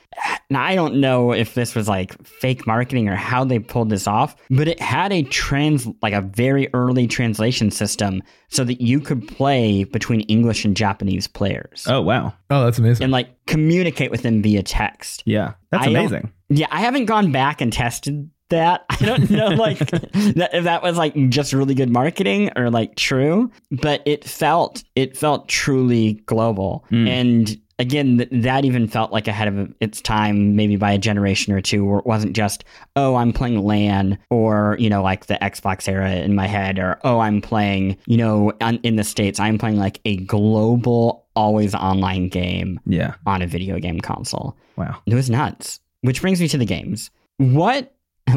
now 0.49 0.63
I 0.63 0.75
don't 0.75 0.95
know 0.95 1.33
if 1.33 1.53
this 1.53 1.75
was 1.75 1.87
like 1.87 2.21
fake 2.25 2.67
marketing 2.67 3.09
or 3.09 3.15
how 3.15 3.43
they 3.43 3.59
pulled 3.59 3.89
this 3.89 4.07
off, 4.07 4.35
but 4.49 4.67
it 4.67 4.79
had 4.79 5.11
a 5.11 5.23
trans 5.23 5.87
like 6.01 6.13
a 6.13 6.21
very 6.21 6.69
early 6.73 7.07
translation 7.07 7.71
system 7.71 8.21
so 8.49 8.63
that 8.63 8.81
you 8.81 8.99
could 8.99 9.27
play 9.27 9.83
between 9.83 10.21
English 10.21 10.65
and 10.65 10.77
Japanese 10.77 11.27
players 11.27 11.85
Oh 11.87 12.01
wow. 12.01 12.33
Oh, 12.49 12.65
that's 12.65 12.77
amazing. 12.79 13.03
and 13.03 13.11
like 13.11 13.29
communicate 13.45 14.11
with 14.11 14.21
them 14.21 14.41
via 14.41 14.63
text. 14.63 15.23
Yeah. 15.25 15.53
That's 15.71 15.87
I 15.87 15.89
amazing. 15.89 16.31
Yeah, 16.49 16.67
I 16.69 16.81
haven't 16.81 17.05
gone 17.05 17.31
back 17.31 17.61
and 17.61 17.73
tested 17.73 18.29
that. 18.49 18.85
I 18.89 18.97
don't 18.97 19.29
know, 19.29 19.47
like 19.47 19.79
that, 19.79 20.49
if 20.53 20.63
that 20.65 20.83
was 20.83 20.97
like 20.97 21.15
just 21.29 21.53
really 21.53 21.73
good 21.75 21.89
marketing 21.89 22.51
or 22.55 22.69
like 22.69 22.95
true, 22.95 23.51
but 23.71 24.01
it 24.05 24.23
felt 24.23 24.83
it 24.95 25.17
felt 25.17 25.47
truly 25.47 26.13
global, 26.25 26.85
mm. 26.91 27.07
and 27.07 27.59
again, 27.79 28.17
th- 28.17 28.29
that 28.43 28.65
even 28.65 28.87
felt 28.87 29.11
like 29.11 29.27
ahead 29.27 29.47
of 29.47 29.73
its 29.79 30.01
time, 30.01 30.55
maybe 30.55 30.75
by 30.75 30.91
a 30.93 30.97
generation 30.97 31.53
or 31.53 31.61
two, 31.61 31.83
where 31.85 31.99
it 31.99 32.05
wasn't 32.05 32.33
just 32.35 32.63
oh 32.95 33.15
I'm 33.15 33.33
playing 33.33 33.63
LAN 33.63 34.17
or 34.29 34.75
you 34.79 34.89
know 34.89 35.01
like 35.03 35.25
the 35.25 35.35
Xbox 35.41 35.87
era 35.87 36.11
in 36.11 36.35
my 36.35 36.47
head, 36.47 36.79
or 36.79 36.99
oh 37.03 37.19
I'm 37.19 37.41
playing 37.41 37.97
you 38.05 38.17
know 38.17 38.53
on, 38.61 38.77
in 38.83 38.95
the 38.95 39.03
states 39.03 39.39
I'm 39.39 39.57
playing 39.57 39.77
like 39.77 39.99
a 40.05 40.17
global 40.17 41.25
always 41.35 41.75
online 41.75 42.29
game 42.29 42.79
Yeah. 42.85 43.15
on 43.25 43.41
a 43.41 43.47
video 43.47 43.77
game 43.79 43.99
console. 43.99 44.55
Wow. 44.77 45.01
It 45.05 45.13
was 45.15 45.29
nuts. 45.29 45.79
Which 46.01 46.21
brings 46.21 46.39
me 46.39 46.47
to 46.49 46.57
the 46.57 46.65
games. 46.65 47.11
What 47.37 47.93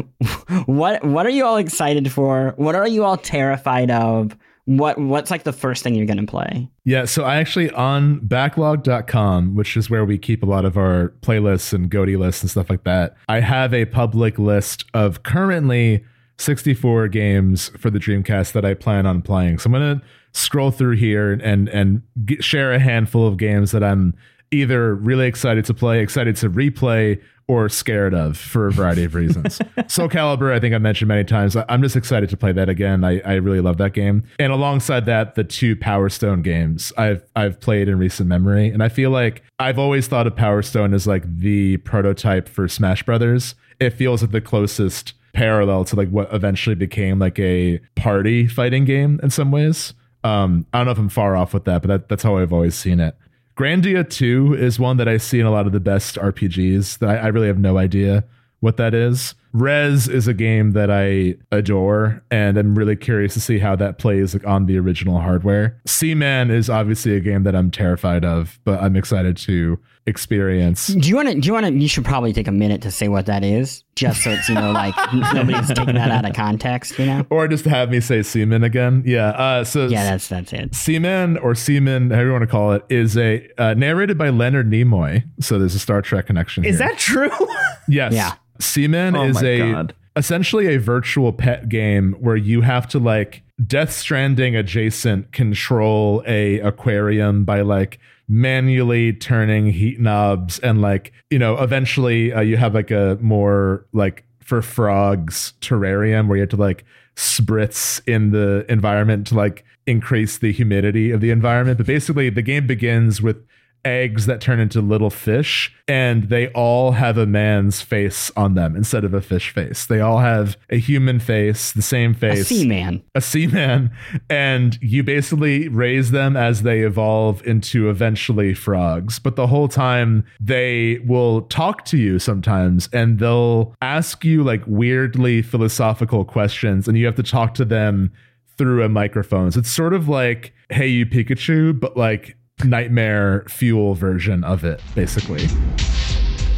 what 0.65 1.03
what 1.03 1.25
are 1.25 1.29
you 1.31 1.45
all 1.45 1.57
excited 1.57 2.11
for? 2.11 2.53
What 2.57 2.75
are 2.75 2.87
you 2.87 3.03
all 3.03 3.17
terrified 3.17 3.91
of? 3.91 4.35
What 4.69 4.99
what's 4.99 5.31
like 5.31 5.45
the 5.45 5.53
first 5.53 5.81
thing 5.81 5.95
you're 5.95 6.05
going 6.05 6.23
to 6.23 6.29
play? 6.29 6.69
Yeah, 6.85 7.05
so 7.05 7.23
I 7.23 7.37
actually 7.37 7.71
on 7.71 8.19
backloggd.com, 8.19 9.55
which 9.55 9.75
is 9.75 9.89
where 9.89 10.05
we 10.05 10.19
keep 10.19 10.43
a 10.43 10.45
lot 10.45 10.63
of 10.63 10.77
our 10.77 11.11
playlists 11.21 11.73
and 11.73 11.89
Goaty 11.89 12.15
lists 12.15 12.43
and 12.43 12.51
stuff 12.51 12.69
like 12.69 12.83
that. 12.83 13.15
I 13.27 13.39
have 13.39 13.73
a 13.73 13.85
public 13.85 14.37
list 14.37 14.85
of 14.93 15.23
currently 15.23 16.05
64 16.37 17.07
games 17.07 17.69
for 17.79 17.89
the 17.89 17.97
Dreamcast 17.97 18.51
that 18.51 18.63
I 18.63 18.75
plan 18.75 19.07
on 19.07 19.23
playing. 19.23 19.57
So 19.57 19.69
I'm 19.69 19.71
going 19.71 19.99
to 19.99 20.05
scroll 20.33 20.69
through 20.69 20.97
here 20.97 21.31
and 21.31 21.67
and 21.69 22.03
get, 22.23 22.43
share 22.43 22.71
a 22.71 22.79
handful 22.79 23.25
of 23.25 23.37
games 23.37 23.71
that 23.71 23.83
I'm 23.83 24.13
either 24.51 24.93
really 24.93 25.25
excited 25.25 25.65
to 25.65 25.73
play, 25.73 25.99
excited 25.99 26.35
to 26.35 26.49
replay, 26.49 27.19
or 27.49 27.67
scared 27.67 28.13
of 28.13 28.37
for 28.37 28.67
a 28.67 28.71
variety 28.71 29.03
of 29.03 29.15
reasons. 29.15 29.59
Soul 29.87 30.07
Calibur, 30.07 30.53
I 30.53 30.59
think 30.59 30.75
I 30.75 30.77
mentioned 30.77 31.07
many 31.07 31.23
times. 31.23 31.57
I'm 31.67 31.81
just 31.81 31.95
excited 31.95 32.29
to 32.29 32.37
play 32.37 32.51
that 32.51 32.69
again. 32.69 33.03
I, 33.03 33.21
I 33.21 33.33
really 33.33 33.59
love 33.59 33.77
that 33.77 33.93
game. 33.93 34.23
And 34.37 34.53
alongside 34.53 35.07
that, 35.07 35.33
the 35.33 35.43
two 35.43 35.75
Power 35.75 36.09
Stone 36.09 36.43
games 36.43 36.93
I've 36.95 37.23
I've 37.35 37.59
played 37.59 37.89
in 37.89 37.97
recent 37.97 38.29
memory. 38.29 38.69
And 38.69 38.83
I 38.83 38.89
feel 38.89 39.09
like 39.09 39.41
I've 39.57 39.79
always 39.79 40.07
thought 40.07 40.27
of 40.27 40.35
Power 40.35 40.61
Stone 40.61 40.93
as 40.93 41.07
like 41.07 41.23
the 41.25 41.77
prototype 41.77 42.47
for 42.47 42.67
Smash 42.67 43.01
Brothers. 43.01 43.55
It 43.79 43.91
feels 43.91 44.21
like 44.21 44.31
the 44.31 44.41
closest 44.41 45.13
parallel 45.33 45.85
to 45.85 45.95
like 45.95 46.09
what 46.09 46.31
eventually 46.31 46.75
became 46.75 47.17
like 47.17 47.39
a 47.39 47.79
party 47.95 48.45
fighting 48.45 48.85
game 48.85 49.19
in 49.23 49.31
some 49.31 49.49
ways. 49.49 49.95
Um, 50.23 50.67
I 50.71 50.79
don't 50.79 50.85
know 50.85 50.91
if 50.91 50.99
I'm 50.99 51.09
far 51.09 51.35
off 51.35 51.55
with 51.55 51.65
that, 51.65 51.81
but 51.81 51.87
that, 51.87 52.09
that's 52.09 52.21
how 52.21 52.37
I've 52.37 52.53
always 52.53 52.75
seen 52.75 52.99
it. 52.99 53.15
Grandia 53.59 54.09
2 54.09 54.53
is 54.53 54.79
one 54.79 54.95
that 54.95 55.09
I 55.09 55.17
see 55.17 55.37
in 55.37 55.45
a 55.45 55.51
lot 55.51 55.65
of 55.65 55.73
the 55.73 55.81
best 55.81 56.15
RPGs 56.15 56.99
that 56.99 57.09
I, 57.09 57.15
I 57.17 57.27
really 57.27 57.47
have 57.47 57.59
no 57.59 57.77
idea 57.77 58.23
what 58.61 58.77
that 58.77 58.93
is. 58.93 59.35
Rez 59.53 60.07
is 60.07 60.27
a 60.27 60.33
game 60.33 60.71
that 60.71 60.91
I 60.91 61.35
adore, 61.51 62.23
and 62.29 62.57
I'm 62.57 62.77
really 62.77 62.95
curious 62.95 63.33
to 63.33 63.41
see 63.41 63.59
how 63.59 63.75
that 63.77 63.97
plays 63.97 64.35
on 64.43 64.65
the 64.65 64.77
original 64.77 65.19
hardware. 65.19 65.79
Seaman 65.85 66.51
is 66.51 66.69
obviously 66.69 67.15
a 67.15 67.19
game 67.19 67.43
that 67.43 67.55
I'm 67.55 67.71
terrified 67.71 68.23
of, 68.25 68.59
but 68.63 68.81
I'm 68.81 68.95
excited 68.95 69.37
to 69.37 69.79
experience. 70.05 70.87
Do 70.87 71.07
you 71.07 71.15
want 71.15 71.29
to? 71.29 71.39
Do 71.39 71.47
you 71.47 71.53
want 71.53 71.65
to? 71.67 71.73
You 71.73 71.87
should 71.87 72.05
probably 72.05 72.33
take 72.33 72.47
a 72.47 72.51
minute 72.51 72.81
to 72.81 72.91
say 72.91 73.07
what 73.07 73.27
that 73.27 73.43
is, 73.43 73.83
just 73.95 74.23
so 74.23 74.31
it's 74.31 74.49
you 74.49 74.55
know 74.55 74.71
like 74.71 74.95
nobody's 75.33 75.67
taking 75.69 75.95
that 75.95 76.11
out 76.11 76.25
of 76.25 76.35
context. 76.35 76.99
You 76.99 77.05
know? 77.05 77.27
Or 77.29 77.47
just 77.47 77.65
have 77.65 77.89
me 77.89 77.99
say 78.01 78.21
Seaman 78.23 78.63
again. 78.63 79.03
Yeah. 79.05 79.29
Uh, 79.29 79.63
so 79.63 79.87
Yeah, 79.87 80.03
that's 80.03 80.27
that's 80.27 80.51
it. 80.51 80.75
Seaman 80.75 81.37
or 81.37 81.55
Seaman, 81.55 82.09
however 82.09 82.27
you 82.27 82.31
want 82.33 82.43
to 82.43 82.47
call 82.47 82.73
it, 82.73 82.83
is 82.89 83.17
a 83.17 83.47
uh, 83.57 83.73
narrated 83.75 84.17
by 84.17 84.29
Leonard 84.29 84.69
Nimoy. 84.69 85.23
So 85.39 85.57
there's 85.57 85.75
a 85.75 85.79
Star 85.79 86.01
Trek 86.01 86.25
connection. 86.27 86.65
Is 86.65 86.79
here. 86.79 86.89
that 86.89 86.97
true? 86.97 87.31
Yes. 87.91 88.13
Yeah. 88.13 88.35
Seaman 88.59 89.15
Oh 89.15 89.23
is 89.25 89.41
a 89.43 89.59
God. 89.71 89.95
essentially 90.15 90.73
a 90.73 90.79
virtual 90.79 91.31
pet 91.33 91.69
game 91.69 92.13
where 92.19 92.35
you 92.35 92.61
have 92.61 92.87
to 92.89 92.99
like 92.99 93.41
Death 93.65 93.91
Stranding 93.91 94.55
adjacent 94.55 95.31
control 95.31 96.23
a 96.25 96.59
aquarium 96.59 97.43
by 97.43 97.61
like 97.61 97.99
manually 98.27 99.11
turning 99.11 99.67
heat 99.71 99.99
knobs 99.99 100.59
and 100.59 100.81
like 100.81 101.11
you 101.29 101.39
know 101.39 101.57
eventually 101.57 102.31
uh, 102.31 102.41
you 102.41 102.57
have 102.57 102.75
like 102.75 102.91
a 102.91 103.17
more 103.21 103.85
like 103.91 104.23
for 104.39 104.61
frogs 104.61 105.53
terrarium 105.61 106.27
where 106.27 106.37
you 106.37 106.41
have 106.41 106.49
to 106.49 106.55
like 106.55 106.85
spritz 107.15 108.01
in 108.07 108.29
the 108.31 108.65
environment 108.69 109.27
to 109.27 109.35
like 109.35 109.65
increase 109.87 110.37
the 110.37 110.51
humidity 110.51 111.09
of 111.11 111.21
the 111.21 111.31
environment 111.31 111.77
but 111.77 111.87
basically 111.87 112.29
the 112.29 112.41
game 112.43 112.67
begins 112.67 113.19
with 113.21 113.37
eggs 113.85 114.25
that 114.25 114.41
turn 114.41 114.59
into 114.59 114.81
little 114.81 115.09
fish 115.09 115.73
and 115.87 116.29
they 116.29 116.47
all 116.49 116.91
have 116.91 117.17
a 117.17 117.25
man's 117.25 117.81
face 117.81 118.31
on 118.35 118.53
them 118.53 118.75
instead 118.75 119.03
of 119.03 119.13
a 119.13 119.21
fish 119.21 119.49
face 119.51 119.85
they 119.85 119.99
all 119.99 120.19
have 120.19 120.57
a 120.69 120.77
human 120.77 121.19
face 121.19 121.71
the 121.71 121.81
same 121.81 122.13
face 122.13 122.41
A 122.41 122.43
sea 122.45 122.67
man. 122.67 123.01
a 123.15 123.21
seaman, 123.21 123.91
and 124.29 124.77
you 124.81 125.03
basically 125.03 125.67
raise 125.69 126.11
them 126.11 126.35
as 126.35 126.63
they 126.63 126.81
evolve 126.81 127.45
into 127.45 127.89
eventually 127.89 128.53
frogs. 128.53 129.19
But 129.19 129.35
the 129.35 129.47
whole 129.47 129.67
time 129.67 130.25
they 130.39 130.99
will 131.05 131.43
talk 131.43 131.85
to 131.85 131.97
you 131.97 132.19
sometimes 132.19 132.89
and 132.93 133.19
they'll 133.19 133.75
ask 133.81 134.23
you 134.25 134.43
like 134.43 134.63
weirdly 134.67 135.41
philosophical 135.41 136.25
questions, 136.25 136.87
and 136.87 136.97
you 136.97 137.05
have 137.05 137.15
to 137.15 137.23
talk 137.23 137.53
to 137.55 137.65
them 137.65 138.11
through 138.57 138.83
a 138.83 138.89
microphone. 138.89 139.51
So 139.51 139.59
it's 139.59 139.69
sort 139.71 139.93
of 139.93 140.09
like 140.09 140.53
Hey 140.69 140.87
You 140.89 141.05
Pikachu, 141.05 141.79
but 141.79 141.95
like 141.95 142.35
nightmare 142.63 143.45
fuel 143.47 143.93
version 143.95 144.43
of 144.43 144.63
it, 144.63 144.81
basically. 144.95 145.47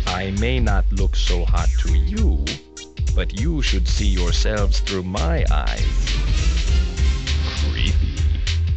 I 0.07 0.31
may 0.39 0.59
not 0.59 0.91
look 0.91 1.15
so 1.15 1.45
hot 1.45 1.69
to 1.79 1.93
you, 1.95 2.43
but 3.15 3.39
you 3.39 3.61
should 3.61 3.87
see 3.87 4.07
yourselves 4.07 4.79
through 4.79 5.03
my 5.03 5.45
eyes. 5.51 5.85
Creepy. 7.71 8.15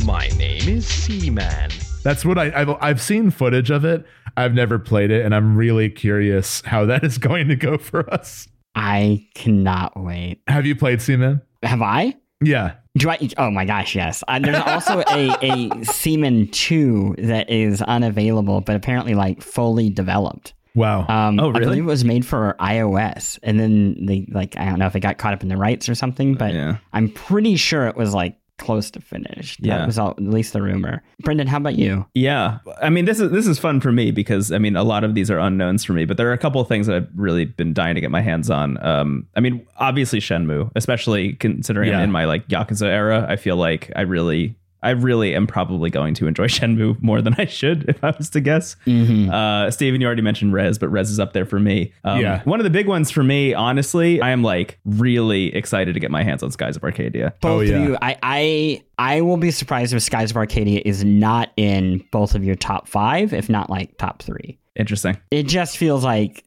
My 0.05 0.29
name 0.37 0.69
is 0.69 0.87
Seaman. 0.87 1.71
That's 2.03 2.25
what 2.25 2.39
I, 2.39 2.53
I've 2.55 2.71
I've 2.81 3.01
seen 3.01 3.31
footage 3.31 3.71
of 3.71 3.85
it. 3.85 4.05
I've 4.37 4.53
never 4.53 4.79
played 4.79 5.11
it, 5.11 5.25
and 5.25 5.35
I'm 5.35 5.57
really 5.57 5.89
curious 5.89 6.61
how 6.63 6.85
that 6.87 7.03
is 7.05 7.19
going 7.19 7.49
to 7.49 7.57
go 7.57 7.79
for 7.79 8.09
us. 8.13 8.47
I 8.75 9.27
cannot 9.35 9.99
wait. 9.99 10.41
Have 10.47 10.67
you 10.67 10.77
played 10.77 11.01
Seaman? 11.01 11.41
Have 11.63 11.81
I? 11.81 12.15
Yeah. 12.43 12.75
Do 12.97 13.11
I? 13.11 13.19
Oh 13.39 13.51
my 13.51 13.65
gosh, 13.65 13.95
yes. 13.97 14.23
Uh, 14.29 14.39
there's 14.39 14.57
also 14.57 15.01
a 15.09 15.37
a 15.43 15.85
Seaman 15.85 16.49
two 16.49 17.15
that 17.19 17.51
is 17.51 17.83
unavailable, 17.83 18.61
but 18.61 18.77
apparently 18.77 19.15
like 19.15 19.43
fully 19.43 19.91
developed. 19.91 20.55
Wow. 20.77 21.07
Um, 21.09 21.39
Oh, 21.41 21.51
I 21.51 21.59
really? 21.59 21.65
believe 21.65 21.83
it 21.85 21.87
was 21.87 22.05
made 22.05 22.25
for 22.27 22.57
iOS, 22.61 23.39
and 23.43 23.59
then 23.59 24.07
they 24.07 24.27
like 24.31 24.57
I 24.57 24.67
don't 24.67 24.79
know 24.79 24.87
if 24.87 24.95
it 24.95 25.01
got 25.01 25.19
caught 25.19 25.35
up 25.35 25.43
in 25.43 25.49
the 25.49 25.57
rights 25.57 25.89
or 25.89 25.95
something, 25.97 26.35
but 26.35 26.55
Yeah. 26.55 26.77
I'm 26.93 27.09
pretty 27.09 27.57
sure 27.57 27.87
it 27.89 27.97
was 27.97 28.15
like 28.15 28.37
close 28.65 28.91
to 28.93 29.01
finished. 29.01 29.61
Yeah. 29.63 29.79
that 29.79 29.87
was 29.87 29.99
all, 29.99 30.11
at 30.11 30.21
least 30.23 30.53
the 30.55 30.63
rumor. 30.63 31.03
Brendon, 31.21 31.47
how 31.47 31.59
about 31.59 31.75
you? 31.77 32.07
Yeah, 32.15 32.59
I 32.81 32.89
mean 32.91 33.05
this 33.05 33.21
is 33.21 33.31
this 33.31 33.47
is 33.47 33.59
fun 33.59 33.81
for 33.81 33.93
me 33.93 34.11
because 34.11 34.51
I 34.53 34.59
mean 34.59 34.75
a 34.77 34.83
lot 34.85 35.05
of 35.05 35.15
these 35.15 35.31
are 35.31 35.39
unknowns 35.39 35.85
for 35.85 35.93
me, 35.93 36.05
but 36.05 36.17
there 36.17 36.29
are 36.29 36.33
a 36.33 36.39
couple 36.39 36.61
of 36.61 36.69
things 36.69 36.87
that 36.87 36.97
I've 36.97 37.09
really 37.15 37.45
been 37.45 37.73
dying 37.75 37.95
to 37.95 38.01
get 38.01 38.11
my 38.11 38.21
hands 38.23 38.51
on. 38.51 38.83
Um, 38.85 39.27
I 39.37 39.41
mean 39.41 39.67
obviously 39.77 40.19
Shenmue, 40.21 40.71
especially 40.77 41.35
considering 41.35 41.91
I'm 41.91 41.99
Yeah. 41.99 42.05
in 42.05 42.13
my 42.13 42.25
like 42.25 42.49
Yakuza 42.49 42.87
era. 42.87 43.27
I 43.29 43.37
feel 43.37 43.57
like 43.57 43.91
I 43.95 44.03
really, 44.03 44.57
I 44.85 44.91
really 44.91 45.35
am 45.35 45.47
probably 45.47 45.91
going 45.91 46.15
to 46.15 46.27
enjoy 46.27 46.47
Shenmue 46.49 47.03
more 47.03 47.21
than 47.23 47.35
I 47.39 47.47
should 47.47 47.89
if 47.89 48.03
I 48.05 48.15
was 48.17 48.31
to 48.31 48.41
guess. 48.41 48.77
Uh, 48.87 49.71
Stephen, 49.71 50.01
you 50.01 50.07
already 50.07 50.23
mentioned 50.23 50.53
Rez, 50.53 50.79
but 50.79 50.89
Rez 50.89 51.11
is 51.11 51.19
up 51.19 51.33
there 51.33 51.47
for 51.47 51.59
me. 51.59 51.93
Um, 52.05 52.21
Yeah. 52.21 52.43
one 52.45 52.61
of 52.61 52.65
the 52.65 52.71
big 52.71 52.87
ones 52.87 53.11
for 53.11 53.23
me, 53.25 53.55
honestly, 53.55 54.21
I 54.21 54.31
am 54.31 54.43
like 54.43 54.79
really 54.85 55.55
excited 55.55 55.95
to 55.95 56.01
get 56.01 56.11
my 56.11 56.23
hands 56.23 56.43
on 56.43 56.51
Skies 56.51 56.77
of 56.77 56.85
Arcadia. 56.85 57.35
Both 57.41 57.51
Oh, 57.51 57.61
yeah. 57.61 57.77
of 57.77 57.89
you, 57.89 57.99
I, 58.03 58.17
I 58.23 58.83
I 58.99 59.21
will 59.23 59.37
be 59.39 59.51
surprised 59.51 59.93
if 59.93 60.03
Skies 60.03 60.31
of 60.31 60.37
Arcadia 60.37 60.81
is 60.85 61.05
not 61.05 61.51
in 61.57 62.05
both 62.13 62.35
of 62.37 62.45
your 62.45 62.55
top 62.55 62.87
five, 62.87 63.33
if 63.33 63.49
not 63.49 63.71
like 63.71 63.97
top 63.99 64.23
three. 64.23 64.59
Interesting. 64.77 65.17
It 65.31 65.45
just 65.45 65.77
feels 65.79 66.05
like 66.05 66.45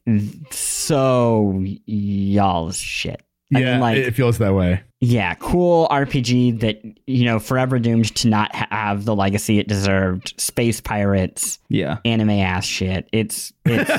so 0.50 1.62
y'all's 1.86 2.76
shit. 2.78 3.22
I 3.54 3.60
yeah, 3.60 3.72
mean, 3.72 3.80
like, 3.80 3.96
it 3.96 4.14
feels 4.14 4.38
that 4.38 4.54
way. 4.54 4.82
Yeah, 5.00 5.34
cool 5.34 5.86
RPG 5.90 6.58
that 6.60 6.82
you 7.06 7.24
know 7.24 7.38
forever 7.38 7.78
doomed 7.78 8.12
to 8.16 8.28
not 8.28 8.52
have 8.54 9.04
the 9.04 9.14
legacy 9.14 9.58
it 9.60 9.68
deserved. 9.68 10.34
Space 10.40 10.80
pirates, 10.80 11.60
Yeah. 11.68 11.98
anime 12.04 12.30
ass 12.30 12.64
shit. 12.64 13.08
It's 13.12 13.52
it's 13.64 13.90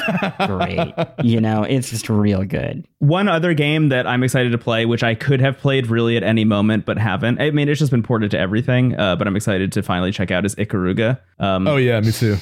great. 0.48 0.94
You 1.24 1.40
know, 1.42 1.64
it's 1.64 1.90
just 1.90 2.10
real 2.10 2.44
good. 2.44 2.88
One 3.00 3.28
other 3.28 3.54
game 3.54 3.90
that 3.90 4.08
I'm 4.08 4.24
excited 4.24 4.52
to 4.52 4.58
play, 4.58 4.86
which 4.86 5.04
I 5.04 5.16
could 5.16 5.42
have 5.42 5.58
played 5.58 5.88
really 5.88 6.18
at 6.18 6.24
any 6.24 6.44
moment 6.46 6.86
but 6.86 6.98
haven't. 6.98 7.40
I 7.42 7.52
mean, 7.52 7.70
it's 7.70 7.80
just 7.80 7.92
been 7.92 8.04
ported 8.04 8.32
to 8.32 8.40
everything, 8.40 8.98
uh, 9.00 9.16
but 9.16 9.28
I'm 9.28 9.36
excited 9.36 9.72
to 9.74 9.84
finally 9.84 10.12
check 10.12 10.32
out 10.32 10.46
is 10.46 10.56
Ikaruga. 10.56 11.20
Um, 11.40 11.68
Oh 11.68 11.78
yeah, 11.78 12.00
me 12.02 12.12
too. 12.12 12.38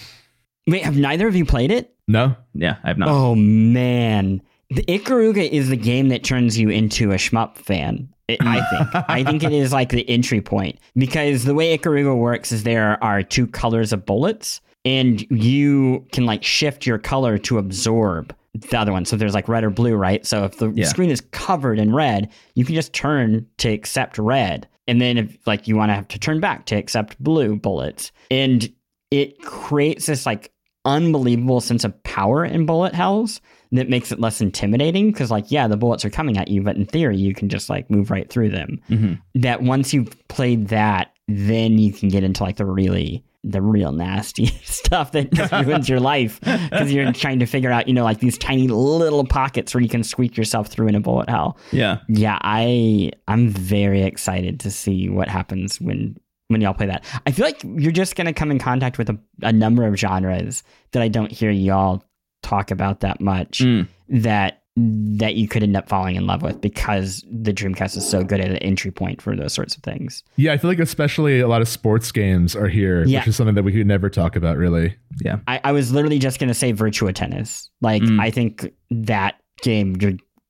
Wait, 0.67 0.83
have 0.83 0.97
neither 0.97 1.27
of 1.27 1.35
you 1.35 1.45
played 1.45 1.71
it? 1.71 1.93
No. 2.07 2.35
yeah, 2.53 2.77
I 2.83 2.87
have 2.87 2.97
not. 2.97 3.09
Oh 3.09 3.35
man, 3.35 4.41
the 4.69 4.83
Ikaruga 4.83 5.47
is 5.49 5.69
the 5.69 5.77
game 5.77 6.09
that 6.09 6.23
turns 6.23 6.57
you 6.57 6.69
into 6.69 7.11
a 7.11 7.15
shmup 7.15 7.57
fan. 7.57 8.09
It, 8.27 8.39
I 8.41 8.61
think. 8.61 9.05
I 9.09 9.23
think 9.23 9.43
it 9.43 9.53
is 9.53 9.71
like 9.71 9.89
the 9.89 10.07
entry 10.09 10.41
point 10.41 10.79
because 10.95 11.45
the 11.45 11.53
way 11.53 11.77
Ikaruga 11.77 12.15
works 12.17 12.51
is 12.51 12.63
there 12.63 13.01
are 13.03 13.23
two 13.23 13.47
colors 13.47 13.93
of 13.93 14.05
bullets, 14.05 14.61
and 14.85 15.25
you 15.31 16.05
can 16.11 16.25
like 16.25 16.43
shift 16.43 16.85
your 16.85 16.97
color 16.97 17.37
to 17.39 17.57
absorb 17.57 18.35
the 18.53 18.77
other 18.79 18.91
one. 18.91 19.05
So 19.05 19.15
there's 19.15 19.33
like 19.33 19.47
red 19.47 19.63
or 19.63 19.69
blue, 19.69 19.95
right? 19.95 20.25
So 20.25 20.43
if 20.45 20.57
the 20.57 20.71
Yeah. 20.71 20.85
screen 20.87 21.09
is 21.11 21.21
covered 21.31 21.79
in 21.79 21.93
red, 21.93 22.29
you 22.55 22.65
can 22.65 22.75
just 22.75 22.91
turn 22.93 23.45
to 23.59 23.69
accept 23.69 24.17
red. 24.17 24.67
And 24.87 24.99
then 24.99 25.17
if 25.17 25.37
like 25.45 25.67
you 25.67 25.75
want 25.75 25.89
to 25.89 25.93
have 25.95 26.07
to 26.09 26.19
turn 26.19 26.39
back 26.39 26.65
to 26.67 26.75
accept 26.75 27.21
blue 27.21 27.55
bullets. 27.55 28.11
And 28.31 28.71
it 29.11 29.41
creates 29.43 30.05
this 30.07 30.25
like 30.25 30.51
unbelievable 30.85 31.61
sense 31.61 31.83
of 31.83 32.01
power 32.03 32.45
in 32.45 32.65
bullet 32.65 32.95
hells 32.95 33.41
that 33.71 33.89
makes 33.89 34.11
it 34.11 34.19
less 34.19 34.41
intimidating 34.41 35.11
because 35.11 35.31
like 35.31 35.51
yeah 35.51 35.67
the 35.67 35.77
bullets 35.77 36.03
are 36.05 36.09
coming 36.09 36.37
at 36.37 36.47
you 36.47 36.61
but 36.61 36.75
in 36.75 36.85
theory 36.85 37.17
you 37.17 37.33
can 37.33 37.49
just 37.49 37.69
like 37.69 37.89
move 37.89 38.09
right 38.11 38.29
through 38.29 38.49
them 38.49 38.79
Mhm. 38.89 39.21
that 39.35 39.61
once 39.61 39.93
you've 39.93 40.15
played 40.27 40.67
that 40.69 41.11
then 41.27 41.77
you 41.77 41.91
can 41.91 42.09
get 42.09 42.23
into 42.23 42.43
like 42.43 42.55
the 42.57 42.65
really 42.65 43.23
the 43.43 43.61
real 43.61 43.91
nasty 43.91 44.45
stuff 44.63 45.11
that 45.13 45.31
just 45.31 45.51
ruins 45.51 45.87
your 45.87 45.99
life 45.99 46.39
because 46.41 46.91
you're 46.91 47.11
trying 47.13 47.39
to 47.39 47.45
figure 47.45 47.71
out 47.71 47.87
you 47.87 47.93
know 47.93 48.03
like 48.03 48.19
these 48.19 48.37
tiny 48.37 48.67
little 48.67 49.25
pockets 49.25 49.73
where 49.73 49.81
you 49.81 49.87
can 49.89 50.03
squeak 50.03 50.35
yourself 50.35 50.67
through 50.67 50.87
in 50.87 50.95
a 50.95 50.99
bullet 50.99 51.29
hell 51.29 51.57
Yeah. 51.71 51.99
yeah 52.09 52.37
i 52.41 53.11
i'm 53.27 53.49
very 53.49 54.01
excited 54.03 54.59
to 54.61 54.71
see 54.71 55.07
what 55.09 55.27
happens 55.29 55.79
when 55.79 56.17
when 56.49 56.61
y'all 56.61 56.73
play 56.73 56.87
that 56.87 57.03
i 57.25 57.31
feel 57.31 57.45
like 57.45 57.61
you're 57.75 57.91
just 57.91 58.15
going 58.15 58.27
to 58.27 58.33
come 58.33 58.51
in 58.51 58.59
contact 58.59 58.97
with 58.97 59.09
a, 59.09 59.17
a 59.43 59.51
number 59.53 59.85
of 59.85 59.95
genres 59.95 60.63
that 60.91 61.01
i 61.03 61.07
don't 61.07 61.31
hear 61.31 61.51
y'all 61.51 62.01
talk 62.43 62.71
about 62.71 63.01
that 63.01 63.19
much 63.21 63.59
Mm. 63.59 63.87
that 64.09 64.61
that 64.79 65.33
you 65.33 65.47
could 65.47 65.63
end 65.63 65.75
up 65.75 65.89
falling 65.89 66.15
in 66.17 66.27
love 66.27 66.43
with 66.43 66.61
because 66.61 67.25
the 67.31 67.51
dreamcast 67.51 67.97
is 67.97 68.07
so 68.07 68.23
good 68.23 68.39
at 68.39 68.51
an 68.51 68.57
entry 68.57 68.91
point 68.91 69.19
for 69.23 69.35
those 69.35 69.51
sorts 69.51 69.75
of 69.75 69.81
things 69.81 70.23
Yeah, 70.35 70.53
I 70.53 70.57
feel 70.57 70.69
like 70.69 70.77
especially 70.77 71.39
a 71.39 71.47
lot 71.47 71.63
of 71.63 71.67
sports 71.67 72.11
games 72.11 72.55
are 72.55 72.67
here, 72.67 73.03
Yeah. 73.03 73.21
which 73.21 73.29
is 73.29 73.35
something 73.35 73.55
that 73.55 73.63
we 73.63 73.71
could 73.71 73.87
never 73.87 74.07
talk 74.07 74.35
about 74.35 74.55
really. 74.55 74.95
Yeah. 75.23 75.39
I, 75.47 75.59
I 75.63 75.71
was 75.71 75.91
literally 75.91 76.19
just 76.19 76.39
going 76.39 76.49
to 76.49 76.53
say 76.53 76.73
Virtua 76.73 77.15
Tennis. 77.15 77.71
Like, 77.81 78.03
Mm. 78.03 78.21
I 78.21 78.29
think 78.29 78.71
that 78.91 79.39
game, 79.63 79.97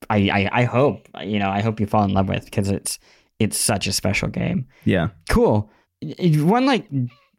I, 0.10 0.18
I, 0.30 0.50
I 0.52 0.64
hope, 0.66 1.08
you 1.24 1.40
know, 1.40 1.50
I 1.50 1.62
hope 1.62 1.80
you 1.80 1.88
fall 1.88 2.04
in 2.04 2.12
love 2.14 2.28
with 2.28 2.44
because 2.44 2.70
it's, 2.70 3.00
it's 3.40 3.58
such 3.58 3.88
a 3.88 3.94
special 3.94 4.28
game. 4.28 4.68
Yeah. 4.84 5.08
Cool. 5.30 5.72
One 6.20 6.66
like 6.66 6.86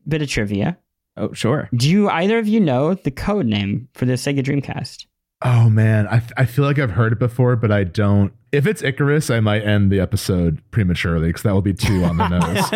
bit 0.09 0.23
of 0.23 0.29
trivia. 0.31 0.79
Oh, 1.19 1.33
sure. 1.33 1.69
Do 1.75 1.91
you 1.91 2.09
either 2.09 2.39
of 2.39 2.47
you 2.47 2.61
know 2.61 2.95
the 2.95 3.11
code 3.11 3.47
name 3.47 3.89
for 3.93 4.05
the 4.07 4.13
Sega 4.15 4.41
Dreamcast? 4.41 5.07
Oh 5.43 5.71
man, 5.71 6.09
I, 6.09 6.21
I 6.37 6.45
feel 6.47 6.65
like 6.65 6.81
I've 6.81 6.91
heard 6.91 7.13
it 7.13 7.19
before, 7.21 7.55
but 7.55 7.71
I 7.71 7.85
don't. 7.85 8.33
If 8.51 8.67
it's 8.67 8.83
Icarus, 8.83 9.31
I 9.31 9.39
might 9.41 9.63
end 9.63 9.93
the 9.93 10.01
episode 10.01 10.61
prematurely 10.73 11.29
because 11.29 11.43
that 11.43 11.53
will 11.55 11.63
be 11.63 11.75
two 11.75 12.03
on 12.05 12.17
the 12.17 12.29
nose. 12.39 12.69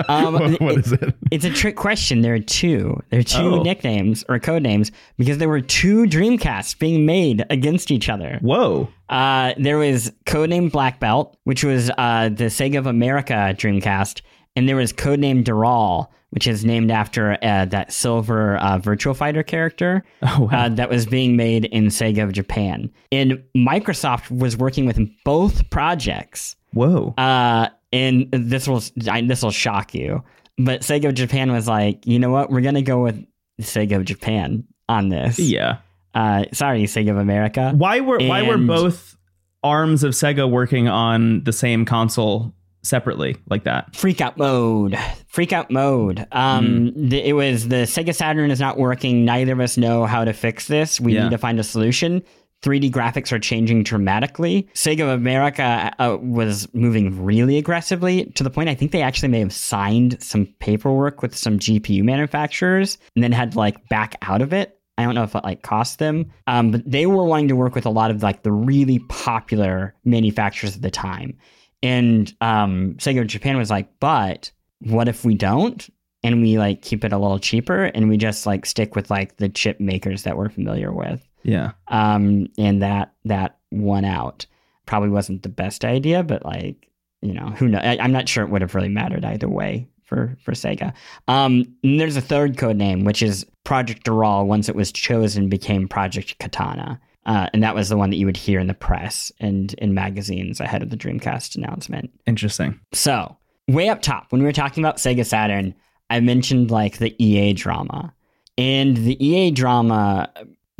Um, 0.08 0.34
what, 0.34 0.60
what 0.60 0.78
is 0.78 0.92
it? 0.92 1.14
It's 1.30 1.44
a 1.44 1.50
trick 1.50 1.76
question. 1.76 2.22
There 2.22 2.34
are 2.34 2.38
two. 2.40 3.00
There 3.10 3.20
are 3.20 3.24
two 3.24 3.56
Oh. 3.56 3.62
nicknames 3.62 4.24
or 4.28 4.38
code 4.38 4.62
names 4.62 4.90
because 5.18 5.38
there 5.38 5.48
were 5.48 5.60
two 5.60 6.04
Dreamcasts 6.04 6.78
being 6.78 7.06
made 7.06 7.44
against 7.50 7.90
each 7.90 8.08
other. 8.08 8.38
Whoa. 8.42 8.88
Uh, 9.08 9.54
there 9.58 9.78
was 9.78 10.12
codename 10.26 10.70
Black 10.70 10.98
Belt, 11.00 11.36
which 11.44 11.62
was 11.64 11.90
uh, 11.98 12.28
the 12.30 12.44
Sega 12.44 12.78
of 12.78 12.86
America 12.86 13.54
Dreamcast, 13.56 14.22
and 14.56 14.68
there 14.68 14.76
was 14.76 14.92
codename 14.92 15.44
Dural, 15.44 16.08
which 16.30 16.46
is 16.46 16.64
named 16.64 16.90
after 16.90 17.36
uh, 17.42 17.64
that 17.66 17.92
silver 17.92 18.56
uh, 18.58 18.78
Virtua 18.78 19.16
Fighter 19.16 19.42
character 19.42 20.04
Oh, 20.22 20.48
wow. 20.50 20.66
uh, 20.66 20.68
that 20.70 20.88
was 20.90 21.06
being 21.06 21.36
made 21.36 21.64
in 21.66 21.86
Sega 21.86 22.24
of 22.24 22.32
Japan. 22.32 22.90
And 23.10 23.42
Microsoft 23.56 24.30
was 24.36 24.56
working 24.56 24.86
with 24.86 24.98
both 25.24 25.68
projects. 25.70 26.56
Whoa. 26.72 27.14
Uh, 27.18 27.68
and 27.92 28.28
this 28.30 28.68
will 28.68 28.82
I, 29.10 29.20
this 29.22 29.42
will 29.42 29.50
shock 29.50 29.94
you, 29.94 30.22
but 30.58 30.82
Sega 30.82 31.08
of 31.08 31.14
Japan 31.14 31.50
was 31.50 31.66
like, 31.66 32.06
you 32.06 32.18
know 32.20 32.30
what, 32.30 32.50
we're 32.50 32.60
gonna 32.60 32.82
go 32.82 33.02
with 33.02 33.24
Sega 33.60 33.96
of 33.96 34.04
Japan 34.04 34.64
on 34.88 35.08
this. 35.08 35.38
yeah. 35.38 35.78
Uh, 36.14 36.44
sorry, 36.52 36.82
Sega 36.84 37.10
of 37.10 37.18
America. 37.18 37.72
Why 37.76 38.00
were 38.00 38.18
why 38.18 38.42
were 38.42 38.58
both 38.58 39.16
arms 39.62 40.02
of 40.04 40.12
Sega 40.12 40.48
working 40.50 40.88
on 40.88 41.44
the 41.44 41.52
same 41.52 41.84
console 41.84 42.52
separately 42.82 43.36
like 43.48 43.64
that? 43.64 43.94
Freak 43.94 44.20
out 44.20 44.36
mode. 44.38 44.96
Freak 45.28 45.52
out 45.52 45.70
mode. 45.70 46.26
Um, 46.32 46.88
Hmm. 46.90 47.08
th- 47.10 47.24
it 47.24 47.32
was 47.34 47.68
the 47.68 47.84
Sega 47.86 48.14
Saturn 48.14 48.50
is 48.50 48.60
not 48.60 48.78
working. 48.78 49.24
Neither 49.24 49.52
of 49.52 49.60
us 49.60 49.76
know 49.76 50.06
how 50.06 50.24
to 50.24 50.32
fix 50.32 50.66
this. 50.66 51.00
We 51.00 51.14
Yeah. 51.14 51.24
need 51.24 51.30
to 51.30 51.38
find 51.38 51.58
a 51.60 51.64
solution. 51.64 52.22
3D 52.62 52.90
graphics 52.90 53.32
are 53.32 53.38
changing 53.38 53.84
dramatically. 53.84 54.68
Sega 54.74 55.00
of 55.04 55.08
America 55.08 55.90
uh, 55.98 56.18
was 56.20 56.68
moving 56.74 57.24
really 57.24 57.56
aggressively 57.56 58.26
to 58.34 58.44
the 58.44 58.50
point 58.50 58.68
I 58.68 58.74
think 58.74 58.92
they 58.92 59.00
actually 59.00 59.30
may 59.30 59.40
have 59.40 59.52
signed 59.52 60.18
some 60.22 60.46
paperwork 60.58 61.22
with 61.22 61.34
some 61.34 61.58
GPU 61.58 62.02
manufacturers 62.04 62.98
and 63.14 63.24
then 63.24 63.32
had 63.32 63.52
to 63.52 63.58
like 63.58 63.88
back 63.88 64.16
out 64.20 64.42
of 64.42 64.52
it. 64.52 64.76
I 64.98 65.04
don't 65.04 65.14
know 65.14 65.22
if 65.22 65.34
it 65.34 65.42
like 65.42 65.62
cost 65.62 65.98
them, 66.00 66.26
um, 66.46 66.70
but 66.72 66.82
they 66.84 67.06
were 67.06 67.24
wanting 67.24 67.48
to 67.48 67.56
work 67.56 67.74
with 67.74 67.86
a 67.86 67.90
lot 67.90 68.10
of 68.10 68.22
like 68.22 68.42
the 68.42 68.52
really 68.52 68.98
popular 69.08 69.94
manufacturers 70.04 70.76
at 70.76 70.82
the 70.82 70.90
time. 70.90 71.38
And 71.82 72.32
um, 72.40 72.94
Sega 72.98 73.26
Japan 73.26 73.56
was 73.56 73.70
like, 73.70 73.88
but 74.00 74.50
what 74.80 75.08
if 75.08 75.24
we 75.24 75.34
don't? 75.34 75.88
And 76.22 76.42
we 76.42 76.58
like 76.58 76.82
keep 76.82 77.04
it 77.04 77.12
a 77.12 77.18
little 77.18 77.38
cheaper 77.38 77.84
and 77.84 78.08
we 78.08 78.18
just 78.18 78.44
like 78.44 78.66
stick 78.66 78.94
with 78.94 79.10
like 79.10 79.38
the 79.38 79.48
chip 79.48 79.80
makers 79.80 80.24
that 80.24 80.36
we're 80.36 80.50
familiar 80.50 80.92
with. 80.92 81.26
Yeah. 81.42 81.72
Um, 81.88 82.48
and 82.58 82.82
that 82.82 83.14
that 83.24 83.58
won 83.70 84.04
out. 84.04 84.46
Probably 84.84 85.08
wasn't 85.08 85.42
the 85.42 85.48
best 85.48 85.84
idea, 85.84 86.22
but 86.22 86.44
like, 86.44 86.90
you 87.22 87.32
know, 87.32 87.46
who 87.50 87.68
knows? 87.68 87.82
I, 87.82 87.96
I'm 87.98 88.12
not 88.12 88.28
sure 88.28 88.44
it 88.44 88.50
would 88.50 88.60
have 88.62 88.74
really 88.74 88.88
mattered 88.88 89.24
either 89.24 89.48
way 89.48 89.88
for 90.04 90.36
for 90.42 90.52
Sega. 90.52 90.92
Um, 91.28 91.64
and 91.82 91.98
there's 91.98 92.16
a 92.16 92.20
third 92.20 92.58
code 92.58 92.76
name, 92.76 93.04
which 93.04 93.22
is 93.22 93.46
Project 93.64 94.04
Dural. 94.04 94.44
Once 94.44 94.68
it 94.68 94.76
was 94.76 94.92
chosen, 94.92 95.48
became 95.48 95.88
Project 95.88 96.38
Katana. 96.38 97.00
Uh, 97.30 97.48
and 97.52 97.62
that 97.62 97.76
was 97.76 97.88
the 97.88 97.96
one 97.96 98.10
that 98.10 98.16
you 98.16 98.26
would 98.26 98.36
hear 98.36 98.58
in 98.58 98.66
the 98.66 98.74
press 98.74 99.30
and 99.38 99.74
in 99.74 99.94
magazines 99.94 100.58
ahead 100.58 100.82
of 100.82 100.90
the 100.90 100.96
Dreamcast 100.96 101.54
announcement. 101.54 102.10
Interesting. 102.26 102.80
So, 102.92 103.36
way 103.68 103.88
up 103.88 104.02
top, 104.02 104.32
when 104.32 104.40
we 104.40 104.46
were 104.46 104.52
talking 104.52 104.82
about 104.82 104.96
Sega 104.96 105.24
Saturn, 105.24 105.72
I 106.10 106.18
mentioned 106.18 106.72
like 106.72 106.98
the 106.98 107.14
EA 107.24 107.52
drama. 107.52 108.12
And 108.58 108.96
the 108.96 109.24
EA 109.24 109.52
drama 109.52 110.28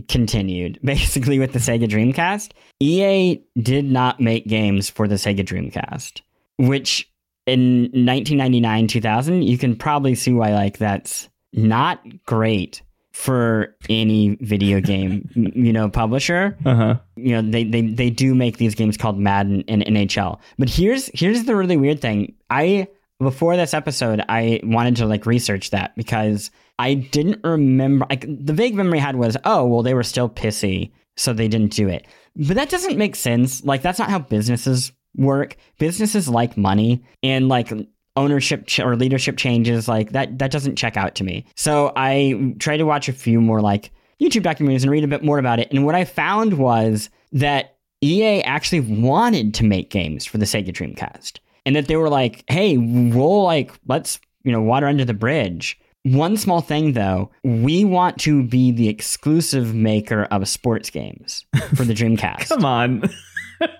continued 0.08 0.80
basically 0.84 1.38
with 1.38 1.52
the 1.52 1.60
Sega 1.60 1.88
Dreamcast. 1.88 2.50
EA 2.80 3.40
did 3.62 3.84
not 3.84 4.18
make 4.18 4.48
games 4.48 4.90
for 4.90 5.06
the 5.06 5.14
Sega 5.14 5.44
Dreamcast, 5.44 6.20
which 6.58 7.08
in 7.46 7.82
1999 7.92 8.88
2000, 8.88 9.42
you 9.42 9.56
can 9.56 9.76
probably 9.76 10.16
see 10.16 10.32
why 10.32 10.52
like 10.52 10.78
that's 10.78 11.28
not 11.52 12.02
great 12.26 12.82
for 13.12 13.74
any 13.88 14.36
video 14.40 14.80
game, 14.80 15.28
you 15.34 15.72
know, 15.72 15.88
publisher 15.88 16.56
Uh 16.64 16.74
huh. 16.74 16.98
you 17.16 17.32
know 17.32 17.42
they, 17.42 17.64
they 17.64 17.82
they 17.82 18.10
do 18.10 18.34
make 18.34 18.56
these 18.58 18.74
games 18.74 18.96
called 18.96 19.18
Madden 19.18 19.64
and 19.68 19.82
NHL. 19.82 20.38
But 20.58 20.68
here's 20.68 21.10
here's 21.12 21.44
the 21.44 21.56
really 21.56 21.76
weird 21.76 22.00
thing. 22.00 22.34
I 22.48 22.88
before 23.18 23.56
this 23.56 23.74
episode, 23.74 24.22
I 24.28 24.60
wanted 24.62 24.96
to 24.96 25.06
like 25.06 25.26
research 25.26 25.70
that 25.70 25.94
because 25.96 26.50
I 26.78 26.94
didn't 26.94 27.40
remember. 27.44 28.06
Like 28.08 28.24
the 28.26 28.54
vague 28.54 28.74
memory 28.74 28.98
I 28.98 29.02
had 29.02 29.16
was, 29.16 29.36
oh 29.44 29.66
well, 29.66 29.82
they 29.82 29.92
were 29.94 30.02
still 30.02 30.28
pissy, 30.28 30.92
so 31.16 31.32
they 31.32 31.48
didn't 31.48 31.72
do 31.72 31.88
it. 31.88 32.06
But 32.36 32.56
that 32.56 32.70
doesn't 32.70 32.96
make 32.96 33.16
sense. 33.16 33.62
Like 33.64 33.82
that's 33.82 33.98
not 33.98 34.08
how 34.08 34.20
businesses 34.20 34.92
work. 35.16 35.56
Businesses 35.78 36.28
like 36.28 36.56
money 36.56 37.04
and 37.22 37.48
like 37.48 37.72
ownership 38.16 38.66
ch- 38.66 38.80
or 38.80 38.96
leadership 38.96 39.36
changes 39.36 39.88
like 39.88 40.12
that 40.12 40.38
that 40.38 40.50
doesn't 40.50 40.76
check 40.76 40.96
out 40.96 41.14
to 41.16 41.24
me. 41.24 41.44
So 41.56 41.92
i 41.96 42.54
tried 42.58 42.78
to 42.78 42.84
watch 42.84 43.08
a 43.08 43.12
few 43.12 43.40
more 43.40 43.60
like 43.60 43.90
youtube 44.20 44.42
documentaries 44.42 44.82
and 44.82 44.90
read 44.90 45.04
a 45.04 45.08
bit 45.08 45.24
more 45.24 45.38
about 45.38 45.58
it. 45.60 45.70
And 45.70 45.84
what 45.86 45.94
i 45.94 46.04
found 46.04 46.54
was 46.54 47.08
that 47.32 47.76
ea 48.02 48.42
actually 48.42 48.80
wanted 48.80 49.54
to 49.54 49.64
make 49.64 49.90
games 49.90 50.24
for 50.26 50.38
the 50.38 50.44
sega 50.46 50.70
dreamcast 50.72 51.38
and 51.66 51.76
that 51.76 51.86
they 51.86 51.96
were 51.96 52.08
like 52.08 52.44
hey 52.48 52.76
we'll 52.76 53.44
like 53.44 53.72
let's 53.86 54.18
you 54.42 54.52
know 54.52 54.60
water 54.62 54.86
under 54.86 55.04
the 55.04 55.14
bridge. 55.14 55.78
One 56.04 56.38
small 56.38 56.62
thing 56.62 56.94
though 56.94 57.30
we 57.44 57.84
want 57.84 58.18
to 58.20 58.42
be 58.42 58.72
the 58.72 58.88
exclusive 58.88 59.74
maker 59.74 60.24
of 60.30 60.48
sports 60.48 60.88
games 60.90 61.44
for 61.76 61.84
the 61.84 61.92
dreamcast. 62.00 62.48
Come 62.48 62.64
on. 62.64 63.02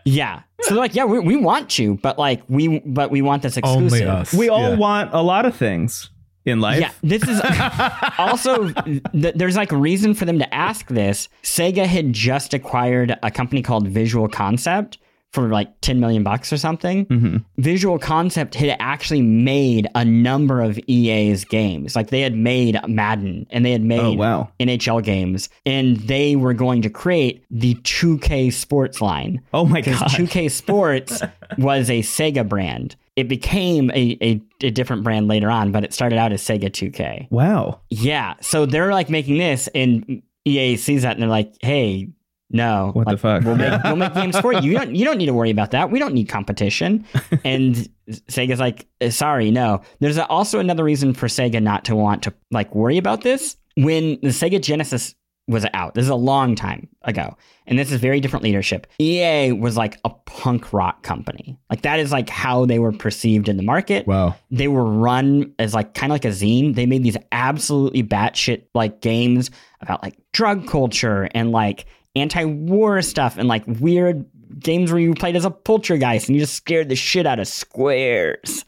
Yeah 0.05 0.43
so 0.62 0.74
they're 0.74 0.83
like 0.83 0.95
yeah 0.95 1.05
we, 1.05 1.18
we 1.18 1.37
want 1.37 1.78
you 1.78 1.99
but 2.03 2.18
like 2.18 2.43
we 2.49 2.81
but 2.81 3.11
we 3.11 3.22
want 3.22 3.43
this 3.43 3.57
exclusive 3.57 3.93
Only 4.03 4.05
us. 4.05 4.33
We 4.35 4.49
all 4.49 4.70
Yeah. 4.70 4.76
want 4.76 5.11
a 5.12 5.22
lot 5.22 5.47
of 5.47 5.57
things 5.57 6.11
in 6.47 6.61
life. 6.61 6.81
Yeah, 6.81 6.91
this 7.03 7.22
is 7.28 7.41
also 8.18 8.70
th- 8.70 9.35
there's 9.35 9.57
like 9.57 9.72
a 9.72 9.76
reason 9.76 10.14
for 10.14 10.24
them 10.24 10.39
to 10.39 10.55
ask 10.55 10.87
this. 10.89 11.28
Sega 11.43 11.85
had 11.87 12.12
just 12.12 12.55
acquired 12.55 13.14
a 13.22 13.31
company 13.31 13.62
called 13.62 13.87
Visual 13.89 14.26
Concept 14.28 14.99
for 15.33 15.49
like 15.49 15.81
10 15.81 16.01
million 16.01 16.24
bucks 16.24 16.53
or 16.53 16.57
something. 16.57 17.07
Mm-hmm. 17.07 17.37
Visual 17.59 17.99
Concept 18.01 18.55
had 18.57 18.76
actually 18.81 19.22
made 19.22 19.87
a 19.95 20.05
number 20.05 20.61
of 20.61 20.76
EA's 20.89 21.45
games. 21.45 21.95
Like 21.95 22.09
they 22.11 22.20
had 22.20 22.35
made 22.35 22.76
Madden 22.89 23.47
and 23.51 23.64
they 23.64 23.70
had 23.70 23.83
made 23.83 24.01
Oh, 24.01 24.12
wow. 24.14 24.49
NHL 24.59 25.05
games 25.05 25.49
and 25.64 25.99
they 25.99 26.35
were 26.35 26.53
going 26.53 26.83
to 26.83 26.91
create 26.91 27.45
the 27.49 27.74
2K 27.76 28.53
Sports 28.53 29.01
line 29.01 29.41
Oh 29.55 29.64
my 29.64 29.81
god. 29.83 29.95
2K 30.11 30.51
Sports 30.51 31.22
was 31.59 31.89
a 31.91 32.01
Sega 32.01 32.49
brand. 32.49 32.97
It 33.14 33.28
became 33.28 33.91
a, 33.93 34.18
a, 34.20 34.41
a 34.62 34.70
different 34.70 35.05
brand 35.05 35.28
later 35.28 35.49
on, 35.51 35.70
but 35.70 35.85
it 35.85 35.93
started 35.95 36.18
out 36.18 36.33
as 36.33 36.43
Sega 36.43 36.70
2K. 36.70 37.31
Wow. 37.31 37.81
Yeah. 37.89 38.35
So 38.41 38.66
they're 38.66 38.93
like 38.93 39.11
making 39.11 39.39
this, 39.39 39.68
and 39.74 40.22
EA 40.45 40.76
sees 40.76 41.03
that 41.03 41.12
and 41.12 41.22
they're 41.22 41.28
like, 41.28 41.53
hey, 41.61 42.09
no. 42.51 42.90
What 42.92 43.09
the 43.09 43.16
fuck? 43.16 43.44
We'll 43.44 43.57
make, 43.57 43.82
we'll 43.84 43.96
make 43.96 44.12
games 44.14 44.38
for 44.38 44.53
you. 44.53 44.61
You 44.72 44.78
don't, 44.78 44.94
you 44.94 45.05
don't 45.05 45.18
need 45.18 45.26
to 45.26 45.34
worry 45.34 45.51
about 45.51 45.70
that. 45.70 45.90
We 45.90 45.98
don't 45.98 46.14
need 46.14 46.28
competition. 46.28 47.05
and 47.44 47.88
Sega's 48.11 48.61
like, 48.61 48.86
"Uh, 49.01 49.11
sorry, 49.11 49.51
no. 49.51 49.82
There's 50.01 50.18
also 50.18 50.59
another 50.59 50.85
reason 50.85 51.14
for 51.14 51.27
Sega 51.28 51.62
not 51.62 51.85
to 51.86 51.97
want 51.97 52.24
to 52.24 52.35
like 52.51 52.74
worry 52.74 52.98
about 52.98 53.22
this. 53.22 53.56
When 53.77 54.18
the 54.20 54.28
Sega 54.28 54.60
Genesis 54.60 55.14
was 55.48 55.66
out, 55.74 55.94
this 55.94 56.05
is 56.05 56.10
a 56.10 56.14
long 56.14 56.55
time 56.55 56.86
ago, 57.02 57.36
and 57.66 57.77
this 57.78 57.90
is 57.90 58.01
very 58.01 58.20
different 58.20 58.44
leadership. 58.44 58.86
EA 59.01 59.51
was 59.52 59.77
like 59.77 59.98
a 60.05 60.10
punk 60.10 60.72
rock 60.72 61.02
company. 61.02 61.59
Like 61.70 61.82
that 61.82 61.98
is 61.98 62.12
like 62.12 62.28
how 62.28 62.66
they 62.66 62.78
were 62.78 62.93
perceived 62.93 63.48
in 63.48 63.56
the 63.56 63.62
market 63.64 64.06
Wow. 64.06 64.36
they 64.51 64.68
were 64.68 64.85
run 64.85 65.52
as 65.59 65.74
like 65.74 65.94
kind 65.94 66.12
of 66.12 66.14
like 66.14 66.24
a 66.24 66.28
zine. 66.28 66.74
They 66.74 66.86
made 66.86 67.02
these 67.02 67.16
absolutely 67.32 68.02
batshit 68.05 68.64
like 68.74 69.01
games 69.01 69.51
about 69.81 70.02
like 70.02 70.16
drug 70.32 70.68
culture 70.68 71.28
and 71.35 71.51
like 71.52 71.86
anti-war 72.16 73.03
stuff 73.03 73.39
and 73.39 73.49
like 73.49 73.65
weird 73.66 74.27
games 74.59 74.91
where 74.91 75.01
you 75.01 75.15
played 75.15 75.37
as 75.37 75.45
a 75.45 75.51
poltergeist 75.51 76.28
and 76.28 76.37
you 76.37 76.43
just 76.43 76.55
scared 76.55 76.89
the 76.89 76.97
shit 76.97 77.27
out 77.27 77.39
of 77.39 77.49
squares. 77.49 78.65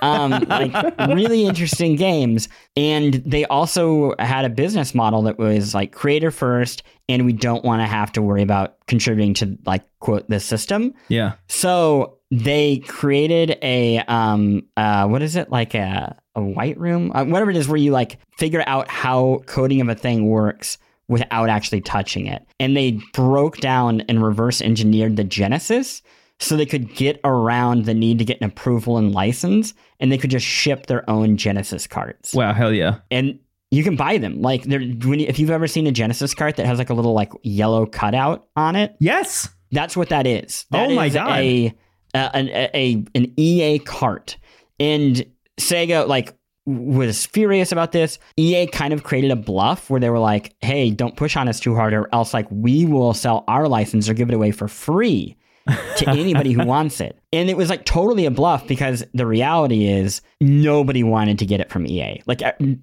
Um, 0.00 0.30
like 0.48 0.98
really 1.08 1.44
interesting 1.44 1.96
games. 1.96 2.48
And 2.76 3.14
they 3.14 3.44
also 3.46 4.14
had 4.18 4.44
a 4.44 4.48
business 4.48 4.94
model 4.94 5.22
that 5.22 5.38
was 5.38 5.74
like 5.74 5.92
creator 5.92 6.30
first, 6.30 6.82
and 7.08 7.24
we 7.24 7.32
don't 7.32 7.64
want 7.64 7.82
to 7.82 7.86
have 7.86 8.12
to 8.12 8.22
worry 8.22 8.42
about 8.42 8.76
contributing 8.86 9.34
to 9.34 9.58
like 9.66 9.84
quote 10.00 10.28
the 10.28 10.40
system. 10.40 10.94
Yeah. 11.08 11.34
So 11.48 12.18
they 12.30 12.78
created 12.80 13.56
a 13.62 13.98
um 14.00 14.62
uh 14.76 15.06
what 15.06 15.22
is 15.22 15.34
it 15.34 15.50
like 15.50 15.74
a 15.74 16.14
a 16.34 16.42
white 16.42 16.78
room 16.78 17.10
uh, 17.14 17.24
whatever 17.24 17.50
it 17.50 17.56
is 17.56 17.66
where 17.66 17.78
you 17.78 17.90
like 17.90 18.18
figure 18.36 18.62
out 18.66 18.86
how 18.86 19.40
coding 19.46 19.80
of 19.80 19.88
a 19.88 19.94
thing 19.94 20.28
works 20.28 20.76
without 21.08 21.48
actually 21.48 21.80
touching 21.80 22.26
it 22.26 22.46
and 22.60 22.76
they 22.76 22.92
broke 23.14 23.56
down 23.58 24.02
and 24.02 24.22
reverse 24.22 24.60
engineered 24.60 25.16
the 25.16 25.24
genesis 25.24 26.02
so 26.40 26.56
they 26.56 26.66
could 26.66 26.94
get 26.94 27.18
around 27.24 27.84
the 27.86 27.94
need 27.94 28.18
to 28.18 28.24
get 28.24 28.38
an 28.40 28.46
approval 28.46 28.96
and 28.98 29.12
license 29.12 29.74
and 30.00 30.12
they 30.12 30.18
could 30.18 30.30
just 30.30 30.46
ship 30.46 30.86
their 30.86 31.08
own 31.10 31.36
genesis 31.36 31.86
carts 31.86 32.34
Wow. 32.34 32.52
Hell 32.52 32.72
yeah. 32.72 32.98
and 33.10 33.38
you 33.70 33.82
can 33.84 33.96
buy 33.96 34.18
them 34.18 34.40
like 34.40 34.62
they're 34.64 34.80
when 34.80 35.18
you, 35.20 35.26
if 35.26 35.38
you've 35.38 35.50
ever 35.50 35.66
seen 35.66 35.86
a 35.86 35.92
genesis 35.92 36.34
cart 36.34 36.56
that 36.56 36.66
has 36.66 36.78
like 36.78 36.90
a 36.90 36.94
little 36.94 37.12
like 37.14 37.32
yellow 37.42 37.84
cutout 37.86 38.46
on 38.56 38.76
it 38.76 38.94
Yes. 39.00 39.48
that's 39.72 39.96
what 39.96 40.08
that 40.10 40.26
is. 40.26 40.64
Oh 40.72 40.78
that 40.78 40.90
Oh 40.90 40.94
my 40.94 41.06
is 41.06 41.14
God. 41.14 41.38
A, 41.38 41.74
a, 42.14 42.36
an, 42.36 42.48
a 42.48 43.04
an 43.14 43.32
EA 43.36 43.78
cart, 43.80 44.38
and 44.80 45.22
Sega 45.60 46.06
like 46.08 46.34
was 46.68 47.26
furious 47.26 47.72
about 47.72 47.92
this. 47.92 48.18
EA 48.36 48.66
kind 48.66 48.92
of 48.92 49.02
created 49.02 49.30
a 49.30 49.36
bluff 49.36 49.88
where 49.90 50.00
they 50.00 50.10
were 50.10 50.18
like, 50.18 50.54
"Hey, 50.60 50.90
don't 50.90 51.16
push 51.16 51.36
on 51.36 51.48
us 51.48 51.60
too 51.60 51.74
hard, 51.74 51.94
or 51.94 52.08
else 52.12 52.34
like 52.34 52.46
we 52.50 52.84
will 52.84 53.14
sell 53.14 53.44
our 53.48 53.68
license 53.68 54.08
or 54.08 54.14
give 54.14 54.28
it 54.28 54.34
away 54.34 54.50
for 54.50 54.68
free." 54.68 55.36
to 55.96 56.08
anybody 56.08 56.52
who 56.52 56.64
wants 56.64 57.00
it. 57.00 57.18
And 57.32 57.50
it 57.50 57.56
was 57.56 57.68
like 57.68 57.84
totally 57.84 58.24
a 58.24 58.30
bluff 58.30 58.66
because 58.66 59.04
the 59.12 59.26
reality 59.26 59.86
is 59.86 60.22
nobody 60.40 61.02
wanted 61.02 61.38
to 61.40 61.46
get 61.46 61.60
it 61.60 61.70
from 61.70 61.86
EA. 61.86 62.22
Like 62.26 62.40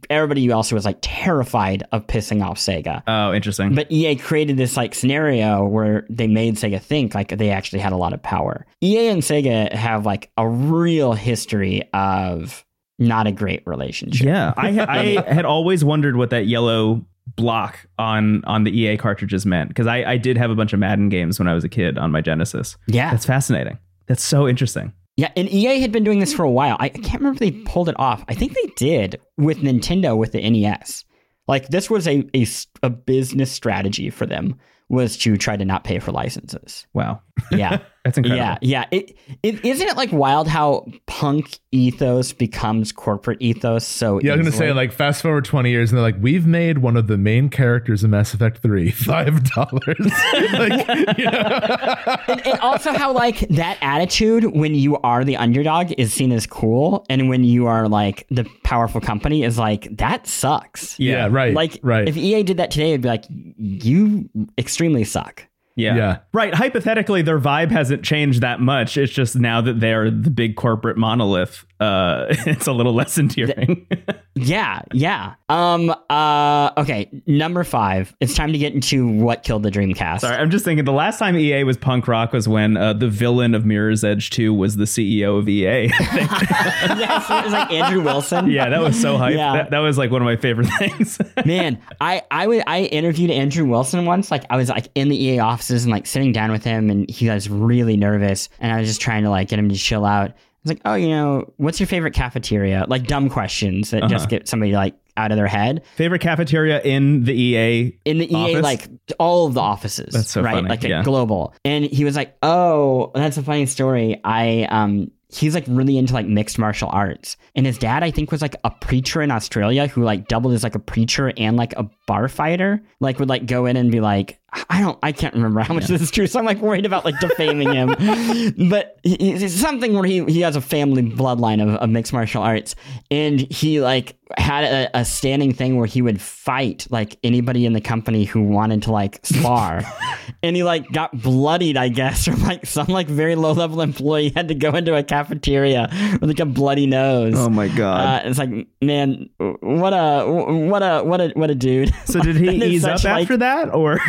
everybody 0.09 0.47
else 0.49 0.71
was 0.71 0.85
like 0.85 0.99
terrified 1.01 1.83
of 1.91 2.05
pissing 2.05 2.45
off 2.45 2.57
Sega. 2.57 3.01
Oh, 3.07 3.33
interesting. 3.33 3.73
But 3.73 3.91
EA 3.91 4.15
created 4.15 4.57
this 4.57 4.77
like 4.77 4.93
scenario 4.93 5.65
where 5.65 6.05
they 6.09 6.27
made 6.27 6.55
Sega 6.55 6.81
think 6.81 7.15
like 7.15 7.29
they 7.29 7.49
actually 7.49 7.79
had 7.79 7.93
a 7.93 7.97
lot 7.97 8.13
of 8.13 8.21
power. 8.21 8.67
EA 8.81 9.07
and 9.07 9.23
Sega 9.23 9.73
have 9.73 10.05
like 10.05 10.29
a 10.37 10.47
real 10.47 11.13
history 11.13 11.89
of 11.93 12.64
not 12.97 13.27
a 13.27 13.31
great 13.31 13.61
relationship. 13.65 14.25
yeah. 14.25 14.53
I 14.57 14.79
I 14.79 15.33
had 15.33 15.45
always 15.45 15.83
wondered 15.83 16.15
what 16.15 16.29
that 16.29 16.47
yellow 16.47 17.05
block 17.35 17.85
on 17.97 18.43
on 18.45 18.63
the 18.63 18.77
EA 18.79 18.97
cartridges 18.97 19.45
meant 19.45 19.69
because 19.69 19.87
I 19.87 20.03
I 20.03 20.17
did 20.17 20.37
have 20.37 20.51
a 20.51 20.55
bunch 20.55 20.73
of 20.73 20.79
Madden 20.79 21.09
games 21.09 21.39
when 21.39 21.47
I 21.47 21.53
was 21.53 21.63
a 21.63 21.69
kid 21.69 21.97
on 21.97 22.11
my 22.11 22.21
Genesis. 22.21 22.77
Yeah. 22.87 23.11
That's 23.11 23.25
fascinating. 23.25 23.77
That's 24.07 24.23
so 24.23 24.47
interesting. 24.47 24.93
Yeah, 25.17 25.31
and 25.37 25.49
EA 25.49 25.79
had 25.79 25.93
been 25.93 26.03
doing 26.03 26.19
this 26.19 26.33
for 26.33 26.43
a 26.43 26.51
while. 26.51 26.75
I 26.79 26.85
I 26.85 26.89
can't 26.89 27.21
remember 27.21 27.35
if 27.35 27.39
they 27.39 27.51
pulled 27.63 27.89
it 27.89 27.95
off. 27.97 28.23
I 28.27 28.33
think 28.33 28.53
they 28.53 28.71
did 28.75 29.19
with 29.37 29.59
Nintendo 29.59 30.17
with 30.17 30.33
the 30.33 30.49
NES. 30.49 31.05
Like 31.47 31.69
this 31.69 31.89
was 31.89 32.07
a, 32.07 32.27
a, 32.35 32.45
a 32.83 32.89
business 32.89 33.51
strategy 33.51 34.09
for 34.09 34.25
them 34.25 34.55
was 34.89 35.17
to 35.17 35.37
try 35.37 35.55
to 35.57 35.65
not 35.65 35.83
pay 35.83 35.99
for 35.99 36.11
licenses. 36.11 36.85
Wow. 36.93 37.21
Yeah. 37.51 37.79
That's 38.05 38.19
incredible. 38.19 38.37
Yeah, 38.37 38.57
yeah. 38.61 38.85
It, 38.91 39.17
it 39.41 39.65
isn't 39.65 39.87
it 39.87 39.97
like 39.97 40.11
wild 40.11 40.47
how 40.47 40.85
punk 41.07 41.57
ethos 41.71 42.33
becomes 42.33 42.91
corporate 42.91 43.41
ethos 43.41 43.85
so 43.85 44.21
Yeah, 44.21 44.33
I 44.33 44.35
was 44.37 44.45
gonna 44.45 44.55
say 44.55 44.71
like 44.73 44.91
fast 44.91 45.23
forward 45.23 45.43
twenty 45.43 45.71
years 45.71 45.91
and 45.91 45.97
they're 45.97 46.03
like, 46.03 46.17
we've 46.21 46.45
made 46.45 46.77
one 46.77 46.97
of 46.97 47.07
the 47.07 47.17
main 47.17 47.49
characters 47.49 48.03
in 48.03 48.11
Mass 48.11 48.35
Effect 48.35 48.59
Three 48.59 48.91
five 48.91 49.43
dollars. 49.49 49.97
like, 50.53 50.87
you 51.17 51.25
and, 52.27 52.45
and 52.45 52.59
also 52.59 52.93
how 52.93 53.11
like 53.11 53.39
that 53.49 53.79
attitude 53.81 54.55
when 54.55 54.75
you 54.75 54.97
are 54.97 55.23
the 55.23 55.37
underdog 55.37 55.91
is 55.97 56.13
seen 56.13 56.31
as 56.31 56.45
cool 56.45 57.07
and 57.09 57.27
when 57.27 57.43
you 57.43 57.65
are 57.65 57.89
like 57.89 58.27
the 58.29 58.45
powerful 58.63 59.01
company 59.01 59.43
is 59.43 59.57
like 59.57 59.87
that 59.97 60.27
sucks 60.27 60.99
yeah, 60.99 61.27
right, 61.31 61.55
like 61.55 61.79
right. 61.81 62.07
if 62.07 62.15
ea 62.15 62.43
did 62.43 62.57
that 62.57 62.69
today 62.69 62.89
it'd 62.89 63.01
be 63.01 63.07
like 63.07 63.25
you 63.29 64.29
extremely 64.59 65.03
suck 65.03 65.47
Yeah. 65.75 65.95
Yeah. 65.95 66.17
Right. 66.33 66.53
Hypothetically, 66.53 67.21
their 67.21 67.39
vibe 67.39 67.71
hasn't 67.71 68.03
changed 68.03 68.41
that 68.41 68.61
much. 68.61 68.97
It's 68.97 69.11
just 69.11 69.35
now 69.35 69.61
that 69.61 69.79
they're 69.79 70.09
the 70.09 70.29
big 70.29 70.55
corporate 70.55 70.97
monolith, 70.97 71.65
uh, 71.79 72.25
it's 72.29 72.67
a 72.67 72.73
little 72.73 72.93
less 72.93 73.17
endearing. 73.17 73.87
Yeah 74.35 74.81
yeah 74.93 75.35
um 75.49 75.93
uh 76.09 76.71
okay 76.77 77.09
number 77.25 77.63
five 77.63 78.15
it's 78.19 78.35
time 78.35 78.51
to 78.51 78.57
get 78.57 78.73
into 78.73 79.07
what 79.07 79.43
killed 79.43 79.63
the 79.63 79.71
dreamcast 79.71 80.21
Sorry, 80.21 80.35
I'm 80.35 80.49
just 80.51 80.65
thinking 80.65 80.85
the 80.85 80.91
last 80.91 81.19
time 81.19 81.37
EA 81.37 81.63
was 81.63 81.77
punk 81.77 82.07
rock 82.07 82.33
was 82.33 82.47
when 82.47 82.77
uh, 82.77 82.93
the 82.93 83.07
villain 83.07 83.53
of 83.53 83.65
Mirror's 83.65 84.03
Edge 84.03 84.29
2 84.31 84.53
was 84.53 84.75
the 84.75 84.85
CEO 84.85 85.39
of 85.39 85.47
EA. 85.47 85.87
yes 85.99 87.29
it 87.29 87.43
was 87.43 87.53
like 87.53 87.71
andrew 87.71 88.01
wilson 88.01 88.49
yeah, 88.49 88.69
that 88.69 88.81
was 88.81 88.99
so 88.99 89.17
hype. 89.17 89.35
Yeah. 89.35 89.53
That, 89.53 89.71
that 89.71 89.79
was 89.79 89.97
like 89.97 90.11
one 90.11 90.21
of 90.21 90.25
my 90.25 90.35
favorite 90.35 90.67
things. 90.79 91.19
Man, 91.45 91.81
I 92.01 92.23
I 92.31 92.47
would 92.47 92.63
I 92.67 92.83
interviewed 92.83 93.31
Andrew 93.31 93.65
Wilson 93.65 94.05
once. 94.05 94.31
Like 94.31 94.45
I 94.49 94.57
was 94.57 94.69
like 94.69 94.87
in 94.95 95.09
the 95.09 95.23
EA 95.23 95.39
offices 95.39 95.83
and 95.83 95.91
like 95.91 96.05
sitting 96.05 96.31
down 96.31 96.51
with 96.51 96.63
him, 96.63 96.89
and 96.89 97.09
he 97.09 97.29
was 97.29 97.49
really 97.49 97.97
nervous, 97.97 98.49
and 98.59 98.71
I 98.71 98.79
was 98.79 98.87
just 98.87 99.01
trying 99.01 99.23
to 99.23 99.29
like 99.29 99.49
get 99.49 99.59
him 99.59 99.69
to 99.69 99.75
chill 99.75 100.05
out. 100.05 100.31
I 100.65 100.69
was 100.69 100.71
like, 100.71 100.81
oh, 100.85 100.95
you 100.95 101.09
know, 101.09 101.53
what's 101.57 101.79
your 101.79 101.87
favorite 101.87 102.13
cafeteria? 102.13 102.85
Like 102.87 103.05
dumb 103.07 103.29
questions 103.29 103.91
that 103.91 104.03
Uh-huh. 104.03 104.09
just 104.09 104.29
get 104.29 104.47
somebody 104.47 104.71
like 104.73 104.95
out 105.17 105.31
of 105.31 105.37
their 105.37 105.47
head. 105.47 105.83
favorite 105.95 106.19
cafeteria 106.21 106.81
in 106.81 107.23
the 107.23 107.33
EA? 107.33 107.97
In 108.03 108.17
the 108.17 108.31
EA, 108.31 108.55
Office? 108.55 108.63
like 108.63 108.87
all 109.19 109.45
of 109.47 109.53
the 109.53 109.61
offices. 109.61 110.13
That's 110.13 110.29
so 110.29 110.41
right, 110.41 110.55
funny, 110.55 110.67
like 110.69 110.83
a 110.83 110.89
yeah. 110.89 111.03
global. 111.03 111.53
And 111.63 111.85
he 111.85 112.03
was 112.03 112.15
like, 112.15 112.35
oh, 112.43 113.11
that's 113.13 113.37
a 113.37 113.43
funny 113.43 113.65
story. 113.65 114.19
I 114.23 114.63
um. 114.69 115.11
He's 115.27 115.53
like 115.53 115.65
really 115.67 115.97
into 115.97 116.13
like 116.13 116.27
mixed 116.27 116.57
martial 116.57 116.87
arts. 116.89 117.35
And 117.55 117.65
his 117.65 117.77
dad, 117.77 118.03
I 118.03 118.11
think, 118.11 118.31
was 118.31 118.41
like 118.41 118.55
a 118.63 118.69
preacher 118.69 119.21
in 119.21 119.31
Australia 119.31 119.85
who 119.87 120.01
like 120.03 120.29
doubled 120.29 120.53
as 120.53 120.63
like 120.63 120.75
a 120.75 120.79
preacher 120.79 121.33
and 121.35 121.57
like 121.57 121.73
a 121.73 121.89
bar 122.07 122.29
fighter. 122.29 122.81
Like 123.01 123.19
would 123.19 123.27
like 123.27 123.45
go 123.45 123.65
in 123.65 123.75
and 123.75 123.91
be 123.91 123.99
like, 123.99 124.39
I 124.69 124.81
don't, 124.81 124.97
I 125.03 125.11
can't 125.11 125.33
remember 125.33 125.61
how 125.61 125.73
much 125.73 125.87
this 125.87 126.01
is 126.01 126.11
true. 126.11 126.27
So 126.27 126.39
I'm 126.39 126.45
like 126.45 126.59
worried 126.59 126.85
about 126.85 127.05
like 127.05 127.19
defaming 127.19 127.71
him. 127.73 127.87
but 128.69 128.99
it's 129.03 129.53
something 129.53 129.93
where 129.93 130.03
he, 130.05 130.23
he 130.25 130.41
has 130.41 130.55
a 130.55 130.61
family 130.61 131.03
bloodline 131.03 131.61
of, 131.61 131.75
of 131.75 131.89
mixed 131.89 132.13
martial 132.13 132.41
arts. 132.41 132.75
And 133.11 133.39
he 133.51 133.81
like 133.81 134.17
had 134.37 134.63
a, 134.63 134.99
a 134.99 135.05
standing 135.05 135.53
thing 135.53 135.77
where 135.77 135.85
he 135.85 136.01
would 136.01 136.21
fight 136.21 136.87
like 136.89 137.17
anybody 137.23 137.65
in 137.65 137.73
the 137.73 137.81
company 137.81 138.23
who 138.23 138.41
wanted 138.41 138.83
to 138.83 138.91
like 138.91 139.25
spar. 139.25 139.83
and 140.43 140.55
he 140.55 140.63
like 140.63 140.91
got 140.91 141.21
bloodied, 141.21 141.77
I 141.77 141.89
guess, 141.89 142.25
from 142.25 142.41
like 142.43 142.65
some 142.65 142.87
like 142.87 143.07
very 143.07 143.35
low 143.35 143.51
level 143.51 143.81
employee 143.81 144.31
had 144.35 144.47
to 144.47 144.55
go 144.55 144.71
into 144.71 144.95
a 144.95 145.03
cafeteria 145.03 145.89
with 146.13 146.23
like 146.29 146.39
a 146.39 146.45
bloody 146.45 146.87
nose. 146.87 147.35
Oh 147.35 147.49
my 147.49 147.67
god. 147.67 148.25
Uh, 148.25 148.29
it's 148.29 148.39
like, 148.39 148.67
man, 148.81 149.29
what 149.37 149.93
a, 149.93 150.25
what 150.25 150.81
a, 150.81 151.03
what 151.03 151.21
a, 151.21 151.29
what 151.35 151.51
a 151.51 151.55
dude. 151.55 151.93
so 152.05 152.19
did 152.21 152.35
he 152.35 152.49
ease 152.65 152.85
up 152.85 152.99
such, 152.99 153.05
like- 153.05 153.23
after 153.23 153.37
that, 153.37 153.73
or 153.73 153.99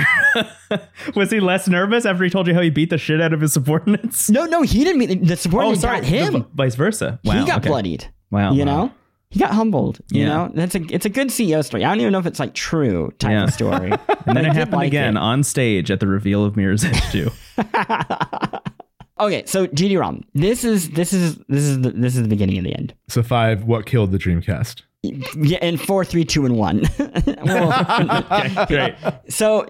was 1.15 1.31
he 1.31 1.41
less 1.41 1.69
nervous 1.69 2.05
after 2.07 2.25
he 2.25 2.31
told 2.31 2.47
you 2.47 2.55
how 2.55 2.61
he 2.61 2.71
beat 2.71 2.91
the 2.91 2.99
shit 2.99 3.21
out 3.21 3.33
of 3.33 3.41
his 3.41 3.53
subordinates? 3.53 4.29
No, 4.31 4.45
no, 4.47 4.63
he 4.63 4.85
didn't 4.85 4.99
mean 4.99 5.25
the 5.25 5.37
subordinates 5.37 5.79
Oh, 5.85 5.89
subordinate 5.89 6.09
sorry, 6.11 6.19
got 6.21 6.27
him. 6.27 6.33
the 6.35 6.39
v- 6.41 6.47
vice 6.55 6.75
versa. 6.75 7.21
Wow, 7.25 7.41
he 7.41 7.47
got 7.47 7.59
okay. 7.59 7.69
bloodied. 7.69 8.13
Wow, 8.31 8.53
you 8.53 8.65
wow. 8.65 8.65
know, 8.87 8.93
he 9.31 9.39
got 9.41 9.53
humbled. 9.53 10.01
You 10.11 10.23
Yeah. 10.23 10.29
know, 10.29 10.51
that's 10.55 10.75
a 10.75 10.83
it's 10.91 11.07
a 11.07 11.09
good 11.11 11.29
CEO 11.29 11.65
story. 11.65 11.85
I 11.85 11.89
don't 11.89 12.01
even 12.01 12.13
know 12.13 12.19
if 12.19 12.27
it's 12.27 12.41
like 12.41 12.55
true 12.55 13.13
type 13.19 13.31
Yeah. 13.33 13.45
of 13.45 13.53
story. 13.53 13.93
And 14.27 14.37
then 14.37 14.45
it 14.45 14.55
happened 14.55 14.83
again 14.83 15.17
on 15.17 15.45
stage 15.45 15.89
at 15.91 16.01
the 16.01 16.09
reveal 16.09 16.45
of 16.45 16.57
Mirror's 16.57 16.85
Edge 16.85 17.01
2. 17.13 17.31
Okay, 19.19 19.45
so 19.47 19.67
GD 19.69 19.99
ROM. 19.99 20.25
This 20.35 20.63
is 20.63 20.91
this 20.91 21.15
is 21.15 21.37
this 21.49 21.63
is 21.63 21.81
the, 21.81 21.91
this 21.93 22.17
is 22.17 22.23
the 22.23 22.29
beginning 22.29 22.59
of 22.59 22.65
the 22.65 22.75
end. 22.77 22.93
So 23.09 23.23
five, 23.23 23.65
what 23.65 23.87
killed 23.87 24.13
the 24.13 24.19
Dreamcast? 24.19 24.83
Yeah, 25.37 25.59
in 25.65 25.77
four, 25.77 26.05
three, 26.05 26.25
two, 26.25 26.45
and 26.47 26.57
one. 26.57 26.83
well, 27.45 28.67
Great. 28.67 28.95
so 29.29 29.65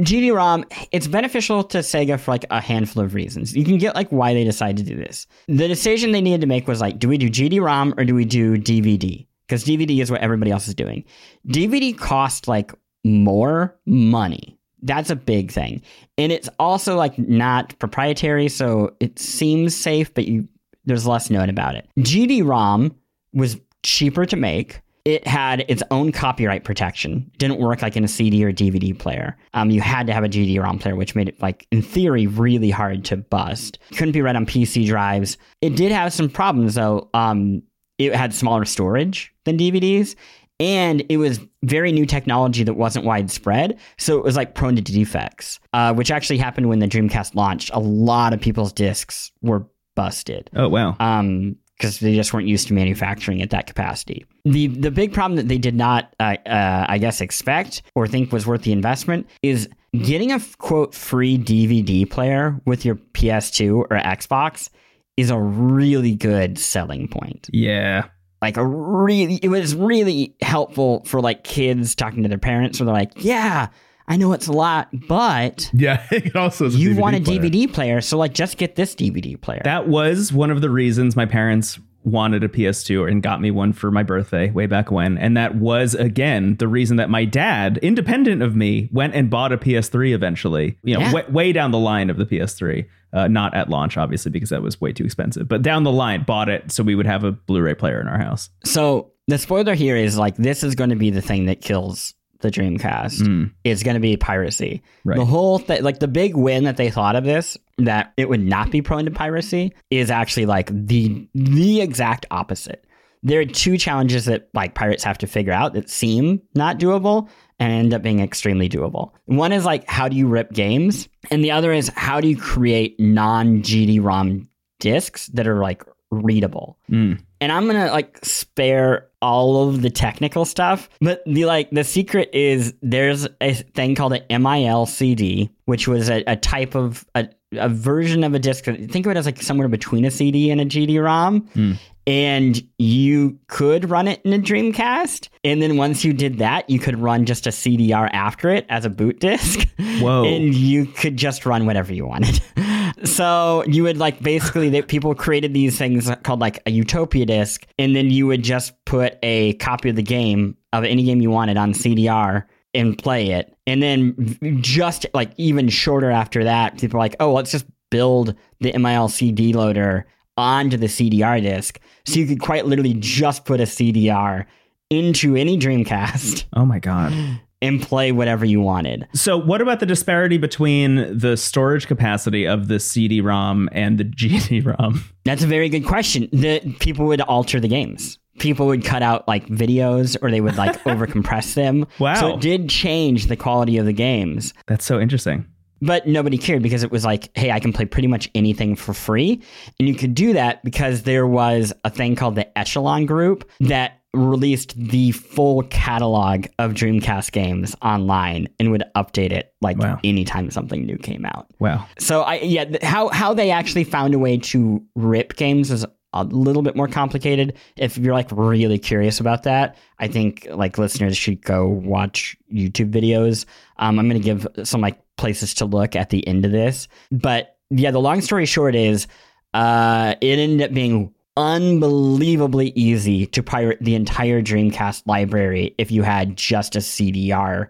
GD-ROM, 0.00 0.64
it's 0.92 1.06
beneficial 1.06 1.64
to 1.64 1.78
Sega 1.78 2.18
for 2.18 2.30
like 2.30 2.44
a 2.50 2.60
handful 2.60 3.02
of 3.02 3.14
reasons. 3.14 3.56
You 3.56 3.64
can 3.64 3.78
get 3.78 3.94
like 3.94 4.08
why 4.10 4.34
they 4.34 4.44
decided 4.44 4.84
to 4.86 4.94
do 4.94 4.96
this. 4.96 5.26
The 5.48 5.68
decision 5.68 6.12
they 6.12 6.20
needed 6.20 6.40
to 6.42 6.46
make 6.46 6.68
was 6.68 6.80
like, 6.80 6.98
do 6.98 7.08
we 7.08 7.18
do 7.18 7.28
GD-ROM 7.28 7.94
or 7.96 8.04
do 8.04 8.14
we 8.14 8.24
do 8.24 8.56
DVD? 8.56 9.26
Because 9.46 9.64
DVD 9.64 10.00
is 10.00 10.10
what 10.10 10.20
everybody 10.20 10.50
else 10.50 10.68
is 10.68 10.74
doing. 10.74 11.04
DVD 11.46 11.96
cost 11.96 12.48
like 12.48 12.72
more 13.04 13.78
money. 13.86 14.58
That's 14.82 15.10
a 15.10 15.16
big 15.16 15.50
thing. 15.50 15.82
And 16.18 16.30
it's 16.30 16.48
also 16.58 16.96
like 16.96 17.18
not 17.18 17.76
proprietary, 17.78 18.48
so 18.48 18.94
it 19.00 19.18
seems 19.18 19.74
safe, 19.74 20.12
but 20.14 20.28
you 20.28 20.48
there's 20.84 21.06
less 21.06 21.28
known 21.28 21.50
about 21.50 21.74
it. 21.74 21.86
GD-ROM 21.98 22.94
was 23.34 23.58
cheaper 23.82 24.26
to 24.26 24.36
make. 24.36 24.80
It 25.04 25.26
had 25.26 25.64
its 25.68 25.82
own 25.90 26.12
copyright 26.12 26.64
protection. 26.64 27.30
Didn't 27.38 27.58
work 27.60 27.80
like 27.80 27.96
in 27.96 28.04
a 28.04 28.08
CD 28.08 28.44
or 28.44 28.52
DVD 28.52 28.98
player. 28.98 29.38
Um, 29.54 29.70
you 29.70 29.80
had 29.80 30.06
to 30.08 30.12
have 30.12 30.22
a 30.22 30.28
GD-ROM 30.28 30.78
player, 30.78 30.96
which 30.96 31.14
made 31.14 31.28
it 31.30 31.40
like 31.40 31.66
in 31.70 31.80
theory 31.80 32.26
really 32.26 32.70
hard 32.70 33.06
to 33.06 33.16
bust. 33.16 33.78
Couldn't 33.96 34.12
be 34.12 34.20
read 34.20 34.36
on 34.36 34.44
PC 34.44 34.86
drives. 34.86 35.38
It 35.62 35.76
did 35.76 35.92
have 35.92 36.12
some 36.12 36.28
problems 36.28 36.74
though. 36.74 37.08
Um, 37.14 37.62
it 37.96 38.14
had 38.14 38.34
smaller 38.34 38.66
storage 38.66 39.32
than 39.44 39.56
DVDs, 39.56 40.14
and 40.60 41.02
it 41.08 41.16
was 41.16 41.40
very 41.62 41.90
new 41.90 42.04
technology 42.04 42.62
that 42.64 42.74
wasn't 42.74 43.04
widespread, 43.06 43.78
so 43.96 44.18
it 44.18 44.24
was 44.24 44.36
like 44.36 44.54
prone 44.54 44.76
to 44.76 44.82
defects, 44.82 45.58
uh, 45.72 45.94
which 45.94 46.10
actually 46.10 46.38
happened 46.38 46.68
when 46.68 46.80
the 46.80 46.86
Dreamcast 46.86 47.34
launched. 47.34 47.70
A 47.72 47.80
lot 47.80 48.34
of 48.34 48.40
people's 48.40 48.72
discs 48.72 49.32
were 49.40 49.66
busted 49.96 50.48
Oh 50.54 50.68
wow. 50.68 50.96
um 51.00 51.56
because 51.78 52.00
they 52.00 52.14
just 52.14 52.32
weren't 52.32 52.48
used 52.48 52.68
to 52.68 52.74
manufacturing 52.74 53.40
at 53.40 53.50
that 53.50 53.66
capacity. 53.66 54.26
The 54.44 54.66
the 54.66 54.90
big 54.90 55.12
problem 55.12 55.36
that 55.36 55.48
they 55.48 55.58
did 55.58 55.74
not, 55.74 56.14
uh, 56.20 56.36
uh, 56.46 56.86
I 56.88 56.98
guess, 56.98 57.20
expect 57.20 57.82
or 57.94 58.06
think 58.06 58.32
was 58.32 58.46
worth 58.46 58.62
the 58.62 58.72
investment 58.72 59.28
is 59.42 59.68
getting 59.92 60.32
a 60.32 60.40
quote 60.58 60.94
free 60.94 61.38
DVD 61.38 62.08
player 62.08 62.60
with 62.66 62.84
your 62.84 62.96
PS2 62.96 63.78
or 63.78 63.88
Xbox 63.88 64.68
is 65.16 65.30
a 65.30 65.38
really 65.38 66.14
good 66.14 66.58
selling 66.58 67.08
point. 67.08 67.48
Yeah. 67.52 68.06
Like 68.40 68.56
a 68.56 68.64
really, 68.64 69.40
it 69.42 69.48
was 69.48 69.74
really 69.74 70.36
helpful 70.40 71.02
for 71.04 71.20
like 71.20 71.42
kids 71.42 71.96
talking 71.96 72.22
to 72.22 72.28
their 72.28 72.38
parents, 72.38 72.78
where 72.78 72.84
they're 72.84 72.94
like, 72.94 73.12
"Yeah, 73.16 73.68
I 74.08 74.16
know 74.16 74.32
it's 74.32 74.48
a 74.48 74.52
lot, 74.52 74.88
but." 75.06 75.70
Yeah, 75.72 76.02
it 76.10 76.34
also 76.34 76.68
You 76.68 76.90
DVD 76.90 76.98
want 76.98 77.16
a 77.16 77.20
player. 77.20 77.40
DVD 77.40 77.72
player, 77.72 78.00
so 78.00 78.18
like 78.18 78.34
just 78.34 78.56
get 78.56 78.74
this 78.74 78.94
DVD 78.94 79.40
player. 79.40 79.60
That 79.64 79.86
was 79.88 80.32
one 80.32 80.50
of 80.50 80.60
the 80.60 80.70
reasons 80.70 81.14
my 81.14 81.26
parents 81.26 81.78
wanted 82.04 82.42
a 82.42 82.48
PS2 82.48 83.10
and 83.10 83.22
got 83.22 83.38
me 83.40 83.50
one 83.50 83.72
for 83.72 83.90
my 83.90 84.02
birthday 84.02 84.50
way 84.50 84.64
back 84.66 84.90
when. 84.90 85.18
And 85.18 85.36
that 85.36 85.56
was, 85.56 85.94
again, 85.94 86.56
the 86.56 86.66
reason 86.68 86.96
that 86.96 87.10
my 87.10 87.26
dad, 87.26 87.78
independent 87.82 88.40
of 88.40 88.56
me, 88.56 88.88
went 88.92 89.14
and 89.14 89.28
bought 89.28 89.52
a 89.52 89.58
PS3 89.58 90.14
eventually, 90.14 90.78
you 90.82 90.94
know, 90.94 91.00
Yeah. 91.00 91.12
way, 91.12 91.24
way 91.28 91.52
down 91.52 91.70
the 91.70 91.78
line 91.78 92.08
of 92.08 92.16
the 92.16 92.24
PS3. 92.24 92.86
Uh, 93.12 93.26
not 93.26 93.54
at 93.54 93.68
launch, 93.68 93.96
obviously, 93.98 94.30
because 94.30 94.50
that 94.50 94.62
was 94.62 94.80
way 94.80 94.92
too 94.92 95.04
expensive, 95.04 95.48
but 95.48 95.60
down 95.62 95.82
the 95.82 95.92
line, 95.92 96.22
bought 96.24 96.48
it 96.48 96.70
so 96.70 96.82
we 96.82 96.94
would 96.94 97.06
have 97.06 97.24
a 97.24 97.32
Blu 97.32 97.60
ray 97.62 97.74
player 97.74 98.00
in 98.00 98.06
our 98.08 98.18
house. 98.18 98.48
So 98.64 99.12
the 99.26 99.36
spoiler 99.38 99.74
here 99.74 99.96
is 99.96 100.16
like 100.18 100.36
this 100.36 100.62
is 100.62 100.74
going 100.74 100.90
to 100.90 100.96
be 100.96 101.10
the 101.10 101.22
thing 101.22 101.46
that 101.46 101.60
kills 101.62 102.14
the 102.40 102.50
Dreamcast. 102.50 103.20
Mm. 103.22 103.52
It's 103.64 103.82
going 103.82 103.94
to 103.94 104.00
be 104.00 104.16
piracy. 104.16 104.82
Right. 105.04 105.16
The 105.16 105.24
whole 105.24 105.58
thing, 105.58 105.82
like 105.82 105.98
the 105.98 106.08
big 106.08 106.36
win 106.36 106.64
that 106.64 106.76
they 106.76 106.90
thought 106.90 107.16
of 107.16 107.24
this, 107.24 107.56
that 107.78 108.12
it 108.16 108.28
would 108.28 108.42
not 108.42 108.70
be 108.70 108.82
prone 108.82 109.04
to 109.06 109.10
piracy, 109.10 109.74
is 109.90 110.10
actually 110.10 110.46
like 110.46 110.70
the 110.72 111.28
the 111.34 111.80
exact 111.80 112.26
opposite. 112.30 112.84
There 113.22 113.40
are 113.40 113.44
two 113.44 113.76
challenges 113.76 114.26
that 114.26 114.48
like 114.54 114.74
pirates 114.74 115.02
have 115.04 115.18
to 115.18 115.26
figure 115.26 115.52
out 115.52 115.74
that 115.74 115.90
seem 115.90 116.40
not 116.54 116.78
doable 116.78 117.28
and 117.58 117.72
end 117.72 117.92
up 117.92 118.02
being 118.02 118.20
extremely 118.20 118.68
doable. 118.68 119.10
One 119.26 119.52
is 119.52 119.64
like 119.64 119.88
how 119.88 120.08
do 120.08 120.16
you 120.16 120.28
rip 120.28 120.52
games, 120.52 121.08
and 121.30 121.42
the 121.42 121.50
other 121.50 121.72
is 121.72 121.90
how 121.96 122.20
do 122.20 122.28
you 122.28 122.36
create 122.36 122.98
non 123.00 123.62
GD-ROM 123.62 124.48
discs 124.78 125.26
that 125.28 125.48
are 125.48 125.60
like 125.60 125.82
readable 126.10 126.78
mm. 126.90 127.20
And 127.40 127.52
I'm 127.52 127.66
gonna 127.66 127.90
like 127.90 128.18
spare 128.24 129.08
all 129.20 129.68
of 129.68 129.82
the 129.82 129.90
technical 129.90 130.44
stuff, 130.44 130.88
but 131.00 131.22
the 131.26 131.44
like 131.44 131.70
the 131.70 131.84
secret 131.84 132.30
is 132.32 132.74
there's 132.82 133.26
a 133.40 133.54
thing 133.54 133.94
called 133.94 134.14
an 134.14 134.42
MIL-CD, 134.42 135.50
which 135.64 135.88
was 135.88 136.08
a, 136.08 136.22
a 136.26 136.36
type 136.36 136.74
of 136.74 137.04
a, 137.14 137.28
a 137.52 137.68
version 137.68 138.24
of 138.24 138.34
a 138.34 138.38
disc. 138.38 138.64
Think 138.64 139.06
of 139.06 139.06
it 139.06 139.16
as 139.16 139.26
like 139.26 139.42
somewhere 139.42 139.68
between 139.68 140.04
a 140.04 140.10
CD 140.10 140.50
and 140.50 140.60
a 140.60 140.64
GD-ROM, 140.64 141.40
hmm. 141.40 141.72
And 142.08 142.66
you 142.78 143.38
could 143.48 143.90
run 143.90 144.08
it 144.08 144.22
in 144.24 144.32
a 144.32 144.38
Dreamcast, 144.38 145.28
and 145.44 145.60
then 145.60 145.76
once 145.76 146.06
you 146.06 146.14
did 146.14 146.38
that, 146.38 146.68
you 146.70 146.78
could 146.78 146.98
run 146.98 147.26
just 147.26 147.46
a 147.46 147.50
CDR 147.50 148.08
after 148.14 148.48
it 148.48 148.64
as 148.70 148.86
a 148.86 148.90
boot 148.90 149.20
disc. 149.20 149.68
Whoa. 150.00 150.24
and 150.24 150.54
you 150.54 150.86
could 150.86 151.18
just 151.18 151.44
run 151.44 151.66
whatever 151.66 151.92
you 151.92 152.06
wanted. 152.06 152.40
so 153.04 153.62
you 153.66 153.82
would 153.82 153.98
like 153.98 154.22
basically 154.22 154.70
that 154.70 154.88
people 154.88 155.14
created 155.14 155.52
these 155.52 155.76
things 155.76 156.10
called 156.22 156.40
like 156.40 156.62
a 156.64 156.70
utopia 156.70 157.26
disk, 157.26 157.66
and 157.78 157.94
then 157.94 158.10
you 158.10 158.26
would 158.26 158.42
just 158.42 158.72
put 158.86 159.18
a 159.22 159.52
copy 159.54 159.90
of 159.90 159.96
the 159.96 160.02
game 160.02 160.56
of 160.72 160.84
any 160.84 161.02
game 161.02 161.20
you 161.20 161.30
wanted 161.30 161.58
on 161.58 161.74
CDR 161.74 162.44
and 162.72 162.96
play 162.96 163.32
it. 163.32 163.54
And 163.66 163.82
then 163.82 164.38
just 164.62 165.04
like 165.12 165.32
even 165.36 165.68
shorter 165.68 166.10
after 166.10 166.44
that, 166.44 166.78
people 166.80 166.96
are 166.96 167.00
like, 167.00 167.16
oh, 167.20 167.34
let's 167.34 167.50
just 167.50 167.66
build 167.90 168.34
the 168.60 168.72
MIL 168.78 169.08
CD 169.08 169.52
loader 169.52 170.06
onto 170.38 170.76
the 170.78 170.86
CDR 170.86 171.42
disk. 171.42 171.78
So 172.06 172.18
you 172.20 172.26
could 172.26 172.40
quite 172.40 172.64
literally 172.64 172.94
just 172.98 173.44
put 173.44 173.60
a 173.60 173.64
CDR 173.64 174.46
into 174.88 175.36
any 175.36 175.58
Dreamcast 175.58 176.44
Oh 176.54 176.64
my 176.64 176.78
God. 176.78 177.12
and 177.60 177.82
play 177.82 178.12
whatever 178.12 178.46
you 178.46 178.60
wanted. 178.60 179.06
So, 179.12 179.36
what 179.36 179.60
about 179.60 179.80
the 179.80 179.86
disparity 179.86 180.38
between 180.38 181.18
the 181.18 181.36
storage 181.36 181.86
capacity 181.86 182.46
of 182.46 182.68
the 182.68 182.80
CD 182.80 183.20
ROM 183.20 183.68
and 183.72 183.98
the 183.98 184.04
GD 184.04 184.64
ROM? 184.64 185.04
That's 185.26 185.42
a 185.42 185.46
very 185.46 185.68
good 185.68 185.84
question. 185.84 186.28
The 186.32 186.60
people 186.80 187.04
would 187.06 187.20
alter 187.20 187.60
the 187.60 187.68
games. 187.68 188.18
People 188.38 188.66
would 188.68 188.84
cut 188.84 189.02
out 189.02 189.26
like 189.26 189.46
videos 189.48 190.16
or 190.22 190.30
they 190.30 190.40
would 190.40 190.56
like 190.56 190.80
overcompress 190.84 191.54
them. 191.54 191.84
Wow. 191.98 192.14
So 192.14 192.34
it 192.34 192.40
did 192.40 192.70
change 192.70 193.26
the 193.26 193.36
quality 193.36 193.76
of 193.78 193.84
the 193.84 193.92
games. 193.92 194.54
That's 194.68 194.84
so 194.86 195.00
interesting. 195.00 195.44
But 195.80 196.06
nobody 196.06 196.38
cared 196.38 196.62
because 196.62 196.82
it 196.82 196.90
was 196.90 197.04
like, 197.04 197.30
hey, 197.36 197.50
I 197.50 197.60
can 197.60 197.72
play 197.72 197.84
pretty 197.84 198.08
much 198.08 198.28
anything 198.34 198.74
for 198.76 198.92
free. 198.92 199.40
And 199.78 199.88
you 199.88 199.94
could 199.94 200.14
do 200.14 200.32
that 200.32 200.64
because 200.64 201.02
there 201.02 201.26
was 201.26 201.72
a 201.84 201.90
thing 201.90 202.16
called 202.16 202.34
the 202.34 202.58
Echelon 202.58 203.06
Group 203.06 203.48
that 203.60 204.00
released 204.14 204.74
the 204.76 205.12
full 205.12 205.62
catalog 205.64 206.46
of 206.58 206.72
Dreamcast 206.72 207.30
games 207.30 207.76
online 207.82 208.48
and 208.58 208.70
would 208.70 208.82
update 208.96 209.32
it 209.32 209.52
like 209.60 209.78
Wow. 209.78 210.00
anytime 210.02 210.50
something 210.50 210.84
new 210.86 210.96
came 210.96 211.24
out. 211.26 211.46
Wow. 211.58 211.86
So 211.98 212.22
I 212.22 212.36
yeah, 212.40 212.64
how 212.82 213.08
how 213.08 213.34
they 213.34 213.50
actually 213.50 213.84
found 213.84 214.14
a 214.14 214.18
way 214.18 214.38
to 214.38 214.82
rip 214.96 215.36
games 215.36 215.70
is 215.70 215.84
a 216.14 216.24
little 216.24 216.62
bit 216.62 216.74
more 216.74 216.88
complicated. 216.88 217.54
If 217.76 217.98
you're 217.98 218.14
like 218.14 218.28
really 218.32 218.78
curious 218.78 219.20
about 219.20 219.42
that, 219.42 219.76
I 219.98 220.08
think 220.08 220.48
like 220.50 220.78
listeners 220.78 221.16
should 221.16 221.42
go 221.42 221.68
watch 221.68 222.34
YouTube 222.52 222.90
videos. 222.90 223.44
Um, 223.76 223.98
I'm 223.98 224.08
gonna 224.08 224.20
give 224.20 224.46
some 224.64 224.80
like 224.80 224.98
places 225.18 225.52
to 225.54 225.66
look 225.66 225.94
at 225.94 226.10
the 226.10 226.26
end 226.26 226.44
of 226.46 226.52
this, 226.52 226.88
but 227.10 227.56
yeah, 227.70 227.90
the 227.90 228.00
long 228.00 228.22
story 228.22 228.46
short 228.46 228.74
is, 228.74 229.06
uh, 229.52 230.14
it 230.22 230.38
ended 230.38 230.62
up 230.70 230.74
being 230.74 231.12
unbelievably 231.36 232.72
easy 232.74 233.26
to 233.26 233.42
pirate 233.42 233.78
the 233.80 233.94
entire 233.94 234.42
Dreamcast 234.42 235.02
library 235.06 235.74
if 235.78 235.90
you 235.90 236.02
had 236.02 236.36
just 236.36 236.74
a 236.76 236.80
CDR 236.80 237.68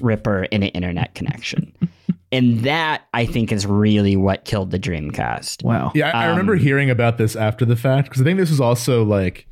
ripper 0.00 0.46
and 0.52 0.62
an 0.64 0.70
internet 0.70 1.14
connection. 1.14 1.72
and 2.32 2.60
that 2.60 3.02
I 3.12 3.26
think 3.26 3.52
is 3.52 3.66
really 3.66 4.16
what 4.16 4.44
killed 4.44 4.70
the 4.70 4.78
Dreamcast. 4.78 5.62
Wow. 5.64 5.92
Yeah, 5.94 6.10
I, 6.10 6.24
I 6.24 6.26
remember 6.30 6.54
Um, 6.54 6.60
hearing 6.60 6.90
about 6.90 7.18
this 7.18 7.36
after 7.36 7.64
the 7.64 7.76
fact 7.76 8.08
because 8.08 8.22
I 8.22 8.24
think 8.24 8.38
this 8.38 8.50
was 8.50 8.60
also 8.60 9.04
like 9.04 9.46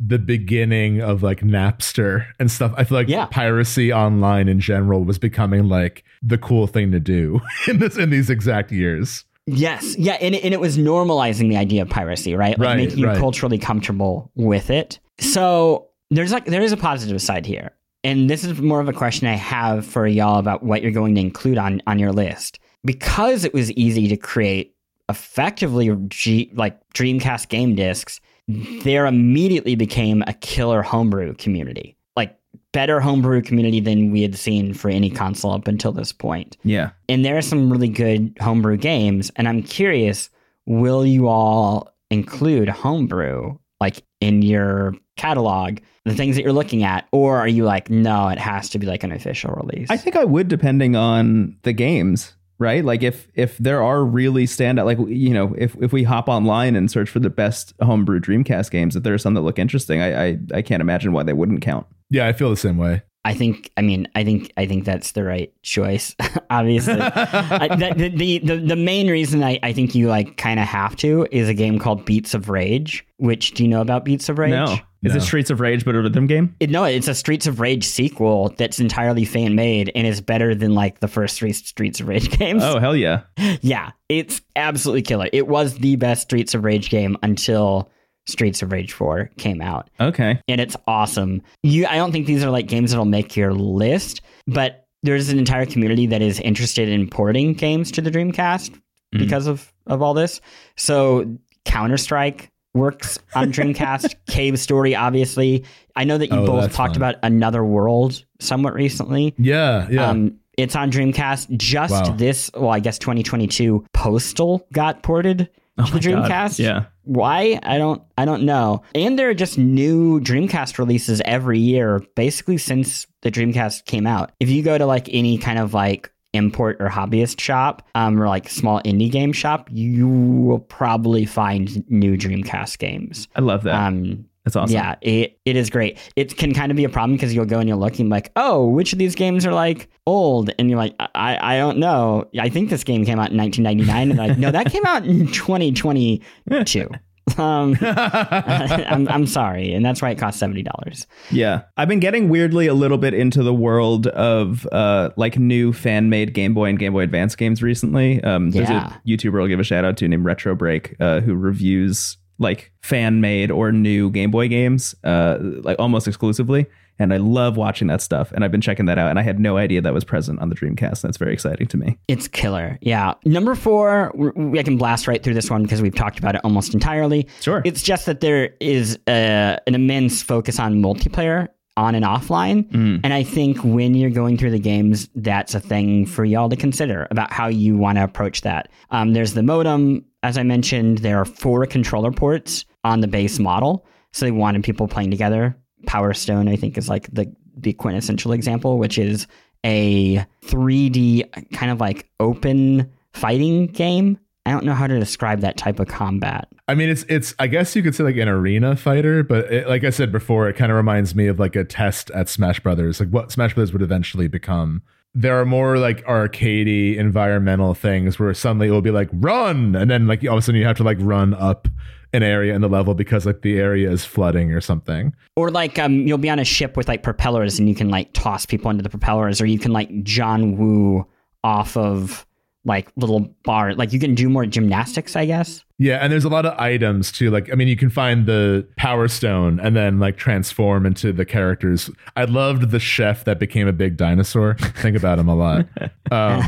the 0.00 0.18
beginning 0.18 1.00
of 1.00 1.22
like 1.22 1.40
Napster 1.40 2.26
and 2.38 2.50
stuff. 2.50 2.72
I 2.76 2.84
feel 2.84 2.98
like 2.98 3.08
Yeah. 3.08 3.26
piracy 3.26 3.92
online 3.92 4.48
in 4.48 4.60
general 4.60 5.04
was 5.04 5.18
becoming 5.18 5.68
like 5.68 6.04
the 6.22 6.38
cool 6.38 6.66
thing 6.66 6.92
to 6.92 7.00
do 7.00 7.40
in 7.68 7.78
this 7.78 7.96
in 7.96 8.10
these 8.10 8.30
exact 8.30 8.70
years. 8.72 9.24
Yes, 9.46 9.96
yeah, 9.98 10.12
and 10.20 10.34
it, 10.34 10.44
and 10.44 10.52
it 10.52 10.60
was 10.60 10.76
normalizing 10.76 11.48
the 11.48 11.56
idea 11.56 11.80
of 11.82 11.88
piracy, 11.88 12.34
right? 12.34 12.58
Like 12.58 12.66
Right, 12.68 12.76
making 12.76 12.98
you 12.98 13.06
right. 13.06 13.16
culturally 13.18 13.56
comfortable 13.58 14.30
with 14.34 14.68
it. 14.70 14.98
So 15.20 15.88
there's 16.10 16.32
like 16.32 16.44
there 16.44 16.62
is 16.62 16.70
a 16.72 16.76
positive 16.76 17.20
side 17.22 17.46
here, 17.46 17.72
and 18.04 18.28
this 18.28 18.44
is 18.44 18.60
more 18.60 18.80
of 18.80 18.88
a 18.88 18.92
question 18.92 19.26
I 19.26 19.34
have 19.36 19.86
for 19.86 20.06
y'all 20.06 20.38
about 20.38 20.62
what 20.62 20.82
you're 20.82 20.92
going 20.92 21.14
to 21.14 21.20
include 21.22 21.56
on 21.58 21.80
on 21.86 21.98
your 21.98 22.12
list 22.12 22.58
because 22.84 23.44
it 23.44 23.54
was 23.54 23.72
easy 23.72 24.06
to 24.08 24.16
create 24.18 24.74
effectively 25.08 25.94
G, 26.08 26.50
like 26.54 26.78
Dreamcast 26.94 27.48
game 27.48 27.74
discs. 27.74 28.20
There 28.48 29.06
immediately 29.06 29.74
became 29.74 30.22
a 30.26 30.32
killer 30.32 30.82
homebrew 30.82 31.34
community, 31.34 31.96
like 32.16 32.36
better 32.72 32.98
homebrew 33.00 33.42
community 33.42 33.80
than 33.80 34.10
we 34.10 34.22
had 34.22 34.36
seen 34.36 34.72
for 34.74 34.88
any 34.88 35.10
console 35.10 35.52
up 35.52 35.68
until 35.68 35.92
this 35.92 36.12
point 36.12 36.56
Yeah. 36.64 36.90
and 37.08 37.24
there 37.24 37.36
are 37.36 37.42
some 37.42 37.70
really 37.70 37.88
good 37.88 38.36
homebrew 38.40 38.76
games 38.76 39.30
and 39.36 39.48
i'm 39.48 39.62
curious 39.62 40.28
will 40.66 41.04
you 41.06 41.28
all 41.28 41.90
include 42.10 42.68
homebrew 42.68 43.56
like 43.80 44.02
in 44.20 44.42
your 44.42 44.94
catalog, 45.16 45.78
the 46.04 46.14
things 46.14 46.34
that 46.36 46.42
you're 46.42 46.52
looking 46.52 46.82
at, 46.82 47.06
or 47.12 47.38
are 47.38 47.46
you 47.48 47.64
like, 47.64 47.88
no, 47.90 48.28
it 48.28 48.38
has 48.38 48.68
to 48.70 48.78
be 48.78 48.86
like 48.86 49.04
an 49.04 49.12
official 49.12 49.52
release? 49.52 49.88
I 49.90 49.96
think 49.96 50.16
I 50.16 50.24
would, 50.24 50.48
depending 50.48 50.96
on 50.96 51.56
the 51.62 51.72
games 51.72 52.34
right? 52.58 52.84
Like 52.84 53.02
if 53.02 53.28
if 53.34 53.56
there 53.58 53.82
are 53.82 54.04
really 54.04 54.44
standout, 54.44 54.84
like 54.84 54.98
you 55.08 55.30
know, 55.30 55.54
if 55.56 55.76
if 55.80 55.92
we 55.92 56.02
hop 56.02 56.28
online 56.28 56.76
and 56.76 56.90
search 56.90 57.08
for 57.08 57.20
the 57.20 57.30
best 57.30 57.74
homebrew 57.80 58.20
Dreamcast 58.20 58.70
games, 58.70 58.96
if 58.96 59.02
there 59.02 59.14
are 59.14 59.18
some 59.18 59.34
that 59.34 59.42
look 59.42 59.58
interesting, 59.58 60.00
I 60.00 60.26
I, 60.26 60.38
I 60.54 60.62
can't 60.62 60.80
imagine 60.80 61.12
why 61.12 61.22
they 61.22 61.32
wouldn't 61.32 61.62
count. 61.62 61.86
Yeah, 62.10 62.26
I 62.26 62.32
feel 62.32 62.50
the 62.50 62.56
same 62.56 62.78
way. 62.78 63.02
I 63.24 63.34
think. 63.34 63.70
I 63.76 63.82
mean, 63.82 64.08
I 64.14 64.24
think. 64.24 64.52
I 64.56 64.66
think 64.66 64.84
that's 64.84 65.12
the 65.12 65.24
right 65.24 65.52
choice. 65.62 66.14
Obviously, 66.50 66.98
I, 66.98 67.68
the, 67.76 68.08
the, 68.08 68.38
the 68.38 68.56
the 68.56 68.76
main 68.76 69.10
reason 69.10 69.42
I, 69.42 69.58
I 69.62 69.72
think 69.72 69.94
you 69.94 70.08
like 70.08 70.36
kind 70.36 70.58
of 70.58 70.66
have 70.66 70.96
to 70.96 71.26
is 71.30 71.48
a 71.48 71.54
game 71.54 71.78
called 71.78 72.04
Beats 72.04 72.32
of 72.32 72.48
Rage. 72.48 73.06
Which 73.18 73.52
do 73.52 73.64
you 73.64 73.68
know 73.68 73.82
about 73.82 74.04
Beats 74.04 74.28
of 74.28 74.38
Rage? 74.38 74.52
No. 74.52 74.78
Is 75.04 75.12
No. 75.12 75.18
it 75.18 75.20
Streets 75.22 75.50
of 75.50 75.60
Rage 75.60 75.84
but 75.84 75.94
a 75.94 76.02
rhythm 76.02 76.26
game? 76.26 76.54
It, 76.58 76.70
no, 76.70 76.82
it's 76.84 77.06
a 77.08 77.14
Streets 77.14 77.46
of 77.46 77.60
Rage 77.60 77.84
sequel 77.84 78.52
that's 78.58 78.80
entirely 78.80 79.24
fan 79.24 79.54
made 79.54 79.92
and 79.94 80.06
is 80.06 80.20
better 80.20 80.54
than 80.54 80.74
like 80.74 80.98
the 81.00 81.06
first 81.08 81.38
three 81.38 81.52
Streets 81.52 82.00
of 82.00 82.08
Rage 82.08 82.30
games. 82.38 82.62
Oh 82.64 82.78
hell 82.80 82.96
yeah! 82.96 83.20
Yeah, 83.60 83.92
it's 84.08 84.40
absolutely 84.56 85.02
killer. 85.02 85.28
It 85.32 85.46
was 85.46 85.74
the 85.74 85.96
best 85.96 86.22
Streets 86.22 86.54
of 86.54 86.64
Rage 86.64 86.90
game 86.90 87.16
until 87.22 87.90
Streets 88.26 88.60
of 88.60 88.72
Rage 88.72 88.92
4 88.92 89.30
came 89.38 89.62
out. 89.62 89.88
Okay, 90.00 90.38
And 90.48 90.60
it's 90.60 90.76
awesome. 90.86 91.42
You 91.62 91.86
I 91.86 91.94
don't 91.96 92.12
think 92.12 92.26
these 92.26 92.44
are 92.44 92.50
like 92.50 92.66
games 92.66 92.90
that'll 92.90 93.04
make 93.06 93.36
your 93.36 93.54
list, 93.54 94.20
but 94.46 94.84
there's 95.04 95.28
an 95.30 95.38
entire 95.38 95.64
community 95.64 96.06
that 96.08 96.20
is 96.20 96.40
interested 96.40 96.88
in 96.88 97.08
porting 97.08 97.54
games 97.54 97.90
to 97.92 98.02
the 98.02 98.10
Dreamcast 98.10 98.70
Mhm. 99.14 99.18
because 99.20 99.46
of 99.46 99.72
of 99.86 100.02
all 100.02 100.12
this. 100.12 100.40
So 100.76 101.38
Counter-Strike 101.64 102.50
works 102.74 103.18
on 103.34 103.52
Dreamcast, 103.52 104.14
Cave 104.28 104.58
Story 104.58 104.94
obviously. 104.94 105.64
I 105.96 106.04
know 106.04 106.18
that 106.18 106.30
you 106.30 106.36
Oh, 106.38 106.46
both 106.46 106.72
talked 106.74 106.94
fun. 106.94 106.96
about 107.02 107.16
Another 107.22 107.64
World 107.64 108.24
somewhat 108.40 108.74
recently. 108.74 109.34
Yeah, 109.38 109.88
yeah. 109.90 110.08
Um, 110.08 110.38
it's 110.56 110.74
on 110.76 110.90
Dreamcast. 110.90 111.56
Just 111.56 111.92
Wow. 111.92 112.14
this, 112.16 112.50
well, 112.54 112.70
I 112.70 112.80
guess 112.80 112.98
2022, 112.98 113.84
Postal 113.92 114.66
got 114.72 115.02
ported 115.02 115.38
to 115.38 115.44
the 115.76 115.82
Oh 115.82 115.84
God. 115.86 116.02
Dreamcast. 116.02 116.58
Yeah. 116.58 116.84
Why? 117.04 117.58
I 117.62 117.78
don't. 117.78 118.02
I 118.18 118.24
don't 118.24 118.42
know. 118.42 118.82
And 118.94 119.18
there 119.18 119.30
are 119.30 119.34
just 119.34 119.56
new 119.56 120.20
Dreamcast 120.20 120.76
releases 120.78 121.22
every 121.24 121.58
year, 121.58 122.02
basically 122.16 122.58
since 122.58 123.06
the 123.22 123.30
Dreamcast 123.30 123.84
came 123.86 124.06
out. 124.06 124.32
If 124.40 124.50
you 124.50 124.62
go 124.62 124.76
to 124.76 124.84
like 124.86 125.08
any 125.12 125.38
kind 125.38 125.58
of 125.58 125.72
like 125.72 126.10
import 126.38 126.78
or 126.80 126.88
hobbyist 126.88 127.38
shop, 127.40 127.86
um, 127.94 128.18
or 128.20 128.26
like 128.28 128.48
small 128.48 128.80
indie 128.84 129.10
game 129.10 129.32
shop, 129.34 129.68
you 129.70 130.08
will 130.08 130.60
probably 130.60 131.26
find 131.26 131.84
new 131.90 132.16
Dreamcast 132.16 132.78
games. 132.78 133.28
I 133.36 133.40
love 133.40 133.64
that. 133.64 133.74
Um, 133.74 134.24
That's 134.44 134.56
awesome. 134.56 134.74
yeah, 134.74 134.94
it, 135.02 135.38
it 135.44 135.56
is 135.56 135.68
great. 135.68 135.98
It 136.16 136.36
can 136.36 136.54
kind 136.54 136.70
of 136.72 136.76
be 136.76 136.84
a 136.84 136.88
problem 136.88 137.16
because 137.16 137.34
you'll 137.34 137.44
go 137.44 137.58
and 137.58 137.68
you'll 137.68 137.78
look 137.78 137.98
and 137.98 138.08
like, 138.08 138.32
oh, 138.36 138.66
which 138.66 138.94
of 138.94 138.98
these 138.98 139.14
games 139.14 139.44
are 139.44 139.52
like 139.52 139.90
old? 140.06 140.50
And 140.58 140.70
you're 140.70 140.78
like, 140.78 140.94
I, 140.98 141.38
I 141.54 141.58
don't 141.58 141.78
know. 141.78 142.24
I 142.38 142.48
think 142.48 142.70
this 142.70 142.84
game 142.84 143.04
came 143.04 143.18
out 143.18 143.30
in 143.30 143.36
1999. 143.36 144.10
And 144.10 144.18
like, 144.18 144.38
no, 144.38 144.50
that 144.50 144.72
came 144.72 144.86
out 144.86 145.04
in 145.04 145.26
2022. 145.26 146.88
Um, 147.36 147.76
I'm, 147.82 149.08
I'm 149.08 149.26
sorry. 149.26 149.72
And 149.74 149.84
that's 149.84 150.00
why 150.00 150.10
it 150.10 150.18
costs 150.18 150.40
$70. 150.40 151.06
Yeah. 151.30 151.62
I've 151.76 151.88
been 151.88 152.00
getting 152.00 152.28
weirdly 152.28 152.66
a 152.68 152.74
little 152.74 152.98
bit 152.98 153.14
into 153.14 153.42
the 153.42 153.54
world 153.54 154.06
of 154.08 154.66
uh 154.72 155.10
like 155.16 155.38
new 155.38 155.72
fan 155.72 156.08
made 156.10 156.32
Game 156.34 156.54
Boy 156.54 156.66
and 156.70 156.78
Game 156.78 156.92
Boy 156.92 157.00
Advance 157.02 157.34
games 157.36 157.62
recently. 157.62 158.22
Um 158.22 158.50
there's 158.50 158.70
Yeah. 158.70 158.94
a 159.04 159.08
YouTuber 159.08 159.40
I'll 159.40 159.48
give 159.48 159.60
a 159.60 159.64
shout 159.64 159.84
out 159.84 159.96
to 159.98 160.08
named 160.08 160.24
Retro 160.24 160.54
Break, 160.54 160.94
uh, 161.00 161.20
who 161.20 161.34
reviews 161.34 162.16
like 162.38 162.72
fan 162.82 163.20
made 163.20 163.50
or 163.50 163.72
new 163.72 164.10
Game 164.10 164.30
Boy 164.30 164.48
games, 164.48 164.94
uh 165.04 165.38
like 165.40 165.78
almost 165.78 166.06
exclusively. 166.06 166.66
And 166.98 167.12
I 167.12 167.18
love 167.18 167.56
watching 167.56 167.88
that 167.88 168.02
stuff. 168.02 168.32
And 168.32 168.44
I've 168.44 168.50
been 168.50 168.60
checking 168.60 168.86
that 168.86 168.98
out. 168.98 169.10
And 169.10 169.18
I 169.18 169.22
had 169.22 169.38
no 169.38 169.56
idea 169.56 169.80
that 169.80 169.94
was 169.94 170.04
present 170.04 170.40
on 170.40 170.48
the 170.48 170.54
Dreamcast. 170.54 171.02
That's 171.02 171.16
very 171.16 171.32
exciting 171.32 171.66
to 171.68 171.76
me. 171.76 171.98
It's 172.08 172.28
killer. 172.28 172.78
Yeah. 172.80 173.14
Number 173.24 173.54
four, 173.54 174.12
I 174.56 174.62
can 174.62 174.76
blast 174.76 175.06
right 175.06 175.22
through 175.22 175.34
this 175.34 175.50
one 175.50 175.62
because 175.62 175.80
we've 175.82 175.94
talked 175.94 176.18
about 176.18 176.34
it 176.34 176.40
almost 176.44 176.74
entirely. 176.74 177.28
Sure. 177.40 177.62
It's 177.64 177.82
just 177.82 178.06
that 178.06 178.20
there 178.20 178.50
is 178.60 178.98
uh, 179.06 179.58
an 179.66 179.74
immense 179.74 180.22
focus 180.22 180.58
on 180.58 180.82
multiplayer 180.82 181.48
on 181.78 181.94
and 181.94 182.04
offline. 182.04 182.68
Mm. 182.70 183.00
And 183.04 183.14
I 183.14 183.22
think 183.22 183.62
when 183.62 183.94
you're 183.94 184.10
going 184.10 184.36
through 184.36 184.50
the 184.50 184.58
games, 184.58 185.08
that's 185.14 185.54
a 185.54 185.60
thing 185.60 186.06
for 186.06 186.24
y'all 186.24 186.48
to 186.48 186.56
consider 186.56 187.06
about 187.10 187.32
how 187.32 187.46
you 187.46 187.78
want 187.78 187.96
to 187.98 188.04
approach 188.04 188.40
that. 188.42 188.68
Um, 188.90 189.12
there's 189.12 189.34
the 189.34 189.44
modem. 189.44 190.04
As 190.24 190.36
I 190.36 190.42
mentioned, 190.42 190.98
there 190.98 191.18
are 191.18 191.24
four 191.24 191.64
controller 191.66 192.10
ports 192.10 192.64
on 192.82 193.00
the 193.00 193.06
base 193.06 193.38
model. 193.38 193.86
So 194.12 194.26
they 194.26 194.32
wanted 194.32 194.64
people 194.64 194.88
playing 194.88 195.12
together. 195.12 195.56
Power 195.86 196.14
Stone, 196.14 196.48
I 196.48 196.56
think, 196.56 196.78
is 196.78 196.88
like 196.88 197.12
the, 197.12 197.30
the 197.56 197.72
quintessential 197.72 198.32
example, 198.32 198.78
which 198.78 198.98
is 198.98 199.26
a 199.64 200.24
3D 200.42 201.52
kind 201.52 201.72
of 201.72 201.80
like 201.80 202.08
open 202.20 202.90
fighting 203.12 203.66
game. 203.66 204.18
I 204.46 204.52
don't 204.52 204.64
know 204.64 204.74
how 204.74 204.86
to 204.86 204.98
describe 204.98 205.40
that 205.40 205.58
type 205.58 205.78
of 205.78 205.88
combat. 205.88 206.48
I 206.68 206.74
mean, 206.74 206.88
it's 206.88 207.04
it's. 207.08 207.34
I 207.38 207.48
guess 207.48 207.76
you 207.76 207.82
could 207.82 207.94
say 207.94 208.04
like 208.04 208.16
an 208.16 208.28
arena 208.28 208.76
fighter, 208.76 209.22
but 209.22 209.52
it, 209.52 209.68
like 209.68 209.84
I 209.84 209.90
said 209.90 210.10
before, 210.10 210.48
it 210.48 210.54
kind 210.54 210.72
of 210.72 210.76
reminds 210.76 211.14
me 211.14 211.26
of 211.26 211.38
like 211.38 211.54
a 211.54 211.64
test 211.64 212.10
at 212.12 212.30
Smash 212.30 212.60
Brothers, 212.60 212.98
like 212.98 213.10
what 213.10 213.30
Smash 213.30 213.54
Brothers 213.54 213.72
would 213.72 213.82
eventually 213.82 214.26
become. 214.26 214.82
There 215.14 215.38
are 215.38 215.44
more 215.44 215.76
like 215.76 216.04
arcadey 216.06 216.96
environmental 216.96 217.74
things 217.74 218.18
where 218.18 218.32
suddenly 218.32 218.68
it 218.68 218.70
will 218.70 218.82
be 218.82 218.90
like 218.90 219.10
run, 219.12 219.74
and 219.74 219.90
then 219.90 220.06
like 220.06 220.22
all 220.24 220.34
of 220.34 220.38
a 220.38 220.42
sudden 220.42 220.60
you 220.60 220.66
have 220.66 220.76
to 220.78 220.84
like 220.84 220.98
run 221.00 221.34
up 221.34 221.68
an 222.12 222.22
area 222.22 222.54
in 222.54 222.60
the 222.60 222.68
level 222.68 222.94
because 222.94 223.26
like 223.26 223.42
the 223.42 223.58
area 223.58 223.90
is 223.90 224.04
flooding 224.04 224.52
or 224.52 224.60
something. 224.60 225.14
Or 225.36 225.50
like 225.50 225.78
um, 225.78 226.06
you'll 226.06 226.18
be 226.18 226.30
on 226.30 226.38
a 226.38 226.44
ship 226.44 226.76
with 226.76 226.88
like 226.88 227.02
propellers 227.02 227.58
and 227.58 227.68
you 227.68 227.74
can 227.74 227.90
like 227.90 228.12
toss 228.12 228.46
people 228.46 228.70
into 228.70 228.82
the 228.82 228.90
propellers, 228.90 229.40
or 229.40 229.46
you 229.46 229.58
can 229.58 229.72
like 229.72 230.02
John 230.04 230.56
Woo 230.56 231.06
off 231.44 231.76
of 231.76 232.26
like 232.64 232.90
little 232.96 233.20
bar. 233.44 233.74
Like 233.74 233.92
you 233.92 234.00
can 234.00 234.14
do 234.14 234.28
more 234.28 234.44
gymnastics, 234.46 235.16
I 235.16 235.26
guess. 235.26 235.64
Yeah, 235.78 235.98
and 235.98 236.12
there's 236.12 236.24
a 236.24 236.28
lot 236.28 236.44
of 236.44 236.58
items 236.58 237.12
too. 237.12 237.30
Like, 237.30 237.50
I 237.52 237.54
mean, 237.54 237.68
you 237.68 237.76
can 237.76 237.88
find 237.88 238.26
the 238.26 238.66
Power 238.76 239.06
Stone 239.06 239.60
and 239.60 239.76
then 239.76 240.00
like 240.00 240.16
transform 240.16 240.84
into 240.84 241.12
the 241.12 241.24
characters. 241.24 241.88
I 242.16 242.24
loved 242.24 242.70
the 242.70 242.80
chef 242.80 243.24
that 243.24 243.38
became 243.38 243.68
a 243.68 243.72
big 243.72 243.96
dinosaur. 243.96 244.54
Think 244.58 244.96
about 244.96 245.18
him 245.18 245.28
a 245.28 245.34
lot. 245.36 245.66
Um, 246.10 246.40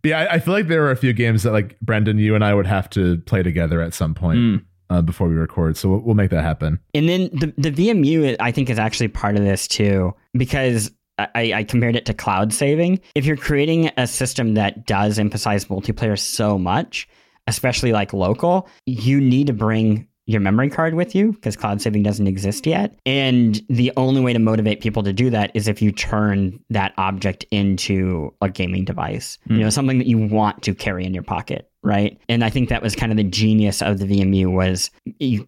but 0.00 0.08
yeah, 0.08 0.20
I, 0.20 0.34
I 0.34 0.38
feel 0.38 0.54
like 0.54 0.68
there 0.68 0.82
are 0.86 0.90
a 0.90 0.96
few 0.96 1.12
games 1.12 1.42
that 1.42 1.52
like 1.52 1.78
Brendon, 1.80 2.16
you 2.18 2.34
and 2.34 2.42
I 2.42 2.54
would 2.54 2.66
have 2.66 2.88
to 2.90 3.18
play 3.18 3.42
together 3.42 3.82
at 3.82 3.92
some 3.92 4.14
point 4.14 4.38
Mm. 4.38 4.64
Uh, 4.90 5.02
before 5.02 5.28
we 5.28 5.34
record. 5.34 5.76
So 5.76 5.88
we'll, 5.90 6.00
we'll 6.00 6.14
make 6.14 6.30
that 6.30 6.42
happen. 6.42 6.80
And 6.94 7.08
then 7.08 7.30
the 7.32 7.52
the 7.56 7.70
VMU, 7.70 8.36
I 8.40 8.52
think, 8.52 8.70
is 8.70 8.78
actually 8.78 9.08
part 9.08 9.36
of 9.36 9.44
this 9.44 9.68
too, 9.68 10.14
because 10.34 10.90
I, 11.18 11.52
I 11.52 11.64
compared 11.64 11.96
it 11.96 12.06
to 12.06 12.14
cloud 12.14 12.52
saving. 12.52 13.00
If 13.14 13.24
you're 13.24 13.36
creating 13.36 13.90
a 13.96 14.06
system 14.06 14.54
that 14.54 14.86
does 14.86 15.18
emphasize 15.18 15.64
multiplayer 15.66 16.18
so 16.18 16.58
much, 16.58 17.08
especially 17.46 17.92
like 17.92 18.12
local, 18.12 18.68
you 18.86 19.20
need 19.20 19.48
to 19.48 19.52
bring 19.52 20.06
your 20.26 20.40
memory 20.42 20.68
card 20.68 20.92
with 20.92 21.14
you 21.14 21.32
because 21.32 21.56
cloud 21.56 21.80
saving 21.80 22.02
doesn't 22.02 22.26
exist 22.26 22.66
yet. 22.66 22.94
And 23.06 23.60
the 23.70 23.90
only 23.96 24.20
way 24.20 24.34
to 24.34 24.38
motivate 24.38 24.82
people 24.82 25.02
to 25.04 25.12
do 25.12 25.30
that 25.30 25.50
is 25.54 25.66
if 25.68 25.80
you 25.80 25.90
turn 25.90 26.62
that 26.68 26.92
object 26.98 27.46
into 27.50 28.34
a 28.42 28.50
gaming 28.50 28.84
device, 28.84 29.38
you 29.48 29.60
know, 29.60 29.70
something 29.70 29.96
that 29.98 30.06
you 30.06 30.18
want 30.18 30.62
to 30.64 30.74
carry 30.74 31.06
in 31.06 31.14
your 31.14 31.22
pocket. 31.22 31.70
Right. 31.84 32.20
And 32.28 32.42
I 32.44 32.50
think 32.50 32.68
that 32.70 32.82
was 32.82 32.96
kind 32.96 33.12
of 33.12 33.16
the 33.16 33.22
genius 33.24 33.80
of 33.82 33.98
the 33.98 34.04
VMU 34.04 34.52
was 34.52 34.90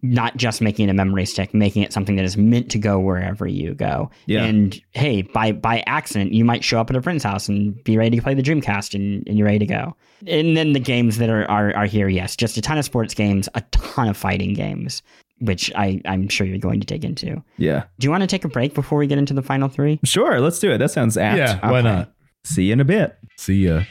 not 0.03 0.37
just 0.37 0.61
making 0.61 0.87
it 0.89 0.91
a 0.91 0.95
memory 0.95 1.27
stick, 1.27 1.53
making 1.53 1.83
it 1.83 1.93
something 1.93 2.15
that 2.17 2.25
is 2.25 2.37
meant 2.37 2.71
to 2.71 2.79
go 2.79 3.01
wherever 3.01 3.49
you 3.49 3.75
go. 3.75 4.11
Yeah. 4.27 4.45
And 4.45 4.81
hey, 4.93 5.23
by 5.23 5.51
by 5.53 5.83
accident, 5.89 6.33
you 6.33 6.45
might 6.45 6.63
show 6.63 6.81
up 6.81 6.89
at 6.89 6.95
a 6.97 7.03
friend's 7.03 7.25
house 7.25 7.49
and 7.49 7.83
be 7.83 7.99
ready 7.99 8.17
to 8.17 8.23
play 8.23 8.35
the 8.35 8.43
Dreamcast 8.43 8.95
and, 8.95 9.27
and 9.27 9.37
you're 9.39 9.47
ready 9.47 9.59
to 9.59 9.67
go. 9.67 9.97
And 10.29 10.57
then 10.57 10.73
the 10.73 10.79
games 10.81 11.19
that 11.19 11.31
are, 11.31 11.51
are 11.51 11.77
are 11.77 11.87
here, 11.87 12.09
yes, 12.09 12.37
just 12.37 12.57
a 12.57 12.63
ton 12.63 12.79
of 12.79 12.85
sports 12.85 13.13
games, 13.13 13.49
a 13.57 13.61
ton 13.73 14.09
of 14.09 14.17
fighting 14.17 14.55
games, 14.55 15.03
which 15.41 15.73
I, 15.75 16.01
I'm 16.05 16.29
sure 16.29 16.47
you're 16.47 16.59
going 16.59 16.79
to 16.79 16.87
dig 16.87 17.05
into. 17.05 17.43
Yeah. 17.59 17.85
Do 17.99 18.07
you 18.07 18.11
want 18.13 18.21
to 18.23 18.29
take 18.29 18.45
a 18.45 18.49
break 18.49 18.73
before 18.75 18.99
we 18.99 19.09
get 19.09 19.19
into 19.19 19.35
the 19.35 19.43
final 19.43 19.69
three? 19.69 19.99
Sure. 20.05 20.41
Let's 20.41 20.61
do 20.61 20.71
it. 20.71 20.79
That 20.79 20.93
sounds 20.93 21.17
apt. 21.17 21.39
Yeah, 21.39 21.59
why 21.69 21.81
Okay. 21.81 21.89
not? 21.89 22.13
See 22.45 22.65
you 22.67 22.75
in 22.75 22.81
a 22.81 22.85
bit. 22.85 23.19
See 23.37 23.67
ya. 23.67 23.83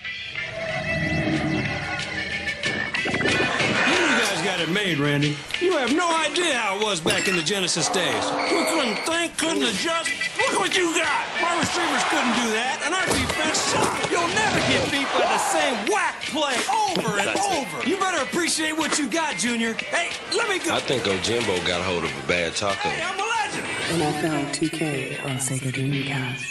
Guys 4.90 4.98
made, 4.98 5.04
Randy. 5.04 5.38
You 5.62 5.78
have 5.78 5.96
no 5.96 6.10
idea 6.16 6.56
how 6.56 6.80
it 6.80 6.84
was 6.84 7.00
back 7.00 7.28
in 7.28 7.36
the 7.36 7.42
Genesis 7.42 7.90
days. 7.90 8.24
You 8.52 8.66
couldn't 8.70 8.98
think, 9.06 9.38
couldn't 9.38 9.64
adjust. 9.64 10.10
Look 10.38 10.60
what 10.60 10.78
you 10.78 10.94
got. 10.96 11.28
My 11.42 11.60
receivers 11.60 12.04
couldn't 12.10 12.36
do 12.42 12.50
that, 12.54 12.82
and 12.86 12.94
our 12.94 13.06
defense 13.06 13.58
sucked. 13.58 14.12
You'll 14.12 14.28
never 14.30 14.60
get 14.70 14.92
beat 14.92 15.08
by 15.14 15.26
the 15.26 15.38
same 15.38 15.76
whack 15.92 16.22
play 16.22 16.56
over 16.72 17.20
and 17.20 17.38
over. 17.40 17.90
You 17.90 17.98
better 17.98 18.24
appreciate 18.24 18.78
what 18.78 18.98
you 18.98 19.10
got, 19.10 19.38
Junior. 19.38 19.74
Hey, 19.74 20.10
let 20.36 20.50
me 20.50 20.60
go. 20.60 20.74
I 20.76 20.80
think 20.80 21.04
Ojimbo 21.04 21.66
got 21.68 21.82
hold 21.82 22.04
of 22.04 22.24
a 22.24 22.28
bad 22.28 22.56
taco. 22.56 22.90
Hey, 22.90 23.04
I'm 23.04 23.20
a 23.20 23.24
legend. 23.24 23.68
NFL 24.02 24.70
2K 24.70 25.26
on 25.26 25.38
Sega 25.38 25.72
Dreamcast. 25.72 26.46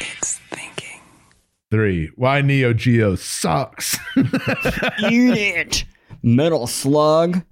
It's 0.00 0.38
thinking. 0.50 1.00
Three. 1.70 2.10
Why 2.16 2.40
Neo 2.42 2.72
Geo 2.72 3.16
sucks. 3.16 3.98
Unit. 5.10 5.84
Metal 6.22 6.66
Slug. 6.66 7.42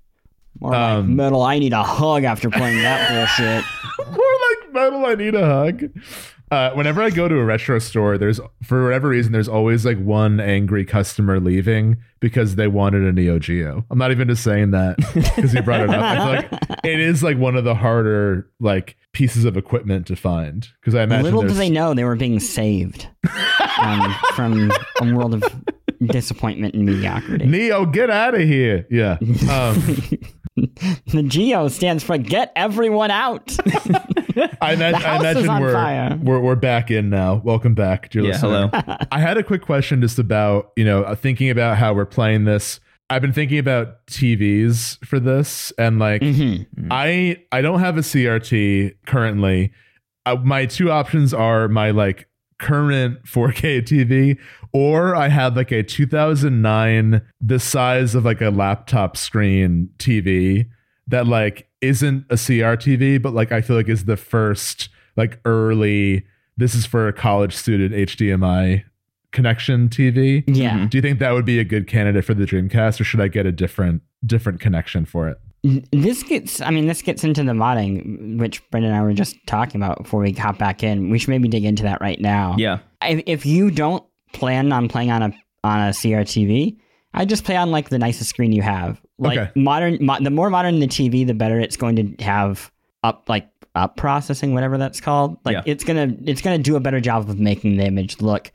More 0.60 0.72
like 0.72 0.80
Um, 0.80 1.16
metal. 1.16 1.42
I 1.42 1.58
need 1.58 1.72
a 1.72 1.82
hug 1.82 2.24
after 2.24 2.50
playing 2.50 2.82
that 2.82 3.08
bullshit. 3.36 3.64
More 4.16 4.32
like 4.50 4.72
metal. 4.72 5.06
I 5.06 5.14
need 5.14 5.34
a 5.34 5.44
hug. 5.46 5.84
Uh, 6.48 6.70
whenever 6.74 7.02
I 7.02 7.10
go 7.10 7.26
to 7.26 7.34
a 7.38 7.44
retro 7.44 7.80
store, 7.80 8.18
there's 8.18 8.38
for 8.62 8.84
whatever 8.84 9.08
reason 9.08 9.32
there's 9.32 9.48
always 9.48 9.84
like 9.84 9.98
one 9.98 10.38
angry 10.38 10.84
customer 10.84 11.40
leaving 11.40 11.96
because 12.20 12.54
they 12.54 12.68
wanted 12.68 13.02
a 13.02 13.10
Neo 13.12 13.40
Geo. 13.40 13.84
I'm 13.90 13.98
not 13.98 14.12
even 14.12 14.28
just 14.28 14.44
saying 14.44 14.70
that 14.70 14.96
because 15.14 15.52
you 15.52 15.62
brought 15.62 15.80
it 15.80 15.90
up. 15.90 16.00
I 16.00 16.16
feel 16.46 16.58
like 16.60 16.80
it 16.84 17.00
is 17.00 17.20
like 17.24 17.36
one 17.36 17.56
of 17.56 17.64
the 17.64 17.74
harder 17.74 18.48
like 18.60 18.96
pieces 19.12 19.44
of 19.44 19.56
equipment 19.56 20.06
to 20.06 20.14
find 20.14 20.68
because 20.80 20.94
I 20.94 21.02
imagine 21.02 21.24
Little 21.24 21.42
do 21.42 21.48
they 21.52 21.68
know 21.68 21.94
they 21.94 22.04
were 22.04 22.14
being 22.14 22.38
saved 22.38 23.08
um, 23.80 24.14
from 24.36 24.70
a 25.02 25.12
world 25.14 25.34
of 25.34 25.42
disappointment 26.04 26.74
and 26.74 26.86
mediocrity. 26.86 27.46
Neo, 27.46 27.86
get 27.86 28.08
out 28.08 28.34
of 28.36 28.42
here. 28.42 28.86
Yeah. 28.88 29.16
Um, 29.50 29.82
The 31.06 31.22
Geo 31.22 31.68
stands 31.68 32.02
for 32.02 32.16
get 32.18 32.52
everyone 32.56 33.10
out. 33.10 33.54
I, 34.60 34.72
ima- 34.72 34.90
The 34.92 34.96
I 34.96 35.00
house 35.00 35.22
is 35.24 35.36
imagine 35.44 35.48
on 35.50 35.62
we're, 35.62 35.72
fire. 35.72 36.18
we're 36.22 36.40
we're 36.40 36.54
back 36.56 36.90
in 36.90 37.10
now. 37.10 37.36
Welcome 37.44 37.74
back, 37.74 38.10
dear 38.10 38.22
Yeah, 38.22 38.28
listener. 38.32 38.70
hello. 38.72 38.96
I 39.10 39.18
had 39.20 39.36
a 39.38 39.42
quick 39.42 39.62
question 39.62 40.00
just 40.00 40.18
about 40.18 40.72
you 40.76 40.84
know 40.84 41.02
uh, 41.02 41.14
thinking 41.14 41.50
about 41.50 41.76
how 41.78 41.92
we're 41.94 42.06
playing 42.06 42.44
this. 42.44 42.80
I've 43.08 43.22
been 43.22 43.32
thinking 43.32 43.58
about 43.58 44.04
TVs 44.06 45.04
for 45.06 45.20
this, 45.20 45.72
and 45.78 45.98
like 45.98 46.22
Mm-hmm. 46.22 46.88
I 46.90 47.42
I 47.52 47.60
don't 47.62 47.80
have 47.80 47.96
a 47.98 48.02
CRT 48.02 48.94
currently. 49.06 49.72
Uh, 50.24 50.36
my 50.42 50.66
two 50.66 50.90
options 50.90 51.32
are 51.34 51.68
my 51.68 51.90
like 51.92 52.28
current 52.58 53.22
4K 53.24 53.82
TV, 53.82 54.38
or 54.72 55.14
I 55.14 55.28
had 55.28 55.56
like 55.56 55.72
a 55.72 55.82
2009 55.82 57.22
the 57.40 57.58
size 57.58 58.14
of 58.14 58.24
like 58.24 58.40
a 58.40 58.50
laptop 58.50 59.16
screen 59.16 59.90
TV 59.98 60.68
that 61.08 61.26
like 61.26 61.68
isn't 61.80 62.24
a 62.30 62.34
CRTV, 62.34 63.22
but 63.22 63.34
like 63.34 63.52
I 63.52 63.60
feel 63.60 63.76
like 63.76 63.88
is 63.88 64.04
the 64.04 64.16
first 64.16 64.88
like 65.16 65.40
early. 65.44 66.26
This 66.56 66.74
is 66.74 66.86
for 66.86 67.06
a 67.06 67.12
college 67.12 67.54
student 67.54 67.94
HDMI 67.94 68.84
connection 69.32 69.88
TV. 69.88 70.42
Yeah. 70.46 70.86
Do 70.88 70.96
you 70.96 71.02
think 71.02 71.18
that 71.18 71.32
would 71.32 71.44
be 71.44 71.58
a 71.58 71.64
good 71.64 71.86
candidate 71.86 72.24
for 72.24 72.34
the 72.34 72.44
Dreamcast, 72.44 73.00
or 73.00 73.04
should 73.04 73.20
I 73.20 73.28
get 73.28 73.46
a 73.46 73.52
different 73.52 74.02
different 74.24 74.60
connection 74.60 75.04
for 75.04 75.28
it? 75.28 75.38
This 75.62 76.22
gets, 76.22 76.60
I 76.60 76.70
mean, 76.70 76.86
this 76.86 77.02
gets 77.02 77.24
into 77.24 77.42
the 77.42 77.52
modding, 77.52 78.38
which 78.38 78.68
Brendon 78.70 78.92
and 78.92 79.00
I 79.00 79.02
were 79.02 79.12
just 79.12 79.36
talking 79.46 79.80
about 79.82 79.98
before 80.04 80.20
we 80.20 80.32
hop 80.32 80.58
back 80.58 80.82
in. 80.84 81.10
We 81.10 81.18
should 81.18 81.30
maybe 81.30 81.48
dig 81.48 81.64
into 81.64 81.82
that 81.84 82.00
right 82.00 82.20
now. 82.20 82.54
Yeah. 82.56 82.78
If, 83.02 83.22
if 83.26 83.46
you 83.46 83.70
don't 83.72 84.04
plan 84.32 84.72
on 84.72 84.88
playing 84.88 85.10
on 85.10 85.22
a 85.22 85.32
on 85.64 85.80
a 85.80 85.90
CRTV, 85.90 86.76
I 87.14 87.24
just 87.24 87.42
play 87.44 87.56
on 87.56 87.72
like 87.72 87.88
the 87.88 87.98
nicest 87.98 88.30
screen 88.30 88.52
you 88.52 88.62
have. 88.62 89.00
Like 89.18 89.38
Okay. 89.38 89.50
modern, 89.56 89.98
mo- 90.00 90.18
the 90.20 90.30
more 90.30 90.50
modern 90.50 90.78
the 90.78 90.86
TV, 90.86 91.26
the 91.26 91.34
better 91.34 91.58
it's 91.58 91.76
going 91.76 91.96
to 92.16 92.24
have 92.24 92.70
up 93.02 93.28
like 93.28 93.48
up 93.74 93.96
processing, 93.96 94.54
whatever 94.54 94.78
that's 94.78 95.00
called. 95.00 95.36
Like 95.44 95.54
Yeah. 95.54 95.62
it's 95.66 95.82
gonna 95.82 96.14
it's 96.24 96.40
gonna 96.42 96.58
do 96.58 96.76
a 96.76 96.80
better 96.80 97.00
job 97.00 97.28
of 97.28 97.40
making 97.40 97.76
the 97.78 97.84
image 97.86 98.20
look 98.20 98.52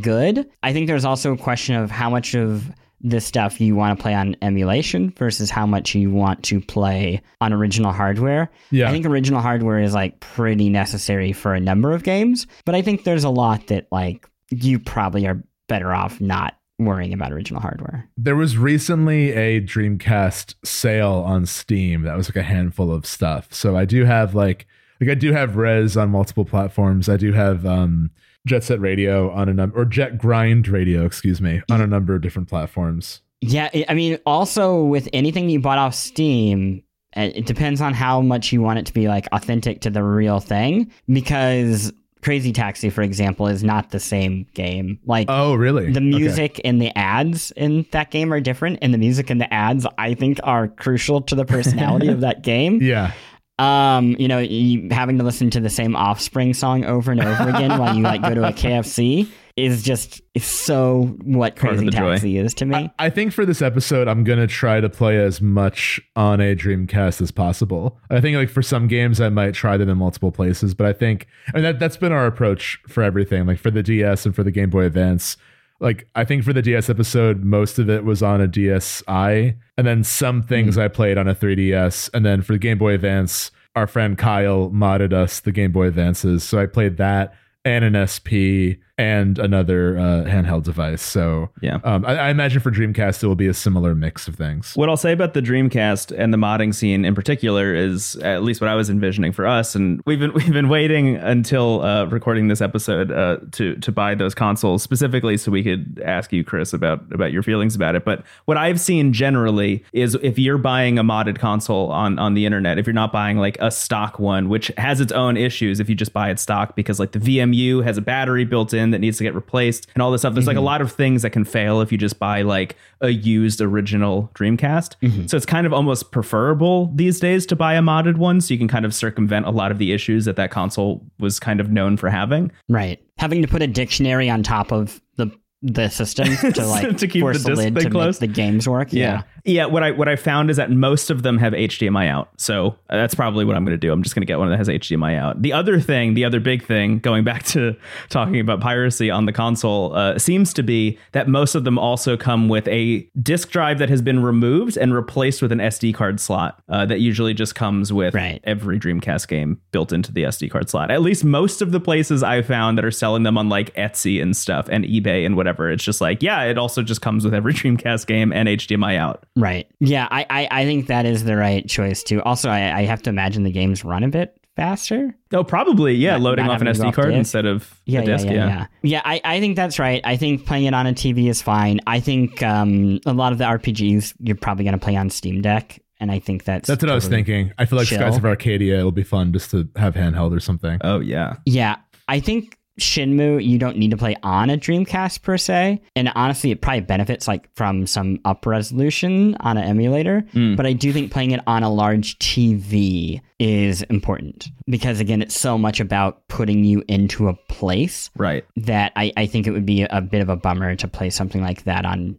good. 0.00 0.48
I 0.62 0.72
think 0.72 0.86
there's 0.86 1.04
also 1.04 1.32
a 1.34 1.36
question 1.36 1.74
of 1.74 1.90
how 1.90 2.08
much 2.08 2.34
of 2.34 2.70
this 3.04 3.26
stuff 3.26 3.60
you 3.60 3.76
want 3.76 3.96
to 3.96 4.02
play 4.02 4.14
on 4.14 4.34
emulation 4.40 5.12
versus 5.18 5.50
how 5.50 5.66
much 5.66 5.94
you 5.94 6.10
want 6.10 6.42
to 6.42 6.58
play 6.58 7.22
on 7.42 7.52
original 7.52 7.92
hardware. 7.92 8.50
Yeah. 8.70 8.88
I 8.88 8.92
think 8.92 9.04
original 9.04 9.42
hardware 9.42 9.78
is 9.78 9.92
like 9.92 10.18
pretty 10.20 10.70
necessary 10.70 11.32
for 11.32 11.54
a 11.54 11.60
number 11.60 11.92
of 11.92 12.02
games, 12.02 12.46
but 12.64 12.74
I 12.74 12.80
think 12.80 13.04
there's 13.04 13.22
a 13.22 13.30
lot 13.30 13.66
that 13.66 13.86
like 13.92 14.26
you 14.50 14.78
probably 14.78 15.26
are 15.26 15.44
better 15.68 15.92
off 15.92 16.18
not 16.20 16.54
worrying 16.78 17.12
about 17.12 17.30
original 17.30 17.60
hardware. 17.60 18.08
There 18.16 18.36
was 18.36 18.56
recently 18.56 19.32
a 19.32 19.60
Dreamcast 19.60 20.54
sale 20.64 21.22
on 21.26 21.44
Steam 21.46 22.02
that 22.02 22.16
was 22.16 22.28
like 22.30 22.36
a 22.36 22.42
handful 22.42 22.90
of 22.90 23.06
stuff. 23.06 23.52
So 23.52 23.76
I 23.76 23.84
do 23.84 24.06
have 24.06 24.34
like 24.34 24.66
like 25.00 25.10
I 25.10 25.14
do 25.14 25.32
have 25.32 25.56
Rez 25.56 25.96
on 25.96 26.10
multiple 26.10 26.46
platforms. 26.46 27.10
I 27.10 27.18
do 27.18 27.32
have 27.32 27.66
um 27.66 28.10
Jet 28.46 28.62
Set 28.64 28.80
Radio 28.80 29.30
on 29.30 29.48
a 29.48 29.54
number 29.54 29.78
or 29.80 29.84
Jet 29.84 30.18
Grind 30.18 30.68
Radio, 30.68 31.04
excuse 31.04 31.40
me, 31.40 31.62
on 31.70 31.80
a 31.80 31.86
number 31.86 32.14
of 32.14 32.20
different 32.22 32.48
platforms. 32.48 33.22
Yeah, 33.40 33.68
I- 33.88 33.94
mean, 33.94 34.18
also 34.26 34.82
with 34.84 35.08
anything 35.12 35.48
you 35.48 35.60
bought 35.60 35.78
off 35.78 35.94
Steam, 35.94 36.82
it 37.16 37.46
depends 37.46 37.80
on 37.80 37.94
how 37.94 38.20
much 38.20 38.52
you 38.52 38.60
want 38.60 38.78
it 38.78 38.86
to 38.86 38.92
be 38.92 39.06
like 39.08 39.26
authentic 39.32 39.80
to 39.82 39.90
the 39.90 40.02
real 40.02 40.40
thing. 40.40 40.90
Because 41.08 41.92
Crazy 42.22 42.52
Taxi, 42.52 42.88
for 42.90 43.02
example, 43.02 43.46
is 43.48 43.62
not 43.62 43.90
the 43.90 44.00
same 44.00 44.46
game. 44.54 44.98
Like, 45.04 45.26
Oh, 45.28 45.54
really? 45.54 45.92
the 45.92 46.00
Okay. 46.00 46.08
music 46.08 46.60
and 46.64 46.80
the 46.80 46.90
ads 46.98 47.50
in 47.52 47.84
that 47.92 48.10
game 48.10 48.32
are 48.32 48.40
different, 48.40 48.78
and 48.82 48.92
the 48.94 48.98
music 48.98 49.28
and 49.30 49.40
the 49.40 49.52
ads, 49.52 49.86
I 49.98 50.14
think, 50.14 50.40
are 50.42 50.68
crucial 50.68 51.20
to 51.22 51.34
the 51.34 51.44
personality 51.44 52.08
of 52.08 52.20
that 52.20 52.42
game. 52.42 52.80
Yeah. 52.82 53.12
Um, 53.58 54.16
you 54.18 54.26
know, 54.26 54.38
you, 54.38 54.88
having 54.90 55.18
to 55.18 55.24
listen 55.24 55.48
to 55.50 55.60
the 55.60 55.70
same 55.70 55.94
Offspring 55.94 56.54
song 56.54 56.84
over 56.84 57.12
and 57.12 57.20
over 57.20 57.48
again 57.48 57.78
while 57.78 57.94
you 57.94 58.02
like 58.02 58.22
go 58.22 58.34
to 58.34 58.48
a 58.48 58.52
KFC 58.52 59.28
is 59.56 59.84
just 59.84 60.20
is 60.34 60.44
so 60.44 61.16
what 61.22 61.54
Part 61.54 61.74
of 61.74 61.78
Crazy 61.78 61.90
the 61.90 61.96
joy. 61.96 62.44
Is 62.44 62.54
to 62.54 62.64
me. 62.64 62.90
I 62.98 63.10
think 63.10 63.32
for 63.32 63.46
this 63.46 63.62
episode, 63.62 64.08
I'm 64.08 64.24
gonna 64.24 64.48
try 64.48 64.80
to 64.80 64.88
play 64.88 65.16
as 65.18 65.40
much 65.40 66.00
on 66.16 66.40
a 66.40 66.56
Dreamcast 66.56 67.20
as 67.20 67.30
possible. 67.30 68.00
I 68.10 68.20
think 68.20 68.36
like 68.36 68.50
for 68.50 68.62
some 68.62 68.88
games, 68.88 69.20
I 69.20 69.28
might 69.28 69.54
try 69.54 69.76
them 69.76 69.88
in 69.88 69.98
multiple 69.98 70.32
places, 70.32 70.74
but 70.74 70.86
I 70.86 70.92
think 70.92 71.28
I 71.48 71.52
mean 71.52 71.62
that 71.62 71.78
that's 71.78 71.96
been 71.96 72.12
our 72.12 72.26
approach 72.26 72.80
for 72.88 73.04
everything. 73.04 73.46
Like 73.46 73.60
for 73.60 73.70
the 73.70 73.82
DS 73.82 74.26
and 74.26 74.34
for 74.34 74.42
the 74.42 74.50
Game 74.50 74.70
Boy 74.70 74.84
Advance. 74.84 75.36
Like 75.80 76.08
I 76.14 76.24
think 76.24 76.44
for 76.44 76.52
the 76.52 76.62
DS 76.62 76.88
episode, 76.88 77.44
most 77.44 77.78
of 77.78 77.90
it 77.90 78.04
was 78.04 78.22
on 78.22 78.40
a 78.40 78.48
DSi, 78.48 79.56
and 79.76 79.86
then 79.86 80.04
some 80.04 80.42
hmm. 80.42 80.48
things 80.48 80.78
I 80.78 80.88
played 80.88 81.18
on 81.18 81.28
a 81.28 81.34
3DS, 81.34 82.10
and 82.14 82.24
then 82.24 82.42
for 82.42 82.52
the 82.52 82.58
Game 82.58 82.78
Boy 82.78 82.94
Advance, 82.94 83.50
our 83.74 83.86
friend 83.86 84.16
Kyle 84.16 84.70
modded 84.70 85.12
us 85.12 85.40
the 85.40 85.52
Game 85.52 85.72
Boy 85.72 85.88
Advances, 85.88 86.44
so 86.44 86.58
I 86.58 86.66
played 86.66 86.96
that 86.98 87.34
and 87.64 87.84
an 87.84 88.06
SP 88.06 88.76
and 88.96 89.38
another 89.38 89.98
uh, 89.98 90.02
handheld 90.24 90.62
device. 90.62 91.02
So 91.02 91.50
Yeah. 91.60 91.78
um, 91.84 92.04
I, 92.04 92.16
I 92.16 92.30
imagine 92.30 92.60
for 92.60 92.70
Dreamcast 92.70 93.22
it 93.22 93.26
will 93.26 93.34
be 93.34 93.48
a 93.48 93.54
similar 93.54 93.94
mix 93.94 94.28
of 94.28 94.36
things. 94.36 94.74
What 94.76 94.88
I'll 94.88 94.96
say 94.96 95.12
about 95.12 95.34
the 95.34 95.42
Dreamcast 95.42 96.14
and 96.16 96.32
the 96.32 96.38
modding 96.38 96.72
scene 96.74 97.04
in 97.04 97.14
particular 97.14 97.74
is 97.74 98.14
at 98.16 98.42
least 98.44 98.60
what 98.60 98.68
I 98.68 98.74
was 98.76 98.90
envisioning 98.90 99.32
for 99.32 99.46
us, 99.46 99.74
and 99.74 100.00
we've 100.06 100.20
been 100.20 100.32
we've 100.34 100.52
been 100.52 100.68
waiting 100.68 101.16
until 101.16 101.82
uh, 101.82 102.04
recording 102.06 102.48
this 102.48 102.60
episode 102.60 103.10
uh, 103.10 103.38
to 103.52 103.74
to 103.76 103.90
buy 103.92 104.14
those 104.14 104.34
consoles 104.34 104.82
specifically 104.82 105.36
so 105.36 105.50
we 105.50 105.62
could 105.64 106.00
ask 106.04 106.32
you, 106.32 106.44
Chris, 106.44 106.72
about 106.72 107.02
about 107.12 107.32
your 107.32 107.42
feelings 107.42 107.74
about 107.74 107.94
it. 107.96 108.04
But 108.04 108.24
what 108.44 108.56
I've 108.56 108.80
seen 108.80 109.12
generally 109.12 109.84
is 109.92 110.14
if 110.22 110.38
you're 110.38 110.58
buying 110.58 110.98
a 110.98 111.04
modded 111.04 111.38
console 111.38 111.90
on 111.90 112.18
on 112.20 112.34
the 112.34 112.46
internet, 112.46 112.78
if 112.78 112.86
you're 112.86 112.94
not 112.94 113.12
buying 113.12 113.38
like 113.38 113.56
a 113.60 113.70
stock 113.70 114.18
one, 114.20 114.48
which 114.48 114.70
has 114.78 115.00
its 115.00 115.10
own 115.12 115.36
issues 115.36 115.80
if 115.80 115.88
you 115.88 115.94
just 115.96 116.12
buy 116.12 116.30
it 116.30 116.38
stock 116.38 116.76
because 116.76 117.00
like 117.00 117.10
the 117.12 117.18
VMU 117.18 117.82
has 117.82 117.98
a 117.98 118.02
battery 118.02 118.44
built 118.44 118.72
in 118.72 118.83
that 118.90 119.00
needs 119.00 119.18
to 119.18 119.24
get 119.24 119.34
replaced 119.34 119.88
and 119.94 120.02
all 120.02 120.10
this 120.10 120.22
stuff. 120.22 120.34
There's 120.34 120.46
like 120.46 120.56
a 120.56 120.58
mm-hmm. 120.58 120.66
lot 120.66 120.80
of 120.80 120.92
things 120.92 121.22
that 121.22 121.30
can 121.30 121.44
fail 121.44 121.80
if 121.80 121.92
you 121.92 121.98
just 121.98 122.18
buy 122.18 122.42
like 122.42 122.76
a 123.00 123.10
used 123.10 123.60
original 123.60 124.30
Dreamcast. 124.34 124.96
Mm-hmm. 125.00 125.26
So 125.26 125.36
it's 125.36 125.46
kind 125.46 125.66
of 125.66 125.72
almost 125.72 126.10
preferable 126.10 126.92
these 126.94 127.20
days 127.20 127.46
to 127.46 127.56
buy 127.56 127.74
a 127.74 127.82
modded 127.82 128.16
one 128.16 128.40
so 128.40 128.52
you 128.52 128.58
can 128.58 128.68
kind 128.68 128.84
of 128.84 128.94
circumvent 128.94 129.46
a 129.46 129.50
lot 129.50 129.70
of 129.70 129.78
the 129.78 129.92
issues 129.92 130.24
that 130.24 130.36
that 130.36 130.50
console 130.50 131.04
was 131.18 131.38
kind 131.40 131.60
of 131.60 131.70
known 131.70 131.96
for 131.96 132.10
having. 132.10 132.50
Right. 132.68 133.00
Having 133.18 133.42
to 133.42 133.48
put 133.48 133.62
a 133.62 133.66
dictionary 133.66 134.28
on 134.28 134.42
top 134.42 134.72
of 134.72 135.00
the 135.16 135.30
the 135.64 135.88
system 135.88 136.26
to 136.52 136.66
like 136.66 136.96
To 136.98 137.08
keep 137.08 137.22
force 137.22 137.42
the 137.42 137.50
the, 137.50 137.56
lid 137.56 137.74
to 137.76 137.90
closed? 137.90 138.20
make 138.20 138.30
the 138.30 138.34
games 138.34 138.68
work. 138.68 138.92
Yeah. 138.92 139.22
Yeah, 139.46 139.66
what 139.66 139.82
I 139.82 139.90
what 139.90 140.08
I 140.08 140.16
found 140.16 140.48
is 140.48 140.56
that 140.56 140.70
most 140.70 141.10
of 141.10 141.22
them 141.22 141.36
have 141.36 141.52
HDMI 141.52 142.08
out. 142.08 142.30
So 142.38 142.68
uh, 142.88 142.96
that's 142.96 143.14
probably 143.14 143.44
what 143.44 143.56
I'm 143.56 143.64
going 143.66 143.74
to 143.78 143.86
do. 143.86 143.92
I'm 143.92 144.02
just 144.02 144.14
going 144.14 144.22
to 144.22 144.26
get 144.26 144.38
one 144.38 144.48
that 144.48 144.56
has 144.56 144.68
HDMI 144.68 145.18
out. 145.18 145.42
The 145.42 145.52
other 145.52 145.80
thing, 145.80 146.14
the 146.14 146.24
other 146.24 146.40
big 146.40 146.64
thing, 146.64 146.98
going 146.98 147.24
back 147.30 147.42
to 147.48 147.76
talking 148.08 148.40
about 148.40 148.60
piracy 148.62 149.10
on 149.10 149.26
the 149.26 149.32
console, 149.34 149.94
uh, 149.94 150.18
seems 150.18 150.54
to 150.54 150.62
be 150.62 150.98
that 151.12 151.28
most 151.28 151.54
of 151.54 151.64
them 151.64 151.78
also 151.78 152.16
come 152.16 152.48
with 152.48 152.66
a 152.68 153.06
disk 153.20 153.50
drive 153.50 153.78
that 153.80 153.90
has 153.90 154.00
been 154.00 154.22
removed 154.22 154.78
and 154.78 154.94
replaced 154.94 155.42
with 155.42 155.52
an 155.52 155.58
SD 155.58 155.94
card 155.94 156.20
slot. 156.20 156.62
Uh, 156.70 156.86
that 156.86 157.00
usually 157.00 157.34
just 157.34 157.54
comes 157.54 157.92
with 157.92 158.14
Right. 158.14 158.40
every 158.44 158.78
Dreamcast 158.80 159.28
game 159.28 159.60
built 159.72 159.92
into 159.92 160.10
the 160.10 160.22
SD 160.22 160.50
card 160.50 160.70
slot. 160.70 160.90
At 160.90 161.02
least 161.02 161.22
most 161.22 161.60
of 161.60 161.70
the 161.70 161.80
places 161.80 162.22
I've 162.22 162.46
found 162.46 162.78
that 162.78 162.84
are 162.86 162.90
selling 162.90 163.24
them 163.24 163.36
on 163.36 163.50
like 163.50 163.74
Etsy 163.74 164.22
and 164.22 164.34
stuff 164.34 164.68
and 164.70 164.86
eBay 164.86 165.26
and 165.26 165.36
whatever, 165.36 165.53
it's 165.70 165.84
just 165.84 166.00
like, 166.00 166.22
yeah, 166.22 166.42
it 166.44 166.58
also 166.58 166.82
just 166.82 167.00
comes 167.00 167.24
with 167.24 167.34
every 167.34 167.52
Dreamcast 167.54 168.06
game 168.06 168.32
and 168.32 168.48
HDMI 168.48 168.96
out. 168.96 169.24
Right. 169.36 169.68
Yeah, 169.80 170.08
I, 170.10 170.26
I, 170.30 170.48
I 170.50 170.64
think 170.64 170.86
that 170.88 171.06
is 171.06 171.24
the 171.24 171.36
right 171.36 171.66
choice 171.68 172.02
too. 172.02 172.22
Also, 172.22 172.48
I, 172.50 172.78
I 172.78 172.82
have 172.84 173.02
to 173.02 173.10
imagine 173.10 173.42
the 173.44 173.52
games 173.52 173.84
run 173.84 174.04
a 174.04 174.08
bit 174.08 174.36
faster. 174.56 175.14
Oh, 175.32 175.42
probably, 175.42 175.94
yeah. 175.94 176.12
Not- 176.12 176.20
loading 176.20 176.46
not 176.46 176.54
off 176.56 176.60
an 176.60 176.66
having 176.68 176.74
to 176.74 176.80
go 176.82 176.84
SD 176.84 176.88
off 176.88 176.94
card 176.94 177.08
disk. 177.08 177.18
instead 177.18 177.46
of 177.46 177.80
Yeah, 177.86 178.00
a 178.00 178.04
disc. 178.06 178.24
yeah, 178.26 178.32
Yeah, 178.32 178.38
yeah, 178.46 178.46
yeah. 178.56 178.66
Yeah, 178.82 179.02
I, 179.04 179.20
I 179.24 179.40
think 179.40 179.56
that's 179.56 179.78
right. 179.78 180.00
I 180.04 180.16
think 180.16 180.46
playing 180.46 180.66
it 180.66 180.74
on 180.74 180.86
a 180.86 180.92
TV 180.92 181.28
is 181.28 181.42
fine. 181.42 181.80
I 181.86 181.98
think 182.00 182.42
um, 182.42 183.00
a 183.06 183.12
lot 183.12 183.32
of 183.32 183.38
the 183.38 183.44
RPGs 183.44 184.14
you're 184.20 184.36
probably 184.36 184.64
going 184.64 184.78
to 184.78 184.84
play 184.84 184.94
on 184.96 185.10
Steam 185.10 185.42
Deck, 185.42 185.80
and 185.98 186.12
I 186.12 186.20
think 186.20 186.44
that's 186.44 186.68
That's 186.68 186.82
what 186.82 186.90
I 186.90 186.94
was 186.94 187.08
thinking. 187.08 187.52
I 187.58 187.64
feel 187.64 187.78
like 187.78 187.88
chill. 187.88 187.98
Skies 187.98 188.16
of 188.16 188.24
Arcadia 188.24 188.84
will 188.84 188.92
be 188.92 189.02
fun 189.02 189.32
just 189.32 189.50
to 189.50 189.68
have 189.76 189.94
handheld 189.94 190.36
or 190.36 190.40
something. 190.40 190.78
Oh, 190.82 191.00
yeah. 191.00 191.34
Yeah, 191.46 191.76
I 192.06 192.20
think 192.20 192.56
Shenmue, 192.80 193.44
you 193.44 193.58
don't 193.58 193.76
need 193.76 193.90
to 193.92 193.96
play 193.96 194.16
on 194.22 194.50
a 194.50 194.56
Dreamcast 194.56 195.22
per 195.22 195.36
se. 195.38 195.80
And 195.94 196.10
honestly, 196.14 196.50
it 196.50 196.60
probably 196.60 196.80
benefits 196.80 197.28
like 197.28 197.48
from 197.54 197.86
some 197.86 198.18
up 198.24 198.46
resolution 198.46 199.36
on 199.40 199.56
an 199.56 199.64
emulator. 199.64 200.22
Mm. 200.32 200.56
But 200.56 200.66
I 200.66 200.72
do 200.72 200.92
think 200.92 201.12
playing 201.12 201.30
it 201.30 201.40
on 201.46 201.62
a 201.62 201.70
large 201.72 202.18
TV 202.18 203.20
is 203.38 203.82
important 203.82 204.48
because 204.66 205.00
again, 205.00 205.22
it's 205.22 205.38
so 205.38 205.58
much 205.58 205.80
about 205.80 206.26
putting 206.28 206.64
you 206.64 206.82
into 206.88 207.28
a 207.28 207.34
place 207.48 208.10
Right. 208.16 208.44
that 208.56 208.92
I, 208.96 209.12
I 209.16 209.26
think 209.26 209.46
it 209.46 209.50
would 209.52 209.66
be 209.66 209.82
a 209.82 210.00
bit 210.00 210.22
of 210.22 210.28
a 210.28 210.36
bummer 210.36 210.74
to 210.76 210.88
play 210.88 211.10
something 211.10 211.42
like 211.42 211.64
that 211.64 211.84
on 211.84 212.16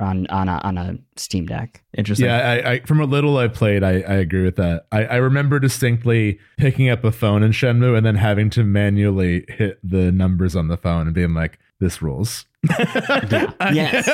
on 0.00 0.26
on 0.28 0.48
a, 0.48 0.60
on 0.64 0.78
a 0.78 0.98
Steam 1.16 1.46
Deck. 1.46 1.82
Interesting. 1.96 2.26
Yeah, 2.26 2.38
I, 2.38 2.72
I 2.72 2.80
from 2.80 3.00
a 3.00 3.04
little 3.04 3.36
I 3.38 3.48
played, 3.48 3.82
I, 3.82 4.00
I 4.00 4.14
agree 4.14 4.44
with 4.44 4.56
that. 4.56 4.86
I, 4.92 5.04
I 5.04 5.16
remember 5.16 5.58
distinctly 5.58 6.38
picking 6.56 6.88
up 6.88 7.04
a 7.04 7.12
phone 7.12 7.42
in 7.42 7.52
Shenmue 7.52 7.96
and 7.96 8.04
then 8.04 8.16
having 8.16 8.50
to 8.50 8.64
manually 8.64 9.44
hit 9.48 9.78
the 9.82 10.12
numbers 10.12 10.54
on 10.56 10.68
the 10.68 10.76
phone 10.76 11.06
and 11.06 11.14
being 11.14 11.34
like, 11.34 11.58
"This 11.80 12.02
rules." 12.02 12.46
Yes. 13.72 14.08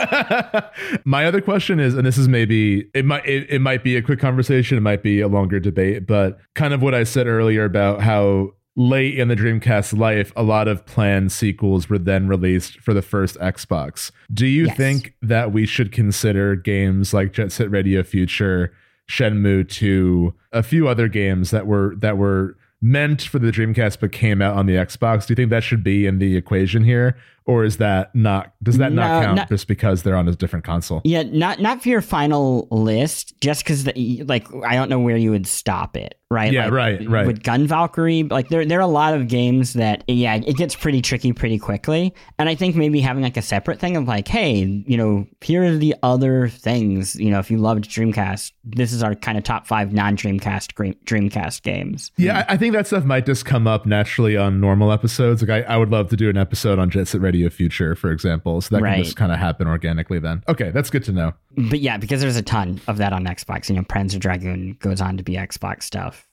My 1.04 1.26
other 1.26 1.40
question 1.40 1.80
is, 1.80 1.94
and 1.94 2.06
this 2.06 2.18
is 2.18 2.28
maybe 2.28 2.88
it 2.94 3.04
might 3.04 3.26
it, 3.26 3.50
it 3.50 3.58
might 3.60 3.82
be 3.82 3.96
a 3.96 4.02
quick 4.02 4.20
conversation, 4.20 4.78
it 4.78 4.82
might 4.82 5.02
be 5.02 5.20
a 5.20 5.28
longer 5.28 5.60
debate, 5.60 6.06
but 6.06 6.38
kind 6.54 6.72
of 6.74 6.82
what 6.82 6.94
I 6.94 7.04
said 7.04 7.26
earlier 7.26 7.64
about 7.64 8.00
how 8.00 8.52
late 8.80 9.18
in 9.18 9.28
the 9.28 9.36
Dreamcast 9.36 9.96
life, 9.98 10.32
a 10.34 10.42
lot 10.42 10.66
of 10.66 10.86
planned 10.86 11.30
sequels 11.32 11.90
were 11.90 11.98
then 11.98 12.26
released 12.28 12.80
for 12.80 12.94
the 12.94 13.02
first 13.02 13.36
Xbox. 13.38 14.10
Do 14.32 14.46
you 14.46 14.66
Yes. 14.68 14.76
think 14.78 15.14
that 15.20 15.52
we 15.52 15.66
should 15.66 15.92
consider 15.92 16.56
games 16.56 17.12
like 17.12 17.32
Jet 17.34 17.52
Set 17.52 17.70
Radio 17.70 18.02
Future, 18.02 18.72
Shenmue 19.06 19.68
2, 19.68 20.32
a 20.52 20.62
few 20.62 20.88
other 20.88 21.08
games 21.08 21.50
that 21.50 21.66
were 21.66 21.94
that 21.98 22.16
were 22.16 22.56
meant 22.80 23.20
for 23.20 23.38
the 23.38 23.50
Dreamcast 23.50 23.98
but 24.00 24.12
came 24.12 24.40
out 24.40 24.56
on 24.56 24.64
the 24.64 24.76
Xbox? 24.76 25.26
Do 25.26 25.32
you 25.32 25.36
think 25.36 25.50
that 25.50 25.62
should 25.62 25.84
be 25.84 26.06
in 26.06 26.18
the 26.18 26.34
equation 26.36 26.82
here? 26.84 27.16
Or 27.46 27.64
is 27.64 27.78
that 27.78 28.14
not 28.14 28.52
does 28.62 28.78
that 28.78 28.92
not 28.92 29.22
count 29.24 29.36
not- 29.36 29.48
just 29.48 29.66
because 29.66 30.02
they're 30.02 30.16
on 30.16 30.28
a 30.28 30.34
different 30.34 30.64
console? 30.64 31.00
Yeah, 31.04 31.22
not 31.24 31.60
not 31.60 31.82
for 31.82 31.88
your 31.88 32.00
final 32.02 32.68
list, 32.70 33.40
just 33.40 33.64
because 33.64 33.86
like 34.28 34.46
I 34.64 34.74
don't 34.74 34.88
know 34.88 35.00
where 35.00 35.16
you 35.16 35.30
would 35.32 35.46
stop 35.46 35.96
it, 35.96 36.16
right? 36.30 36.52
Yeah, 36.52 36.64
Like, 36.66 36.72
right, 36.72 37.08
right. 37.08 37.26
With 37.26 37.42
Gun 37.42 37.66
Valkyrie, 37.66 38.22
like 38.24 38.48
there 38.50 38.64
there 38.64 38.78
are 38.78 38.82
a 38.82 38.86
lot 38.86 39.14
of 39.14 39.26
games 39.28 39.72
that 39.72 40.04
yeah, 40.06 40.36
it 40.36 40.56
gets 40.56 40.76
pretty 40.76 41.02
tricky 41.02 41.32
pretty 41.32 41.58
quickly, 41.58 42.14
and 42.38 42.48
I 42.48 42.54
think 42.54 42.76
maybe 42.76 43.00
having 43.00 43.22
like 43.22 43.36
a 43.36 43.42
separate 43.42 43.80
thing 43.80 43.96
of 43.96 44.06
like, 44.06 44.28
hey, 44.28 44.54
you 44.86 44.96
know, 44.96 45.26
here 45.40 45.64
are 45.64 45.76
the 45.76 45.96
other 46.02 46.48
things, 46.48 47.16
you 47.16 47.30
know, 47.30 47.38
if 47.40 47.50
you 47.50 47.58
loved 47.58 47.84
Dreamcast, 47.90 48.52
this 48.64 48.92
is 48.92 49.02
our 49.02 49.14
kind 49.16 49.38
of 49.38 49.44
top 49.44 49.66
five 49.66 49.92
non 49.92 50.16
Dreamcast 50.16 51.62
games. 51.62 52.12
Yeah, 52.16 52.44
I 52.48 52.54
I 52.54 52.56
think 52.56 52.74
that 52.74 52.86
stuff 52.86 53.04
might 53.04 53.26
just 53.26 53.44
come 53.44 53.66
up 53.66 53.86
naturally 53.86 54.36
on 54.36 54.60
normal 54.60 54.92
episodes. 54.92 55.42
Like 55.42 55.66
I, 55.66 55.74
I 55.74 55.76
would 55.76 55.90
love 55.90 56.08
to 56.10 56.16
do 56.16 56.28
an 56.28 56.36
episode 56.36 56.78
on 56.78 56.90
Jet 56.90 57.08
Set 57.08 57.20
Radio 57.30 57.48
Future, 57.50 57.94
for 57.94 58.10
example. 58.10 58.60
So 58.60 58.74
that 58.76 58.82
Right. 58.82 58.96
can 58.96 59.04
just 59.04 59.16
kind 59.16 59.30
of 59.32 59.38
happen 59.38 59.66
organically 59.68 60.18
then. 60.18 60.42
Okay, 60.48 60.70
that's 60.70 60.90
good 60.90 61.04
to 61.04 61.12
know. 61.12 61.32
But 61.56 61.80
yeah, 61.80 61.96
because 61.96 62.20
there's 62.20 62.36
a 62.36 62.42
ton 62.42 62.80
of 62.88 62.96
that 62.98 63.12
on 63.12 63.24
Xbox. 63.24 63.68
You 63.68 63.76
know, 63.76 63.82
Panzer 63.82 64.18
Dragoon 64.18 64.76
goes 64.80 65.00
on 65.00 65.16
to 65.16 65.22
be 65.22 65.34
Xbox 65.34 65.84
stuff. 65.84 66.26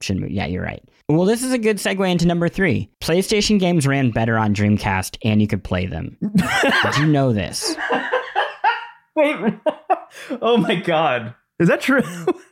Shenmue, 0.00 0.28
yeah, 0.30 0.46
you're 0.46 0.62
right. 0.62 0.82
Well, 1.08 1.24
this 1.24 1.42
is 1.42 1.52
a 1.52 1.58
good 1.58 1.76
segue 1.78 2.08
into 2.10 2.26
number 2.26 2.48
three. 2.48 2.88
PlayStation 3.00 3.58
games 3.58 3.86
ran 3.86 4.10
better 4.10 4.38
on 4.38 4.54
Dreamcast, 4.54 5.18
and 5.24 5.40
you 5.42 5.48
could 5.48 5.64
play 5.64 5.86
them. 5.86 6.16
Did 6.82 6.96
you 6.98 7.06
know 7.06 7.32
this? 7.32 7.76
Wait. 9.16 9.36
oh 10.42 10.56
my 10.56 10.76
god. 10.76 11.34
Is 11.58 11.68
that 11.68 11.80
true? 11.80 12.02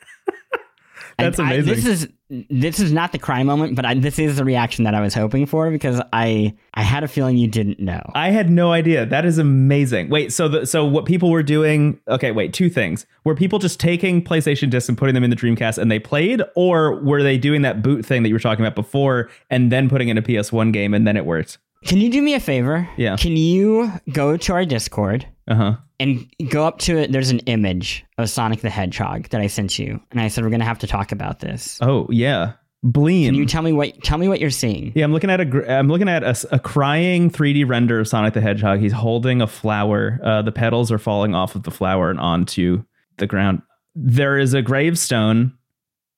That's 1.18 1.38
I- 1.40 1.44
I- 1.44 1.52
amazing. 1.54 1.74
this 1.74 1.86
is 1.86 2.08
this 2.50 2.80
is 2.80 2.92
not 2.92 3.12
the 3.12 3.18
cry 3.18 3.42
moment, 3.44 3.76
but 3.76 3.84
I, 3.84 3.94
this 3.94 4.18
is 4.18 4.36
the 4.36 4.44
reaction 4.44 4.84
that 4.84 4.94
I 4.94 5.00
was 5.00 5.14
hoping 5.14 5.46
for 5.46 5.70
because 5.70 6.00
I 6.12 6.54
I 6.74 6.82
had 6.82 7.04
a 7.04 7.08
feeling 7.08 7.36
you 7.36 7.46
didn't 7.46 7.78
know. 7.78 8.02
I 8.14 8.30
had 8.30 8.50
no 8.50 8.72
idea. 8.72 9.06
That 9.06 9.24
is 9.24 9.38
amazing. 9.38 10.08
Wait, 10.10 10.32
so 10.32 10.48
the, 10.48 10.66
so 10.66 10.84
what 10.84 11.04
people 11.04 11.30
were 11.30 11.44
doing? 11.44 12.00
Okay, 12.08 12.32
wait, 12.32 12.52
two 12.52 12.68
things. 12.68 13.06
Were 13.24 13.34
people 13.36 13.58
just 13.60 13.78
taking 13.78 14.22
PlayStation 14.24 14.70
discs 14.70 14.88
and 14.88 14.98
putting 14.98 15.14
them 15.14 15.22
in 15.24 15.30
the 15.30 15.36
Dreamcast 15.36 15.78
and 15.78 15.90
they 15.90 15.98
played, 16.00 16.42
or 16.56 17.00
were 17.02 17.22
they 17.22 17.38
doing 17.38 17.62
that 17.62 17.80
boot 17.82 18.04
thing 18.04 18.22
that 18.24 18.28
you 18.28 18.34
were 18.34 18.40
talking 18.40 18.64
about 18.64 18.74
before 18.74 19.30
and 19.48 19.70
then 19.70 19.88
putting 19.88 20.08
in 20.08 20.18
a 20.18 20.22
PS1 20.22 20.72
game 20.72 20.92
and 20.94 21.06
then 21.06 21.16
it 21.16 21.24
worked? 21.24 21.58
Can 21.84 21.98
you 21.98 22.10
do 22.10 22.20
me 22.20 22.34
a 22.34 22.40
favor? 22.40 22.88
Yeah. 22.96 23.16
Can 23.16 23.36
you 23.36 23.92
go 24.12 24.36
to 24.36 24.52
our 24.52 24.64
Discord? 24.64 25.26
Uh 25.46 25.54
huh. 25.54 25.76
And 25.98 26.26
go 26.48 26.66
up 26.66 26.78
to 26.80 26.96
it. 26.98 27.12
There's 27.12 27.30
an 27.30 27.40
image 27.40 28.04
of 28.18 28.28
Sonic 28.30 28.60
the 28.60 28.70
Hedgehog 28.70 29.28
that 29.30 29.40
I 29.40 29.46
sent 29.46 29.78
you, 29.78 30.00
and 30.10 30.20
I 30.20 30.28
said 30.28 30.44
we're 30.44 30.50
gonna 30.50 30.64
have 30.64 30.78
to 30.80 30.86
talk 30.86 31.12
about 31.12 31.40
this. 31.40 31.78
Oh 31.80 32.06
yeah, 32.10 32.52
Bleem. 32.84 33.26
Can 33.26 33.34
you 33.34 33.46
tell 33.46 33.62
me 33.62 33.72
what? 33.72 34.02
Tell 34.02 34.18
me 34.18 34.28
what 34.28 34.40
you're 34.40 34.50
seeing. 34.50 34.92
Yeah, 34.94 35.04
I'm 35.04 35.12
looking 35.12 35.30
at 35.30 35.40
a 35.40 35.44
gr- 35.44 35.64
I'm 35.66 35.88
looking 35.88 36.08
at 36.08 36.22
a 36.52 36.58
crying 36.58 37.30
3D 37.30 37.68
render 37.68 37.98
of 38.00 38.08
Sonic 38.08 38.34
the 38.34 38.40
Hedgehog. 38.40 38.80
He's 38.80 38.92
holding 38.92 39.40
a 39.40 39.46
flower. 39.46 40.20
Uh, 40.22 40.42
the 40.42 40.52
petals 40.52 40.92
are 40.92 40.98
falling 40.98 41.34
off 41.34 41.54
of 41.54 41.62
the 41.64 41.70
flower 41.70 42.10
and 42.10 42.20
onto 42.20 42.84
the 43.18 43.26
ground. 43.26 43.62
There 43.94 44.38
is 44.38 44.54
a 44.54 44.62
gravestone 44.62 45.56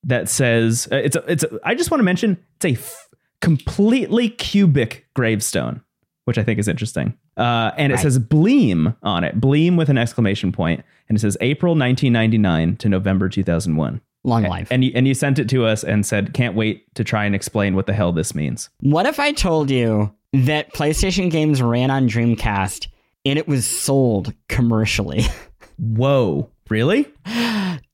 that 0.04 0.28
says 0.28 0.88
uh, 0.92 0.96
it's 0.96 1.16
a, 1.16 1.24
it's. 1.30 1.44
A, 1.44 1.58
I 1.64 1.74
just 1.74 1.90
want 1.90 2.00
to 2.00 2.04
mention 2.04 2.36
it's 2.56 2.64
a 2.64 2.72
f- 2.72 3.08
completely 3.40 4.28
cubic 4.28 5.06
gravestone, 5.14 5.82
which 6.28 6.36
I 6.38 6.44
think 6.44 6.58
is 6.60 6.68
interesting. 6.68 7.14
Uh, 7.38 7.70
and 7.78 7.90
it 7.90 7.96
Right. 7.96 8.02
says 8.02 8.18
Bleem 8.18 8.94
on 9.02 9.24
it, 9.24 9.40
Bleem 9.40 9.76
with 9.78 9.88
an 9.88 9.96
exclamation 9.96 10.52
point, 10.52 10.84
and 11.08 11.16
it 11.16 11.20
says 11.22 11.36
April 11.40 11.74
1999 11.74 12.76
to 12.76 12.88
November 12.90 13.28
2001. 13.30 14.00
Long 14.24 14.42
life. 14.42 14.68
And 14.70 14.84
you, 14.84 14.92
and 14.94 15.08
you 15.08 15.14
sent 15.14 15.38
it 15.38 15.48
to 15.48 15.64
us 15.64 15.82
and 15.82 16.04
said, 16.04 16.34
can't 16.34 16.54
wait 16.54 16.92
to 16.96 17.02
try 17.04 17.24
and 17.24 17.34
explain 17.34 17.74
what 17.74 17.86
the 17.86 17.94
hell 17.94 18.12
this 18.12 18.34
means. 18.34 18.68
What 18.80 19.06
if 19.06 19.18
I 19.18 19.32
told 19.32 19.70
you 19.70 20.12
that 20.34 20.74
PlayStation 20.74 21.30
games 21.30 21.62
ran 21.62 21.90
on 21.90 22.08
Dreamcast 22.08 22.88
and 23.24 23.38
it 23.38 23.48
was 23.48 23.66
sold 23.66 24.34
commercially? 24.48 25.22
Whoa. 25.78 26.50
Really? 26.68 27.06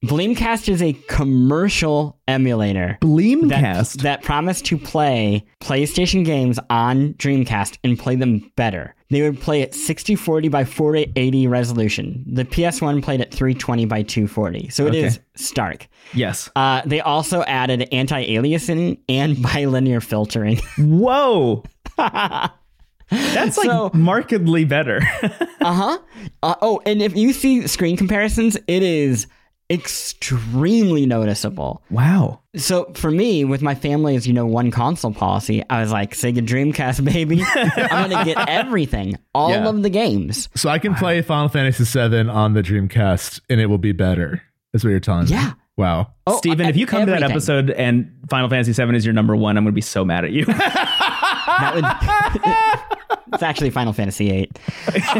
Bleemcast 0.04 0.68
is 0.68 0.82
a 0.82 0.92
commercial 1.08 2.18
emulator. 2.28 2.98
Bleemcast? 3.00 3.94
That, 3.96 4.02
that 4.02 4.22
promised 4.22 4.64
to 4.66 4.78
play 4.78 5.44
PlayStation 5.60 6.24
games 6.24 6.58
on 6.70 7.14
Dreamcast 7.14 7.78
and 7.84 7.98
play 7.98 8.16
them 8.16 8.50
better. 8.56 8.94
They 9.10 9.22
would 9.22 9.40
play 9.40 9.62
at 9.62 9.74
6040 9.74 10.48
by 10.48 10.64
480 10.64 11.46
resolution. 11.46 12.24
The 12.26 12.44
PS1 12.44 13.02
played 13.02 13.20
at 13.20 13.30
320 13.32 13.84
by 13.86 14.02
240. 14.02 14.68
So 14.70 14.86
it 14.86 14.94
is 14.94 15.16
Okay. 15.16 15.24
stark. 15.36 15.88
Yes. 16.14 16.50
Uh, 16.56 16.82
they 16.84 17.00
also 17.00 17.42
added 17.44 17.86
anti-aliasing 17.92 18.98
and 19.08 19.40
bilinear 19.54 20.00
filtering. 20.00 20.58
Whoa. 20.78 21.62
That's 21.96 23.56
like 23.58 23.66
So- 23.66 23.90
markedly 23.94 24.64
better. 24.64 25.00
uh-huh. 25.60 25.98
Uh, 26.42 26.54
oh, 26.62 26.80
and 26.86 27.00
if 27.02 27.14
you 27.16 27.32
see 27.32 27.66
screen 27.68 27.96
comparisons, 27.96 28.56
it 28.66 28.82
is 28.82 29.26
extremely 29.74 31.06
noticeable. 31.06 31.82
wow. 31.90 32.40
So 32.56 32.92
for 32.94 33.10
me, 33.10 33.44
with 33.44 33.62
my 33.62 33.74
family's, 33.74 34.26
you 34.28 34.32
know, 34.32 34.46
one 34.46 34.70
console 34.70 35.12
policy, 35.12 35.62
I 35.68 35.80
was 35.80 35.90
like, 35.90 36.14
Sega 36.14 36.38
Dreamcast, 36.38 37.04
baby. 37.04 37.42
I'm 37.54 38.10
gonna 38.10 38.24
get 38.24 38.48
everything, 38.48 39.16
all 39.34 39.50
Yeah. 39.50 39.68
of 39.68 39.82
the 39.82 39.90
games. 39.90 40.48
So 40.54 40.68
I 40.68 40.78
can 40.78 40.94
play 40.94 41.20
Final 41.22 41.48
Fantasy 41.48 41.82
VII 41.84 42.28
on 42.28 42.52
the 42.54 42.62
Dreamcast 42.62 43.40
and 43.50 43.60
it 43.60 43.66
will 43.66 43.78
be 43.78 43.92
better. 43.92 44.40
Is 44.72 44.84
what 44.84 44.90
you're 44.90 45.00
telling 45.00 45.24
me. 45.26 45.32
Yeah. 45.32 45.52
Wow. 45.76 46.12
Oh, 46.26 46.36
Stephen, 46.38 46.66
uh, 46.66 46.68
if 46.68 46.76
you 46.76 46.86
come 46.86 47.04
to 47.06 47.10
that 47.10 47.24
episode 47.24 47.70
and 47.70 48.12
Final 48.30 48.48
Fantasy 48.48 48.72
VII 48.72 48.94
is 48.96 49.04
your 49.04 49.12
number 49.12 49.34
one, 49.34 49.56
I'm 49.56 49.64
going 49.64 49.72
to 49.72 49.74
be 49.74 49.80
so 49.80 50.04
mad 50.04 50.24
at 50.24 50.30
you. 50.30 50.44
that 50.46 51.72
would. 51.74 53.24
it's 53.34 53.42
actually 53.42 53.70
Final 53.70 53.92
Fantasy 53.92 54.28
VIII. 54.28 54.50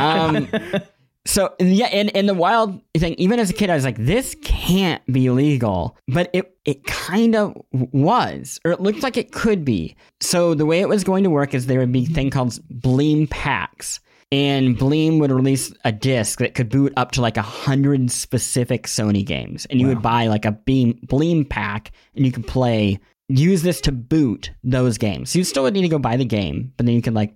Um, 0.01 0.49
so 1.27 1.55
yeah, 1.59 1.87
and, 1.87 2.15
and 2.15 2.29
the 2.29 2.35
wild 2.35 2.81
thing, 2.97 3.15
even 3.15 3.41
as 3.41 3.51
a 3.51 3.55
kid, 3.55 3.71
I 3.71 3.75
was 3.75 3.85
like, 3.85 3.97
this 3.97 4.37
can't 4.43 5.05
be 5.11 5.31
legal, 5.31 5.97
but 6.07 6.31
it 6.33 6.57
it 6.65 6.85
kind 6.85 7.35
of 7.35 7.57
was, 7.73 8.61
or 8.65 8.73
it 8.73 8.81
looked 8.81 9.03
like 9.03 9.17
it 9.17 9.33
could 9.33 9.65
be. 9.65 9.97
So 10.21 10.55
the 10.55 10.67
way 10.67 10.81
it 10.81 10.89
was 10.89 11.05
going 11.05 11.25
to 11.25 11.31
work 11.31 11.55
is 11.55 11.67
there 11.67 11.79
would 11.79 11.93
be 11.93 12.05
a 12.05 12.09
thing 12.09 12.31
called 12.31 12.53
Bleem 12.69 13.29
packs. 13.29 14.01
And 14.33 14.77
Bleem 14.77 15.21
would 15.21 15.31
release 15.31 15.73
a 15.85 15.93
disc 15.93 16.41
that 16.41 16.55
could 16.55 16.69
boot 16.69 16.93
up 16.97 17.13
to 17.13 17.21
like 17.21 17.37
a 17.37 17.43
hundred 17.43 18.11
specific 18.11 18.87
Sony 18.87 19.25
games, 19.25 19.65
and 19.67 19.81
you 19.81 19.87
would 19.87 20.03
buy 20.03 20.27
like 20.27 20.45
a 20.45 20.53
Beam 20.53 20.99
Bleem 21.07 21.49
pack, 21.49 21.93
and 22.15 22.27
you 22.27 22.33
could 22.33 22.47
play. 22.47 22.99
Use 23.29 23.63
this 23.63 23.81
to 23.83 23.93
boot 23.93 24.51
those 24.63 24.99
games. 24.99 25.31
So 25.31 25.39
you 25.39 25.45
still 25.45 25.63
would 25.63 25.73
need 25.73 25.83
to 25.83 25.89
go 25.89 25.99
buy 25.99 26.19
the 26.19 26.27
game, 26.27 26.73
but 26.77 26.85
then 26.85 26.95
you 26.95 27.01
could 27.01 27.15
like 27.15 27.35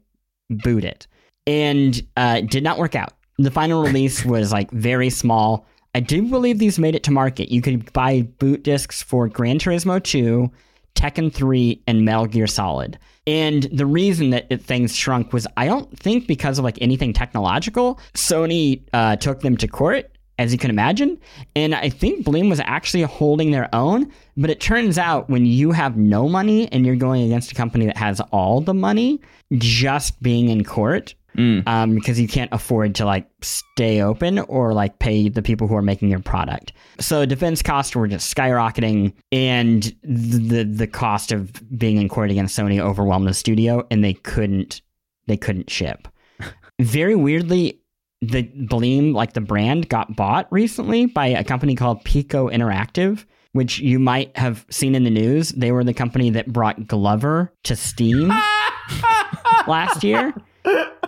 boot 0.51 0.85
it. 0.85 1.06
And 1.47 2.02
uh, 2.15 2.40
it 2.40 2.51
did 2.51 2.62
not 2.62 2.78
work 2.78 2.94
out. 2.94 3.15
The 3.39 3.51
final 3.51 3.82
release 3.82 4.24
was 4.24 4.52
like 4.52 4.70
very 4.73 5.10
small. 5.10 5.66
I 5.94 6.01
do 6.01 6.23
believe 6.23 6.59
these 6.59 6.78
made 6.78 6.94
it 6.94 7.05
to 7.05 7.10
market. 7.10 7.52
You 7.52 7.62
could 7.62 7.93
buy 7.93 8.23
boot 8.23 8.65
discs 8.65 9.02
for 9.02 9.28
Gran 9.28 9.59
Turismo 9.59 10.02
2, 10.02 10.51
Tekken 10.94 11.32
3, 11.32 11.82
and 11.86 12.05
Metal 12.05 12.27
Gear 12.27 12.47
Solid. 12.47 12.98
And 13.27 13.65
the 13.65 13.86
reason 13.86 14.31
that 14.31 14.47
it, 14.51 14.62
things 14.62 14.97
shrunk 14.97 15.32
was 15.32 15.47
I 15.56 15.66
don't 15.66 15.97
think 15.98 16.27
because 16.27 16.59
of 16.59 16.65
like 16.65 16.78
anything 16.81 17.12
technological. 17.12 18.01
Sony 18.15 18.82
uh, 18.93 19.16
took 19.16 19.40
them 19.40 19.56
to 19.59 19.69
court 19.69 20.10
as 20.39 20.52
you 20.52 20.59
can 20.59 20.70
imagine. 20.70 21.19
And 21.55 21.74
I 21.74 21.89
think 21.89 22.24
Bleem 22.24 22.48
was 22.48 22.60
actually 22.60 23.02
holding 23.02 23.51
their 23.51 23.69
own. 23.74 24.10
But 24.36 24.51
it 24.51 24.60
turns 24.60 24.97
out 24.97 25.28
when 25.28 25.44
you 25.44 25.73
have 25.73 25.97
no 25.97 26.28
money 26.28 26.70
and 26.73 26.86
you're 26.86 26.97
going 26.97 27.23
against 27.23 27.52
a 27.52 27.55
company 27.55 27.86
that 27.86 27.97
has 27.97 28.20
all 28.32 28.60
the 28.60 28.74
money, 28.74 29.20
just 29.55 30.23
being 30.23 30.48
in 30.48 30.65
court 30.65 31.15
um, 31.36 31.94
because 31.94 32.20
you 32.20 32.28
can't 32.28 32.52
afford 32.52 32.94
to 32.96 33.05
like 33.05 33.28
stay 33.42 34.02
open 34.02 34.40
or 34.40 34.72
like 34.72 34.98
pay 34.98 35.28
the 35.28 35.42
people 35.42 35.68
who 35.68 35.76
are 35.76 35.82
making 35.82 36.09
your 36.09 36.20
product. 36.20 36.72
So 37.00 37.26
defense 37.26 37.62
costs 37.62 37.94
were 37.94 38.09
just 38.09 38.34
skyrocketing, 38.34 39.12
and 39.30 39.94
the 40.02 40.64
the 40.64 40.86
cost 40.86 41.32
of 41.32 41.62
being 41.78 41.96
in 41.96 42.09
court 42.09 42.30
against 42.30 42.59
Sony 42.59 42.80
overwhelmed 42.80 43.28
the 43.28 43.34
studio, 43.34 43.86
and 43.90 44.02
they 44.02 44.14
couldn't 44.14 44.82
they 45.26 45.36
couldn't 45.36 45.70
ship. 45.70 46.09
Very 46.80 47.14
weirdly, 47.14 47.80
the 48.20 48.44
Bleem 48.44 49.14
like 49.14 49.34
the 49.34 49.40
brand 49.40 49.88
got 49.88 50.16
bought 50.16 50.50
recently 50.50 51.06
by 51.06 51.26
a 51.28 51.44
company 51.44 51.74
called 51.74 52.05
Piko 52.05 52.52
Interactive. 52.52 53.24
Which 53.52 53.78
you 53.78 53.98
might 53.98 54.36
have 54.36 54.66
seen 54.70 54.94
in 54.94 55.05
the 55.05 55.10
news. 55.10 55.48
They 55.48 55.72
were 55.72 55.82
the 55.82 55.94
company 55.94 56.28
that 56.30 56.52
brought 56.52 56.86
Glover 56.86 57.50
to 57.64 57.74
Steam 57.74 58.28
last 59.66 60.05
year 60.05 60.34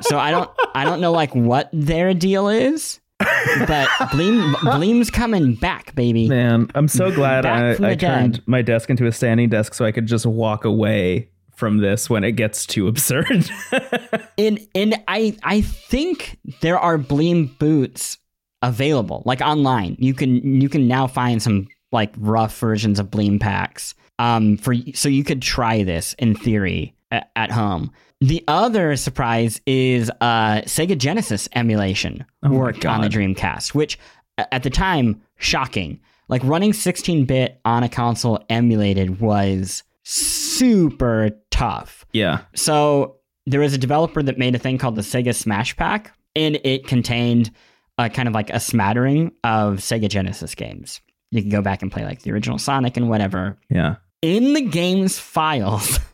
so 0.00 0.18
I 0.18 0.30
don't 0.30 0.50
I 0.74 0.84
don't 0.84 1.00
know 1.00 1.12
like 1.12 1.34
what 1.34 1.68
their 1.72 2.14
deal 2.14 2.48
is, 2.48 3.00
but 3.18 3.88
Bleem 4.10 4.54
Bleem's 4.54 5.10
coming 5.10 5.54
back, 5.54 5.94
baby. 5.94 6.28
Man, 6.28 6.68
I'm 6.74 6.88
so 6.88 7.10
glad 7.10 7.46
I, 7.46 7.72
I 7.72 7.94
turned 7.94 8.34
dead. 8.34 8.42
my 8.46 8.62
desk 8.62 8.90
into 8.90 9.06
a 9.06 9.12
standing 9.12 9.48
desk 9.48 9.74
so 9.74 9.84
I 9.84 9.92
could 9.92 10.06
just 10.06 10.26
walk 10.26 10.64
away 10.64 11.28
from 11.54 11.78
this 11.78 12.08
when 12.08 12.24
it 12.24 12.32
gets 12.32 12.66
too 12.66 12.88
absurd. 12.88 13.50
And 14.38 14.58
and 14.74 14.94
I 15.06 15.36
I 15.42 15.60
think 15.60 16.38
there 16.62 16.78
are 16.78 16.96
Bleem 16.96 17.58
boots 17.58 18.16
available 18.62 19.22
like 19.26 19.42
online. 19.42 19.96
You 19.98 20.14
can 20.14 20.62
you 20.62 20.70
can 20.70 20.88
now 20.88 21.06
find 21.06 21.42
some 21.42 21.68
like 21.92 22.14
rough 22.16 22.58
versions 22.58 22.98
of 22.98 23.10
Bleem 23.10 23.38
packs. 23.38 23.94
Um, 24.18 24.56
for 24.56 24.74
so 24.94 25.10
you 25.10 25.24
could 25.24 25.42
try 25.42 25.82
this 25.82 26.14
in 26.14 26.34
theory 26.34 26.94
at, 27.10 27.30
at 27.36 27.50
home. 27.50 27.92
The 28.20 28.44
other 28.48 28.96
surprise 28.96 29.60
is 29.66 30.10
uh, 30.20 30.60
Sega 30.62 30.96
Genesis 30.96 31.48
emulation 31.54 32.24
Oh 32.42 32.50
worked 32.50 32.84
on 32.84 33.00
the 33.00 33.08
Dreamcast, 33.08 33.74
which 33.74 33.98
at 34.36 34.62
the 34.62 34.70
time 34.70 35.22
shocking. 35.36 36.00
Like 36.28 36.42
running 36.44 36.72
16-bit 36.72 37.60
on 37.64 37.82
a 37.82 37.88
console 37.88 38.44
emulated 38.48 39.20
was 39.20 39.82
super 40.04 41.30
tough. 41.50 42.04
yeah. 42.12 42.42
So 42.54 43.16
there 43.46 43.60
was 43.60 43.74
a 43.74 43.78
developer 43.78 44.22
that 44.22 44.38
made 44.38 44.54
a 44.54 44.58
thing 44.58 44.78
called 44.78 44.94
the 44.96 45.02
Sega 45.02 45.34
Smash 45.34 45.76
Pack, 45.76 46.12
and 46.36 46.60
it 46.62 46.86
contained 46.86 47.50
a 47.98 48.08
kind 48.08 48.28
of 48.28 48.34
like 48.34 48.50
a 48.50 48.60
smattering 48.60 49.32
of 49.44 49.78
Sega 49.78 50.08
Genesis 50.08 50.54
games. 50.54 51.00
You 51.30 51.40
can 51.40 51.50
go 51.50 51.62
back 51.62 51.82
and 51.82 51.90
play 51.90 52.04
like 52.04 52.22
the 52.22 52.32
original 52.32 52.58
Sonic 52.58 52.96
and 52.96 53.08
whatever. 53.08 53.58
Yeah. 53.68 53.96
In 54.22 54.52
the 54.52 54.62
game's 54.62 55.18
files, 55.18 55.98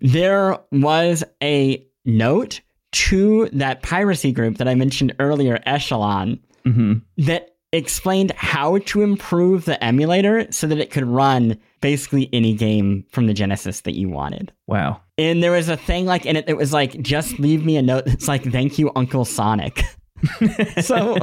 there 0.00 0.58
was 0.72 1.24
a 1.42 1.86
note 2.04 2.60
to 2.92 3.48
that 3.52 3.82
piracy 3.82 4.32
group 4.32 4.58
that 4.58 4.68
I 4.68 4.74
mentioned 4.74 5.14
earlier, 5.18 5.60
Echelon, 5.66 6.40
hmm 6.64 6.94
that 7.18 7.56
explained 7.72 8.32
how 8.36 8.78
to 8.78 9.02
improve 9.02 9.64
the 9.64 9.82
emulator 9.84 10.50
so 10.50 10.66
that 10.66 10.78
it 10.78 10.90
could 10.90 11.04
run 11.04 11.58
basically 11.80 12.30
any 12.32 12.54
game 12.54 13.04
from 13.10 13.26
the 13.26 13.34
Genesis 13.34 13.82
that 13.82 13.96
you 13.96 14.08
wanted. 14.08 14.52
Wow. 14.66 15.00
And 15.18 15.42
there 15.42 15.52
was 15.52 15.68
a 15.68 15.76
thing 15.76 16.06
like 16.06 16.24
in 16.26 16.36
it 16.36 16.46
that 16.46 16.56
was 16.56 16.72
like, 16.72 17.00
just 17.02 17.38
leave 17.38 17.64
me 17.66 17.76
a 17.76 17.82
note 17.82 18.04
that's 18.06 18.28
like, 18.28 18.44
thank 18.50 18.78
you, 18.78 18.90
Uncle 18.96 19.24
Sonic. 19.24 19.82
so 20.80 21.16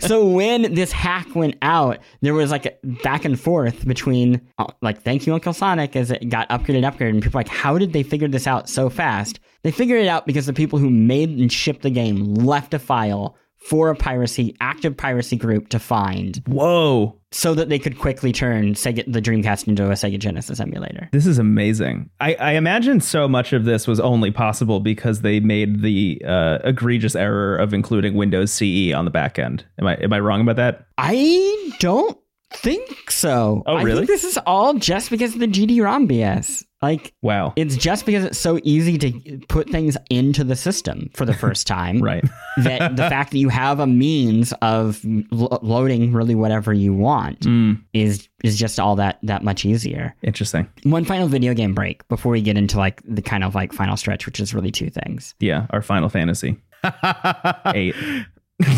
so 0.00 0.26
when 0.26 0.74
this 0.74 0.92
hack 0.92 1.34
went 1.34 1.56
out, 1.62 1.98
there 2.20 2.34
was 2.34 2.50
like 2.50 2.66
a 2.66 2.74
back 3.02 3.24
and 3.24 3.38
forth 3.38 3.86
between 3.86 4.40
uh, 4.58 4.66
like, 4.82 5.02
thank 5.02 5.26
you, 5.26 5.34
Uncle 5.34 5.52
Sonic, 5.52 5.96
as 5.96 6.10
it 6.10 6.28
got 6.28 6.48
upgraded, 6.48 6.84
upgraded, 6.84 7.10
and 7.10 7.22
people 7.22 7.38
like, 7.38 7.48
how 7.48 7.78
did 7.78 7.92
they 7.92 8.02
figure 8.02 8.28
this 8.28 8.46
out 8.46 8.68
so 8.68 8.88
fast? 8.88 9.40
They 9.62 9.70
figured 9.70 10.02
it 10.02 10.08
out 10.08 10.26
because 10.26 10.46
the 10.46 10.52
people 10.52 10.78
who 10.78 10.90
made 10.90 11.30
and 11.30 11.52
shipped 11.52 11.82
the 11.82 11.90
game 11.90 12.34
left 12.34 12.74
a 12.74 12.78
file 12.78 13.36
for 13.56 13.90
a 13.90 13.96
piracy, 13.96 14.56
active 14.60 14.96
piracy 14.96 15.36
group 15.36 15.68
to 15.68 15.78
find 15.78 16.42
Whoa. 16.46 17.19
So 17.32 17.54
that 17.54 17.68
they 17.68 17.78
could 17.78 17.98
quickly 17.98 18.32
turn 18.32 18.74
Sega, 18.74 19.10
the 19.10 19.22
Dreamcast 19.22 19.68
into 19.68 19.86
a 19.86 19.94
Sega 19.94 20.18
Genesis 20.18 20.58
emulator. 20.60 21.08
This 21.12 21.26
is 21.26 21.38
amazing. 21.38 22.10
I, 22.20 22.34
I 22.34 22.52
imagine 22.52 23.00
so 23.00 23.28
much 23.28 23.52
of 23.52 23.64
this 23.64 23.86
was 23.86 24.00
only 24.00 24.30
possible 24.30 24.80
because 24.80 25.20
they 25.20 25.40
made 25.40 25.82
the 25.82 26.20
uh, 26.26 26.58
egregious 26.64 27.14
error 27.14 27.56
of 27.56 27.72
including 27.72 28.14
Windows 28.14 28.52
CE 28.52 28.92
on 28.92 29.04
the 29.04 29.10
back 29.12 29.38
end. 29.38 29.64
Am 29.78 29.86
I 29.86 29.94
am 29.96 30.12
I 30.12 30.20
wrong 30.20 30.40
about 30.40 30.56
that? 30.56 30.86
I 30.98 31.72
don't 31.78 32.18
think 32.52 33.10
so. 33.10 33.62
Oh, 33.66 33.76
I 33.76 33.82
really? 33.82 33.98
think 33.98 34.08
this 34.08 34.24
is 34.24 34.38
all 34.46 34.74
just 34.74 35.10
because 35.10 35.34
of 35.34 35.40
the 35.40 35.46
GD-ROM 35.46 36.08
BS. 36.08 36.64
Like, 36.82 37.12
Wow. 37.20 37.52
it's 37.56 37.76
just 37.76 38.06
because 38.06 38.24
it's 38.24 38.38
so 38.38 38.58
easy 38.62 38.96
to 38.98 39.38
put 39.48 39.68
things 39.68 39.96
into 40.08 40.44
the 40.44 40.56
system 40.56 41.10
for 41.14 41.26
the 41.26 41.34
first 41.34 41.66
time. 41.66 42.00
Right. 42.02 42.24
that 42.58 42.96
the 42.96 43.08
fact 43.08 43.32
that 43.32 43.38
you 43.38 43.48
have 43.50 43.80
a 43.80 43.86
means 43.86 44.52
of 44.62 45.00
lo- 45.04 45.58
loading 45.62 46.12
really 46.12 46.34
whatever 46.34 46.72
you 46.72 46.92
want 46.94 47.40
Mm, 47.40 47.82
is 47.92 48.28
is 48.42 48.58
just 48.58 48.80
all 48.80 48.96
that 48.96 49.18
that 49.22 49.44
much 49.44 49.64
easier. 49.64 50.14
interesting. 50.22 50.66
One 50.84 51.04
final 51.04 51.28
video 51.28 51.52
game 51.54 51.74
break 51.74 52.06
before 52.08 52.32
we 52.32 52.40
get 52.40 52.56
into 52.56 52.78
like 52.78 53.02
the 53.04 53.22
kind 53.22 53.44
of 53.44 53.54
like 53.54 53.72
final 53.72 53.96
stretch, 53.96 54.24
which 54.26 54.40
is 54.40 54.54
really 54.54 54.70
two 54.70 54.88
things. 54.90 55.34
Yeah, 55.38 55.66
our 55.70 55.82
Final 55.82 56.08
Fantasy. 56.08 56.56
Eight. 57.74 57.94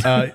Uh, 0.04 0.28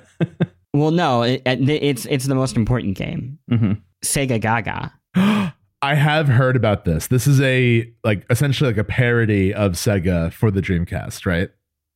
Well, 0.74 0.92
no, 0.92 1.24
it, 1.24 1.42
it- 1.46 1.70
it's 1.70 2.06
it's 2.06 2.26
the 2.26 2.36
most 2.36 2.56
important 2.56 2.96
game. 2.98 3.40
hmm 3.50 3.74
Sega 4.06 4.40
Gaga. 4.40 4.94
I 5.82 5.94
have 5.96 6.28
heard 6.28 6.56
about 6.56 6.86
this. 6.86 7.08
This 7.08 7.28
is 7.28 7.40
a 7.42 7.92
like 8.04 8.26
essentially 8.30 8.70
like 8.72 8.78
a 8.78 8.84
parody 8.84 9.54
of 9.54 9.74
Sega 9.74 10.34
for 10.34 10.50
the 10.52 10.62
Dreamcast, 10.62 11.26
right? 11.26 11.50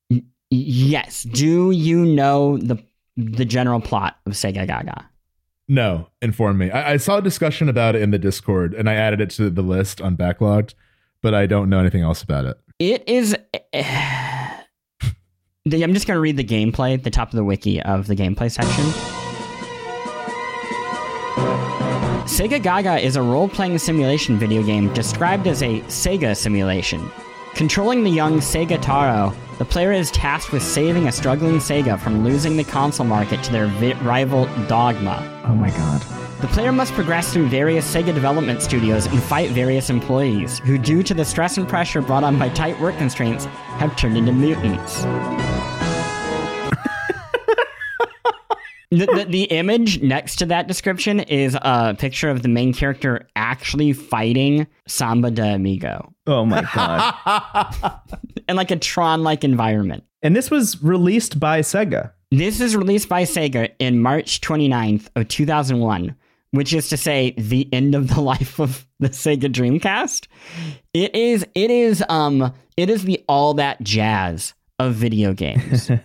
Y- 0.10 0.24
Yes. 0.50 1.24
Do 1.24 1.72
you 1.72 2.06
know 2.06 2.58
the 2.58 2.78
the 3.18 3.46
general 3.46 3.80
plot 3.82 4.18
of 4.26 4.34
Sega 4.34 4.68
Gaga? 4.68 5.06
No, 5.68 6.08
inform 6.22 6.58
me. 6.58 6.70
I, 6.70 6.94
I 6.94 6.98
saw 6.98 7.18
a 7.18 7.22
discussion 7.22 7.70
about 7.70 7.96
it 7.96 8.02
in 8.02 8.12
the 8.12 8.20
Discord, 8.20 8.74
and 8.74 8.90
I 8.90 8.94
added 8.96 9.22
it 9.22 9.30
to 9.32 9.50
the 9.50 9.62
list 9.62 10.02
on 10.02 10.18
Backloggd, 10.18 10.74
but 11.22 11.34
I 11.34 11.46
don't 11.46 11.70
know 11.70 11.80
anything 11.80 12.02
else 12.02 12.22
about 12.22 12.46
it. 12.46 12.58
It 12.80 13.04
is. 13.08 13.36
The- 15.64 15.84
I'm 15.84 15.94
just 15.94 16.08
going 16.08 16.18
to 16.18 16.22
read 16.22 16.38
the 16.38 16.44
gameplay, 16.44 17.02
the 17.02 17.12
top 17.12 17.30
of 17.30 17.36
the 17.36 17.44
wiki 17.44 17.80
of 17.84 18.08
the 18.08 18.16
gameplay 18.16 18.50
section. 18.50 19.21
Sega 22.26 22.62
Gaga 22.62 23.00
is 23.00 23.16
a 23.16 23.22
role 23.22 23.50
playing 23.50 23.78
simulation 23.80 24.38
video 24.38 24.64
game 24.64 24.94
described 24.94 25.48
as 25.48 25.62
a 25.64 25.82
Sega 25.82 26.36
simulation. 26.38 27.12
Controlling 27.56 28.04
the 28.04 28.12
young 28.12 28.40
Sega 28.40 28.82
Taro, 28.82 29.34
the 29.58 29.66
player 29.66 29.92
is 29.92 30.12
tasked 30.12 30.54
with 30.54 30.64
saving 30.64 31.08
a 31.08 31.12
struggling 31.12 31.56
Sega 31.56 32.00
from 32.00 32.24
losing 32.24 32.58
the 32.58 32.64
console 32.64 33.06
market 33.06 33.44
to 33.44 33.52
their 33.52 33.68
vi- 33.68 33.94
rival 34.04 34.46
Dogma. 34.68 35.44
Oh 35.48 35.56
my 35.56 35.72
god. 35.72 36.02
The 36.42 36.48
player 36.48 36.72
must 36.72 36.94
progress 36.94 37.34
through 37.34 37.50
various 37.50 37.92
Sega 37.94 38.14
development 38.14 38.62
studios 38.62 39.08
and 39.08 39.22
fight 39.22 39.50
various 39.52 39.90
employees, 39.90 40.60
who, 40.60 40.78
due 40.78 41.04
to 41.04 41.14
the 41.14 41.26
stress 41.26 41.58
and 41.58 41.68
pressure 41.68 42.02
brought 42.02 42.24
on 42.24 42.40
by 42.40 42.50
tight 42.50 42.80
work 42.80 42.98
constraints, 42.98 43.46
have 43.78 43.96
turned 43.96 44.18
into 44.18 44.32
mutants. 44.32 45.04
The, 48.92 49.06
the, 49.06 49.26
the 49.30 49.44
image 49.46 50.02
next 50.02 50.36
to 50.38 50.46
that 50.48 50.68
description 50.68 51.22
is 51.22 51.58
a 51.62 51.96
picture 51.98 52.30
of 52.30 52.44
the 52.44 52.50
main 52.50 52.74
character 52.74 53.28
actually 53.36 53.94
fighting 53.94 54.68
Samba 54.88 55.32
de 55.32 55.56
Amigo 55.56 56.14
Oh 56.28 56.46
my 56.46 56.62
god. 56.76 57.74
in 58.50 58.56
like 58.56 58.70
a 58.72 58.76
Tron 58.76 59.24
like 59.24 59.44
environment. 59.44 60.04
and 60.22 60.36
this 60.36 60.52
was 60.52 60.82
released 60.84 61.40
by 61.40 61.62
Sega. 61.62 62.12
This 62.32 62.62
is 62.62 62.76
released 62.76 63.10
by 63.10 63.24
Sega 63.24 63.72
in 63.80 64.00
March 64.00 64.40
29th 64.42 65.10
of 65.16 65.28
2001, 65.28 66.16
which 66.52 66.74
is 66.74 66.88
to 66.90 66.96
say 66.98 67.34
the 67.38 67.68
end 67.74 67.96
of 67.96 68.08
the 68.14 68.22
life 68.34 68.60
of 68.60 68.88
the 69.00 69.10
Sega 69.10 69.52
Dreamcast. 69.52 70.28
It 70.94 71.16
is 71.16 71.46
it 71.56 71.72
is 71.72 72.04
um 72.08 72.54
it 72.78 72.90
is 72.90 73.04
the 73.04 73.24
all 73.28 73.54
that 73.56 73.82
jazz 73.84 74.54
of 74.80 74.94
video 74.96 75.34
games. 75.34 75.90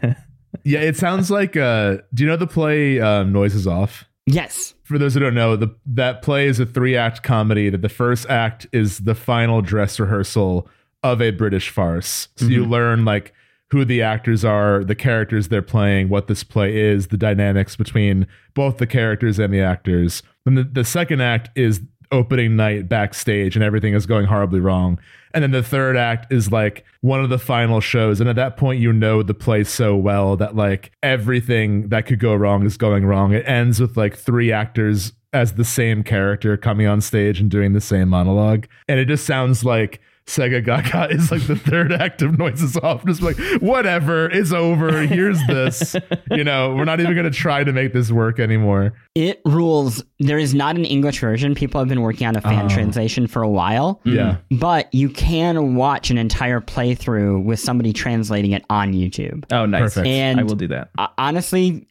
Yeah, 0.67 0.81
it 0.81 0.97
sounds 0.97 1.31
like. 1.31 1.57
Uh, 1.57 1.99
do 2.13 2.25
you 2.25 2.29
know 2.29 2.37
the 2.37 2.47
play 2.47 3.01
um, 3.01 3.33
"Noises 3.33 3.67
Off"? 3.67 4.05
yes. 4.27 4.75
For 4.83 4.99
those 4.99 5.15
who 5.15 5.21
don't 5.21 5.35
know, 5.35 5.57
the 5.57 5.75
that 5.87 6.23
play 6.23 6.47
is 6.47 6.61
a 6.61 6.67
three 6.67 6.97
act 6.97 7.23
comedy. 7.23 7.71
That 7.71 7.83
the 7.83 7.89
first 7.89 8.29
act 8.29 8.67
is 8.73 8.99
the 8.99 9.15
final 9.15 9.63
dress 9.63 9.99
rehearsal 10.01 10.69
of 11.05 11.23
a 11.23 11.31
British 11.31 11.71
farce. 11.71 12.29
So 12.37 12.47
you 12.47 12.65
learn 12.65 13.05
like 13.05 13.33
who 13.71 13.85
the 13.85 14.03
actors 14.03 14.45
are, 14.45 14.85
the 14.85 14.95
characters 14.95 15.49
they're 15.49 15.63
playing, 15.63 16.09
what 16.09 16.27
this 16.27 16.43
play 16.45 16.77
is, 16.77 17.09
the 17.09 17.17
dynamics 17.17 17.77
between 17.77 18.27
both 18.55 18.79
the 18.79 18.87
characters 18.87 19.39
and 19.39 19.53
the 19.53 19.61
actors. 19.61 20.23
And 20.45 20.59
the, 20.59 20.65
the 20.65 20.85
second 20.85 21.21
act 21.21 21.51
is 21.57 21.81
opening 22.13 22.57
night 22.57 22.89
backstage 22.89 23.57
and 23.57 23.65
everything 23.65 23.95
is 23.95 24.07
going 24.07 24.27
horribly 24.27 24.61
wrong. 24.61 24.99
And 25.35 25.43
then 25.43 25.51
the 25.51 25.63
third 25.63 25.97
act 25.97 26.33
is 26.33 26.51
like 26.51 26.85
one 27.03 27.23
of 27.23 27.29
the 27.29 27.39
final 27.39 27.81
shows. 27.81 28.21
And 28.21 28.29
at 28.31 28.37
that 28.37 28.57
point, 28.57 28.81
you 28.81 28.93
know 28.93 29.23
the 29.23 29.35
play 29.35 29.65
so 29.65 29.95
well 29.95 30.37
that 30.37 30.57
like 30.57 30.93
everything 31.03 31.89
that 31.91 32.07
could 32.07 32.19
go 32.19 32.35
wrong 32.35 32.65
is 32.65 32.77
going 32.77 33.05
wrong. 33.05 33.33
It 33.33 33.47
ends 33.47 33.81
with 33.81 33.97
like 33.97 34.17
three 34.17 34.51
actors 34.51 35.13
as 35.33 35.55
the 35.55 35.65
same 35.65 36.03
character 36.03 36.57
coming 36.57 36.87
on 36.87 37.01
stage 37.03 37.41
and 37.41 37.51
doing 37.51 37.75
the 37.75 37.81
same 37.81 38.09
monologue. 38.09 38.67
And 38.89 38.99
it 38.99 39.07
just 39.07 39.27
sounds 39.27 39.65
like 39.65 40.01
Sega 40.27 40.65
Gaga 40.65 41.09
is 41.15 41.31
like 41.31 41.47
the 41.47 41.55
third 41.57 41.93
act 41.93 42.21
of 42.23 42.37
Noises 42.39 42.77
Off. 42.79 43.05
Just 43.07 43.23
like, 43.23 43.37
whatever, 43.61 44.29
it's 44.31 44.53
over. 44.53 45.03
Here's 45.03 45.39
this. 45.47 45.95
You 46.33 46.43
know, 46.43 46.75
we're 46.75 46.85
not 46.85 46.99
even 47.01 47.15
going 47.15 47.31
to 47.31 47.37
try 47.37 47.63
to 47.63 47.73
make 47.73 47.93
this 47.93 48.11
work 48.11 48.41
anymore. 48.41 48.93
It 49.15 49.41
rules. 49.47 50.03
There 50.19 50.39
is 50.39 50.53
not 50.55 50.75
an 50.77 50.85
English 50.85 51.21
version. 51.21 51.55
People 51.55 51.81
have 51.81 51.89
been 51.89 52.03
working 52.03 52.27
on 52.27 52.35
a 52.37 52.41
fan 52.41 52.65
Oh. 52.65 52.69
translation 52.69 53.27
for 53.29 53.43
a 53.43 53.49
while. 53.49 54.01
Yeah. 54.05 54.39
Mm-hmm. 54.51 54.59
But 54.59 54.93
you 54.93 55.09
can 55.11 55.75
watch 55.77 56.11
an 56.11 56.19
entire 56.19 56.61
playthrough 56.61 57.45
with 57.45 57.61
somebody 57.61 57.93
translating 57.93 58.51
it 58.53 58.65
on 58.69 58.93
YouTube. 58.95 59.45
Oh, 59.53 59.65
nice. 59.65 59.95
Perfect. 59.95 60.07
And 60.09 60.41
I 60.41 60.43
will 60.43 60.57
do 60.57 60.69
that. 60.69 60.91
honestly, 61.19 61.87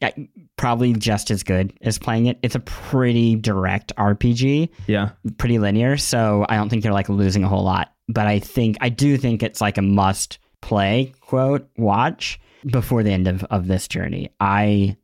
probably 0.56 0.92
just 0.92 1.30
as 1.30 1.42
good 1.42 1.72
as 1.82 1.98
playing 1.98 2.26
it. 2.26 2.38
It's 2.42 2.54
a 2.54 2.60
pretty 2.60 3.36
direct 3.36 3.94
RPG, 3.96 4.68
Yeah. 4.86 5.10
pretty 5.38 5.58
linear. 5.58 5.96
So 5.96 6.44
I 6.48 6.56
don't 6.56 6.68
think 6.68 6.84
you're 6.84 6.92
like 6.92 7.08
losing 7.08 7.42
a 7.44 7.48
whole 7.48 7.64
lot. 7.64 7.92
But 8.08 8.26
I 8.26 8.38
think, 8.38 8.76
I 8.80 8.88
do 8.88 9.16
think 9.16 9.42
it's 9.42 9.60
like 9.60 9.78
a 9.78 9.82
must 9.82 10.38
play, 10.60 11.12
quote, 11.20 11.68
watch 11.76 12.40
before 12.66 13.02
the 13.02 13.10
end 13.10 13.28
of, 13.28 13.44
of 13.44 13.66
this 13.66 13.88
journey. 13.88 14.30
I 14.40 14.96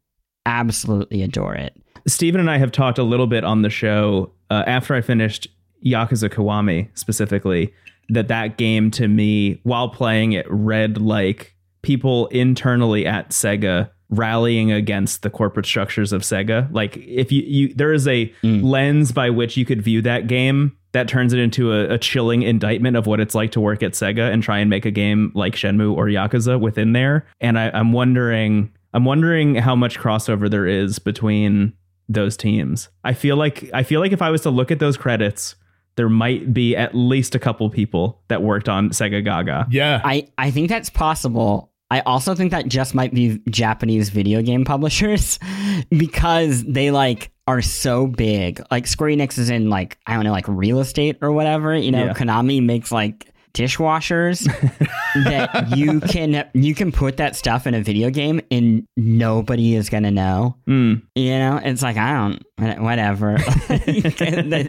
absolutely 0.47 1.23
adore 1.23 1.55
it. 1.55 1.77
Stephen 2.07 2.41
and 2.41 2.51
I 2.51 2.59
have 2.59 2.73
talked 2.73 2.99
a 2.99 3.05
little 3.05 3.27
bit 3.27 3.45
on 3.45 3.63
the 3.63 3.71
show 3.71 4.33
uh, 4.51 4.65
after 4.67 4.95
I 4.95 5.01
finished 5.01 5.47
Yakuza 5.85 6.29
Kiwami 6.29 6.89
specifically 6.95 7.73
that 8.09 8.29
that 8.29 8.59
game 8.59 8.91
to 8.93 9.09
me 9.09 9.61
while 9.63 9.89
playing 9.89 10.33
it 10.33 10.47
read 10.49 10.99
like 10.99 11.55
people 11.83 12.27
internally 12.29 13.07
at 13.07 13.31
Sega 13.31 13.91
rallying 14.11 14.71
against 14.71 15.23
the 15.23 15.31
corporate 15.31 15.67
structures 15.67 16.13
of 16.13 16.23
Sega 16.23 16.71
like 16.73 16.97
if 16.99 17.33
you, 17.33 17.43
you 17.43 17.75
there 17.75 17.93
is 17.93 18.07
a 18.07 18.33
lens 18.43 19.11
by 19.13 19.31
which 19.31 19.57
you 19.57 19.65
could 19.65 19.81
view 19.81 20.03
that 20.03 20.27
game 20.27 20.77
that 20.93 21.09
turns 21.09 21.33
it 21.33 21.39
into 21.39 21.73
a, 21.73 21.95
a 21.95 21.99
chilling 21.99 22.43
indictment 22.43 22.97
of 22.97 23.07
what 23.07 23.21
it's 23.21 23.35
like 23.35 23.53
to 23.53 23.61
work 23.61 23.83
at 23.83 23.93
Sega 23.93 24.33
and 24.33 24.43
try 24.43 24.59
and 24.59 24.69
make 24.71 24.85
a 24.85 24.91
game 24.91 25.33
like 25.35 25.55
Shenmue 25.55 25.97
or 25.97 26.07
Yakuza 26.07 26.61
within 26.61 26.93
there 26.93 27.27
and 27.41 27.59
I, 27.59 27.71
I'm 27.71 27.93
wondering 27.93 28.73
I'm 28.95 29.05
wondering 29.05 29.55
how 29.55 29.75
much 29.75 29.99
crossover 29.99 30.51
there 30.51 30.67
is 30.67 30.99
between 30.99 31.73
those 32.09 32.37
teams. 32.37 32.89
I 33.05 33.15
feel 33.15 33.37
like 33.37 33.71
I 33.73 33.83
feel 33.83 34.01
like 34.01 34.13
if 34.13 34.23
I 34.23 34.31
was 34.31 34.43
to 34.43 34.51
look 34.51 34.71
at 34.71 34.79
those 34.79 34.97
credits, 34.97 35.57
there 35.97 36.09
might 36.09 36.53
be 36.53 36.77
at 36.77 36.95
least 36.95 37.35
a 37.35 37.39
couple 37.39 37.69
people 37.71 38.23
that 38.29 38.43
worked 38.43 38.69
on 38.69 38.91
Sega 38.91 39.25
Gaga. 39.25 39.67
Yeah. 39.71 40.01
I, 40.05 40.29
I 40.39 40.51
think 40.51 40.69
that's 40.69 40.91
possible. 40.91 41.71
I 41.91 42.01
also 42.01 42.35
think 42.35 42.53
that 42.53 42.69
just 42.69 42.95
might 42.95 43.13
be 43.13 43.41
Japanese 43.51 44.09
video 44.09 44.41
game 44.41 44.65
publishers 44.65 45.39
because 45.91 46.65
they 46.65 46.91
like 46.91 47.31
are 47.53 47.63
so 47.63 48.07
big. 48.07 48.63
Like 48.71 48.87
Square 48.87 49.11
Enix 49.11 49.39
is 49.39 49.51
in 49.51 49.69
like 49.71 49.99
I 50.07 50.15
don't 50.15 50.25
know 50.25 50.33
like 50.33 50.49
real 50.49 50.81
estate 50.81 51.19
or 51.21 51.33
whatever. 51.33 51.75
You 51.77 51.91
know, 51.91 52.07
Yeah. 52.07 52.15
Konami 52.15 52.63
makes 52.65 52.91
like 52.93 53.32
dishwashers 53.55 54.45
that 55.25 55.77
you 55.77 56.01
can 56.01 56.49
you 56.55 56.75
can 56.75 56.93
put 56.93 57.17
that 57.19 57.37
stuff 57.37 57.67
in 57.67 57.75
a 57.75 57.83
video 57.83 58.11
game 58.11 58.41
and 58.51 58.87
nobody 58.97 59.75
is 59.75 59.89
gonna 59.91 60.11
know. 60.11 60.57
Mm. 60.69 61.03
You 61.15 61.39
know, 61.39 61.61
it's 61.63 61.83
like 61.83 61.97
I 61.97 62.13
don't 62.15 62.43
whatever. 62.83 63.37
I, 63.69 64.69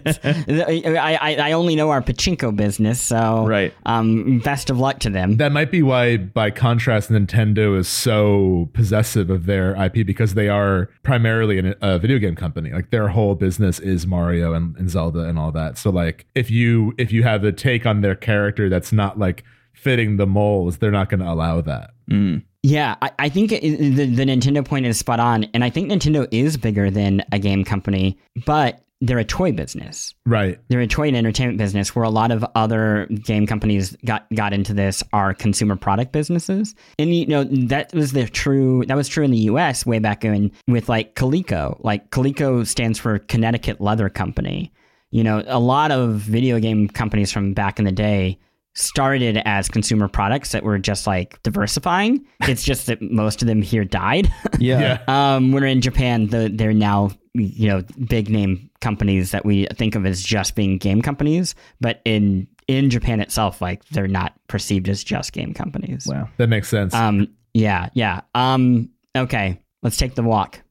I 1.22 1.36
I 1.40 1.52
only 1.54 1.76
know 1.76 1.90
our 1.90 2.02
pachinko 2.02 2.56
business, 2.56 3.02
so 3.02 3.46
Right. 3.48 3.74
um, 3.86 4.40
best 4.40 4.70
of 4.70 4.80
luck 4.80 5.00
to 5.00 5.10
them. 5.10 5.38
That 5.38 5.52
might 5.52 5.72
be 5.72 5.84
why, 5.84 6.18
by 6.18 6.52
contrast, 6.52 7.12
Nintendo 7.12 7.78
is 7.78 7.88
so 7.88 8.70
possessive 8.74 9.30
of 9.30 9.46
their 9.46 9.76
IP 9.82 10.06
because 10.06 10.34
they 10.34 10.50
are 10.50 10.90
primarily 11.04 11.60
an, 11.60 11.76
a 11.82 12.00
video 12.00 12.20
game 12.20 12.36
company. 12.36 12.72
Like 12.72 12.90
their 12.90 13.10
whole 13.10 13.36
business 13.36 13.80
is 13.80 14.08
Mario 14.08 14.54
and, 14.54 14.76
and 14.78 14.90
Zelda 14.90 15.22
and 15.22 15.38
all 15.38 15.52
that. 15.52 15.78
So, 15.78 15.90
like, 15.90 16.26
if 16.36 16.50
you 16.50 16.94
if 16.98 17.12
you 17.12 17.24
have 17.24 17.44
a 17.44 17.52
take 17.52 17.86
on 17.86 18.02
their 18.02 18.16
character 18.16 18.70
that's 18.74 18.92
not 18.92 19.20
like 19.20 19.44
fitting 19.74 20.18
the 20.18 20.28
molds, 20.28 20.78
they're 20.78 20.92
not 20.92 21.10
going 21.10 21.20
to 21.20 21.30
allow 21.30 21.62
that. 21.62 21.92
Mm. 22.10 22.44
Yeah, 22.64 22.96
I, 23.02 23.12
I 23.20 23.30
think 23.30 23.52
it, 23.52 23.62
the, 23.62 24.06
the 24.06 24.26
Nintendo 24.26 24.66
point 24.66 24.86
is 24.86 24.98
spot 24.98 25.20
on, 25.20 25.44
and 25.54 25.64
I 25.64 25.70
think 25.70 25.92
Nintendo 25.92 26.28
is 26.32 26.58
bigger 26.58 26.90
than 26.90 27.24
a 27.32 27.40
game 27.40 27.64
company, 27.66 28.18
but 28.46 28.84
they're 29.02 29.20
a 29.20 29.26
toy 29.26 29.52
business. 29.52 30.16
Right. 30.26 30.60
They're 30.70 30.80
a 30.80 30.88
toy 30.88 31.10
and 31.10 31.18
entertainment 31.18 31.58
business 31.58 31.94
where 31.94 32.06
a 32.06 32.10
lot 32.10 32.32
of 32.32 32.46
other 32.56 33.08
game 33.08 33.46
companies 33.46 33.98
got 34.06 34.26
got 34.34 34.54
into 34.54 34.74
this 34.74 35.04
are 35.12 35.34
consumer 35.34 35.76
product 35.76 36.14
businesses. 36.14 36.74
And 36.98 37.14
you 37.14 37.26
know, 37.26 37.44
that 37.44 37.94
was 37.94 38.14
the 38.14 38.30
true 38.30 38.86
that 38.88 38.96
was 38.96 39.10
true 39.10 39.26
in 39.26 39.32
the 39.32 39.40
US 39.40 39.86
way 39.86 40.00
back 40.00 40.24
in 40.24 40.54
with 40.70 40.88
like 40.88 41.16
Coleco. 41.16 41.84
Like 41.84 42.12
Coleco 42.12 42.66
stands 42.66 42.98
for 42.98 43.20
Connecticut 43.20 43.82
Leather 43.82 44.08
Company. 44.08 44.72
You 45.12 45.26
know, 45.26 45.44
a 45.48 45.60
lot 45.60 45.92
of 45.92 46.16
video 46.16 46.60
game 46.62 46.88
companies 46.88 47.30
from 47.30 47.54
back 47.54 47.80
in 47.80 47.86
the 47.86 47.92
day 47.92 48.40
started 48.76 49.42
as 49.46 49.70
consumer 49.70 50.08
products 50.08 50.52
that 50.52 50.64
were 50.64 50.80
just 50.80 51.06
like 51.06 51.42
diversifying. 51.44 52.26
It's 52.42 52.64
just 52.64 52.88
that 52.88 53.02
most 53.02 53.42
of 53.42 53.48
them 53.48 53.62
here 53.62 53.86
died. 53.86 54.32
Yeah. 54.60 55.00
Yeah. 55.08 55.36
Um, 55.36 55.52
when 55.52 55.64
we're 55.64 55.70
in 55.70 55.82
Japan, 55.82 56.28
the, 56.28 56.50
they're 56.54 56.74
now 56.74 57.12
you 57.34 57.68
know 57.68 57.84
big 58.08 58.30
name 58.30 58.70
companies 58.82 59.32
that 59.32 59.46
we 59.46 59.66
think 59.74 59.96
of 59.96 60.06
as 60.06 60.22
just 60.22 60.56
being 60.56 60.78
game 60.78 61.02
companies, 61.02 61.56
but 61.82 62.02
in 62.06 62.48
in 62.68 62.90
Japan 62.90 63.20
itself, 63.20 63.62
like 63.62 63.84
they're 63.90 64.08
not 64.08 64.34
perceived 64.48 64.88
as 64.88 65.04
just 65.04 65.34
game 65.34 65.54
companies. 65.54 66.06
Wow. 66.08 66.30
That 66.38 66.48
makes 66.48 66.70
sense. 66.70 66.94
Um, 66.94 67.28
yeah, 67.54 67.90
yeah. 67.94 68.22
Um, 68.36 68.90
okay, 69.16 69.60
let's 69.82 69.98
take 69.98 70.16
the 70.16 70.24
walk 70.24 70.62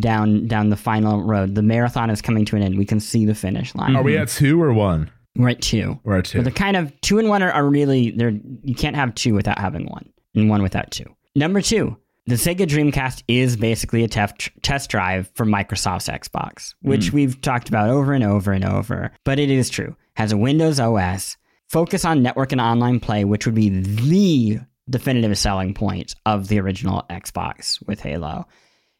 down 0.00 0.46
down 0.46 0.70
the 0.70 0.76
final 0.76 1.22
road. 1.22 1.54
The 1.54 1.62
marathon 1.62 2.10
is 2.10 2.20
coming 2.20 2.44
to 2.46 2.56
an 2.56 2.62
end. 2.62 2.78
We 2.78 2.86
can 2.86 3.00
see 3.00 3.24
the 3.24 3.34
finish 3.34 3.74
line. 3.74 3.94
are 3.96 4.02
we 4.02 4.16
at 4.16 4.28
two 4.28 4.60
or 4.60 4.72
one? 4.72 5.10
We're 5.36 5.50
at 5.50 5.62
two. 5.62 5.98
We're 6.04 6.18
at 6.18 6.26
two. 6.26 6.38
But 6.38 6.44
they're 6.44 6.52
kind 6.52 6.76
of 6.76 6.98
two 7.00 7.18
and 7.18 7.28
one 7.28 7.42
are, 7.42 7.52
are 7.52 7.66
really 7.66 8.10
they're 8.10 8.38
you 8.62 8.74
can't 8.74 8.96
have 8.96 9.14
two 9.14 9.34
without 9.34 9.58
having 9.58 9.86
one 9.86 10.12
and 10.34 10.48
one 10.48 10.62
without 10.62 10.90
two. 10.90 11.04
Number 11.34 11.60
two, 11.60 11.96
the 12.26 12.34
Sega 12.34 12.66
Dreamcast 12.66 13.22
is 13.28 13.56
basically 13.56 14.02
a 14.02 14.08
tef- 14.08 14.50
test 14.62 14.90
drive 14.90 15.30
for 15.34 15.46
Microsoft's 15.46 16.08
Xbox, 16.08 16.74
which 16.82 17.08
hmm. 17.08 17.16
we've 17.16 17.40
talked 17.40 17.68
about 17.68 17.88
over 17.88 18.12
and 18.12 18.24
over 18.24 18.52
and 18.52 18.64
over. 18.64 19.12
But 19.24 19.38
it 19.38 19.50
is 19.50 19.70
true. 19.70 19.94
Has 20.16 20.32
a 20.32 20.36
Windows 20.36 20.80
OS, 20.80 21.36
focus 21.68 22.04
on 22.04 22.22
network 22.22 22.52
and 22.52 22.60
online 22.60 23.00
play, 23.00 23.24
which 23.24 23.46
would 23.46 23.54
be 23.54 23.68
the 23.68 24.60
definitive 24.88 25.36
selling 25.38 25.74
point 25.74 26.14
of 26.24 26.48
the 26.48 26.58
original 26.58 27.04
Xbox 27.10 27.86
with 27.86 28.00
Halo. 28.00 28.46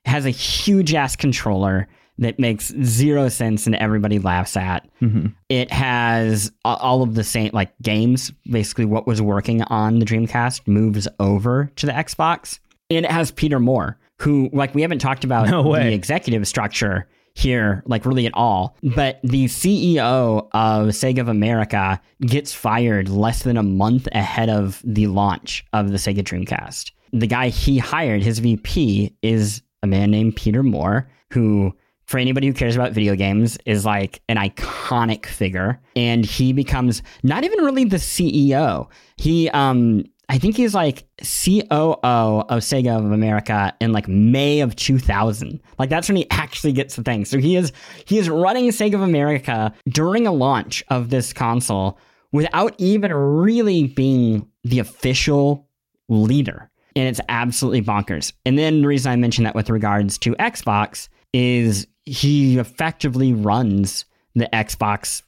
Has 0.04 0.24
a 0.24 0.30
huge 0.30 0.94
ass 0.94 1.16
controller 1.16 1.88
that 2.18 2.38
makes 2.38 2.72
zero 2.82 3.28
sense 3.28 3.66
and 3.66 3.74
everybody 3.76 4.18
laughs 4.18 4.56
at. 4.56 4.88
Mm-hmm. 5.02 5.26
It 5.48 5.70
has 5.70 6.50
all 6.64 7.02
of 7.02 7.14
the 7.14 7.24
same 7.24 7.50
like 7.52 7.72
games. 7.82 8.32
Basically, 8.50 8.84
what 8.84 9.06
was 9.06 9.20
working 9.20 9.62
on 9.62 9.98
the 9.98 10.06
Dreamcast 10.06 10.66
moves 10.66 11.06
over 11.20 11.70
to 11.76 11.86
the 11.86 11.92
Xbox, 11.92 12.58
and 12.90 13.04
it 13.04 13.10
has 13.10 13.30
Peter 13.30 13.60
Moore, 13.60 13.98
who 14.20 14.48
like 14.52 14.74
we 14.74 14.82
haven't 14.82 15.00
talked 15.00 15.24
about 15.24 15.48
No 15.48 15.72
the 15.74 15.92
executive 15.92 16.46
structure 16.48 17.08
here, 17.34 17.82
like 17.84 18.06
really 18.06 18.24
at 18.24 18.32
all. 18.34 18.78
But 18.82 19.20
the 19.22 19.44
CEO 19.44 20.48
of 20.52 20.88
Sega 20.88 21.20
of 21.20 21.28
America 21.28 22.00
gets 22.22 22.54
fired 22.54 23.10
less 23.10 23.42
than 23.42 23.58
a 23.58 23.62
month 23.62 24.08
ahead 24.12 24.48
of 24.48 24.80
the 24.84 25.06
launch 25.08 25.66
of 25.74 25.90
the 25.90 25.98
Sega 25.98 26.20
Dreamcast. 26.20 26.92
The 27.12 27.26
guy 27.26 27.50
he 27.50 27.76
hired, 27.76 28.22
his 28.22 28.38
VP, 28.38 29.14
is 29.20 29.62
a 29.82 29.86
man 29.86 30.10
named 30.10 30.36
Peter 30.36 30.62
Moore, 30.62 31.10
who 31.30 31.74
for 32.06 32.18
anybody 32.18 32.46
who 32.46 32.52
cares 32.52 32.76
about 32.76 32.92
video 32.92 33.14
games 33.16 33.58
is 33.66 33.84
like 33.84 34.22
an 34.28 34.36
iconic 34.36 35.26
figure 35.26 35.80
and 35.96 36.24
he 36.24 36.52
becomes 36.52 37.02
not 37.22 37.44
even 37.44 37.64
really 37.64 37.84
the 37.84 37.96
CEO. 37.96 38.88
He 39.16 39.50
um 39.50 40.04
I 40.28 40.38
think 40.38 40.56
he's 40.56 40.74
like 40.74 41.06
COO 41.18 41.64
of 41.68 42.60
Sega 42.60 42.98
of 42.98 43.12
America 43.12 43.72
in 43.80 43.92
like 43.92 44.08
May 44.08 44.60
of 44.60 44.74
2000. 44.74 45.60
Like 45.78 45.88
that's 45.88 46.08
when 46.08 46.16
he 46.16 46.28
actually 46.30 46.72
gets 46.72 46.96
the 46.96 47.02
thing. 47.02 47.24
So 47.24 47.38
he 47.38 47.56
is 47.56 47.72
he 48.04 48.18
is 48.18 48.28
running 48.28 48.68
Sega 48.68 48.94
of 48.94 49.02
America 49.02 49.72
during 49.88 50.26
a 50.26 50.32
launch 50.32 50.84
of 50.88 51.10
this 51.10 51.32
console 51.32 51.98
without 52.32 52.74
even 52.78 53.12
really 53.12 53.88
being 53.88 54.48
the 54.64 54.78
official 54.78 55.68
leader. 56.08 56.70
And 56.94 57.08
it's 57.08 57.20
absolutely 57.28 57.82
bonkers. 57.82 58.32
And 58.44 58.58
then 58.58 58.80
the 58.80 58.88
reason 58.88 59.12
I 59.12 59.16
mention 59.16 59.44
that 59.44 59.54
with 59.54 59.70
regards 59.70 60.18
to 60.18 60.34
Xbox 60.36 61.08
is 61.36 61.86
he 62.04 62.58
effectively 62.58 63.32
runs 63.32 64.04
the 64.34 64.48
Xbox 64.52 65.22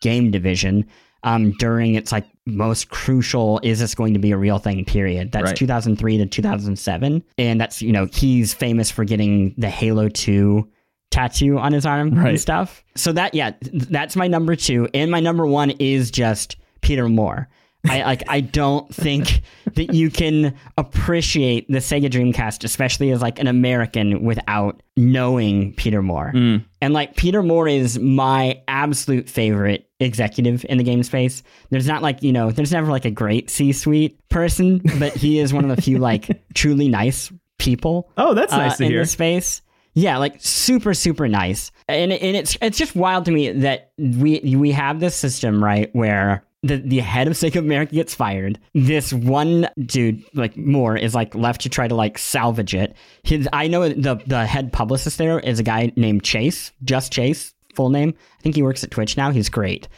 game 0.00 0.30
division 0.30 0.86
um, 1.22 1.52
during 1.58 1.94
its 1.96 2.12
like 2.12 2.26
most 2.46 2.88
crucial 2.88 3.60
is 3.62 3.78
this 3.80 3.94
going 3.94 4.14
to 4.14 4.18
be 4.20 4.30
a 4.32 4.36
real 4.36 4.58
thing 4.58 4.84
period 4.84 5.30
that's 5.32 5.44
Right. 5.50 5.56
2003 5.56 6.16
to 6.18 6.26
2007 6.26 7.22
and 7.36 7.60
that's 7.60 7.82
you 7.82 7.92
know 7.92 8.06
he's 8.06 8.54
famous 8.54 8.90
for 8.90 9.04
getting 9.04 9.54
the 9.58 9.68
halo 9.68 10.08
2 10.08 10.66
tattoo 11.10 11.58
on 11.58 11.72
his 11.72 11.84
arm 11.84 12.14
Right. 12.14 12.30
and 12.30 12.40
stuff. 12.40 12.82
So 12.96 13.12
that 13.12 13.34
yeah, 13.34 13.52
that's 13.60 14.16
my 14.16 14.28
number 14.28 14.54
two, 14.56 14.88
and 14.94 15.10
my 15.10 15.18
number 15.20 15.44
one 15.46 15.70
is 15.78 16.10
just 16.10 16.56
Peter 16.82 17.08
Moore. 17.08 17.48
I 17.88 18.02
like 18.02 18.22
I 18.28 18.40
don't 18.40 18.94
think 18.94 19.42
that 19.74 19.94
you 19.94 20.10
can 20.10 20.54
appreciate 20.76 21.66
the 21.68 21.78
Sega 21.78 22.10
Dreamcast, 22.10 22.64
especially 22.64 23.10
as 23.10 23.22
like 23.22 23.38
an 23.38 23.46
American, 23.46 24.22
without 24.22 24.82
knowing 24.96 25.72
Peter 25.74 26.02
Moore. 26.02 26.32
And 26.34 26.92
like 26.94 27.16
Peter 27.16 27.42
Moore 27.42 27.68
is 27.68 27.98
my 27.98 28.60
absolute 28.68 29.28
favorite 29.30 29.88
executive 29.98 30.64
in 30.68 30.78
the 30.78 30.84
game 30.84 31.02
space. 31.02 31.42
There's 31.70 31.86
not 31.86 32.02
like, 32.02 32.22
you 32.22 32.32
know, 32.32 32.50
there's 32.50 32.72
never 32.72 32.90
like 32.90 33.04
a 33.06 33.10
great 33.10 33.48
C-suite 33.50 34.18
person, 34.28 34.80
but 34.98 35.14
he 35.14 35.38
is 35.38 35.52
one 35.54 35.68
of 35.68 35.74
the 35.74 35.80
few 35.80 35.98
like 35.98 36.42
truly 36.54 36.88
nice 36.88 37.32
people 37.58 38.10
Oh, 38.16 38.34
that's 38.34 38.52
uh, 38.52 38.58
nice 38.58 38.76
to 38.78 38.84
in 38.84 38.90
hear. 38.90 39.00
this 39.00 39.12
space. 39.12 39.62
Yeah, 39.94 40.18
like 40.18 40.36
super, 40.38 40.94
super 40.94 41.28
nice, 41.28 41.72
and 41.88 42.12
and 42.12 42.36
it's 42.36 42.56
it's 42.62 42.78
just 42.78 42.94
wild 42.94 43.24
to 43.24 43.32
me 43.32 43.50
that 43.50 43.90
we 43.98 44.54
we 44.56 44.70
have 44.70 45.00
this 45.00 45.16
system 45.16 45.62
right 45.62 45.90
where 45.94 46.44
the 46.62 46.76
the 46.76 46.98
head 46.98 47.26
of 47.26 47.34
Sega 47.34 47.56
America 47.56 47.94
gets 47.94 48.14
fired. 48.14 48.58
This 48.74 49.12
one 49.12 49.68
dude, 49.78 50.22
like 50.34 50.56
Moore, 50.56 50.96
is 50.96 51.14
like 51.14 51.34
left 51.34 51.62
to 51.62 51.68
try 51.68 51.88
to 51.88 51.94
like 51.94 52.18
salvage 52.18 52.74
it. 52.74 52.94
His 53.22 53.48
I 53.52 53.68
know 53.68 53.88
the 53.88 54.20
the 54.26 54.46
head 54.46 54.72
publicist 54.72 55.18
there 55.18 55.40
is 55.40 55.58
a 55.58 55.62
guy 55.62 55.92
named 55.96 56.22
Chase, 56.22 56.72
just 56.84 57.12
Chase, 57.12 57.54
full 57.74 57.88
name. 57.88 58.14
I 58.38 58.42
think 58.42 58.56
he 58.56 58.62
works 58.62 58.84
at 58.84 58.90
Twitch 58.90 59.16
now. 59.16 59.30
He's 59.30 59.48
great. 59.48 59.88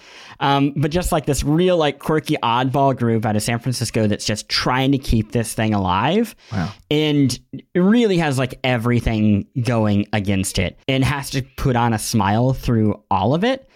Um, 0.40 0.72
but 0.76 0.90
just 0.90 1.12
like 1.12 1.26
this 1.26 1.44
real 1.44 1.76
like 1.76 1.98
quirky 1.98 2.36
oddball 2.42 2.96
group 2.96 3.24
out 3.24 3.36
of 3.36 3.42
San 3.42 3.58
Francisco 3.60 4.06
that's 4.06 4.24
just 4.24 4.48
trying 4.48 4.92
to 4.92 4.98
keep 4.98 5.32
this 5.32 5.54
thing 5.54 5.72
alive. 5.72 6.34
Wow. 6.50 6.72
And 6.90 7.38
it 7.52 7.80
really 7.80 8.18
has 8.18 8.38
like 8.38 8.58
everything 8.64 9.46
going 9.62 10.06
against 10.12 10.58
it 10.58 10.78
and 10.88 11.04
has 11.04 11.30
to 11.30 11.42
put 11.56 11.76
on 11.76 11.92
a 11.92 11.98
smile 11.98 12.54
through 12.54 13.02
all 13.10 13.34
of 13.34 13.44
it. 13.44 13.68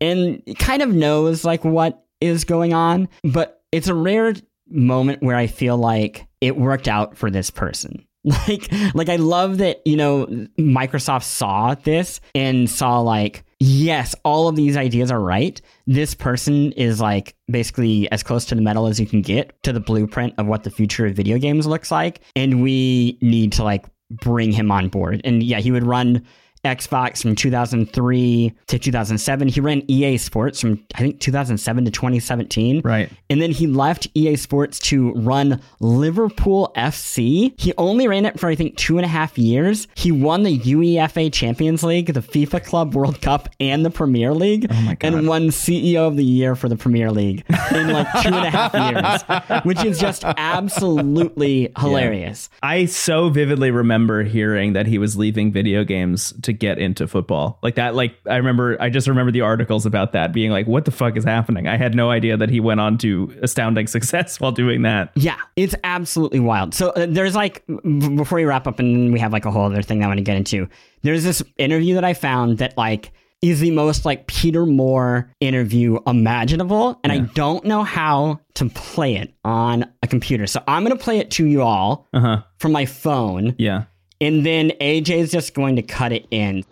And 0.00 0.42
kind 0.58 0.82
of 0.82 0.90
knows 0.90 1.44
like 1.44 1.64
what 1.64 2.05
is 2.20 2.44
going 2.44 2.72
on, 2.72 3.08
but 3.24 3.62
it's 3.72 3.88
a 3.88 3.94
rare 3.94 4.34
moment 4.68 5.22
where 5.22 5.36
I 5.36 5.46
feel 5.46 5.76
like 5.76 6.26
it 6.40 6.56
worked 6.56 6.88
out 6.88 7.16
for 7.16 7.30
this 7.30 7.50
person. 7.50 8.06
Like, 8.48 8.72
like 8.92 9.08
I 9.08 9.16
love 9.16 9.58
that 9.58 9.86
you 9.86 9.96
know 9.96 10.26
Microsoft 10.58 11.22
saw 11.22 11.76
this 11.76 12.20
and 12.34 12.68
saw 12.68 12.98
like, 12.98 13.44
yes, 13.60 14.16
all 14.24 14.48
of 14.48 14.56
these 14.56 14.76
ideas 14.76 15.12
are 15.12 15.20
right. 15.20 15.60
This 15.86 16.12
person 16.12 16.72
is 16.72 17.00
like 17.00 17.36
basically 17.48 18.10
as 18.10 18.24
close 18.24 18.44
to 18.46 18.56
the 18.56 18.62
metal 18.62 18.88
as 18.88 18.98
you 18.98 19.06
can 19.06 19.22
get 19.22 19.62
to 19.62 19.72
the 19.72 19.78
blueprint 19.78 20.34
of 20.38 20.46
what 20.46 20.64
the 20.64 20.70
future 20.70 21.06
of 21.06 21.14
video 21.14 21.38
games 21.38 21.68
looks 21.68 21.92
like, 21.92 22.20
and 22.34 22.62
we 22.62 23.16
need 23.22 23.52
to 23.52 23.62
like 23.62 23.86
bring 24.10 24.50
him 24.50 24.72
on 24.72 24.88
board. 24.88 25.20
And 25.24 25.40
yeah, 25.40 25.60
he 25.60 25.70
would 25.70 25.86
run 25.86 26.26
Xbox 26.66 27.22
from 27.22 27.34
2003 27.34 28.54
to 28.66 28.78
2007. 28.78 29.48
He 29.48 29.60
ran 29.60 29.82
EA 29.90 30.18
Sports 30.18 30.60
from 30.60 30.84
I 30.94 30.98
think 30.98 31.20
2007 31.20 31.84
to 31.84 31.90
2017. 31.90 32.82
Right. 32.84 33.10
And 33.30 33.40
then 33.40 33.50
he 33.50 33.66
left 33.66 34.08
EA 34.14 34.36
Sports 34.36 34.78
to 34.80 35.12
run 35.12 35.60
Liverpool 35.80 36.72
FC. 36.76 37.58
He 37.58 37.72
only 37.78 38.08
ran 38.08 38.26
it 38.26 38.38
for 38.38 38.48
I 38.48 38.54
think 38.54 38.76
two 38.76 38.98
and 38.98 39.04
a 39.04 39.08
half 39.08 39.38
years. 39.38 39.88
He 39.94 40.12
won 40.12 40.42
the 40.42 40.58
UEFA 40.58 41.32
Champions 41.32 41.82
League, 41.82 42.12
the 42.12 42.20
FIFA 42.20 42.64
Club 42.64 42.94
World 42.94 43.20
Cup, 43.20 43.48
and 43.60 43.84
the 43.84 43.90
Premier 43.90 44.34
League. 44.34 44.66
Oh 44.70 44.80
my 44.82 44.94
God. 44.94 45.14
And 45.14 45.28
won 45.28 45.48
CEO 45.48 46.06
of 46.06 46.16
the 46.16 46.24
Year 46.24 46.54
for 46.54 46.68
the 46.68 46.76
Premier 46.76 47.10
League 47.10 47.44
in 47.72 47.88
like 47.88 48.06
two 48.22 48.28
and 48.28 48.46
a 48.46 48.50
half 48.50 48.74
years, 48.74 49.64
which 49.64 49.84
is 49.84 49.98
just 49.98 50.24
absolutely 50.24 51.72
hilarious. 51.78 52.50
I 52.62 52.86
so 52.86 53.28
vividly 53.28 53.70
remember 53.70 54.22
hearing 54.22 54.72
that 54.72 54.86
he 54.86 54.98
was 54.98 55.16
leaving 55.16 55.52
video 55.52 55.84
games 55.84 56.34
to 56.42 56.52
get 56.56 56.78
into 56.78 57.06
football. 57.06 57.58
Like 57.62 57.74
that, 57.76 57.94
like 57.94 58.14
I 58.28 58.36
remember, 58.36 58.76
I 58.80 58.90
just 58.90 59.06
remember 59.08 59.30
the 59.32 59.42
articles 59.42 59.86
about 59.86 60.12
that 60.12 60.32
being 60.32 60.50
like, 60.50 60.66
what 60.66 60.84
the 60.84 60.90
fuck 60.90 61.16
is 61.16 61.24
happening? 61.24 61.68
I 61.68 61.76
had 61.76 61.94
no 61.94 62.10
idea 62.10 62.36
that 62.36 62.50
he 62.50 62.60
went 62.60 62.80
on 62.80 62.98
to 62.98 63.32
astounding 63.42 63.86
success 63.96 64.40
while 64.40 64.52
doing 64.52 64.82
that. 64.82 65.12
Yeah, 65.14 65.36
it's 65.56 65.74
absolutely 65.84 66.40
wild. 66.40 66.74
So 66.74 66.90
uh, 66.90 67.06
there's 67.08 67.34
like 67.36 67.64
b- 67.66 68.16
before 68.16 68.36
we 68.36 68.44
wrap 68.44 68.66
up, 68.66 68.78
and 68.78 69.12
we 69.12 69.20
have 69.20 69.32
like 69.32 69.44
a 69.44 69.50
whole 69.50 69.64
other 69.66 69.82
thing 69.82 69.98
that 70.00 70.06
I 70.06 70.08
want 70.08 70.18
to 70.18 70.24
get 70.24 70.36
into. 70.36 70.68
There's 71.02 71.24
this 71.24 71.42
interview 71.58 71.94
that 71.94 72.04
I 72.04 72.14
found 72.14 72.58
that 72.58 72.76
like 72.76 73.12
is 73.42 73.60
the 73.60 73.70
most 73.70 74.04
like 74.06 74.26
Peter 74.26 74.64
Moore 74.64 75.30
interview 75.40 75.98
imaginable, 76.06 76.98
and 77.04 77.12
I 77.12 77.18
don't 77.18 77.64
know 77.64 77.84
how 77.84 78.40
to 78.54 78.68
play 78.70 79.16
it 79.16 79.32
on 79.44 79.84
a 80.02 80.06
computer. 80.06 80.46
So 80.46 80.62
I'm 80.66 80.82
gonna 80.82 80.96
play 80.96 81.18
it 81.18 81.30
to 81.32 81.46
you 81.46 81.62
all 81.62 82.08
Uh 82.14 82.20
huh. 82.20 82.42
from 82.58 82.72
my 82.72 82.86
phone, 82.86 83.54
Yeah. 83.58 83.84
And 84.20 84.46
then 84.46 84.70
AJ 84.80 85.10
is 85.10 85.30
just 85.30 85.54
going 85.54 85.76
to 85.76 85.82
cut 85.82 86.12
it 86.12 86.26
in. 86.30 86.64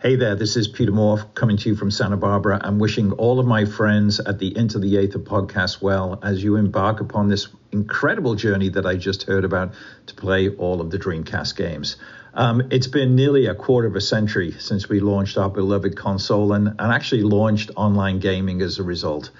Hey 0.00 0.14
there, 0.14 0.36
this 0.36 0.56
is 0.56 0.68
Peter 0.68 0.92
Moore 0.92 1.24
coming 1.34 1.56
to 1.56 1.68
you 1.68 1.74
from 1.74 1.90
Santa 1.90 2.16
Barbara. 2.16 2.60
I'm 2.62 2.78
wishing 2.78 3.10
all 3.12 3.40
of 3.40 3.46
my 3.46 3.64
friends 3.64 4.20
at 4.20 4.38
the 4.38 4.56
Into 4.56 4.78
the 4.78 4.96
Aether 4.96 5.18
podcast 5.18 5.82
well 5.82 6.20
as 6.22 6.42
you 6.42 6.54
embark 6.54 7.00
upon 7.00 7.28
this 7.28 7.48
incredible 7.72 8.36
journey 8.36 8.68
that 8.70 8.86
I 8.86 8.94
just 8.94 9.24
heard 9.24 9.44
about 9.44 9.74
to 10.06 10.14
play 10.14 10.50
all 10.50 10.80
of 10.80 10.92
the 10.92 10.98
Dreamcast 10.98 11.56
games. 11.56 11.96
Um, 12.34 12.68
it's 12.70 12.86
been 12.86 13.16
nearly 13.16 13.46
a 13.46 13.54
quarter 13.56 13.88
of 13.88 13.96
a 13.96 14.00
century 14.00 14.52
since 14.52 14.88
we 14.88 15.00
launched 15.00 15.36
our 15.36 15.50
beloved 15.50 15.96
console 15.96 16.52
and, 16.52 16.68
and 16.68 16.92
actually 16.92 17.24
launched 17.24 17.72
online 17.74 18.20
gaming 18.20 18.62
as 18.62 18.78
a 18.78 18.84
result. 18.84 19.30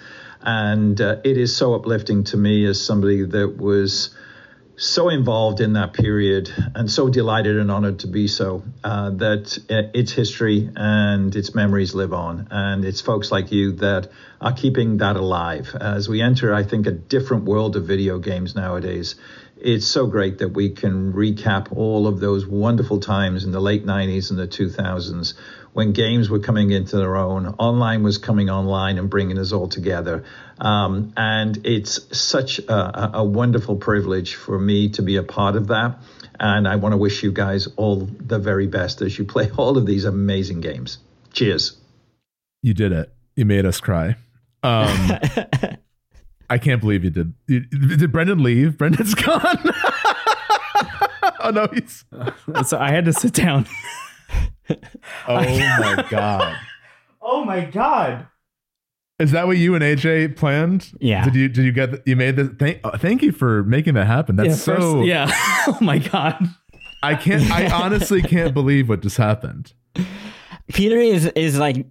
And 0.42 1.00
uh, 1.00 1.16
it 1.24 1.36
is 1.36 1.56
so 1.56 1.74
uplifting 1.74 2.24
to 2.24 2.36
me 2.36 2.64
as 2.66 2.84
somebody 2.84 3.24
that 3.24 3.56
was 3.56 4.10
so 4.78 5.08
involved 5.08 5.60
in 5.60 5.72
that 5.72 5.92
period 5.92 6.48
and 6.76 6.88
so 6.88 7.08
delighted 7.08 7.56
and 7.56 7.68
honored 7.68 7.98
to 7.98 8.06
be 8.06 8.28
so 8.28 8.62
uh, 8.84 9.10
that 9.10 9.58
its 9.68 10.12
history 10.12 10.70
and 10.76 11.34
its 11.34 11.52
memories 11.52 11.94
live 11.94 12.12
on. 12.12 12.46
And 12.52 12.84
it's 12.84 13.00
folks 13.00 13.32
like 13.32 13.50
you 13.50 13.72
that 13.72 14.08
are 14.40 14.52
keeping 14.52 14.98
that 14.98 15.16
alive. 15.16 15.74
As 15.78 16.08
we 16.08 16.22
enter, 16.22 16.54
I 16.54 16.62
think, 16.62 16.86
a 16.86 16.92
different 16.92 17.44
world 17.44 17.74
of 17.74 17.86
video 17.86 18.20
games 18.20 18.54
nowadays, 18.54 19.16
it's 19.60 19.86
so 19.86 20.06
great 20.06 20.38
that 20.38 20.50
we 20.50 20.70
can 20.70 21.12
recap 21.12 21.76
all 21.76 22.06
of 22.06 22.20
those 22.20 22.46
wonderful 22.46 23.00
times 23.00 23.44
in 23.44 23.50
the 23.50 23.60
late 23.60 23.84
90s 23.84 24.30
and 24.30 24.38
the 24.38 24.46
2000s 24.46 25.34
when 25.72 25.92
games 25.92 26.28
were 26.30 26.38
coming 26.40 26.70
into 26.70 26.96
their 26.96 27.16
own, 27.16 27.46
online 27.58 28.02
was 28.02 28.18
coming 28.18 28.50
online 28.50 28.98
and 28.98 29.08
bringing 29.08 29.38
us 29.38 29.52
all 29.52 29.68
together. 29.68 30.24
Um, 30.60 31.12
and 31.16 31.64
it's 31.66 32.00
such 32.18 32.58
a, 32.58 32.72
a- 32.72 33.10
a 33.20 33.24
wonderful 33.24 33.76
privilege 33.76 34.34
for 34.34 34.58
me 34.58 34.88
to 34.90 35.02
be 35.02 35.16
a 35.16 35.22
part 35.22 35.54
of 35.56 35.68
that. 35.68 35.98
And 36.40 36.66
I 36.68 36.76
want 36.76 36.92
to 36.92 36.96
wish 36.96 37.22
you 37.22 37.32
guys 37.32 37.68
all 37.76 37.96
the 37.96 38.38
very 38.38 38.66
best 38.66 39.02
as 39.02 39.18
you 39.18 39.24
play 39.24 39.50
all 39.56 39.76
of 39.78 39.86
these 39.86 40.04
amazing 40.04 40.60
games. 40.60 40.98
Cheers. 41.32 41.76
You 42.62 42.74
did 42.74 42.92
it. 42.92 43.12
You 43.36 43.44
made 43.44 43.64
us 43.66 43.80
cry. 43.80 44.16
Um, 44.64 45.12
I 46.50 46.58
can't 46.58 46.80
believe 46.80 47.04
you 47.04 47.10
did. 47.10 47.34
You, 47.46 47.60
did 47.60 48.10
Brendon 48.10 48.42
leave? 48.42 48.76
Brendon's 48.78 49.14
gone. 49.26 49.58
oh 51.40 51.50
no, 51.52 51.68
he's. 51.72 52.04
So 52.66 52.78
I 52.78 52.90
had 52.90 53.04
to 53.04 53.12
sit 53.12 53.32
down. 53.34 53.66
Oh 54.70 54.76
my 55.28 56.06
god. 56.10 56.56
Oh 57.20 57.44
my 57.44 57.64
god. 57.64 58.26
Is 59.18 59.32
that 59.32 59.46
what 59.46 59.56
you 59.56 59.74
and 59.74 59.82
AJ 59.82 60.36
planned? 60.36 60.92
Yeah. 61.00 61.24
Did 61.24 61.34
you 61.34 61.48
did 61.48 61.64
you 61.64 61.72
get 61.72 61.90
the, 61.90 62.02
you 62.06 62.16
made 62.16 62.36
this? 62.36 62.48
Thank 62.58 62.80
uh, 62.84 62.96
thank 62.98 63.22
you 63.22 63.32
for 63.32 63.64
making 63.64 63.94
that 63.94 64.06
happen. 64.06 64.36
That's 64.36 64.50
yeah. 64.50 64.54
so. 64.54 64.76
first- 64.76 65.06
yeah. 65.06 65.30
oh 65.66 65.78
my 65.80 65.98
god. 65.98 66.42
I 67.02 67.14
can't. 67.14 67.50
I 67.50 67.70
honestly 67.70 68.22
can't 68.22 68.54
believe 68.54 68.88
what 68.88 69.00
just 69.00 69.16
happened. 69.16 69.72
Peter 70.68 70.98
is 70.98 71.26
is 71.26 71.58
like 71.58 71.86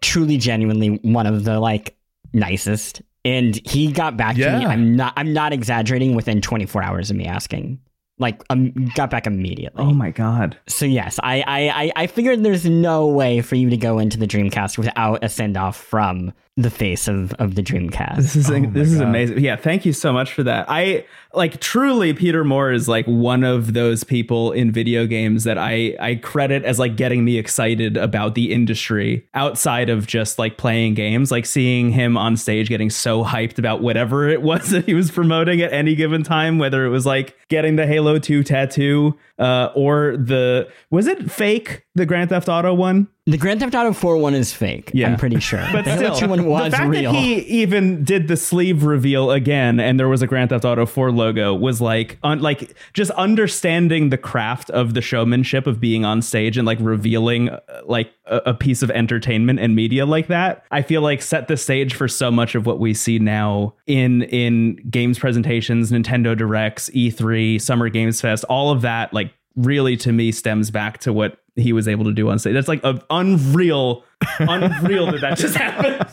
truly 0.00 0.36
genuinely 0.36 0.98
one 1.02 1.26
of 1.26 1.44
the 1.44 1.58
like 1.58 1.96
nicest 2.32 3.02
and 3.24 3.60
he 3.66 3.92
got 3.92 4.16
back 4.16 4.36
to 4.36 4.58
me 4.58 4.64
i'm 4.64 4.96
not 4.96 5.12
i'm 5.16 5.32
not 5.32 5.52
exaggerating 5.52 6.14
within 6.14 6.40
24 6.40 6.82
hours 6.82 7.10
of 7.10 7.16
me 7.16 7.26
asking 7.26 7.78
like 8.22 8.42
um, 8.48 8.70
got 8.94 9.10
back 9.10 9.26
immediately 9.26 9.84
Oh 9.84 9.92
my 9.92 10.10
god. 10.10 10.56
so 10.66 10.86
yes 10.86 11.20
I, 11.22 11.42
I 11.46 11.68
i 11.84 11.92
i 11.96 12.06
figured 12.06 12.42
there's 12.42 12.64
no 12.64 13.06
way 13.08 13.42
for 13.42 13.56
you 13.56 13.68
to 13.68 13.76
go 13.76 13.98
into 13.98 14.16
the 14.16 14.26
dreamcast 14.26 14.78
without 14.78 15.22
a 15.22 15.28
send 15.28 15.58
off 15.58 15.76
from 15.76 16.32
the 16.58 16.68
face 16.70 17.08
of 17.08 17.32
of 17.34 17.54
the 17.54 17.62
dreamcast 17.62 18.16
This 18.16 18.36
is 18.36 18.50
Oh 18.50 18.60
this 18.60 18.92
is 18.92 18.98
God. 18.98 19.08
amazing. 19.08 19.38
Yeah, 19.40 19.56
thank 19.56 19.86
you 19.86 19.94
so 19.94 20.12
much 20.12 20.34
for 20.34 20.42
that. 20.42 20.66
I 20.68 21.06
like 21.32 21.60
truly 21.60 22.12
Peter 22.12 22.44
Moore 22.44 22.70
is 22.72 22.88
like 22.88 23.06
one 23.06 23.42
of 23.42 23.72
those 23.72 24.04
people 24.04 24.52
in 24.52 24.70
video 24.70 25.06
games 25.06 25.44
that 25.44 25.56
I 25.56 25.96
I 25.98 26.16
credit 26.16 26.64
as 26.66 26.78
like 26.78 26.94
getting 26.96 27.24
me 27.24 27.38
excited 27.38 27.96
about 27.96 28.34
the 28.34 28.52
industry 28.52 29.26
outside 29.32 29.88
of 29.88 30.06
just 30.06 30.38
like 30.38 30.58
playing 30.58 30.92
games, 30.92 31.30
like 31.30 31.46
seeing 31.46 31.90
him 31.90 32.18
on 32.18 32.36
stage 32.36 32.68
getting 32.68 32.90
so 32.90 33.24
hyped 33.24 33.58
about 33.58 33.80
whatever 33.80 34.28
it 34.28 34.42
was 34.50 34.70
that 34.70 34.84
he 34.84 34.92
was 34.92 35.10
promoting 35.10 35.62
at 35.62 35.72
any 35.72 35.94
given 35.94 36.22
time, 36.22 36.58
whether 36.58 36.84
it 36.84 36.90
was 36.90 37.06
like 37.06 37.34
getting 37.48 37.76
the 37.76 37.86
Halo 37.86 38.18
2 38.18 38.42
tattoo 38.44 39.16
uh 39.38 39.70
or 39.74 40.18
the 40.18 40.68
was 40.90 41.06
it 41.06 41.30
fake 41.30 41.86
the 41.94 42.04
Grand 42.04 42.28
Theft 42.28 42.50
Auto 42.50 42.74
one? 42.74 43.08
The 43.26 43.38
Grand 43.38 43.60
Theft 43.60 43.72
Auto 43.72 43.92
4 43.92 44.16
one 44.16 44.34
is 44.34 44.52
fake. 44.52 44.90
Yeah. 44.92 45.06
I'm 45.06 45.16
pretty 45.16 45.38
sure. 45.38 45.64
But 45.70 45.84
the 45.84 46.12
still, 46.12 46.28
one 46.28 46.44
was 46.44 46.72
the 46.72 46.76
fact 46.76 46.90
real. 46.90 47.12
that 47.12 47.18
he 47.20 47.36
even 47.62 48.02
did 48.02 48.26
the 48.26 48.36
sleeve 48.36 48.82
reveal 48.82 49.30
again, 49.30 49.78
and 49.78 49.98
there 49.98 50.08
was 50.08 50.22
a 50.22 50.26
Grand 50.26 50.50
Theft 50.50 50.64
Auto 50.64 50.86
4 50.86 51.12
logo, 51.12 51.54
was 51.54 51.80
like, 51.80 52.18
un- 52.24 52.40
like 52.40 52.74
just 52.94 53.12
understanding 53.12 54.10
the 54.10 54.18
craft 54.18 54.70
of 54.70 54.94
the 54.94 55.00
showmanship 55.00 55.68
of 55.68 55.78
being 55.78 56.04
on 56.04 56.20
stage 56.20 56.58
and 56.58 56.66
like 56.66 56.78
revealing 56.80 57.50
uh, 57.50 57.60
like 57.84 58.12
a, 58.26 58.38
a 58.46 58.54
piece 58.54 58.82
of 58.82 58.90
entertainment 58.90 59.60
and 59.60 59.76
media 59.76 60.04
like 60.04 60.26
that. 60.26 60.64
I 60.72 60.82
feel 60.82 61.00
like 61.00 61.22
set 61.22 61.46
the 61.46 61.56
stage 61.56 61.94
for 61.94 62.08
so 62.08 62.28
much 62.28 62.56
of 62.56 62.66
what 62.66 62.80
we 62.80 62.92
see 62.92 63.20
now 63.20 63.74
in 63.86 64.22
in 64.22 64.80
games 64.90 65.20
presentations, 65.20 65.92
Nintendo 65.92 66.36
Directs, 66.36 66.90
E3, 66.90 67.60
Summer 67.60 67.88
Games 67.88 68.20
Fest, 68.20 68.42
all 68.48 68.72
of 68.72 68.82
that. 68.82 69.14
Like 69.14 69.32
really, 69.56 69.96
to 69.98 70.12
me, 70.12 70.32
stems 70.32 70.70
back 70.70 70.98
to 70.98 71.12
what 71.12 71.38
he 71.56 71.72
was 71.72 71.86
able 71.86 72.04
to 72.04 72.12
do 72.12 72.28
on 72.30 72.38
stage. 72.38 72.54
That's 72.54 72.68
like 72.68 72.82
a 72.84 73.02
unreal, 73.10 74.04
unreal 74.38 75.10
that 75.12 75.20
that 75.20 75.38
just 75.38 75.56
happened. 75.56 76.06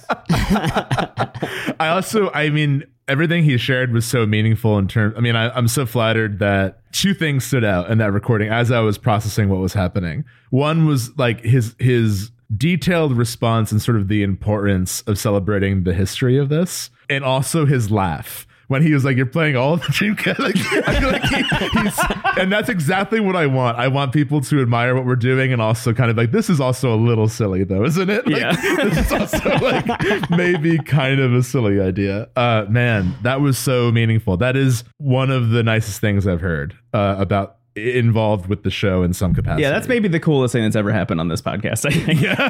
I 1.79 1.89
also, 1.89 2.29
I 2.31 2.49
mean, 2.49 2.83
everything 3.07 3.43
he 3.43 3.57
shared 3.57 3.93
was 3.93 4.05
so 4.05 4.25
meaningful 4.25 4.77
in 4.77 4.87
terms. 4.87 5.15
I 5.17 5.21
mean, 5.21 5.35
I, 5.35 5.49
I'm 5.49 5.67
so 5.67 5.85
flattered 5.85 6.39
that 6.39 6.91
two 6.91 7.13
things 7.13 7.45
stood 7.45 7.63
out 7.63 7.89
in 7.89 7.97
that 7.99 8.11
recording 8.11 8.49
as 8.49 8.71
I 8.71 8.79
was 8.81 8.97
processing 8.97 9.49
what 9.49 9.59
was 9.59 9.73
happening. 9.73 10.25
One 10.49 10.85
was 10.85 11.17
like 11.17 11.41
his 11.41 11.75
his 11.79 12.31
detailed 12.55 13.15
response 13.15 13.71
and 13.71 13.81
sort 13.81 13.97
of 13.97 14.07
the 14.07 14.23
importance 14.23 15.01
of 15.01 15.19
celebrating 15.19 15.83
the 15.83 15.93
history 15.93 16.37
of 16.37 16.49
this, 16.49 16.89
and 17.09 17.23
also 17.23 17.65
his 17.65 17.91
laugh 17.91 18.45
when 18.69 18.81
he 18.81 18.93
was 18.93 19.03
like, 19.03 19.17
"You're 19.17 19.25
playing 19.25 19.55
all 19.57 19.73
of 19.73 19.81
the 19.81 19.87
Dreamcast." 19.87 20.39
Like, 20.39 20.55
I 20.87 20.99
feel 20.99 21.11
like 21.11 21.23
he, 21.23 21.79
he's, 21.81 21.99
and 22.39 22.51
that's 22.51 22.69
exactly 22.69 23.19
what 23.19 23.35
I 23.35 23.45
want. 23.45 23.77
I 23.77 23.87
want 23.89 24.13
people 24.13 24.39
to 24.41 24.61
admire 24.61 24.95
what 24.95 25.05
we're 25.05 25.15
doing, 25.17 25.51
and 25.51 25.61
also 25.61 25.93
kind 25.93 26.09
of 26.09 26.15
like, 26.17 26.31
this 26.31 26.49
is 26.49 26.61
also 26.61 26.93
a 26.93 26.95
little 26.97 27.27
silly, 27.27 27.63
though, 27.65 27.83
isn't 27.83 28.09
it? 28.09 28.25
Like, 28.25 28.41
Yeah. 28.41 28.51
this 28.85 28.97
is 29.05 29.11
also 29.11 29.49
like 29.57 30.29
maybe 30.29 30.77
kind 30.79 31.19
of 31.19 31.33
a 31.33 31.43
silly 31.43 31.81
idea. 31.81 32.29
Uh, 32.35 32.65
man, 32.69 33.15
that 33.23 33.41
was 33.41 33.57
so 33.57 33.91
meaningful. 33.91 34.37
That 34.37 34.55
is 34.55 34.83
one 34.97 35.29
of 35.31 35.49
the 35.49 35.61
nicest 35.63 35.99
things 35.99 36.25
I've 36.25 36.41
heard 36.41 36.75
uh, 36.93 37.15
about 37.19 37.57
involved 37.75 38.47
with 38.47 38.63
the 38.63 38.69
show 38.71 39.03
in 39.03 39.13
some 39.13 39.33
capacity. 39.33 39.63
Yeah, 39.63 39.69
that's 39.71 39.87
maybe 39.87 40.07
the 40.07 40.19
coolest 40.19 40.51
thing 40.51 40.63
that's 40.63 40.75
ever 40.75 40.91
happened 40.91 41.19
on 41.19 41.27
this 41.27 41.41
podcast. 41.41 41.85
I 41.85 41.91
think. 41.91 42.21
Yeah. 42.29 42.49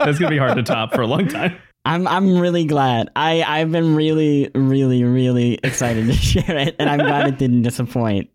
that's 0.00 0.18
gonna 0.18 0.30
be 0.30 0.38
hard 0.38 0.56
to 0.56 0.62
top 0.62 0.92
for 0.94 1.02
a 1.02 1.06
long 1.06 1.28
time. 1.28 1.56
I'm 1.86 2.08
I'm 2.08 2.38
really 2.38 2.64
glad. 2.64 3.10
I 3.14 3.42
I've 3.42 3.70
been 3.70 3.94
really 3.94 4.50
really 4.54 5.04
really 5.04 5.54
excited 5.62 6.06
to 6.06 6.12
share 6.14 6.58
it, 6.58 6.74
and 6.80 6.90
I'm 6.90 6.98
glad 6.98 7.28
it 7.28 7.38
didn't 7.38 7.62
disappoint. 7.62 8.28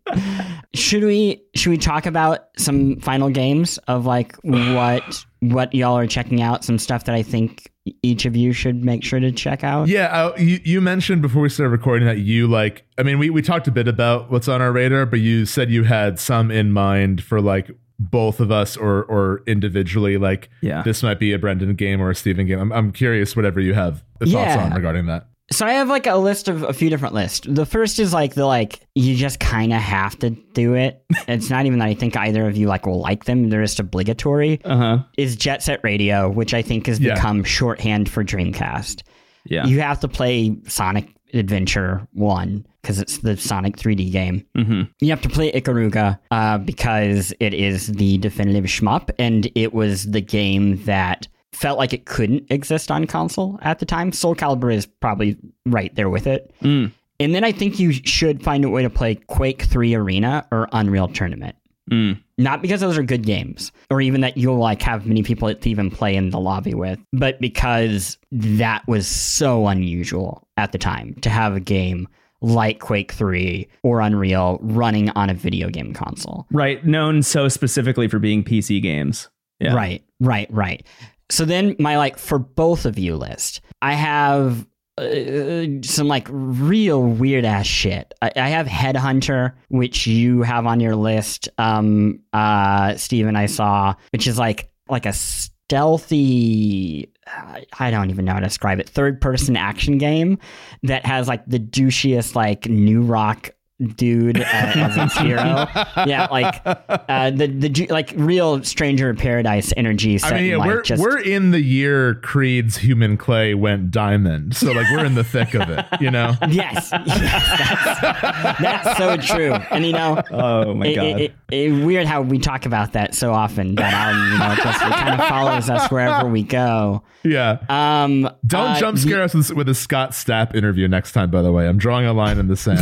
Should 0.74 1.04
we 1.04 1.44
should 1.54 1.68
we 1.68 1.76
talk 1.76 2.06
about 2.06 2.48
some 2.56 2.98
final 3.00 3.28
games 3.28 3.78
of 3.88 4.06
like 4.06 4.34
what 4.36 5.24
what 5.40 5.74
y'all 5.74 5.98
are 5.98 6.06
checking 6.06 6.40
out? 6.40 6.64
Some 6.64 6.78
stuff 6.78 7.04
that 7.04 7.14
I 7.14 7.22
think 7.22 7.70
each 8.02 8.24
of 8.24 8.34
you 8.34 8.54
should 8.54 8.82
make 8.84 9.04
sure 9.04 9.20
to 9.20 9.30
check 9.30 9.64
out. 9.64 9.88
Yeah, 9.88 10.06
uh, 10.06 10.34
you, 10.38 10.60
you 10.64 10.80
mentioned 10.80 11.20
before 11.20 11.42
we 11.42 11.48
started 11.50 11.70
recording 11.70 12.06
that 12.06 12.18
you 12.18 12.46
like. 12.46 12.86
I 12.96 13.02
mean, 13.02 13.18
we 13.18 13.28
we 13.28 13.42
talked 13.42 13.68
a 13.68 13.72
bit 13.72 13.86
about 13.86 14.30
what's 14.30 14.48
on 14.48 14.62
our 14.62 14.72
radar, 14.72 15.04
but 15.04 15.20
you 15.20 15.44
said 15.44 15.70
you 15.70 15.84
had 15.84 16.18
some 16.18 16.50
in 16.50 16.72
mind 16.72 17.22
for 17.22 17.42
like 17.42 17.70
both 18.10 18.40
of 18.40 18.50
us 18.50 18.76
or 18.76 19.04
or 19.04 19.42
individually. 19.46 20.16
Like, 20.18 20.50
Yeah. 20.60 20.82
this 20.82 21.02
might 21.02 21.18
be 21.18 21.32
a 21.32 21.38
Brendon 21.38 21.74
game 21.74 22.00
or 22.00 22.10
a 22.10 22.14
Stephen 22.14 22.46
game. 22.46 22.58
I'm 22.58 22.72
I'm 22.72 22.92
curious, 22.92 23.36
whatever 23.36 23.60
you 23.60 23.74
have 23.74 24.02
thoughts 24.18 24.30
Yeah. 24.32 24.64
on 24.64 24.72
regarding 24.72 25.06
that. 25.06 25.26
So 25.50 25.66
I 25.66 25.72
have 25.72 25.88
like 25.88 26.06
a 26.06 26.16
list 26.16 26.48
of 26.48 26.62
a 26.62 26.72
few 26.72 26.88
different 26.88 27.14
lists. 27.14 27.46
The 27.46 27.66
first 27.66 27.98
is 27.98 28.14
like 28.14 28.34
the 28.34 28.46
like 28.46 28.80
you 28.94 29.14
just 29.16 29.38
kind 29.38 29.72
of 29.72 29.80
have 29.82 30.18
to 30.20 30.30
do 30.30 30.74
it. 30.74 31.02
it's 31.28 31.50
not 31.50 31.66
even 31.66 31.78
that 31.80 31.88
I 31.88 31.94
think 31.94 32.16
either 32.16 32.46
of 32.48 32.56
you 32.56 32.68
like 32.68 32.86
will 32.86 33.00
like 33.00 33.24
them. 33.24 33.50
They're 33.50 33.60
just 33.62 33.78
obligatory. 33.80 34.60
Uh 34.64 34.76
huh. 34.76 34.98
Is 35.18 35.36
Jet 35.36 35.62
Set 35.62 35.80
Radio, 35.82 36.30
which 36.30 36.54
I 36.54 36.62
think 36.62 36.86
has 36.86 37.00
Yeah. 37.00 37.14
become 37.14 37.44
shorthand 37.44 38.08
for 38.08 38.24
Dreamcast. 38.24 39.02
Yeah. 39.44 39.66
You 39.66 39.80
have 39.80 40.00
to 40.00 40.08
play 40.08 40.56
Sonic 40.68 41.08
Adventure 41.34 42.06
1 42.12 42.64
because 42.82 42.98
it's 42.98 43.18
the 43.18 43.36
Sonic 43.36 43.76
3D 43.76 44.10
game. 44.10 44.44
mm-hmm. 44.56 44.82
You 45.00 45.10
have 45.10 45.22
to 45.22 45.28
play 45.28 45.52
Ikaruga 45.52 46.18
uh, 46.30 46.58
because 46.58 47.32
it 47.40 47.54
is 47.54 47.86
the 47.88 48.18
definitive 48.18 48.64
shmup, 48.64 49.10
and 49.18 49.50
it 49.54 49.72
was 49.72 50.10
the 50.10 50.20
game 50.20 50.82
that 50.84 51.28
felt 51.52 51.78
like 51.78 51.92
it 51.92 52.06
couldn't 52.06 52.46
exist 52.50 52.90
on 52.90 53.06
console 53.06 53.58
at 53.62 53.78
the 53.78 53.86
time. 53.86 54.12
Soul 54.12 54.34
Calibur 54.34 54.74
is 54.74 54.86
probably 54.86 55.36
right 55.66 55.94
there 55.94 56.10
with 56.10 56.26
it. 56.26 56.52
Mm. 56.62 56.90
And 57.20 57.34
then 57.34 57.44
I 57.44 57.52
think 57.52 57.78
you 57.78 57.92
should 57.92 58.42
find 58.42 58.64
a 58.64 58.68
way 58.68 58.82
to 58.82 58.90
play 58.90 59.14
Quake 59.14 59.62
3 59.62 59.94
Arena 59.94 60.46
or 60.50 60.68
Unreal 60.72 61.08
Tournament. 61.08 61.54
Mm. 61.90 62.20
Not 62.38 62.62
because 62.62 62.80
those 62.80 62.96
are 62.96 63.02
good 63.02 63.24
games, 63.24 63.70
or 63.90 64.00
even 64.00 64.22
that 64.22 64.36
you'll 64.36 64.58
like 64.58 64.82
have 64.82 65.06
many 65.06 65.22
people 65.22 65.52
to 65.54 65.68
even 65.68 65.90
play 65.90 66.16
in 66.16 66.30
the 66.30 66.40
lobby 66.40 66.74
with, 66.74 66.98
but 67.12 67.40
because 67.40 68.18
that 68.30 68.86
was 68.88 69.06
so 69.06 69.66
unusual 69.66 70.48
at 70.56 70.72
the 70.72 70.78
time 70.78 71.14
to 71.22 71.30
have 71.30 71.54
a 71.54 71.60
game 71.60 72.08
like 72.42 72.80
Quake 72.80 73.12
3 73.12 73.68
or 73.82 74.00
Unreal 74.00 74.58
running 74.62 75.10
on 75.10 75.30
a 75.30 75.34
video 75.34 75.68
game 75.68 75.94
console. 75.94 76.46
Right. 76.50 76.84
Known 76.84 77.22
so 77.22 77.48
specifically 77.48 78.08
for 78.08 78.18
being 78.18 78.44
PC 78.44 78.82
games. 78.82 79.28
Yeah. 79.60 79.74
Right, 79.74 80.02
right, 80.20 80.48
right. 80.50 80.84
So 81.30 81.44
then 81.44 81.76
my 81.78 81.96
like 81.96 82.18
for 82.18 82.38
both 82.38 82.84
of 82.84 82.98
you 82.98 83.16
list, 83.16 83.60
I 83.80 83.94
have 83.94 84.66
uh, 84.98 85.64
some 85.82 86.08
like 86.08 86.26
real 86.30 87.02
weird 87.02 87.44
ass 87.44 87.66
shit. 87.66 88.12
I, 88.20 88.32
I 88.36 88.48
have 88.48 88.66
Headhunter, 88.66 89.52
which 89.68 90.06
you 90.06 90.42
have 90.42 90.66
on 90.66 90.80
your 90.80 90.96
list. 90.96 91.48
Um, 91.56 92.20
uh, 92.32 92.96
Stephen, 92.96 93.36
I 93.36 93.46
saw, 93.46 93.94
which 94.10 94.26
is 94.26 94.38
like 94.38 94.70
like 94.88 95.06
a 95.06 95.12
stealthy. 95.14 97.10
I- 97.36 97.66
I 97.78 97.90
don't 97.90 98.10
even 98.10 98.24
know 98.24 98.32
how 98.32 98.40
to 98.40 98.46
describe 98.46 98.78
it. 98.80 98.88
Third 98.88 99.20
person 99.20 99.56
action 99.56 99.98
game 99.98 100.38
that 100.82 101.04
has 101.06 101.28
like 101.28 101.44
the 101.46 101.58
douchiest 101.58 102.34
like 102.34 102.66
new 102.66 103.02
rock 103.02 103.50
dude 103.96 104.38
uh, 104.40 104.44
as 104.44 104.96
its 104.96 105.18
hero. 105.18 105.66
Yeah, 106.06 106.28
like 106.30 106.54
uh, 106.64 107.30
the 107.30 107.48
the 107.48 107.86
like 107.88 108.12
real 108.14 108.62
Stranger 108.62 109.10
in 109.10 109.16
Paradise 109.16 109.72
energy. 109.76 110.18
Set 110.18 110.34
I 110.34 110.36
mean, 110.36 110.44
in, 110.44 110.50
yeah, 110.50 110.56
like, 110.58 110.66
we're 110.68 110.82
just, 110.82 111.02
we're 111.02 111.18
in 111.18 111.50
the 111.50 111.60
year 111.60 112.14
Creed's 112.16 112.76
Human 112.76 113.16
Clay 113.16 113.54
went 113.54 113.90
diamond, 113.90 114.54
so 114.54 114.70
like 114.70 114.86
we're 114.92 115.04
in 115.04 115.14
the 115.16 115.24
thick 115.24 115.54
of 115.54 115.68
it, 115.68 115.84
you 116.00 116.10
know. 116.12 116.34
Yes, 116.48 116.90
yes 117.06 118.00
that's, 118.00 118.60
that's 118.60 118.98
so 118.98 119.16
true. 119.16 119.52
And 119.70 119.84
you 119.84 119.92
know, 119.92 120.22
Oh 120.30 120.74
my 120.74 120.86
it, 120.86 120.94
god. 120.94 121.20
it, 121.20 121.34
it, 121.52 121.72
it- 121.72 121.84
weird 121.84 122.06
how 122.06 122.22
we 122.22 122.38
talk 122.38 122.66
about 122.66 122.92
that 122.94 123.14
so 123.14 123.32
often 123.32 123.74
that 123.76 124.12
um, 124.14 124.32
you 124.32 124.38
know, 124.38 124.54
just 124.56 124.82
it 124.82 124.90
kind 124.92 125.20
of 125.20 125.28
follows 125.28 125.70
us 125.70 125.90
wherever 125.90 126.28
we 126.28 126.42
go. 126.42 127.02
Yeah. 127.24 127.58
Um, 127.68 128.28
Don't 128.46 128.70
uh, 128.70 128.80
jump 128.80 128.98
scare 128.98 129.22
us 129.22 129.34
with, 129.34 129.50
with 129.52 129.68
a 129.68 129.74
Scott 129.74 130.10
Stapp 130.10 130.54
interview 130.54 130.88
next 130.88 131.12
time. 131.12 131.30
By 131.30 131.42
the 131.42 131.52
way, 131.52 131.68
I'm 131.68 131.78
drawing 131.78 132.06
a 132.06 132.12
line 132.12 132.38
in 132.38 132.48
the 132.48 132.56
sand. 132.56 132.78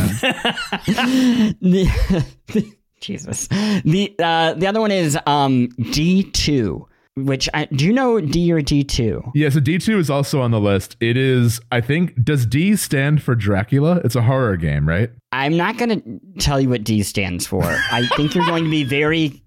the, 1.59 2.25
Jesus. 3.01 3.47
The 3.47 4.15
uh, 4.19 4.53
the 4.53 4.67
other 4.67 4.79
one 4.79 4.91
is 4.91 5.17
um 5.25 5.67
D 5.91 6.23
two, 6.23 6.87
which 7.15 7.49
I 7.53 7.65
do 7.65 7.85
you 7.85 7.93
know 7.93 8.19
D 8.21 8.51
or 8.53 8.61
D 8.61 8.83
two? 8.83 9.23
yeah, 9.35 9.49
so 9.49 9.59
D2 9.59 9.97
is 9.97 10.09
also 10.09 10.41
on 10.41 10.51
the 10.51 10.59
list. 10.59 10.95
It 10.99 11.17
is, 11.17 11.59
I 11.71 11.81
think, 11.81 12.13
does 12.23 12.45
D 12.45 12.75
stand 12.75 13.21
for 13.21 13.35
Dracula? 13.35 14.01
It's 14.03 14.15
a 14.15 14.21
horror 14.21 14.57
game, 14.57 14.87
right? 14.87 15.09
I'm 15.31 15.57
not 15.57 15.77
going 15.77 16.01
to 16.01 16.19
tell 16.39 16.59
you 16.59 16.69
what 16.69 16.83
D 16.83 17.03
stands 17.03 17.45
for. 17.45 17.63
I 17.63 18.07
think 18.15 18.35
you're 18.35 18.45
going 18.45 18.63
to 18.65 18.69
be 18.69 18.83
very 18.83 19.41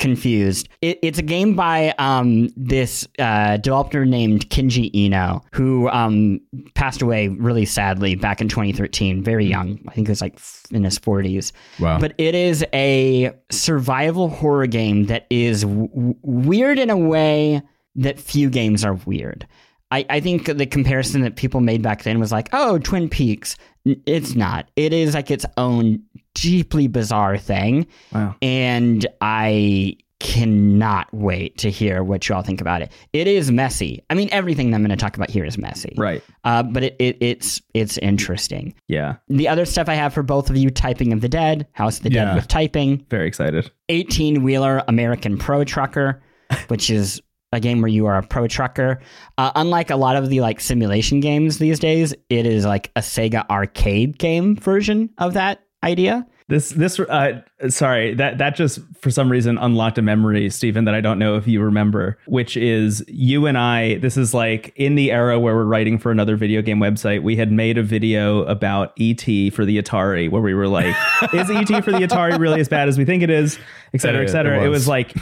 confused. 0.00 0.68
It, 0.80 0.98
it's 1.02 1.18
a 1.18 1.22
game 1.22 1.54
by 1.54 1.94
um, 1.98 2.48
this 2.56 3.06
uh, 3.20 3.58
developer 3.58 4.04
named 4.04 4.48
Kenji 4.50 4.90
Eno, 4.92 5.42
who 5.52 5.88
um, 5.90 6.40
passed 6.74 7.02
away 7.02 7.28
really 7.28 7.66
sadly 7.66 8.16
back 8.16 8.40
in 8.40 8.48
2013, 8.48 9.22
very 9.22 9.46
young. 9.46 9.78
I 9.86 9.92
think 9.92 10.08
it 10.08 10.10
was 10.10 10.20
like 10.20 10.40
in 10.72 10.82
his 10.82 10.98
40s. 10.98 11.52
Wow. 11.78 12.00
But 12.00 12.14
it 12.18 12.34
is 12.34 12.64
a 12.74 13.30
survival 13.52 14.28
horror 14.28 14.66
game 14.66 15.06
that 15.06 15.26
is 15.30 15.62
w- 15.62 15.88
w- 15.88 16.16
weird 16.22 16.78
in 16.78 16.90
a 16.90 16.96
way 16.96 17.62
that 17.94 18.18
few 18.18 18.50
games 18.50 18.84
are 18.84 18.94
weird. 18.94 19.46
I, 19.92 20.06
I 20.08 20.20
think 20.20 20.46
the 20.46 20.66
comparison 20.66 21.22
that 21.22 21.36
people 21.36 21.60
made 21.60 21.82
back 21.82 22.04
then 22.04 22.20
was 22.20 22.30
like, 22.30 22.48
oh, 22.52 22.78
Twin 22.78 23.08
Peaks. 23.08 23.56
It's 23.84 24.34
not. 24.34 24.70
It 24.76 24.92
is 24.92 25.14
like 25.14 25.30
its 25.30 25.44
own 25.56 26.02
deeply 26.34 26.86
bizarre 26.88 27.38
thing. 27.38 27.86
Wow. 28.12 28.34
And 28.42 29.06
I 29.20 29.96
cannot 30.20 31.08
wait 31.12 31.56
to 31.58 31.70
hear 31.70 32.02
what 32.04 32.28
you 32.28 32.34
all 32.34 32.42
think 32.42 32.60
about 32.60 32.82
it. 32.82 32.92
It 33.14 33.26
is 33.26 33.50
messy. 33.50 34.04
I 34.10 34.14
mean, 34.14 34.28
everything 34.30 34.74
I'm 34.74 34.82
going 34.82 34.90
to 34.90 34.96
talk 34.96 35.16
about 35.16 35.30
here 35.30 35.44
is 35.46 35.56
messy. 35.56 35.94
Right. 35.96 36.22
Uh, 36.44 36.62
but 36.62 36.84
it, 36.84 36.96
it, 36.98 37.16
it's 37.20 37.62
it's 37.72 37.96
interesting. 37.98 38.74
Yeah. 38.86 39.16
The 39.28 39.48
other 39.48 39.64
stuff 39.64 39.88
I 39.88 39.94
have 39.94 40.12
for 40.12 40.22
both 40.22 40.50
of 40.50 40.56
you 40.56 40.70
Typing 40.70 41.12
of 41.12 41.22
the 41.22 41.28
Dead, 41.28 41.66
House 41.72 41.96
of 41.96 42.02
the 42.04 42.12
Yeah. 42.12 42.26
Dead 42.26 42.34
with 42.36 42.48
typing, 42.48 43.04
Very 43.08 43.26
excited. 43.26 43.70
18 43.88 44.42
wheeler 44.42 44.84
American 44.88 45.38
Pro 45.38 45.64
Trucker, 45.64 46.22
which 46.68 46.90
is 46.90 47.20
a 47.52 47.58
game 47.58 47.80
where 47.80 47.88
you 47.88 48.06
are 48.06 48.18
a 48.18 48.22
pro 48.22 48.46
trucker. 48.46 49.00
Uh, 49.38 49.50
unlike 49.56 49.90
a 49.90 49.96
lot 49.96 50.16
of 50.16 50.28
the 50.28 50.40
like 50.40 50.60
simulation 50.60 51.18
games 51.20 51.58
these 51.58 51.78
days, 51.80 52.14
it 52.28 52.46
is 52.46 52.64
like 52.64 52.92
a 52.94 53.00
Sega 53.00 53.48
arcade 53.48 54.18
game 54.18 54.54
version 54.54 55.10
of 55.18 55.34
that 55.34 55.64
idea. 55.82 56.26
This 56.50 56.70
this 56.70 56.98
uh 56.98 57.40
sorry, 57.68 58.12
that 58.14 58.38
that 58.38 58.56
just 58.56 58.80
for 59.00 59.10
some 59.10 59.30
reason 59.30 59.56
unlocked 59.56 59.98
a 59.98 60.02
memory, 60.02 60.50
Stephen, 60.50 60.84
that 60.84 60.94
I 60.94 61.00
don't 61.00 61.18
know 61.18 61.36
if 61.36 61.46
you 61.46 61.62
remember, 61.62 62.18
which 62.26 62.56
is 62.56 63.04
you 63.08 63.46
and 63.46 63.56
I, 63.56 63.98
this 63.98 64.16
is 64.16 64.34
like 64.34 64.72
in 64.76 64.96
the 64.96 65.12
era 65.12 65.38
where 65.38 65.54
we're 65.54 65.64
writing 65.64 65.96
for 65.96 66.10
another 66.10 66.34
video 66.36 66.60
game 66.60 66.78
website, 66.80 67.22
we 67.22 67.36
had 67.36 67.52
made 67.52 67.78
a 67.78 67.82
video 67.84 68.42
about 68.44 68.92
ET 69.00 69.22
for 69.54 69.64
the 69.64 69.80
Atari 69.80 70.28
where 70.28 70.42
we 70.42 70.52
were 70.52 70.66
like, 70.66 70.94
is 71.32 71.48
ET 71.50 71.68
for 71.84 71.92
the 71.92 72.00
Atari 72.06 72.36
really 72.38 72.60
as 72.60 72.68
bad 72.68 72.88
as 72.88 72.98
we 72.98 73.04
think 73.04 73.22
it 73.22 73.30
is? 73.30 73.58
Et 73.92 74.00
cetera, 74.00 74.22
et 74.22 74.28
cetera. 74.28 74.56
It 74.62 74.68
was, 74.68 74.86
it 74.86 74.88
was 74.88 74.88
like 74.88 75.14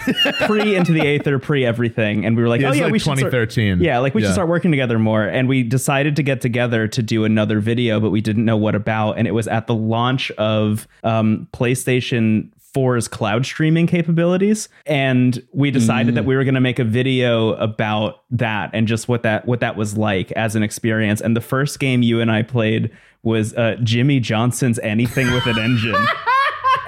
pre 0.46 0.74
into 0.76 0.92
the 0.92 1.00
Aether, 1.00 1.38
pre 1.38 1.64
everything. 1.64 2.24
And 2.26 2.36
we 2.36 2.42
were 2.42 2.48
like, 2.48 2.60
Yeah, 2.60 2.70
oh 2.70 2.72
yeah, 2.72 2.84
like 2.84 2.92
we 2.92 2.98
should 2.98 3.18
start- 3.18 3.32
2013. 3.32 3.80
yeah, 3.80 3.98
like 3.98 4.14
we 4.14 4.22
Yeah. 4.22 4.28
should 4.28 4.34
start 4.34 4.48
working 4.48 4.70
together 4.70 4.98
more. 4.98 5.22
And 5.24 5.48
we 5.48 5.62
decided 5.62 6.16
to 6.16 6.22
get 6.22 6.40
together 6.42 6.86
to 6.88 7.02
do 7.02 7.24
another 7.24 7.60
video, 7.60 7.98
but 8.00 8.10
we 8.10 8.20
didn't 8.20 8.44
know 8.44 8.56
what 8.58 8.74
about. 8.74 9.12
And 9.18 9.26
it 9.26 9.32
was 9.32 9.48
at 9.48 9.66
the 9.66 9.74
launch 9.74 10.30
of 10.32 10.86
um, 11.18 11.48
PlayStation 11.52 12.50
4's 12.74 13.08
cloud 13.08 13.46
streaming 13.46 13.86
capabilities. 13.86 14.68
And 14.86 15.42
we 15.52 15.70
decided 15.70 16.14
that 16.14 16.24
we 16.24 16.36
were 16.36 16.44
going 16.44 16.54
to 16.54 16.60
make 16.60 16.78
a 16.78 16.84
video 16.84 17.54
about 17.54 18.22
that 18.30 18.70
and 18.72 18.86
just 18.86 19.08
what 19.08 19.22
that 19.22 19.46
what 19.46 19.60
that 19.60 19.76
was 19.76 19.96
like 19.96 20.30
as 20.32 20.54
an 20.54 20.62
experience. 20.62 21.20
And 21.20 21.34
the 21.36 21.40
first 21.40 21.78
game 21.80 22.02
you 22.02 22.20
and 22.20 22.30
I 22.30 22.42
played 22.42 22.90
was 23.22 23.54
uh, 23.54 23.76
Jimmy 23.82 24.20
Johnson's 24.20 24.78
Anything 24.80 25.32
with 25.32 25.46
an 25.46 25.58
Engine. 25.58 26.06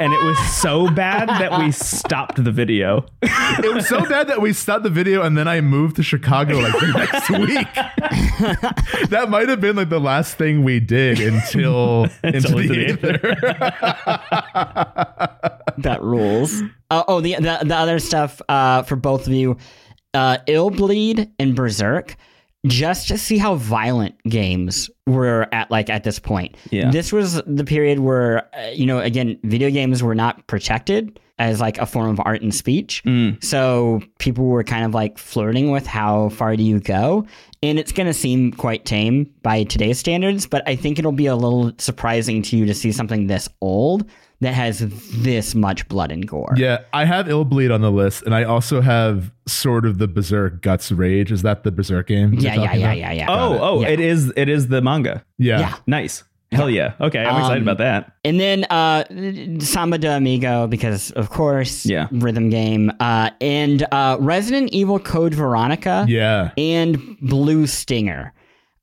And 0.00 0.14
it 0.14 0.22
was 0.22 0.38
so 0.54 0.88
bad 0.88 1.28
that 1.28 1.58
we 1.60 1.70
stopped 1.72 2.42
the 2.42 2.50
video. 2.50 3.04
it 3.22 3.74
was 3.74 3.86
so 3.86 4.00
bad 4.08 4.28
that 4.28 4.40
we 4.40 4.54
stopped 4.54 4.82
the 4.82 4.88
video 4.88 5.22
and 5.22 5.36
then 5.36 5.46
I 5.46 5.60
moved 5.60 5.96
to 5.96 6.02
Chicago 6.02 6.56
like 6.56 6.72
the 6.72 6.86
next 6.96 7.28
week. 8.98 9.10
that 9.10 9.28
might 9.28 9.50
have 9.50 9.60
been 9.60 9.76
like 9.76 9.90
the 9.90 10.00
last 10.00 10.38
thing 10.38 10.64
we 10.64 10.80
did 10.80 11.20
until, 11.20 12.04
into 12.24 12.36
into 12.38 12.48
the 12.48 12.68
the 12.68 12.86
Aether. 12.86 13.18
that 15.76 16.02
rules. 16.02 16.62
Uh, 16.90 17.04
oh, 17.06 17.20
the, 17.20 17.34
the 17.34 17.58
the 17.64 17.76
other 17.76 17.98
stuff 17.98 18.40
uh, 18.48 18.82
for 18.84 18.96
both 18.96 19.26
of 19.26 19.34
you, 19.34 19.58
uh, 20.14 20.38
Ill 20.46 20.70
Bleed 20.70 21.30
and 21.38 21.54
Berserk. 21.54 22.16
Just 22.66 23.08
to 23.08 23.16
see 23.16 23.38
how 23.38 23.54
violent 23.54 24.22
games 24.24 24.90
were 25.06 25.48
at 25.50 25.70
like 25.70 25.88
at 25.88 26.04
this 26.04 26.18
point. 26.18 26.56
Yeah. 26.70 26.90
This 26.90 27.10
was 27.12 27.40
the 27.46 27.64
period 27.64 28.00
where 28.00 28.48
uh, 28.54 28.68
you 28.68 28.84
know 28.86 28.98
again 28.98 29.38
video 29.44 29.70
games 29.70 30.02
were 30.02 30.14
not 30.14 30.46
protected 30.46 31.18
as 31.38 31.58
like 31.58 31.78
a 31.78 31.86
form 31.86 32.10
of 32.10 32.20
art 32.22 32.42
and 32.42 32.54
speech. 32.54 33.02
So 33.40 34.02
people 34.18 34.44
were 34.44 34.62
kind 34.62 34.84
of 34.84 34.92
like 34.92 35.16
flirting 35.16 35.70
with 35.70 35.86
how 35.86 36.28
far 36.28 36.54
do 36.54 36.62
you 36.62 36.80
go? 36.80 37.26
And 37.62 37.78
it's 37.78 37.92
going 37.92 38.06
to 38.06 38.14
seem 38.14 38.52
quite 38.52 38.86
tame 38.86 39.30
by 39.42 39.64
today's 39.64 39.98
standards, 39.98 40.46
but 40.46 40.66
I 40.66 40.76
think 40.76 40.98
it'll 40.98 41.12
be 41.12 41.26
a 41.26 41.36
little 41.36 41.72
surprising 41.76 42.40
to 42.44 42.56
you 42.56 42.64
to 42.64 42.72
see 42.72 42.90
something 42.90 43.26
this 43.26 43.50
old 43.60 44.08
that 44.40 44.54
has 44.54 44.78
this 45.18 45.54
much 45.54 45.86
blood 45.88 46.10
and 46.10 46.26
gore. 46.26 46.54
Yeah, 46.56 46.78
I 46.94 47.04
have 47.04 47.28
Ill 47.28 47.44
Bleed 47.44 47.70
on 47.70 47.82
the 47.82 47.90
list, 47.90 48.22
and 48.22 48.34
I 48.34 48.44
also 48.44 48.80
have 48.80 49.30
sort 49.46 49.84
of 49.84 49.98
the 49.98 50.08
Berserk 50.08 50.62
Guts 50.62 50.90
Rage. 50.90 51.30
Is 51.30 51.42
that 51.42 51.62
the 51.62 51.70
Berserk 51.70 52.06
game? 52.06 52.32
you're 52.32 52.44
Yeah, 52.44 52.54
yeah, 52.54 52.72
yeah, 52.72 52.92
yeah, 52.94 53.12
yeah. 53.12 53.26
Oh, 53.28 53.58
oh, 53.60 53.80
Yeah. 53.82 53.88
it 53.88 54.00
is 54.00 54.32
it 54.36 54.48
is 54.48 54.68
the 54.68 54.80
manga. 54.80 55.22
Yeah. 55.36 55.60
Yeah. 55.60 55.74
Nice. 55.86 56.24
Hell 56.52 56.68
yeah. 56.68 56.94
Okay, 57.00 57.20
I'm 57.24 57.38
excited 57.40 57.62
Um, 57.62 57.68
about 57.68 57.78
that. 57.78 58.12
And 58.24 58.40
then 58.40 58.64
uh, 58.64 59.04
Samba 59.60 59.98
de 59.98 60.08
Amigo, 60.16 60.66
because 60.66 61.12
of 61.12 61.30
course, 61.30 61.86
Yeah. 61.86 62.08
rhythm 62.10 62.50
game, 62.50 62.90
uh, 62.98 63.30
and 63.40 63.86
uh, 63.92 64.16
Resident 64.18 64.70
Evil 64.72 64.98
Code 64.98 65.32
Veronica, 65.32 66.04
Yeah. 66.08 66.50
and 66.58 66.98
Blue 67.20 67.66
Stinger. 67.68 68.32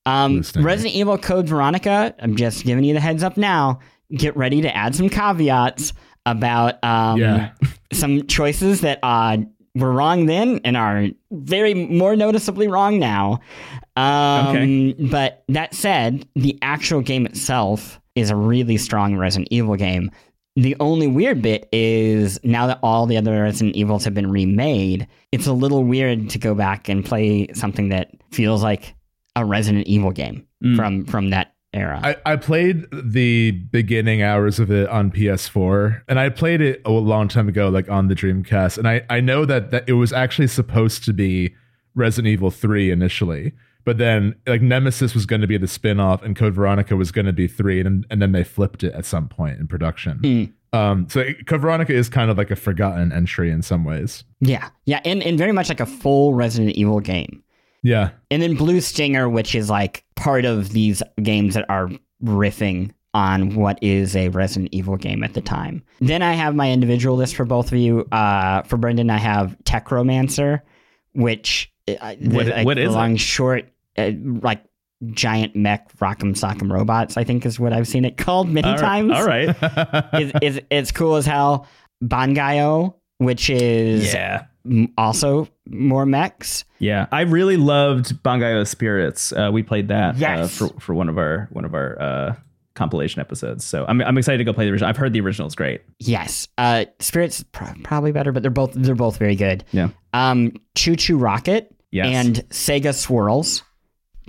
Um, 0.05 0.35
Blue 0.35 0.43
Stinger. 0.43 0.65
Resident 0.65 0.95
Evil 0.95 1.17
Code 1.17 1.47
Veronica, 1.49 2.15
I'm 2.19 2.37
just 2.37 2.63
giving 2.63 2.85
you 2.85 2.93
the 2.93 3.01
heads 3.01 3.21
up 3.21 3.35
now. 3.35 3.79
Get 4.15 4.37
ready 4.37 4.61
to 4.61 4.73
add 4.73 4.95
some 4.95 5.09
caveats 5.09 5.91
about 6.25 6.81
um, 6.85 7.19
Yeah. 7.19 7.49
some 7.91 8.25
choices 8.27 8.79
that 8.81 8.99
uh, 9.03 9.39
were 9.79 9.91
wrong 9.91 10.25
then 10.25 10.59
and 10.63 10.75
are 10.77 11.07
very 11.31 11.73
more 11.73 12.15
noticeably 12.15 12.67
wrong 12.67 12.99
now. 12.99 13.39
Um, 13.95 14.47
Okay. 14.47 14.93
But 14.93 15.43
that 15.49 15.73
said, 15.73 16.27
the 16.35 16.57
actual 16.61 17.01
game 17.01 17.25
itself 17.25 17.99
is 18.15 18.29
a 18.29 18.35
really 18.35 18.77
strong 18.77 19.15
Resident 19.15 19.47
Evil 19.51 19.75
game. 19.75 20.11
The 20.55 20.75
only 20.79 21.05
weird 21.07 21.41
bit 21.43 21.69
is 21.71 22.39
now 22.43 22.65
that 22.67 22.79
all 22.81 23.05
the 23.05 23.17
other 23.17 23.43
Resident 23.43 23.75
Evils 23.75 24.03
have 24.05 24.15
been 24.15 24.31
remade, 24.31 25.07
it's 25.31 25.45
a 25.45 25.53
little 25.53 25.83
weird 25.83 26.29
to 26.31 26.39
go 26.39 26.55
back 26.55 26.89
and 26.89 27.05
play 27.05 27.47
something 27.53 27.89
that 27.89 28.09
feels 28.31 28.63
like 28.63 28.95
a 29.35 29.45
Resident 29.45 29.85
Evil 29.85 30.11
game 30.11 30.47
from 30.75 31.05
from 31.05 31.29
that 31.29 31.53
era. 31.77 31.99
I, 32.03 32.15
I 32.25 32.35
played 32.35 32.85
the 32.91 33.51
beginning 33.51 34.21
hours 34.21 34.59
of 34.59 34.71
it 34.71 34.89
on 34.89 35.11
PS4, 35.11 36.01
and 36.07 36.19
I 36.19 36.29
played 36.29 36.61
it 36.61 36.81
a 36.85 36.91
long 36.91 37.27
time 37.27 37.47
ago, 37.47 37.69
like 37.69 37.89
on 37.89 38.07
the 38.07 38.15
Dreamcast. 38.15 38.77
And 38.77 38.87
I, 38.87 39.05
I 39.09 39.21
know 39.21 39.45
that, 39.45 39.71
that 39.71 39.87
it 39.87 39.93
was 39.93 40.11
actually 40.11 40.47
supposed 40.47 41.03
to 41.05 41.13
be 41.13 41.55
Resident 41.95 42.31
Evil 42.31 42.51
3 42.51 42.91
initially, 42.91 43.53
but 43.85 43.97
then 43.97 44.35
like 44.45 44.61
Nemesis 44.61 45.13
was 45.13 45.25
going 45.25 45.41
to 45.41 45.47
be 45.47 45.57
the 45.57 45.67
spin 45.67 45.99
off, 45.99 46.21
and 46.23 46.35
Code 46.35 46.53
Veronica 46.53 46.95
was 46.95 47.11
going 47.11 47.25
to 47.25 47.33
be 47.33 47.47
3, 47.47 47.81
and, 47.81 48.05
and 48.09 48.21
then 48.21 48.31
they 48.31 48.43
flipped 48.43 48.83
it 48.83 48.93
at 48.93 49.05
some 49.05 49.27
point 49.27 49.59
in 49.59 49.67
production. 49.67 50.53
Um, 50.73 51.07
so 51.09 51.23
Code 51.45 51.61
Veronica 51.61 51.93
is 51.93 52.09
kind 52.09 52.29
of 52.29 52.37
like 52.37 52.51
a 52.51 52.55
forgotten 52.55 53.11
entry 53.13 53.49
in 53.51 53.61
some 53.61 53.85
ways. 53.85 54.25
yeah, 54.41 54.69
yeah, 54.85 54.99
and, 55.05 55.23
and 55.23 55.37
very 55.37 55.53
much 55.53 55.69
like 55.69 55.79
a 55.79 55.85
full 55.85 56.33
Resident 56.33 56.75
Evil 56.75 56.99
game. 56.99 57.41
Yeah. 57.83 58.09
And 58.31 58.41
then 58.41 58.55
Blue 58.55 58.81
Stinger, 58.81 59.29
which 59.29 59.55
is 59.55 59.69
like 59.69 60.03
part 60.15 60.45
of 60.45 60.69
these 60.69 61.01
games 61.21 61.53
that 61.53 61.65
are 61.69 61.89
riffing 62.23 62.91
on 63.13 63.55
what 63.55 63.79
is 63.81 64.15
a 64.15 64.29
Resident 64.29 64.69
Evil 64.73 64.97
game 64.97 65.23
at 65.23 65.33
the 65.33 65.41
time. 65.41 65.81
Then 66.01 66.21
I 66.21 66.33
have 66.33 66.53
my 66.55 66.71
individual 66.71 67.15
list 67.15 67.35
for 67.35 67.45
both 67.45 67.71
of 67.71 67.77
you. 67.77 68.01
Uh, 68.11 68.61
for 68.63 68.77
Brendon, 68.77 69.09
I 69.09 69.17
have 69.17 69.55
Techromancer, 69.63 70.61
which 71.13 71.71
uh, 71.87 72.15
What- 72.21 72.45
the, 72.47 72.63
what 72.63 72.77
is 72.77 72.93
long 72.93 73.13
it? 73.13 73.19
short, 73.19 73.65
uh, 73.97 74.11
like 74.41 74.63
giant 75.11 75.55
mech 75.55 75.95
rock'em 75.99 76.33
sock'em 76.33 76.71
robots. 76.71 77.17
I 77.17 77.23
think 77.23 77.45
is 77.45 77.59
what 77.59 77.71
I've 77.73 77.87
seen 77.87 78.03
it 78.05 78.17
called 78.17 78.49
many 78.49 78.67
All 78.67 78.73
right. 78.75 78.79
times. 78.81 79.11
All 79.13 79.25
right. 79.25 79.49
it's, 80.13 80.31
it's, 80.41 80.65
it's 80.69 80.91
cool 80.91 81.15
as 81.15 81.25
hell. 81.25 81.67
Bangai-O, 82.03 82.95
which 83.19 83.49
is 83.49 84.13
yeah. 84.13 84.45
M- 84.69 84.93
also 84.97 85.47
more 85.69 86.05
mechs. 86.05 86.65
Yeah. 86.79 87.07
I 87.11 87.21
really 87.21 87.57
loved 87.57 88.21
Bangai-O 88.23 88.63
Spirits. 88.65 89.31
Uh, 89.31 89.49
we 89.51 89.63
played 89.63 89.87
that 89.89 90.21
uh, 90.21 90.47
for 90.47 90.67
for 90.79 90.93
one 90.93 91.09
of 91.09 91.17
our 91.17 91.47
one 91.51 91.65
of 91.65 91.73
our 91.73 92.01
uh, 92.01 92.35
compilation 92.75 93.19
episodes. 93.21 93.63
So 93.65 93.85
I'm 93.87 94.01
I'm 94.01 94.17
excited 94.17 94.37
to 94.39 94.43
go 94.43 94.53
play 94.53 94.65
the 94.65 94.71
original. 94.71 94.89
I've 94.89 94.97
heard 94.97 95.13
the 95.13 95.21
original 95.21 95.47
is 95.47 95.55
great. 95.55 95.81
Yes, 95.99 96.47
uh, 96.57 96.85
Spirits 96.99 97.43
pro- 97.51 97.73
probably 97.83 98.11
better, 98.11 98.31
but 98.31 98.41
they're 98.43 98.51
both 98.51 98.73
they're 98.73 98.95
both 98.95 99.17
very 99.17 99.35
good. 99.35 99.63
Yeah. 99.71 99.89
Um, 100.13 100.53
ChuChu 100.75 101.19
Rocket 101.21 101.73
Yes. 101.91 102.07
and 102.07 102.35
Sega 102.49 102.93
Swirls. 102.93 103.63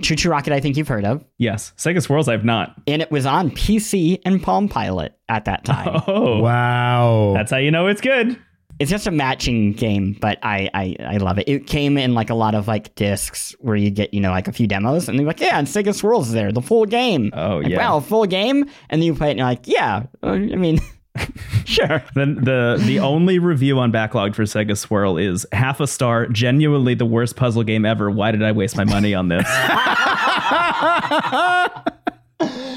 ChuChu 0.01 0.29
Rocket, 0.31 0.53
I 0.53 0.61
think 0.61 0.77
you've 0.77 0.87
heard 0.87 1.03
of, 1.03 1.25
Yes. 1.37 1.73
Sega 1.75 2.01
Swirls 2.01 2.29
I've 2.29 2.45
not. 2.45 2.73
and 2.87 3.01
it 3.01 3.11
was 3.11 3.25
on 3.25 3.51
PC 3.51 4.21
and 4.25 4.41
Palm 4.41 4.69
Pilot 4.69 5.13
at 5.27 5.43
that 5.45 5.65
time. 5.65 6.01
Oh. 6.07 6.39
Wow. 6.39 7.33
That's 7.35 7.51
how 7.51 7.57
you 7.57 7.69
know 7.69 7.87
it's 7.87 7.99
good. 7.99 8.39
It's 8.79 8.89
just 8.89 9.07
a 9.07 9.11
matching 9.11 9.73
game, 9.73 10.15
but 10.19 10.39
I, 10.41 10.69
I 10.73 10.95
I 11.05 11.17
love 11.17 11.37
it. 11.37 11.49
It 11.49 11.67
came 11.67 11.97
in 11.97 12.13
like 12.13 12.29
a 12.29 12.33
lot 12.35 12.55
of 12.55 12.67
like 12.67 12.95
discs 12.95 13.53
where 13.59 13.75
you 13.75 13.89
get 13.91 14.13
you 14.13 14.21
know 14.21 14.31
like 14.31 14.47
a 14.47 14.53
few 14.53 14.67
demos, 14.67 15.09
and 15.09 15.19
they're 15.19 15.25
like, 15.27 15.41
yeah, 15.41 15.59
and 15.59 15.67
Sega 15.67 15.93
Swirls 15.93 16.27
is 16.29 16.33
there, 16.33 16.51
the 16.51 16.61
full 16.61 16.85
game. 16.85 17.31
Oh, 17.33 17.57
Like, 17.57 17.67
yeah. 17.67 17.77
wow, 17.77 17.99
full 17.99 18.25
game, 18.25 18.61
and 18.89 19.01
then 19.01 19.03
you 19.03 19.13
play 19.13 19.27
it, 19.27 19.31
and 19.31 19.39
you're 19.39 19.47
like, 19.47 19.67
yeah, 19.67 20.03
uh, 20.23 20.27
I 20.31 20.37
mean, 20.55 20.79
sure. 21.65 22.03
Then 22.15 22.35
the 22.35 22.81
the 22.85 22.99
only 22.99 23.37
review 23.39 23.79
on 23.79 23.91
backlog 23.91 24.33
for 24.35 24.43
Sega 24.43 24.77
Swirl 24.77 25.17
is 25.17 25.45
half 25.51 25.79
a 25.81 25.87
star, 25.87 26.27
genuinely 26.27 26.93
the 26.95 27.05
worst 27.05 27.35
puzzle 27.35 27.63
game 27.63 27.85
ever. 27.85 28.09
Why 28.09 28.31
did 28.31 28.43
I 28.43 28.53
waste 28.53 28.77
my 28.77 28.85
money 28.85 29.13
on 29.13 29.27
this? 29.27 29.45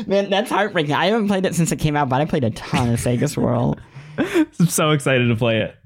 Man, 0.06 0.30
that's 0.30 0.50
heartbreaking. 0.50 0.94
I 0.94 1.06
haven't 1.06 1.28
played 1.28 1.46
it 1.46 1.54
since 1.54 1.70
it 1.70 1.78
came 1.78 1.94
out, 1.94 2.08
but 2.08 2.20
I 2.20 2.24
played 2.24 2.42
a 2.42 2.50
ton 2.50 2.88
of 2.92 2.98
Sega 2.98 3.28
Swirl. 3.28 3.78
I'm 4.18 4.66
so 4.66 4.90
excited 4.90 5.28
to 5.28 5.36
play 5.36 5.60
it. 5.60 5.76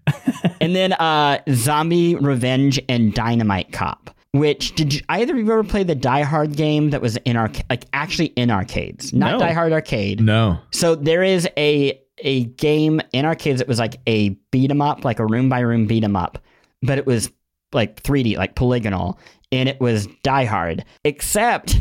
and 0.61 0.75
then 0.75 0.93
uh, 0.95 1.41
Zombie 1.51 2.15
Revenge 2.17 2.81
and 2.89 3.13
Dynamite 3.15 3.73
Cop. 3.73 4.11
Which 4.33 4.75
did 4.75 4.93
you, 4.93 5.01
either 5.09 5.33
of 5.33 5.39
you 5.39 5.51
ever 5.51 5.65
play 5.65 5.83
the 5.83 5.95
Die 5.95 6.23
Hard 6.23 6.57
game 6.57 6.91
that 6.91 7.01
was 7.01 7.17
in 7.19 7.37
arcade, 7.39 7.65
like 7.71 7.85
actually 7.95 8.27
in 8.27 8.51
arcades, 8.51 9.13
not 9.15 9.33
No. 9.33 9.39
Die 9.39 9.53
Hard 9.53 9.73
arcade? 9.73 10.21
no. 10.21 10.59
So 10.73 10.95
there 10.95 11.23
is 11.23 11.49
a 11.57 11.99
a 12.23 12.45
game 12.45 13.01
in 13.13 13.25
arcades 13.25 13.59
that 13.61 13.69
was 13.69 13.79
like 13.79 13.97
a 14.07 14.31
beat 14.51 14.71
'em 14.71 14.83
up, 14.83 15.05
like 15.05 15.21
a 15.21 15.27
room 15.27 15.49
by 15.49 15.61
room 15.61 15.87
beat 15.87 16.05
'em 16.05 16.17
up, 16.17 16.39
but 16.83 16.99
it 16.99 17.07
was 17.07 17.31
like 17.73 18.03
3D, 18.03 18.37
like 18.37 18.55
polygonal, 18.57 19.19
and 19.53 19.69
it 19.71 19.81
was 19.81 20.07
Die 20.23 20.45
Hard. 20.45 20.85
Except, 21.05 21.81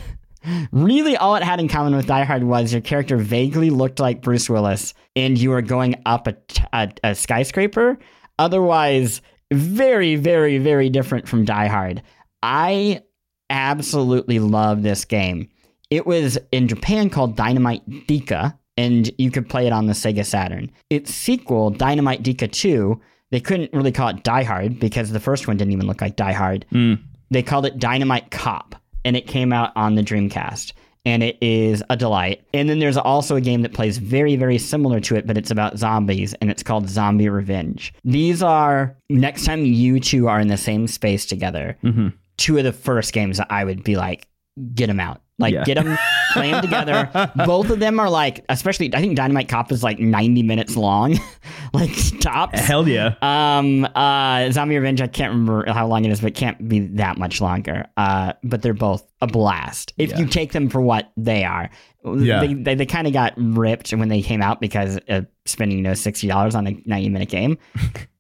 really, 0.71 1.17
all 1.17 1.35
it 1.35 1.43
had 1.43 1.59
in 1.59 1.67
common 1.67 1.95
with 1.95 2.07
Die 2.07 2.23
Hard 2.23 2.43
was 2.43 2.71
your 2.71 2.81
character 2.81 3.17
vaguely 3.17 3.69
looked 3.69 3.99
like 3.99 4.21
Bruce 4.21 4.49
Willis, 4.49 4.93
and 5.15 5.37
you 5.37 5.49
were 5.49 5.61
going 5.61 6.01
up 6.05 6.27
a 6.73 7.15
skyscraper. 7.15 7.97
Otherwise, 8.37 9.21
very, 9.53 10.15
very, 10.15 10.57
very 10.57 10.89
different 10.89 11.27
from 11.27 11.45
Die 11.45 11.67
Hard. 11.67 12.01
I 12.43 13.01
absolutely 13.49 14.39
love 14.39 14.83
this 14.83 15.05
game. 15.05 15.49
It 15.89 16.05
was 16.05 16.37
in 16.51 16.67
Japan 16.67 17.09
called 17.09 17.35
Dynamite 17.35 17.87
Deka, 18.07 18.57
and 18.77 19.09
you 19.17 19.31
could 19.31 19.47
play 19.47 19.67
it 19.67 19.73
on 19.73 19.85
the 19.85 19.93
Sega 19.93 20.25
Saturn. 20.25 20.71
Its 20.89 21.13
sequel, 21.13 21.69
Dynamite 21.69 22.23
Deka 22.23 22.51
2, 22.51 22.99
they 23.31 23.39
couldn't 23.39 23.71
really 23.73 23.91
call 23.91 24.09
it 24.09 24.23
Die 24.23 24.43
Hard 24.43 24.79
because 24.79 25.11
the 25.11 25.19
first 25.19 25.47
one 25.47 25.57
didn't 25.57 25.73
even 25.73 25.87
look 25.87 26.01
like 26.01 26.15
Die 26.15 26.33
Hard. 26.33 26.65
Hmm. 26.71 26.95
They 27.31 27.41
called 27.41 27.65
it 27.65 27.79
Dynamite 27.79 28.31
Cop, 28.31 28.75
and 29.05 29.15
it 29.15 29.27
came 29.27 29.53
out 29.53 29.71
on 29.77 29.95
the 29.95 30.03
Dreamcast. 30.03 30.73
And 31.07 31.21
it 31.21 31.37
is 31.39 31.83
a 31.91 31.95
delight. 31.95 32.41
And 32.51 32.67
then 32.67 32.79
there's 32.79 32.97
also 32.97 33.35
a 33.35 33.41
game 33.41 33.61
that 33.61 33.73
plays 33.73 33.99
very, 33.99 34.35
very 34.35 34.57
similar 34.57 34.99
to 35.01 35.15
it, 35.15 35.27
but 35.27 35.37
it's 35.37 35.51
about 35.51 35.77
zombies, 35.77 36.33
and 36.41 36.49
it's 36.49 36.63
called 36.63 36.89
Zombie 36.89 37.29
Revenge. 37.29 37.93
These 38.03 38.41
are, 38.41 38.97
next 39.07 39.45
time 39.45 39.63
you 39.63 39.99
two 39.99 40.27
are 40.27 40.39
in 40.39 40.47
the 40.47 40.57
same 40.57 40.87
space 40.87 41.27
together, 41.27 41.77
mm-hmm. 41.83 42.07
two 42.37 42.57
of 42.57 42.63
the 42.63 42.73
first 42.73 43.13
games 43.13 43.37
that 43.37 43.51
I 43.51 43.65
would 43.65 43.83
be 43.83 43.97
like, 43.97 44.27
get 44.73 44.87
them 44.87 44.99
out. 44.99 45.21
Like, 45.37 45.53
Yeah. 45.53 45.63
get 45.65 45.75
them, 45.75 45.97
play 46.31 46.51
them 46.51 46.61
together. 46.61 47.09
Both 47.45 47.69
of 47.69 47.79
them 47.79 47.99
are 47.99 48.09
like, 48.09 48.45
especially, 48.47 48.93
I 48.95 49.01
think 49.01 49.17
Dynamite 49.17 49.49
Cop 49.49 49.71
is 49.71 49.83
like 49.83 49.99
90 49.99 50.43
minutes 50.43 50.77
long, 50.77 51.17
like 51.73 51.91
tops. 52.21 52.59
Hell 52.61 52.87
yeah. 52.87 53.15
Um, 53.21 53.85
uh, 53.95 54.49
Zombie 54.51 54.75
Revenge, 54.75 55.01
I 55.01 55.07
can't 55.07 55.31
remember 55.33 55.71
how 55.73 55.87
long 55.87 56.05
it 56.05 56.11
is, 56.11 56.21
but 56.21 56.27
it 56.27 56.35
can't 56.35 56.67
be 56.69 56.79
that 56.79 57.17
much 57.17 57.41
longer. 57.41 57.85
Uh, 57.97 58.33
but 58.43 58.61
they're 58.61 58.73
both 58.73 59.03
a 59.21 59.27
blast 59.27 59.93
if 59.97 60.17
you 60.17 60.25
take 60.25 60.53
them 60.53 60.69
for 60.69 60.79
what 60.79 61.11
they 61.17 61.43
are. 61.43 61.69
Yeah. 62.05 62.39
They, 62.39 62.53
they, 62.53 62.75
they 62.75 62.85
kind 62.85 63.07
of 63.07 63.13
got 63.13 63.33
ripped 63.35 63.91
when 63.91 64.07
they 64.09 64.21
came 64.21 64.41
out 64.41 64.61
because 64.61 64.99
of 65.09 65.25
spending, 65.45 65.77
you 65.79 65.83
know, 65.83 65.91
$60 65.93 66.55
on 66.55 66.67
a 66.67 66.81
90 66.85 67.09
minute 67.09 67.29
game. 67.29 67.57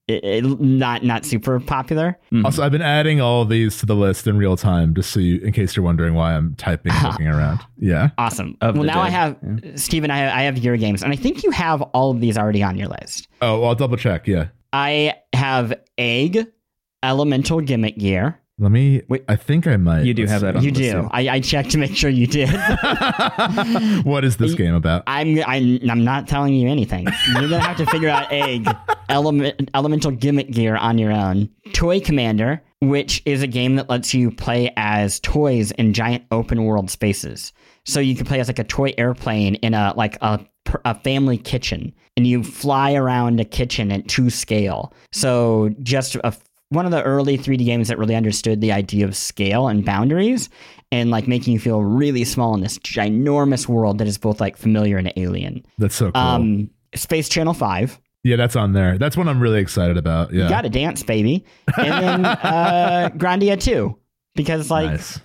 it, 0.07 0.23
it- 0.23 0.59
not, 0.59 1.03
not 1.03 1.25
super 1.25 1.59
popular. 1.59 2.17
Mm-hmm. 2.31 2.45
Also, 2.45 2.63
I've 2.63 2.71
been 2.71 2.81
adding 2.81 3.21
all 3.21 3.41
of 3.41 3.49
these 3.49 3.77
to 3.79 3.85
the 3.85 3.95
list 3.95 4.27
in 4.27 4.37
real 4.37 4.55
time, 4.57 4.93
just 4.93 5.11
so 5.11 5.19
you, 5.19 5.39
in 5.41 5.51
case 5.51 5.75
you're 5.75 5.85
wondering 5.85 6.13
why 6.13 6.35
I'm 6.35 6.55
typing 6.55 6.91
and 6.93 7.03
looking 7.11 7.27
around. 7.27 7.59
Yeah. 7.77 8.09
Awesome. 8.17 8.55
Of 8.61 8.75
well, 8.75 8.83
the 8.83 8.87
now 8.91 9.01
I 9.01 9.09
dead, 9.09 9.65
have, 9.65 9.79
Stephen. 9.79 10.11
I 10.11 10.17
have, 10.17 10.33
I 10.33 10.41
have 10.43 10.57
your 10.59 10.77
games, 10.77 11.01
and 11.03 11.11
I 11.11 11.15
think 11.15 11.43
you 11.43 11.51
have 11.51 11.81
all 11.81 12.11
of 12.11 12.21
these 12.21 12.37
already 12.37 12.61
on 12.63 12.77
your 12.77 12.87
list. 12.89 13.27
Oh, 13.41 13.59
well, 13.59 13.69
I'll 13.69 13.75
double 13.75 13.97
check. 13.97 14.27
Yeah. 14.27 14.47
I 14.73 15.15
have 15.33 15.73
Egg, 15.97 16.45
Elemental 17.03 17.61
Gimmick 17.61 17.97
Gear. 17.97 18.39
Let 18.57 18.71
me. 18.71 19.01
Wait. 19.09 19.25
I 19.27 19.35
think 19.35 19.67
I 19.67 19.75
might. 19.75 20.05
You 20.05 20.13
do 20.13 20.23
Let's 20.23 20.31
have 20.31 20.41
that 20.41 20.55
on 20.55 20.63
You 20.63 20.71
the 20.71 20.91
do. 20.91 21.09
I, 21.11 21.27
I 21.27 21.39
checked 21.41 21.71
to 21.71 21.77
make 21.77 21.95
sure 21.95 22.09
you 22.09 22.25
did. 22.25 22.49
what 24.03 24.23
is 24.23 24.37
this 24.37 24.53
game 24.53 24.73
about? 24.73 25.03
I'm, 25.07 25.39
I'm 25.45 25.79
I'm 25.89 26.03
not 26.05 26.27
telling 26.27 26.53
you 26.53 26.69
anything. 26.69 27.05
You're 27.33 27.49
gonna 27.49 27.59
have 27.59 27.77
to 27.77 27.85
figure 27.87 28.07
out 28.07 28.31
egg 28.31 28.67
element 29.09 29.69
elemental 29.73 30.11
gimmick 30.11 30.51
gear 30.51 30.77
on 30.77 30.97
your 30.97 31.11
own. 31.11 31.49
Toy 31.73 31.99
Commander, 31.99 32.61
which 32.81 33.21
is 33.25 33.43
a 33.43 33.47
game 33.47 33.75
that 33.75 33.89
lets 33.89 34.13
you 34.13 34.31
play 34.31 34.71
as 34.77 35.19
toys 35.19 35.71
in 35.71 35.93
giant 35.93 36.23
open 36.31 36.63
world 36.63 36.89
spaces. 36.89 37.51
So 37.83 37.99
you 37.99 38.15
can 38.15 38.25
play 38.25 38.39
as 38.39 38.47
like 38.47 38.59
a 38.59 38.63
toy 38.63 38.93
airplane 38.97 39.55
in 39.55 39.73
a 39.73 39.93
like 39.97 40.17
a 40.21 40.39
a 40.83 40.95
family 41.01 41.37
kitchen, 41.37 41.93
and 42.17 42.25
you 42.25 42.43
fly 42.43 42.93
around 42.93 43.39
a 43.39 43.45
kitchen 43.45 43.91
at 43.91 44.07
two 44.07 44.29
scale. 44.29 44.93
So 45.11 45.69
just 45.83 46.15
a 46.23 46.35
one 46.69 46.85
of 46.85 46.91
the 46.91 47.03
early 47.03 47.37
3D 47.37 47.63
games 47.65 47.87
that 47.89 47.97
really 47.97 48.15
understood 48.15 48.59
the 48.61 48.71
idea 48.71 49.05
of 49.05 49.15
scale 49.15 49.67
and 49.67 49.85
boundaries 49.85 50.49
and 50.91 51.11
like 51.11 51.27
making 51.27 51.53
you 51.53 51.59
feel 51.59 51.81
really 51.83 52.23
small 52.23 52.53
in 52.55 52.61
this 52.61 52.79
ginormous 52.79 53.67
world 53.67 53.97
that 53.99 54.07
is 54.07 54.17
both 54.17 54.39
like 54.41 54.57
familiar 54.57 54.97
and 54.97 55.11
alien. 55.15 55.63
That's 55.77 55.95
so 55.95 56.11
cool. 56.11 56.21
Um, 56.21 56.69
Space 56.95 57.29
Channel 57.29 57.53
5. 57.53 57.99
yeah, 58.23 58.35
that's 58.35 58.55
on 58.55 58.73
there. 58.73 58.97
That's 58.97 59.15
one 59.15 59.27
I'm 59.27 59.39
really 59.39 59.59
excited 59.59 59.97
about. 59.97 60.33
Yeah. 60.33 60.43
You 60.43 60.49
got 60.49 60.61
to 60.61 60.69
dance, 60.69 61.03
baby. 61.03 61.45
And 61.77 61.91
then 62.03 62.25
uh, 62.25 63.09
Grandia 63.15 63.61
2. 63.61 63.95
Because 64.35 64.69
like 64.71 64.89
Nice. 64.91 65.19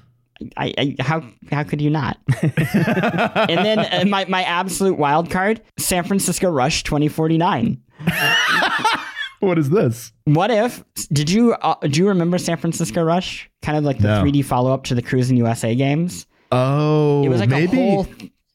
I, 0.57 0.73
I 0.79 0.97
how 1.01 1.23
how 1.51 1.65
could 1.65 1.81
you 1.83 1.91
not? 1.91 2.17
and 2.43 3.59
then 3.59 3.79
uh, 3.79 4.05
my 4.09 4.25
my 4.27 4.43
absolute 4.45 4.97
wild 4.99 5.31
card, 5.31 5.61
San 5.79 6.05
Francisco 6.05 6.49
Rush 6.51 6.83
2049. 6.85 7.81
What 9.41 9.59
is 9.59 9.71
this? 9.71 10.13
What 10.25 10.51
if 10.51 10.85
did 11.13 11.31
you 11.31 11.55
uh, 11.55 11.75
do 11.83 11.99
you 12.01 12.09
remember 12.09 12.39
San 12.39 12.57
Francisco 12.57 13.03
Rush? 13.03 13.51
Kind 13.63 13.77
of 13.79 13.85
like 13.85 13.99
the 13.99 14.09
No. 14.09 14.23
3D 14.23 14.45
follow 14.45 14.73
up 14.73 14.85
to 14.85 14.95
the 14.95 15.03
Cruis'n 15.03 15.37
USA 15.39 15.75
games. 15.75 16.27
Oh, 16.53 17.23
It 17.25 17.29
was 17.29 17.41
like 17.41 17.49
maybe. 17.49 17.79
a 17.79 17.91
whole 17.91 18.07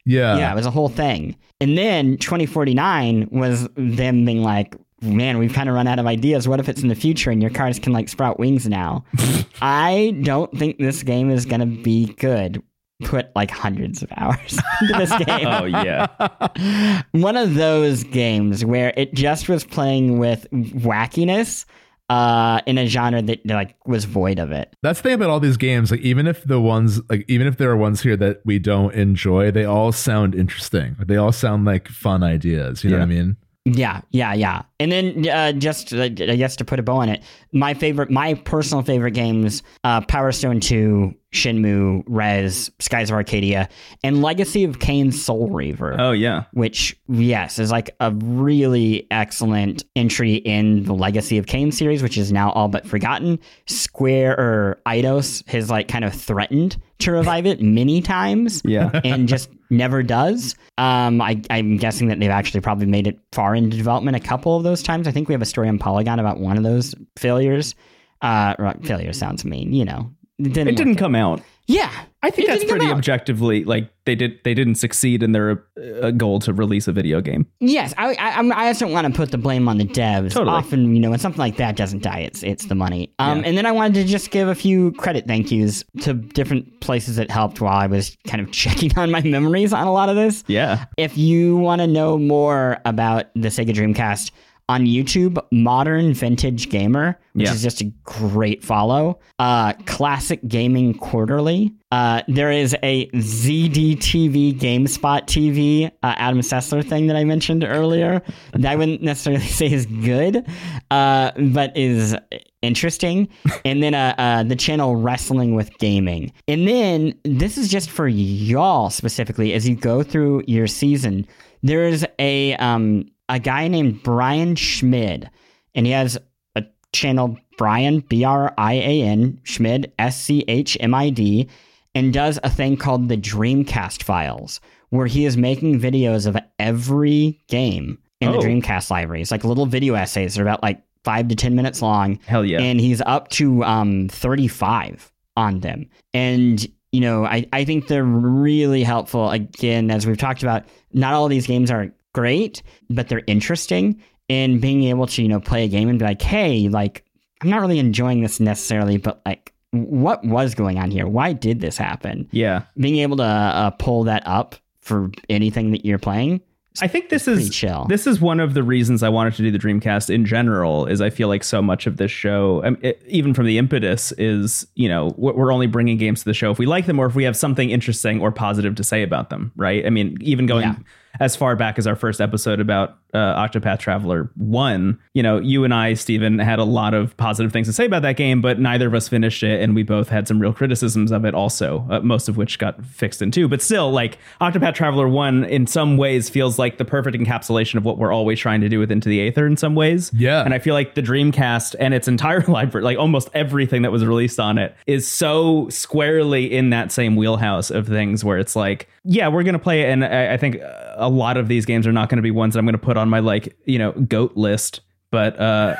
yeah. 0.06 0.38
yeah, 0.38 0.52
it 0.52 0.56
was 0.56 0.66
a 0.66 0.72
whole 0.72 0.90
thing. 0.90 1.36
And 1.60 1.78
then 1.78 2.18
2049 2.18 3.30
was 3.32 3.68
them 3.76 4.24
being 4.26 4.44
like, 4.44 4.76
man, 5.02 5.38
we've 5.40 5.54
kind 5.54 5.68
of 5.70 5.76
run 5.76 5.88
out 5.88 5.98
of 6.00 6.06
ideas. 6.06 6.48
What 6.48 6.60
if 6.60 6.70
it's 6.70 6.82
in 6.84 6.90
the 6.90 6.96
future 6.96 7.32
and 7.32 7.42
your 7.42 7.52
cars 7.52 7.80
can 7.80 7.92
like 7.94 8.08
sprout 8.10 8.38
wings 8.40 8.68
now? 8.68 9.04
I 9.62 10.20
don't 10.24 10.56
think 10.58 10.78
this 10.78 11.02
game 11.04 11.30
is 11.32 11.46
going 11.46 11.62
to 11.62 11.66
be 11.84 12.14
good. 12.20 12.62
Put 13.06 13.34
like 13.36 13.52
hundreds 13.52 14.02
of 14.02 14.12
hours 14.18 14.60
into 14.82 14.94
this 14.98 15.12
game. 15.26 15.48
Oh 15.48 15.66
yeah. 15.66 17.02
One 17.12 17.38
of 17.38 17.54
those 17.54 18.04
games 18.04 18.66
where 18.66 18.94
it 18.98 19.14
just 19.14 19.48
was 19.48 19.64
playing 19.64 20.18
with 20.18 20.48
wackiness 20.52 21.66
uh, 22.10 22.62
in 22.66 22.78
a 22.78 22.88
genre 22.88 23.22
that 23.22 23.46
like 23.46 23.76
was 23.86 24.06
void 24.06 24.40
of 24.40 24.52
it. 24.52 24.76
That's 24.82 25.00
the 25.00 25.04
thing 25.10 25.14
about 25.14 25.30
all 25.30 25.40
these 25.40 25.58
games. 25.58 25.92
Like, 25.92 26.02
even 26.02 26.28
if 26.28 26.44
the 26.44 26.60
ones, 26.60 27.00
like, 27.10 27.26
even 27.28 27.48
if 27.48 27.58
there 27.58 27.70
are 27.70 27.78
ones 27.78 28.02
here 28.02 28.18
that 28.18 28.42
we 28.46 28.60
don't 28.60 28.94
enjoy, 28.94 29.52
they 29.52 29.66
all 29.66 29.92
sound 29.92 30.36
interesting. 30.36 30.96
They 31.00 31.16
all 31.16 31.32
sound 31.32 31.66
like 31.66 31.88
fun 31.88 32.24
ideas. 32.24 32.84
You 32.84 32.92
know 32.92 32.98
what 32.98 33.04
I 33.04 33.08
mean? 33.08 33.38
Yeah, 33.66 34.02
yeah, 34.12 34.36
yeah. 34.36 34.62
And 34.80 34.92
then 34.92 35.28
uh, 35.28 35.52
just 35.54 35.92
uh, 35.92 36.04
I 36.04 36.10
guess 36.10 36.56
to 36.58 36.66
put 36.66 36.80
a 36.80 36.84
bow 36.84 36.98
on 36.98 37.10
it, 37.10 37.24
my 37.52 37.74
favorite, 37.74 38.12
my 38.12 38.36
personal 38.36 38.84
favorite 38.84 39.12
games: 39.12 39.64
uh, 39.84 40.02
Power 40.02 40.32
Stone 40.32 40.60
Two, 40.60 41.16
Shenmue, 41.36 42.04
Rez, 42.08 42.72
Skies 42.80 43.10
of 43.10 43.16
Arcadia, 43.16 43.70
and 44.04 44.22
Legacy 44.22 44.64
of 44.64 44.80
Kain 44.80 45.12
Soul 45.12 45.50
Reaver. 45.50 45.96
Oh 46.00 46.12
yeah. 46.12 46.46
Which, 46.54 46.98
yes, 47.08 47.60
is 47.60 47.72
like 47.72 47.96
a 48.00 48.12
really 48.12 49.08
excellent 49.12 49.84
entry 49.96 50.36
in 50.36 50.84
the 50.84 50.94
Legacy 50.94 51.38
of 51.38 51.46
Kain 51.48 51.72
series, 51.72 52.02
which 52.02 52.18
is 52.18 52.32
now 52.32 52.52
all 52.52 52.68
but 52.68 52.88
forgotten. 52.88 53.40
Square 53.68 54.40
or 54.40 54.82
Eidos 54.86 55.48
has 55.48 55.70
like 55.70 55.88
kind 55.88 56.06
of 56.06 56.14
threatened 56.14 56.78
to 57.00 57.12
revive 57.12 57.46
it 57.46 57.62
many 57.62 58.02
times 58.02 58.62
Yeah. 58.64 58.90
and 59.04 59.28
just 59.28 59.50
never 59.70 60.02
does. 60.04 60.56
Um, 60.78 61.22
I, 61.22 61.42
I'm 61.50 61.78
guessing 61.78 62.08
that 62.08 62.20
they've 62.20 62.30
actually 62.30 62.62
probably 62.62 62.86
made 62.86 63.08
it 63.08 63.20
far 63.32 63.56
into 63.56 63.76
development 63.76 64.16
a 64.16 64.20
couple 64.20 64.56
of 64.56 64.64
those 64.64 64.82
times. 64.82 65.08
I 65.08 65.12
think 65.12 65.28
we 65.28 65.34
have 65.34 65.42
a 65.42 65.46
story 65.46 65.68
on 65.68 65.78
Polygon 65.80 66.20
about 66.20 66.40
one 66.40 66.58
of 66.58 66.64
those 66.64 66.96
failures. 67.18 67.76
Uh, 68.22 68.74
failure 68.84 69.14
sounds 69.14 69.44
mean, 69.44 69.74
you 69.74 69.86
know. 69.86 70.10
It 70.40 70.54
didn't. 70.54 70.68
It 70.70 70.76
didn't 70.76 70.96
come 70.96 71.16
out. 71.16 71.42
Yeah, 71.68 71.90
I 72.22 72.30
think 72.30 72.48
that's 72.48 72.64
pretty 72.66 72.86
objectively 72.86 73.64
like 73.64 73.90
they 74.06 74.14
did 74.14 74.40
they 74.44 74.54
didn't 74.54 74.76
succeed 74.76 75.24
in 75.24 75.32
their 75.32 75.66
uh, 76.00 76.12
goal 76.12 76.38
to 76.42 76.54
release 76.54 76.88
a 76.88 76.92
video 76.92 77.22
game. 77.22 77.48
Yes, 77.60 77.92
I, 77.98 78.14
I, 78.20 78.40
I 78.54 78.70
just 78.70 78.80
don't 78.82 78.92
want 78.92 79.08
to 79.08 79.14
put 79.14 79.32
the 79.32 79.40
blame 79.40 79.68
on 79.68 79.80
the 79.80 79.86
devs. 79.86 80.34
Totally. 80.34 80.56
Often, 80.56 80.94
you 80.94 81.00
know, 81.02 81.10
when 81.10 81.18
something 81.18 81.40
like 81.40 81.58
that 81.58 81.76
doesn't 81.76 82.04
die, 82.04 82.20
it's 82.20 82.44
it's 82.44 82.66
the 82.68 82.76
money. 82.76 83.12
Um, 83.18 83.40
Yeah. 83.40 83.48
and 83.48 83.58
then 83.58 83.66
I 83.66 83.72
wanted 83.72 83.96
to 83.96 84.04
just 84.04 84.30
give 84.30 84.48
a 84.48 84.54
few 84.54 84.92
credit 84.92 85.26
thank 85.26 85.52
yous 85.52 85.84
to 86.02 86.14
different 86.14 86.82
places 86.82 87.16
that 87.16 87.32
helped 87.32 87.60
while 87.62 87.78
I 87.78 87.88
was 87.88 88.16
kind 88.28 88.42
of 88.42 88.52
checking 88.52 88.96
on 88.96 89.10
my 89.10 89.22
memories 89.22 89.74
on 89.74 89.88
a 89.88 89.92
lot 89.92 90.10
of 90.10 90.16
this. 90.16 90.44
Yeah. 90.46 90.86
If 90.98 91.18
you 91.18 91.58
want 91.58 91.82
to 91.82 91.88
know 91.88 92.20
more 92.20 92.78
about 92.86 93.34
the 93.34 93.48
Sega 93.48 93.72
Dreamcast 93.74 94.30
on 94.68 94.86
YouTube, 94.86 95.38
Modern 95.52 96.14
Vintage 96.14 96.70
Gamer, 96.70 97.20
which 97.34 97.46
Yeah. 97.46 97.54
is 97.54 97.62
just 97.62 97.82
a 97.82 97.92
great 98.04 98.64
follow. 98.64 99.20
Uh, 99.38 99.74
Classic 99.86 100.40
Gaming 100.48 100.96
Quarterly. 100.96 101.72
Uh, 101.92 102.22
there 102.28 102.52
is 102.52 102.76
a 102.82 103.08
ZDTV 103.12 104.54
GameSpot 104.60 105.22
TV 105.28 105.86
uh, 106.02 106.14
Adam 106.18 106.40
Sessler 106.40 106.84
thing 106.84 107.08
that 107.08 107.16
I 107.16 107.24
mentioned 107.24 107.64
earlier. 107.64 108.22
that 108.54 108.66
I 108.72 108.76
wouldn't 108.76 109.02
necessarily 109.04 109.46
say 109.46 109.72
is 109.72 109.86
good, 109.86 110.46
uh, 110.90 111.32
but 111.38 111.76
is 111.78 112.16
interesting. 112.64 113.30
and 113.66 113.84
then 113.84 113.94
uh, 113.94 114.16
uh, 114.18 114.44
the 114.44 114.56
channel 114.56 114.96
Wrestling 114.96 115.54
with 115.54 115.78
Gaming. 115.78 116.32
And 116.48 116.68
then 116.68 117.14
this 117.24 117.58
is 117.60 117.70
just 117.70 117.92
for 117.92 118.08
y'all 118.08 118.90
specifically 118.90 119.54
as 119.54 119.70
you 119.70 119.76
go 119.76 120.02
through 120.02 120.44
your 120.48 120.66
season. 120.68 121.28
There's 121.62 122.04
a 122.20 122.56
um, 122.58 123.06
a 123.30 123.40
guy 123.40 123.68
named 123.68 124.04
Brian 124.04 124.56
Schmid, 124.56 125.30
and 125.74 125.86
he 125.86 125.92
has 125.92 126.18
a 126.56 126.64
channel 126.94 127.38
Brian 127.58 128.00
B 128.02 128.24
R 128.24 128.54
I 128.58 128.74
A 128.74 129.02
N 129.04 129.40
Schmid 129.44 129.92
S 130.00 130.20
C 130.22 130.44
H 130.48 130.78
M 130.80 130.94
I 130.94 131.10
D, 131.10 131.48
and 131.94 132.14
does 132.14 132.40
a 132.44 132.50
thing 132.50 132.78
called 132.78 133.08
the 133.10 133.18
Dreamcast 133.18 134.04
Files, 134.04 134.60
where 134.90 135.08
he 135.08 135.26
is 135.26 135.38
making 135.38 135.80
videos 135.80 136.28
of 136.28 136.38
every 136.60 137.40
game 137.48 137.98
in 138.22 138.32
the 138.32 138.38
Oh. 138.38 138.42
Dreamcast 138.42 138.90
library. 138.92 139.22
It's 139.22 139.32
like 139.32 139.44
little 139.44 139.66
video 139.66 139.94
essays. 139.96 140.36
They're 140.36 140.46
about 140.46 140.64
like 140.64 140.82
five 141.04 141.28
to 141.30 141.36
ten 141.36 141.56
minutes 141.56 141.82
long. 141.82 142.20
Hell 142.26 142.46
yeah. 142.46 142.60
And 142.62 142.80
he's 142.80 143.02
up 143.02 143.30
to 143.30 143.64
um 143.64 144.08
35 144.10 145.12
on 145.38 145.60
them. 145.60 145.90
And 146.14 146.66
you 146.92 147.02
know, 147.02 147.26
I, 147.26 147.46
I 147.52 147.66
think 147.66 147.88
they're 147.88 148.06
really 148.06 148.82
helpful. 148.84 149.30
Again, 149.30 149.92
as 149.92 150.08
we've 150.08 150.18
talked 150.18 150.44
about, 150.44 150.64
not 150.94 151.14
all 151.14 151.26
of 151.26 151.30
these 151.30 151.46
games 151.46 151.70
are 151.70 151.92
great, 152.16 152.64
but 152.90 153.10
they're 153.10 153.24
interesting. 153.28 154.02
And 154.30 154.60
being 154.62 154.86
able 154.86 155.06
to, 155.08 155.22
you 155.22 155.28
know, 155.28 155.42
play 155.42 155.66
a 155.66 155.68
game 155.68 155.90
and 155.90 156.00
be 156.00 156.06
like, 156.06 156.22
hey, 156.22 156.70
like, 156.70 157.04
I'm 157.42 157.50
not 157.50 157.60
really 157.60 157.78
enjoying 157.78 158.22
this 158.22 158.40
necessarily, 158.40 158.98
but 158.98 159.22
like, 159.26 159.54
what 159.72 160.24
was 160.24 160.56
going 160.56 160.80
on 160.80 160.90
here? 160.90 161.06
Why 161.06 161.34
did 161.34 161.60
this 161.60 161.78
happen? 161.78 162.28
yeah. 162.32 162.64
Being 162.78 163.00
able 163.00 163.18
to 163.18 163.24
uh, 163.24 163.70
pull 163.72 164.06
that 164.06 164.24
up 164.26 164.56
for 164.80 165.12
anything 165.30 165.72
that 165.72 165.86
you're 165.86 166.00
playing, 166.00 166.42
I 166.82 166.88
think 166.88 167.10
this 167.10 167.28
is 167.28 167.50
chill. 167.50 167.86
this 167.88 168.06
is 168.06 168.20
one 168.20 168.40
of 168.40 168.54
the 168.54 168.64
reasons 168.64 169.02
I 169.04 169.10
wanted 169.10 169.34
to 169.36 169.44
do 169.44 169.52
the 169.52 169.60
Dreamcast 169.60 170.10
in 170.10 170.26
general. 170.26 170.86
Is 170.86 171.02
I 171.02 171.10
feel 171.10 171.28
like 171.28 171.44
so 171.44 171.62
much 171.62 171.88
of 171.88 171.98
this 171.98 172.12
show, 172.12 172.64
um, 172.66 172.78
it, 172.82 173.02
even 173.08 173.34
from 173.34 173.46
the 173.46 173.58
impetus, 173.58 174.12
is 174.14 174.68
you 174.76 174.90
know 174.90 175.14
we're 175.18 175.34
we're 175.34 175.54
only 175.54 175.68
bringing 175.68 175.98
games 175.98 176.20
to 176.20 176.26
the 176.26 176.34
show 176.34 176.52
if 176.52 176.60
we 176.60 176.66
like 176.66 176.86
them 176.86 177.00
or 177.00 177.06
if 177.06 177.16
we 177.16 177.24
have 177.24 177.38
something 177.38 177.70
interesting 177.70 178.22
or 178.22 178.32
positive 178.32 178.76
to 178.76 178.84
say 178.84 179.04
about 179.04 179.30
them, 179.30 179.52
right? 179.56 179.86
I 179.86 179.90
mean, 179.90 180.18
even 180.22 180.48
going 180.48 180.64
Yeah. 180.64 180.76
As 181.20 181.36
far 181.36 181.56
back 181.56 181.78
as 181.78 181.88
our 181.88 181.96
first 181.96 182.20
episode 182.22 182.60
about 182.60 182.98
uh, 183.14 183.18
Octopath 183.48 183.80
Traveler 183.80 184.30
One, 184.36 185.00
you 185.14 185.24
know, 185.24 185.40
you 185.40 185.64
and 185.64 185.74
I, 185.74 185.94
Stephen, 185.94 186.38
had 186.40 186.60
a 186.60 186.66
lot 186.66 186.94
of 186.94 187.16
positive 187.18 187.54
things 187.54 187.68
to 187.68 187.74
say 187.74 187.86
about 187.86 188.02
that 188.02 188.18
game, 188.18 188.42
but 188.42 188.60
neither 188.60 188.88
of 188.88 188.94
us 188.94 189.08
finished 189.08 189.42
it, 189.44 189.62
and 189.62 189.74
we 189.74 189.84
both 189.84 190.10
had 190.10 190.28
some 190.28 190.40
real 190.40 190.52
criticisms 190.52 191.12
of 191.12 191.24
it, 191.24 191.34
also, 191.34 191.88
uh, 191.90 192.00
most 192.02 192.28
of 192.28 192.36
which 192.36 192.60
got 192.60 192.84
fixed 192.86 193.22
in 193.22 193.32
two. 193.32 193.48
But 193.48 193.62
still, 193.62 193.92
like 193.92 194.18
Octopath 194.42 194.74
Traveler 194.74 195.08
One, 195.08 195.46
in 195.46 195.66
some 195.66 195.96
ways, 195.96 196.30
feels 196.30 196.60
like 196.60 196.78
the 196.78 196.84
perfect 196.86 197.16
encapsulation 197.16 197.76
of 197.76 197.86
what 197.86 197.98
we're 197.98 198.12
always 198.12 198.38
trying 198.40 198.60
to 198.62 198.68
do 198.70 198.80
with 198.80 198.92
Into 198.92 199.08
the 199.08 199.22
Aether. 199.28 199.48
In 199.48 199.56
some 199.56 199.76
ways, 199.76 200.12
Yeah. 200.14 200.44
and 200.44 200.54
I 200.54 200.60
feel 200.60 200.74
like 200.74 200.96
the 200.96 201.02
Dreamcast 201.02 201.76
and 201.80 201.94
its 201.94 202.10
entire 202.10 202.42
library, 202.48 202.84
like 202.84 202.98
almost 202.98 203.30
everything 203.34 203.84
that 203.84 203.92
was 203.94 204.06
released 204.06 204.40
on 204.42 204.58
it, 204.58 204.76
is 204.88 205.08
so 205.08 205.70
squarely 205.70 206.52
in 206.52 206.72
that 206.72 206.92
same 206.92 207.16
wheelhouse 207.16 207.72
of 207.72 207.88
things 207.88 208.26
where 208.26 208.38
it's 208.38 208.56
like, 208.58 208.90
yeah, 209.06 209.28
we're 209.30 209.44
gonna 209.44 209.60
play 209.60 209.82
it, 209.84 209.90
and 209.92 210.04
I, 210.04 210.34
I 210.34 210.38
think 210.38 210.58
a 211.06 211.10
lot 211.10 211.38
of 211.38 211.48
these 211.48 211.66
games 211.66 211.86
are 211.86 211.92
not 211.92 212.10
going 212.10 212.18
to 212.18 212.24
be 212.24 212.32
ones 212.32 212.54
that 212.54 212.60
I'm 212.60 212.66
going 212.66 212.74
to 212.74 212.80
put 212.80 212.98
on 212.98 213.10
my 213.10 213.20
like 213.20 213.56
you 213.66 213.80
know 213.80 213.92
goat 213.92 214.36
list. 214.36 214.82
But 215.12 215.40
uh, 215.40 215.76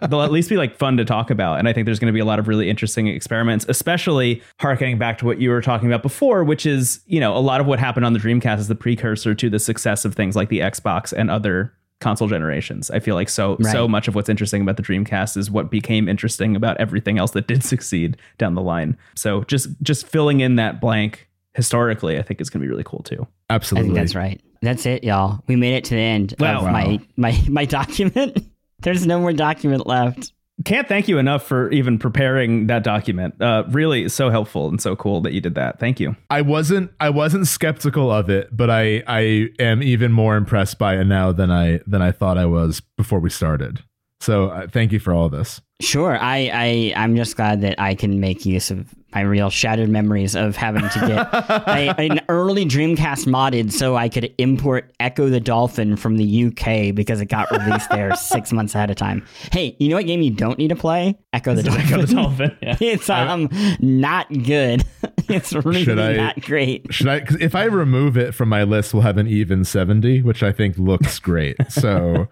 they'll 0.08 0.20
at 0.20 0.30
least 0.30 0.50
be 0.50 0.56
like 0.56 0.76
fun 0.76 0.98
to 0.98 1.04
talk 1.04 1.30
about, 1.30 1.58
and 1.58 1.68
I 1.68 1.72
think 1.72 1.86
there's 1.86 1.98
going 1.98 2.12
to 2.12 2.12
be 2.12 2.20
a 2.20 2.24
lot 2.24 2.38
of 2.38 2.48
really 2.48 2.68
interesting 2.68 3.06
experiments, 3.06 3.64
especially 3.68 4.42
harkening 4.60 4.98
back 4.98 5.16
to 5.18 5.24
what 5.24 5.40
you 5.40 5.48
were 5.48 5.62
talking 5.62 5.88
about 5.88 6.02
before, 6.02 6.44
which 6.44 6.66
is 6.66 7.00
you 7.06 7.20
know 7.20 7.34
a 7.34 7.38
lot 7.38 7.60
of 7.60 7.66
what 7.66 7.78
happened 7.78 8.04
on 8.04 8.12
the 8.12 8.18
Dreamcast 8.18 8.58
is 8.58 8.68
the 8.68 8.74
precursor 8.74 9.34
to 9.34 9.48
the 9.48 9.58
success 9.58 10.04
of 10.04 10.14
things 10.14 10.36
like 10.36 10.48
the 10.48 10.58
Xbox 10.58 11.12
and 11.12 11.30
other 11.30 11.72
console 12.00 12.28
generations. 12.28 12.90
I 12.90 13.00
feel 13.00 13.14
like 13.14 13.28
so 13.28 13.56
so 13.62 13.88
much 13.88 14.08
of 14.08 14.14
what's 14.14 14.28
interesting 14.28 14.62
about 14.62 14.76
the 14.76 14.82
Dreamcast 14.82 15.36
is 15.36 15.50
what 15.50 15.70
became 15.70 16.08
interesting 16.08 16.54
about 16.54 16.76
everything 16.78 17.18
else 17.18 17.30
that 17.32 17.46
did 17.46 17.64
succeed 17.72 18.16
down 18.38 18.54
the 18.54 18.62
line. 18.62 18.98
So 19.14 19.44
just 19.44 19.68
just 19.82 20.06
filling 20.06 20.40
in 20.40 20.56
that 20.56 20.80
blank 20.80 21.28
historically, 21.54 22.18
I 22.18 22.22
think 22.22 22.40
is 22.40 22.50
going 22.50 22.60
to 22.60 22.64
be 22.64 22.70
really 22.70 22.84
cool 22.84 23.02
too. 23.02 23.26
I 23.50 23.54
Absolutely. 23.54 23.88
think 23.88 23.98
that's 23.98 24.14
right. 24.14 24.40
That's 24.62 24.86
it, 24.86 25.04
y'all. 25.04 25.40
We 25.46 25.56
made 25.56 25.74
it 25.74 25.84
to 25.84 25.94
the 25.94 26.00
end 26.00 26.34
Wow. 26.38 26.58
of 26.66 26.72
my 26.72 27.00
my 27.16 27.40
my 27.48 27.64
document. 27.64 28.38
There's 28.80 29.06
no 29.06 29.18
more 29.20 29.32
document 29.32 29.86
left. 29.86 30.32
Can't 30.64 30.88
thank 30.88 31.06
you 31.06 31.18
enough 31.18 31.46
for 31.46 31.70
even 31.70 31.98
preparing 32.00 32.66
that 32.66 32.82
document. 32.82 33.40
Uh, 33.40 33.62
really, 33.68 34.08
so 34.08 34.28
helpful 34.28 34.68
and 34.68 34.80
so 34.82 34.96
cool 34.96 35.20
that 35.20 35.32
you 35.32 35.40
did 35.40 35.54
that. 35.54 35.78
Thank 35.78 36.00
you. 36.00 36.16
I 36.30 36.42
wasn't 36.42 36.90
I 36.98 37.10
wasn't 37.10 37.46
skeptical 37.46 38.10
of 38.10 38.28
it, 38.28 38.48
but 38.56 38.68
I 38.68 39.02
I 39.06 39.50
am 39.60 39.82
even 39.84 40.10
more 40.12 40.36
impressed 40.36 40.78
by 40.78 40.96
it 40.98 41.04
now 41.04 41.30
than 41.30 41.50
I 41.52 41.78
than 41.86 42.02
I 42.02 42.10
thought 42.10 42.38
I 42.38 42.46
was 42.46 42.80
before 42.96 43.20
we 43.20 43.30
started. 43.30 43.84
So 44.20 44.48
uh, 44.48 44.66
thank 44.66 44.90
you 44.90 44.98
for 44.98 45.12
all 45.14 45.28
this. 45.28 45.60
Sure. 45.80 46.18
I, 46.18 46.50
I 46.52 46.92
I'm 46.96 47.14
just 47.16 47.36
glad 47.36 47.60
that 47.60 47.78
I 47.80 47.94
can 47.94 48.18
make 48.20 48.44
use 48.44 48.70
of 48.70 48.92
my 49.14 49.20
real 49.22 49.48
shattered 49.48 49.88
memories 49.88 50.34
of 50.36 50.54
having 50.54 50.82
to 50.82 50.98
get 51.00 51.32
a, 51.32 51.98
an 52.12 52.20
early 52.28 52.66
Dreamcast 52.66 53.26
modded 53.26 53.72
so 53.72 53.96
I 53.96 54.08
could 54.10 54.34
import 54.38 54.92
Ecco 55.00 55.30
the 55.30 55.40
Dolphin 55.40 55.96
from 55.96 56.16
the 56.18 56.44
UK 56.46 56.94
because 56.94 57.20
it 57.20 57.26
got 57.26 57.50
released 57.52 57.88
there 57.90 58.14
six 58.16 58.52
months 58.52 58.74
ahead 58.74 58.90
of 58.90 58.96
time. 58.96 59.24
Hey, 59.52 59.76
you 59.78 59.88
know 59.88 59.96
what 59.96 60.04
game 60.06 60.20
you 60.20 60.30
don't 60.32 60.58
need 60.58 60.68
to 60.68 60.76
play? 60.76 61.16
Ecco 61.32 61.54
the 61.54 61.62
Dolphin. 61.62 61.82
Ecco 61.86 62.06
the 62.06 62.14
Dolphin. 62.14 62.58
Yeah. 62.62 62.76
It's 62.80 63.08
um 63.08 63.48
not 63.80 64.28
good. 64.44 64.84
it's 65.28 65.52
really 65.54 65.84
Should 65.84 65.98
I- 66.00 66.16
not 66.16 66.40
great. 66.42 66.92
Should 66.92 67.06
I? 67.08 67.20
Cause 67.20 67.38
if 67.40 67.54
I 67.54 67.64
remove 67.64 68.16
it 68.18 68.34
from 68.34 68.48
my 68.48 68.64
list, 68.64 68.92
we'll 68.92 69.04
have 69.04 69.16
an 69.16 69.28
even 69.28 69.64
seventy, 69.64 70.22
which 70.22 70.42
I 70.42 70.50
think 70.52 70.76
looks 70.76 71.18
great. 71.18 71.56
So 71.70 72.28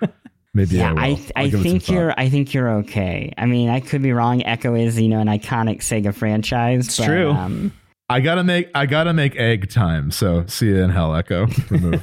maybe 0.56 0.76
Yeah, 0.76 0.90
I 0.90 0.92
will. 0.92 1.00
I 1.00 1.06
I'll 1.06 1.18
I 1.36 1.44
give 1.48 1.54
it 1.54 1.56
some 1.56 1.62
think 1.62 1.88
you're 1.88 2.14
I 2.18 2.28
think 2.28 2.54
you're 2.54 2.70
okay. 2.78 3.32
I 3.38 3.46
mean, 3.46 3.68
I 3.68 3.80
could 3.80 4.02
be 4.02 4.12
wrong. 4.12 4.42
Ecco 4.42 4.74
is 4.74 5.00
you 5.00 5.08
know 5.08 5.20
an 5.20 5.28
iconic 5.28 5.78
Sega 5.78 6.12
franchise. 6.14 6.86
It's 6.86 6.98
but, 6.98 7.06
true. 7.06 7.30
Um, 7.30 7.72
I 8.08 8.20
gotta 8.20 8.44
make. 8.44 8.70
I 8.74 8.86
gotta 8.86 9.12
make 9.12 9.36
egg 9.36 9.70
time. 9.70 10.10
So 10.10 10.44
see 10.46 10.66
you 10.66 10.82
in 10.82 10.90
hell, 10.90 11.10
Ecco. 11.10 11.46
Remove. 11.70 12.02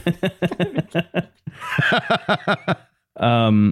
Um, 3.17 3.71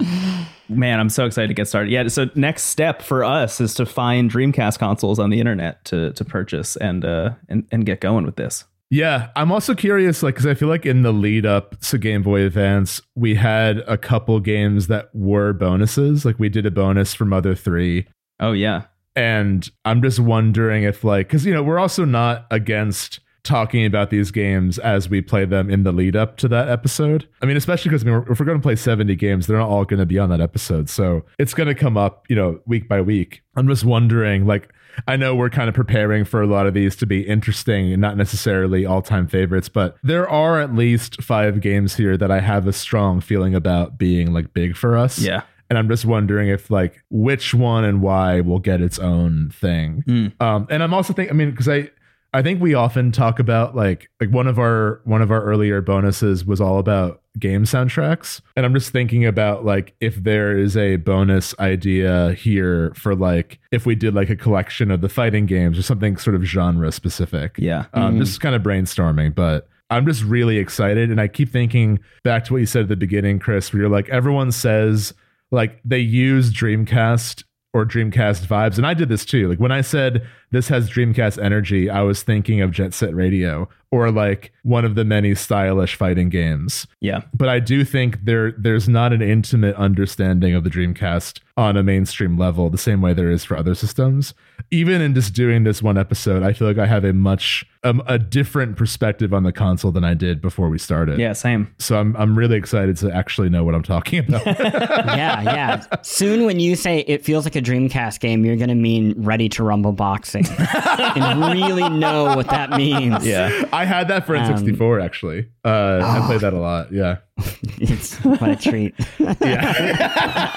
man, 0.69 0.99
I'm 0.99 1.09
so 1.09 1.25
excited 1.25 1.47
to 1.47 1.53
get 1.53 1.67
started. 1.67 1.91
Yeah. 1.91 2.07
So 2.07 2.29
next 2.35 2.63
step 2.63 3.01
for 3.01 3.23
us 3.23 3.59
is 3.59 3.73
to 3.75 3.85
find 3.85 4.31
Dreamcast 4.31 4.79
consoles 4.79 5.19
on 5.19 5.29
the 5.29 5.39
internet 5.39 5.83
to 5.85 6.13
to 6.13 6.25
purchase 6.25 6.75
and 6.75 7.03
uh 7.03 7.31
and, 7.49 7.67
and 7.71 7.85
get 7.85 8.01
going 8.01 8.25
with 8.25 8.35
this. 8.35 8.65
Yeah, 8.91 9.29
I'm 9.37 9.53
also 9.53 9.73
curious, 9.73 10.21
like, 10.21 10.35
because 10.35 10.45
I 10.45 10.53
feel 10.53 10.67
like 10.67 10.85
in 10.85 11.01
the 11.01 11.13
lead 11.13 11.45
up 11.45 11.79
to 11.79 11.97
Game 11.97 12.23
Boy 12.23 12.41
Advance, 12.41 13.01
we 13.15 13.35
had 13.35 13.77
a 13.87 13.97
couple 13.97 14.37
games 14.41 14.87
that 14.87 15.09
were 15.15 15.53
bonuses. 15.53 16.25
Like, 16.25 16.37
we 16.37 16.49
did 16.49 16.65
a 16.65 16.71
bonus 16.71 17.13
for 17.13 17.23
Mother 17.23 17.55
3. 17.55 18.05
Oh 18.41 18.51
yeah. 18.51 18.83
And 19.15 19.69
I'm 19.85 20.01
just 20.01 20.19
wondering 20.19 20.83
if, 20.83 21.05
like, 21.05 21.29
because, 21.29 21.45
you 21.45 21.53
know, 21.53 21.63
we're 21.63 21.79
also 21.79 22.03
not 22.03 22.47
against 22.51 23.21
talking 23.43 23.85
about 23.85 24.09
these 24.09 24.29
games 24.29 24.77
as 24.79 25.09
we 25.09 25.21
play 25.21 25.45
them 25.45 25.69
in 25.69 25.83
the 25.83 25.91
lead 25.91 26.15
up 26.15 26.37
to 26.37 26.47
that 26.49 26.67
episode. 26.67 27.27
I 27.41 27.45
mean, 27.45 27.57
especially 27.57 27.89
because 27.89 28.03
I 28.03 28.07
mean, 28.07 28.25
if 28.29 28.39
we're 28.39 28.45
going 28.45 28.59
to 28.59 28.61
play 28.61 28.75
70 28.75 29.15
games, 29.15 29.47
they're 29.47 29.57
not 29.57 29.69
all 29.69 29.85
going 29.85 29.99
to 30.01 30.05
be 30.05 30.19
on 30.19 30.29
that 30.29 30.41
episode. 30.41 30.89
So 30.89 31.23
it's 31.39 31.53
going 31.53 31.67
to 31.67 31.75
come 31.75 31.97
up, 31.97 32.25
you 32.29 32.35
know, 32.35 32.59
week 32.67 32.87
by 32.89 33.01
week. 33.01 33.41
I'm 33.55 33.67
just 33.67 33.85
wondering, 33.85 34.45
like, 34.45 34.73
I 35.07 35.15
know 35.15 35.35
we're 35.35 35.49
kind 35.49 35.69
of 35.69 35.75
preparing 35.75 36.25
for 36.25 36.41
a 36.41 36.47
lot 36.47 36.67
of 36.67 36.73
these 36.73 36.95
to 36.97 37.05
be 37.05 37.21
interesting 37.21 37.91
and 37.91 38.01
not 38.01 38.17
necessarily 38.17 38.85
all 38.85 39.01
time 39.01 39.27
favorites, 39.27 39.69
but 39.69 39.97
there 40.03 40.29
are 40.29 40.59
at 40.59 40.75
least 40.75 41.21
five 41.21 41.61
games 41.61 41.95
here 41.95 42.17
that 42.17 42.31
I 42.31 42.39
have 42.39 42.67
a 42.67 42.73
strong 42.73 43.21
feeling 43.21 43.55
about 43.55 43.97
being 43.97 44.33
like 44.33 44.53
big 44.53 44.75
for 44.75 44.97
us. 44.97 45.19
Yeah. 45.19 45.43
And 45.69 45.77
I'm 45.77 45.87
just 45.87 46.03
wondering 46.03 46.49
if 46.49 46.69
like 46.69 47.01
which 47.09 47.53
one 47.53 47.85
and 47.85 48.01
why 48.01 48.41
will 48.41 48.59
get 48.59 48.81
its 48.81 48.99
own 48.99 49.51
thing. 49.53 50.03
Mm. 50.05 50.41
Um, 50.41 50.67
and 50.69 50.83
I'm 50.83 50.93
also 50.93 51.13
thinking, 51.13 51.33
I 51.33 51.37
mean, 51.37 51.51
because 51.51 51.69
I 51.69 51.89
I 52.33 52.41
think 52.41 52.61
we 52.61 52.73
often 52.73 53.11
talk 53.11 53.39
about 53.39 53.75
like 53.75 54.09
like 54.21 54.29
one 54.29 54.47
of 54.47 54.57
our 54.57 55.01
one 55.03 55.21
of 55.21 55.31
our 55.31 55.43
earlier 55.43 55.81
bonuses 55.81 56.45
was 56.45 56.61
all 56.61 56.79
about 56.79 57.21
game 57.37 57.63
soundtracks, 57.63 58.41
and 58.55 58.65
I'm 58.65 58.73
just 58.73 58.91
thinking 58.91 59.25
about 59.25 59.65
like 59.65 59.93
if 59.99 60.15
there 60.23 60.57
is 60.57 60.77
a 60.77 60.95
bonus 60.95 61.53
idea 61.59 62.33
here 62.33 62.93
for 62.95 63.15
like 63.15 63.59
if 63.71 63.85
we 63.85 63.95
did 63.95 64.13
like 64.15 64.29
a 64.29 64.35
collection 64.35 64.91
of 64.91 65.01
the 65.01 65.09
fighting 65.09 65.45
games 65.45 65.77
or 65.77 65.81
something 65.81 66.15
sort 66.15 66.35
of 66.35 66.43
genre 66.43 66.91
specific. 66.91 67.55
Yeah. 67.57 67.85
Um, 67.93 68.17
Just 68.19 68.39
kind 68.39 68.55
of 68.55 68.61
brainstorming, 68.61 69.35
but 69.35 69.67
I'm 69.89 70.05
just 70.05 70.23
really 70.23 70.57
excited. 70.57 71.11
And 71.11 71.19
I 71.19 71.27
keep 71.27 71.49
thinking 71.49 71.99
back 72.23 72.45
to 72.45 72.53
what 72.53 72.59
you 72.59 72.65
said 72.65 72.83
at 72.83 72.87
the 72.87 72.95
beginning, 72.95 73.39
Chris, 73.39 73.73
where 73.73 73.81
you're 73.81 73.89
like, 73.89 74.07
everyone 74.07 74.53
says 74.53 75.13
like 75.51 75.81
they 75.83 75.99
use 75.99 76.51
Dreamcast 76.51 77.43
or 77.73 77.85
Dreamcast 77.85 78.45
vibes. 78.45 78.77
And 78.77 78.87
I 78.87 78.93
did 78.93 79.09
this 79.09 79.25
too. 79.25 79.49
Like 79.49 79.59
when 79.59 79.71
I 79.71 79.81
said 79.81 80.27
this 80.51 80.67
has 80.67 80.89
Dreamcast 80.89 81.41
energy, 81.43 81.89
I 81.89 82.01
was 82.01 82.23
thinking 82.23 82.61
of 82.61 82.71
Jet 82.71 82.93
Set 82.93 83.15
Radio 83.15 83.69
or 83.91 84.09
like 84.09 84.53
one 84.63 84.85
of 84.85 84.95
the 84.95 85.03
many 85.03 85.35
stylish 85.35 85.95
fighting 85.95 86.29
games. 86.29 86.87
Yeah. 87.01 87.21
But 87.33 87.49
I 87.49 87.59
do 87.59 87.83
think 87.83 88.23
there 88.23 88.53
there's 88.53 88.87
not 88.87 89.11
an 89.11 89.21
intimate 89.21 89.75
understanding 89.75 90.55
of 90.55 90.63
the 90.63 90.69
Dreamcast 90.69 91.39
on 91.57 91.75
a 91.75 91.83
mainstream 91.83 92.37
level 92.37 92.69
the 92.69 92.77
same 92.77 93.01
way 93.01 93.13
there 93.13 93.29
is 93.29 93.43
for 93.43 93.57
other 93.57 93.75
systems. 93.75 94.33
Even 94.71 95.01
in 95.01 95.13
just 95.13 95.33
doing 95.33 95.65
this 95.65 95.83
one 95.83 95.97
episode, 95.97 96.41
I 96.41 96.53
feel 96.53 96.67
like 96.67 96.77
I 96.77 96.85
have 96.85 97.03
a 97.03 97.11
much 97.11 97.65
um, 97.83 98.01
a 98.07 98.17
different 98.17 98.77
perspective 98.77 99.33
on 99.33 99.43
the 99.43 99.51
console 99.51 99.91
than 99.91 100.05
I 100.05 100.13
did 100.13 100.39
before 100.39 100.69
we 100.69 100.77
started. 100.77 101.19
Yeah. 101.19 101.33
Same. 101.33 101.73
So 101.77 101.99
I'm 101.99 102.15
I'm 102.15 102.37
really 102.37 102.55
excited 102.55 102.95
to 102.97 103.11
actually 103.13 103.49
know 103.49 103.65
what 103.65 103.75
I'm 103.75 103.83
talking 103.83 104.19
about. 104.19 104.45
yeah, 104.45 105.41
yeah. 105.41 105.85
Soon, 106.01 106.45
when 106.45 106.61
you 106.61 106.77
say 106.77 106.99
it 106.99 107.25
feels 107.25 107.43
like 107.43 107.57
a 107.57 107.61
Dreamcast 107.61 108.21
game, 108.21 108.45
you're 108.45 108.55
gonna 108.55 108.75
mean 108.75 109.13
Ready 109.17 109.49
to 109.49 109.63
Rumble 109.63 109.91
boxing, 109.91 110.40
and 111.15 111.41
really 111.53 111.87
know 111.89 112.35
what 112.35 112.47
that 112.49 112.71
means. 112.71 113.25
Yeah. 113.25 113.63
I 113.73 113.85
had 113.85 114.07
that 114.09 114.25
for 114.25 114.35
Um, 114.35 114.45
N64 114.53 115.03
actually. 115.03 115.47
Uh, 115.65 115.69
I 116.03 116.19
Oh. 116.19 116.25
played 116.27 116.41
that 116.41 116.53
a 116.53 116.59
lot. 116.59 116.91
Yeah. 116.91 117.17
it's 117.79 118.15
what 118.23 118.49
a 118.49 118.55
treat. 118.55 118.93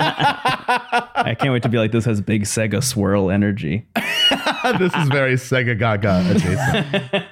I 0.06 1.35
can't 1.39 1.52
wait 1.52 1.62
to 1.62 1.69
be 1.69 1.78
like 1.78 1.93
this 1.93 2.05
has 2.05 2.20
big 2.20 2.43
Sega 2.44 2.82
swirl 2.82 3.31
energy. 3.31 3.86
this 4.78 4.94
is 4.94 5.09
very 5.09 5.35
Sega 5.35 5.78
Gaga 5.78 6.24
adjacent. 6.31 7.24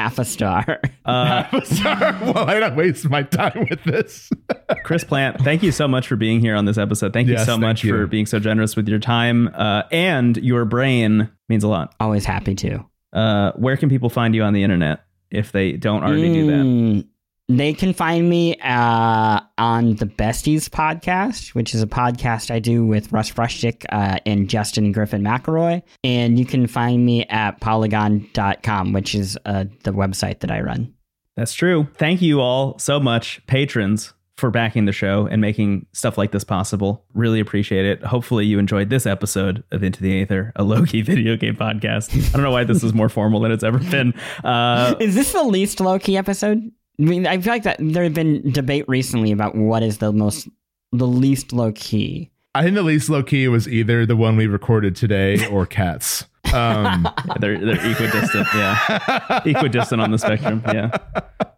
Half 0.00 0.18
a 0.18 0.24
star. 0.24 0.80
Uh, 1.04 1.60
Sorry, 1.62 2.16
well, 2.22 2.48
I 2.48 2.60
don't 2.60 2.76
waste 2.76 3.08
my 3.10 3.24
time 3.24 3.66
with 3.68 3.82
this. 3.82 4.30
Chris 4.84 5.02
Plante, 5.02 5.42
thank 5.42 5.60
you 5.60 5.72
so 5.72 5.88
much 5.88 6.06
for 6.06 6.14
being 6.14 6.38
here 6.38 6.54
on 6.54 6.66
this 6.66 6.78
episode. 6.78 7.12
Thank 7.12 7.26
you 7.26 7.36
so 7.38 7.44
thank 7.46 7.60
much 7.60 7.82
you. 7.82 7.92
for 7.92 8.06
being 8.06 8.26
so 8.26 8.38
generous 8.38 8.76
with 8.76 8.86
your 8.86 9.00
time 9.00 9.48
uh, 9.54 9.82
and 9.90 10.36
your 10.36 10.64
brain 10.66 11.28
means 11.48 11.64
a 11.64 11.68
lot. 11.68 11.96
Always 11.98 12.24
happy 12.24 12.54
to. 12.54 12.86
Uh, 13.12 13.50
where 13.56 13.76
can 13.76 13.88
people 13.88 14.08
find 14.08 14.36
you 14.36 14.44
on 14.44 14.52
the 14.52 14.62
internet 14.62 15.00
if 15.32 15.50
they 15.50 15.72
don't 15.72 16.04
already 16.04 16.32
do 16.32 16.46
that? 16.46 17.04
They 17.50 17.72
can 17.72 17.92
find 17.92 18.30
me 18.30 18.56
uh, 18.60 19.40
on 19.58 19.96
the 19.96 20.06
Besties 20.06 20.68
podcast, 20.68 21.52
which 21.52 21.74
is 21.74 21.82
a 21.82 21.86
podcast 21.88 22.52
I 22.52 22.60
do 22.60 22.86
with 22.86 23.10
Russ 23.10 23.28
Frushtick 23.28 23.84
uh, 23.88 24.20
and 24.24 24.48
Justin 24.48 24.92
Griffin 24.92 25.22
McElroy. 25.22 25.82
And 26.04 26.38
you 26.38 26.46
can 26.46 26.68
find 26.68 27.04
me 27.04 27.24
at 27.24 27.60
polygon.com, 27.60 28.92
which 28.92 29.16
is 29.16 29.36
uh, 29.46 29.64
the 29.82 29.90
website 29.90 30.38
that 30.40 30.52
I 30.52 30.60
run. 30.60 30.94
That's 31.36 31.52
true. 31.52 31.88
Thank 31.96 32.22
you 32.22 32.40
all 32.40 32.78
so 32.78 33.00
much, 33.00 33.44
patrons, 33.48 34.14
for 34.36 34.52
backing 34.52 34.84
the 34.84 34.92
show 34.92 35.26
and 35.26 35.40
making 35.40 35.86
stuff 35.92 36.16
like 36.16 36.30
this 36.30 36.44
possible. 36.44 37.04
Really 37.14 37.40
appreciate 37.40 37.84
it. 37.84 38.04
Hopefully, 38.04 38.46
you 38.46 38.60
enjoyed 38.60 38.90
this 38.90 39.06
episode 39.06 39.64
of 39.72 39.82
Into 39.82 40.02
the 40.04 40.22
Aether, 40.22 40.52
a 40.54 40.62
low-key 40.62 41.02
video 41.02 41.36
game 41.36 41.56
podcast. 41.56 42.16
I 42.28 42.32
don't 42.32 42.44
know 42.44 42.52
why 42.52 42.62
this 42.62 42.84
is 42.84 42.94
more 42.94 43.08
formal 43.08 43.40
than 43.40 43.50
it's 43.50 43.64
ever 43.64 43.78
been. 43.78 44.14
Uh, 44.44 44.94
is 45.00 45.16
this 45.16 45.32
the 45.32 45.42
least 45.42 45.80
low 45.80 45.98
key 45.98 46.16
episode? 46.16 46.70
I 47.00 47.02
mean, 47.02 47.26
I 47.26 47.40
feel 47.40 47.52
like 47.52 47.62
that 47.62 47.78
there 47.80 48.04
have 48.04 48.14
been 48.14 48.50
debate 48.50 48.84
recently 48.86 49.32
about 49.32 49.54
what 49.54 49.82
is 49.82 49.98
the 49.98 50.12
most, 50.12 50.48
the 50.92 51.06
least 51.06 51.52
low 51.52 51.72
key. 51.72 52.30
I 52.54 52.62
think 52.62 52.74
the 52.74 52.82
least 52.82 53.08
low 53.08 53.22
key 53.22 53.48
was 53.48 53.66
either 53.66 54.04
the 54.04 54.16
one 54.16 54.36
we 54.36 54.46
recorded 54.46 54.96
today 54.96 55.46
or 55.50 55.64
Cats. 55.64 56.26
Um, 56.52 57.08
yeah, 57.26 57.34
they're 57.38 57.58
they're 57.58 57.90
equidistant. 57.90 58.48
Yeah, 58.54 59.40
equidistant 59.44 60.02
on 60.02 60.10
the 60.10 60.18
spectrum. 60.18 60.62
Yeah. 60.66 60.96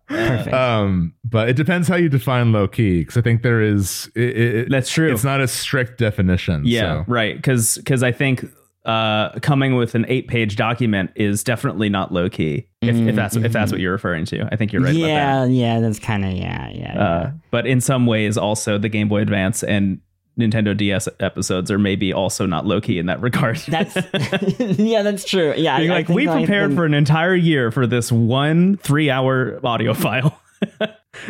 Perfect. 0.06 0.54
Um, 0.54 1.14
but 1.24 1.48
it 1.48 1.56
depends 1.56 1.88
how 1.88 1.96
you 1.96 2.10
define 2.10 2.52
low 2.52 2.68
key, 2.68 3.00
because 3.00 3.16
I 3.16 3.22
think 3.22 3.42
there 3.42 3.62
is. 3.62 4.10
It, 4.14 4.36
it, 4.36 4.70
That's 4.70 4.90
true. 4.90 5.10
It's 5.10 5.24
not 5.24 5.40
a 5.40 5.48
strict 5.48 5.98
definition. 5.98 6.62
Yeah, 6.66 7.04
so. 7.04 7.04
right. 7.10 7.36
Because 7.36 7.78
because 7.78 8.02
I 8.02 8.12
think 8.12 8.44
uh, 8.84 9.38
coming 9.40 9.76
with 9.76 9.94
an 9.94 10.04
eight 10.08 10.26
page 10.28 10.56
document 10.56 11.10
is 11.14 11.44
definitely 11.44 11.88
not 11.88 12.12
low 12.12 12.28
key. 12.28 12.66
If, 12.80 12.96
if 12.96 13.14
that's 13.14 13.36
if 13.36 13.52
that's 13.52 13.70
what 13.70 13.80
you're 13.80 13.92
referring 13.92 14.24
to, 14.26 14.48
I 14.50 14.56
think 14.56 14.72
you're 14.72 14.82
right. 14.82 14.94
yeah, 14.94 15.06
about 15.42 15.46
that. 15.46 15.52
yeah, 15.52 15.80
that's 15.80 15.98
kind 16.00 16.24
of 16.24 16.32
yeah, 16.32 16.68
yeah. 16.70 16.94
yeah. 16.94 17.02
Uh, 17.04 17.30
but 17.50 17.66
in 17.66 17.80
some 17.80 18.06
ways, 18.06 18.36
also 18.36 18.78
the 18.78 18.88
Game 18.88 19.08
Boy 19.08 19.20
Advance 19.20 19.62
and 19.62 20.00
Nintendo 20.38 20.76
DS 20.76 21.08
episodes 21.20 21.70
are 21.70 21.78
maybe 21.78 22.12
also 22.12 22.46
not 22.46 22.66
low 22.66 22.80
key 22.80 22.98
in 22.98 23.06
that 23.06 23.20
regard. 23.20 23.58
That's 23.68 23.94
yeah, 24.78 25.02
that's 25.02 25.24
true. 25.24 25.54
Yeah, 25.56 25.78
Being 25.78 25.90
I- 25.90 25.94
I 25.94 25.96
like 25.98 26.06
think 26.08 26.16
we 26.16 26.26
prepared 26.26 26.70
thing- 26.70 26.76
for 26.76 26.84
an 26.84 26.94
entire 26.94 27.34
year 27.36 27.70
for 27.70 27.86
this 27.86 28.10
one 28.10 28.78
three 28.78 29.10
hour 29.10 29.60
audio 29.64 29.94
file. 29.94 30.38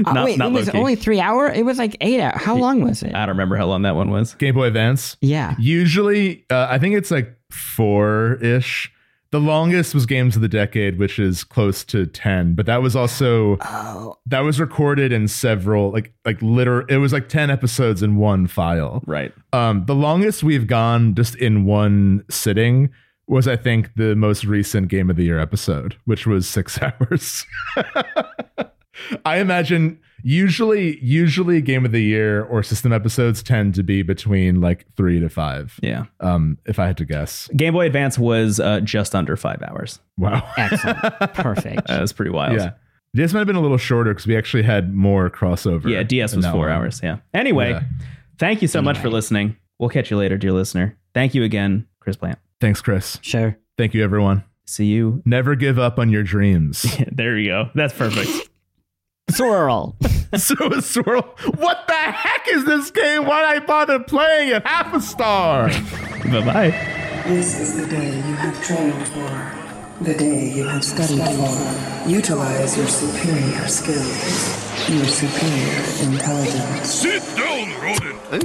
Uh, 0.06 0.12
not 0.12 0.24
wait, 0.26 0.38
not 0.38 0.50
it 0.50 0.54
was 0.54 0.66
low-key. 0.68 0.78
only 0.78 0.94
three 0.94 1.18
hour. 1.18 1.48
It 1.48 1.64
was 1.64 1.76
like 1.76 1.96
eight 2.00 2.20
hour. 2.20 2.38
How 2.38 2.54
long 2.54 2.84
was 2.84 3.02
it? 3.02 3.14
I 3.16 3.20
don't 3.26 3.30
remember 3.30 3.56
how 3.56 3.66
long 3.66 3.82
that 3.82 3.96
one 3.96 4.10
was. 4.10 4.34
Game 4.34 4.54
Boy 4.54 4.66
Advance. 4.66 5.16
Yeah. 5.20 5.56
Usually, 5.58 6.44
uh, 6.50 6.68
I 6.70 6.78
think 6.78 6.94
it's 6.94 7.10
like 7.10 7.34
four 7.52 8.34
ish. 8.42 8.92
The 9.30 9.40
longest 9.40 9.94
was 9.94 10.04
Games 10.04 10.36
of 10.36 10.42
the 10.42 10.48
Decade, 10.48 10.98
which 10.98 11.18
is 11.18 11.42
close 11.42 11.84
to 11.84 12.04
ten. 12.04 12.54
But 12.54 12.66
that 12.66 12.82
was 12.82 12.94
also 12.94 13.56
Oh, 13.62 14.18
that 14.26 14.40
was 14.40 14.60
recorded 14.60 15.10
in 15.10 15.26
several 15.26 15.90
like 15.90 16.12
like 16.26 16.36
liter. 16.42 16.84
It 16.88 16.98
was 16.98 17.12
like 17.14 17.28
ten 17.30 17.50
episodes 17.50 18.02
in 18.02 18.16
one 18.16 18.46
file. 18.46 19.02
Right. 19.06 19.32
Um, 19.54 19.86
the 19.86 19.94
longest 19.94 20.42
we've 20.42 20.66
gone 20.66 21.14
just 21.14 21.34
in 21.36 21.64
one 21.64 22.24
sitting 22.28 22.90
was, 23.26 23.48
I 23.48 23.56
think, 23.56 23.94
the 23.94 24.14
most 24.14 24.44
recent 24.44 24.88
Game 24.88 25.08
of 25.08 25.16
the 25.16 25.24
Year 25.24 25.38
episode, 25.38 25.96
which 26.04 26.26
was 26.26 26.46
six 26.46 26.78
hours. 26.82 27.46
I 29.24 29.38
imagine 29.38 29.98
usually, 30.23 30.99
usually 31.05 31.61
Game 31.61 31.85
of 31.85 31.93
the 31.93 32.03
Year 32.03 32.43
or 32.44 32.62
system 32.62 32.93
episodes 32.93 33.43
tend 33.43 33.74
to 33.77 33.82
be 33.82 34.03
between 34.03 34.61
like 34.61 34.86
three 34.97 35.20
to 35.20 35.28
five. 35.28 35.78
Yeah. 35.82 36.05
Um, 36.20 36.59
if 36.66 36.78
I 36.78 36.86
had 36.86 36.97
to 36.99 37.05
guess. 37.05 37.49
Game 37.57 37.74
Boy 37.74 37.86
Advance 37.86 38.19
was 38.19 38.61
uh, 38.61 38.81
just 38.81 39.15
under 39.15 39.36
five 39.36 39.62
hours. 39.62 39.99
Wow. 40.19 40.49
excellent, 40.57 40.99
perfect. 41.35 41.89
That 41.89 42.01
was 42.01 42.12
pretty 42.12 42.31
wild. 42.31 42.59
Yeah. 42.59 42.73
DS 43.15 43.32
might 43.35 43.40
have 43.40 43.47
been 43.47 43.57
a 43.57 43.61
little 43.61 43.77
shorter 43.78 44.12
because 44.12 44.27
we 44.27 44.36
actually 44.36 44.62
had 44.62 44.94
more 44.94 45.28
crossover. 45.28 45.86
Yeah, 45.90 46.03
DS 46.03 46.35
was 46.35 46.47
four 46.47 46.61
one. 46.61 46.70
hours. 46.70 47.01
Yeah. 47.03 47.19
Anyway, 47.35 47.70
Yeah. 47.70 47.82
thank 48.39 48.62
you 48.62 48.69
so 48.69 48.81
much 48.81 48.97
for 48.99 49.11
listening. 49.11 49.57
We'll 49.78 49.90
catch 49.90 50.11
you 50.11 50.16
later, 50.16 50.39
dear 50.39 50.53
listener. 50.53 50.97
Thank 51.12 51.35
you 51.35 51.43
again, 51.43 51.86
Chris 52.01 52.16
Plante. 52.16 52.39
Thanks, 52.61 52.81
Chris. 52.81 53.19
Sure. 53.20 53.59
Thank 53.77 53.93
you, 53.93 54.03
everyone. 54.03 54.44
See 54.66 54.86
you. 54.86 55.23
Never 55.27 55.57
give 55.57 55.78
up 55.78 55.99
on 55.99 56.09
your 56.11 56.23
dreams. 56.23 56.86
there 57.12 57.36
you 57.36 57.49
go. 57.51 57.70
That's 57.74 57.93
perfect. 57.93 58.49
Swirl. 59.31 59.97
so 60.36 60.55
a 60.73 60.82
swirl. 60.82 61.23
What 61.57 61.86
the 61.86 61.94
heck 61.94 62.47
is 62.49 62.65
this 62.65 62.90
game? 62.90 63.24
Why'd 63.24 63.44
I 63.44 63.65
bother 63.65 64.01
playing 64.01 64.51
it? 64.51 64.66
Half 64.66 64.94
a 64.94 65.01
star. 65.01 65.69
bye 65.69 66.44
bye. 66.44 67.23
This 67.27 67.59
is 67.61 67.77
the 67.77 67.86
day 67.86 68.16
you 68.16 68.35
have 68.35 68.62
trained 68.65 69.09
for. 69.09 70.05
The 70.05 70.15
day 70.15 70.53
you 70.53 70.66
have 70.66 70.85
studied 70.85 71.23
for. 71.23 72.09
Utilize 72.11 72.77
your 72.77 72.89
superior 72.89 73.69
skills. 73.69 74.90
Your 74.90 75.05
superior 75.05 76.12
intelligence. 76.12 76.90
Sit 76.90 77.23
down, 77.36 77.81
rodent. 77.81 78.43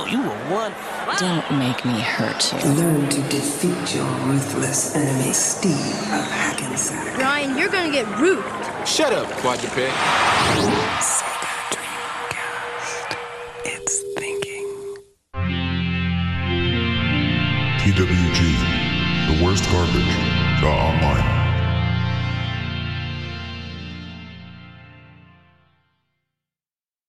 Oh, 0.00 0.06
you 0.06 0.22
were 0.22 0.54
one. 0.54 0.72
Don't 1.18 1.58
make 1.58 1.84
me 1.84 2.00
hurt 2.00 2.52
you. 2.52 2.70
Learn 2.70 3.08
to 3.10 3.20
defeat 3.28 3.94
your 3.94 4.06
ruthless 4.26 4.94
enemy, 4.94 5.32
Steve 5.32 5.74
of 5.74 6.24
Hackensack. 6.30 7.18
Ryan, 7.18 7.58
you're 7.58 7.68
gonna 7.68 7.90
get 7.92 8.06
roofed. 8.18 8.77
Shut 8.88 9.12
up, 9.12 9.28
quadruped. 9.42 9.76
It's 13.64 14.02
thinking. 14.16 14.66
TWG, 17.78 18.40
the 19.28 19.44
worst 19.44 19.64
garbage. 19.70 20.62
the 20.62 20.66
Online. 20.66 21.37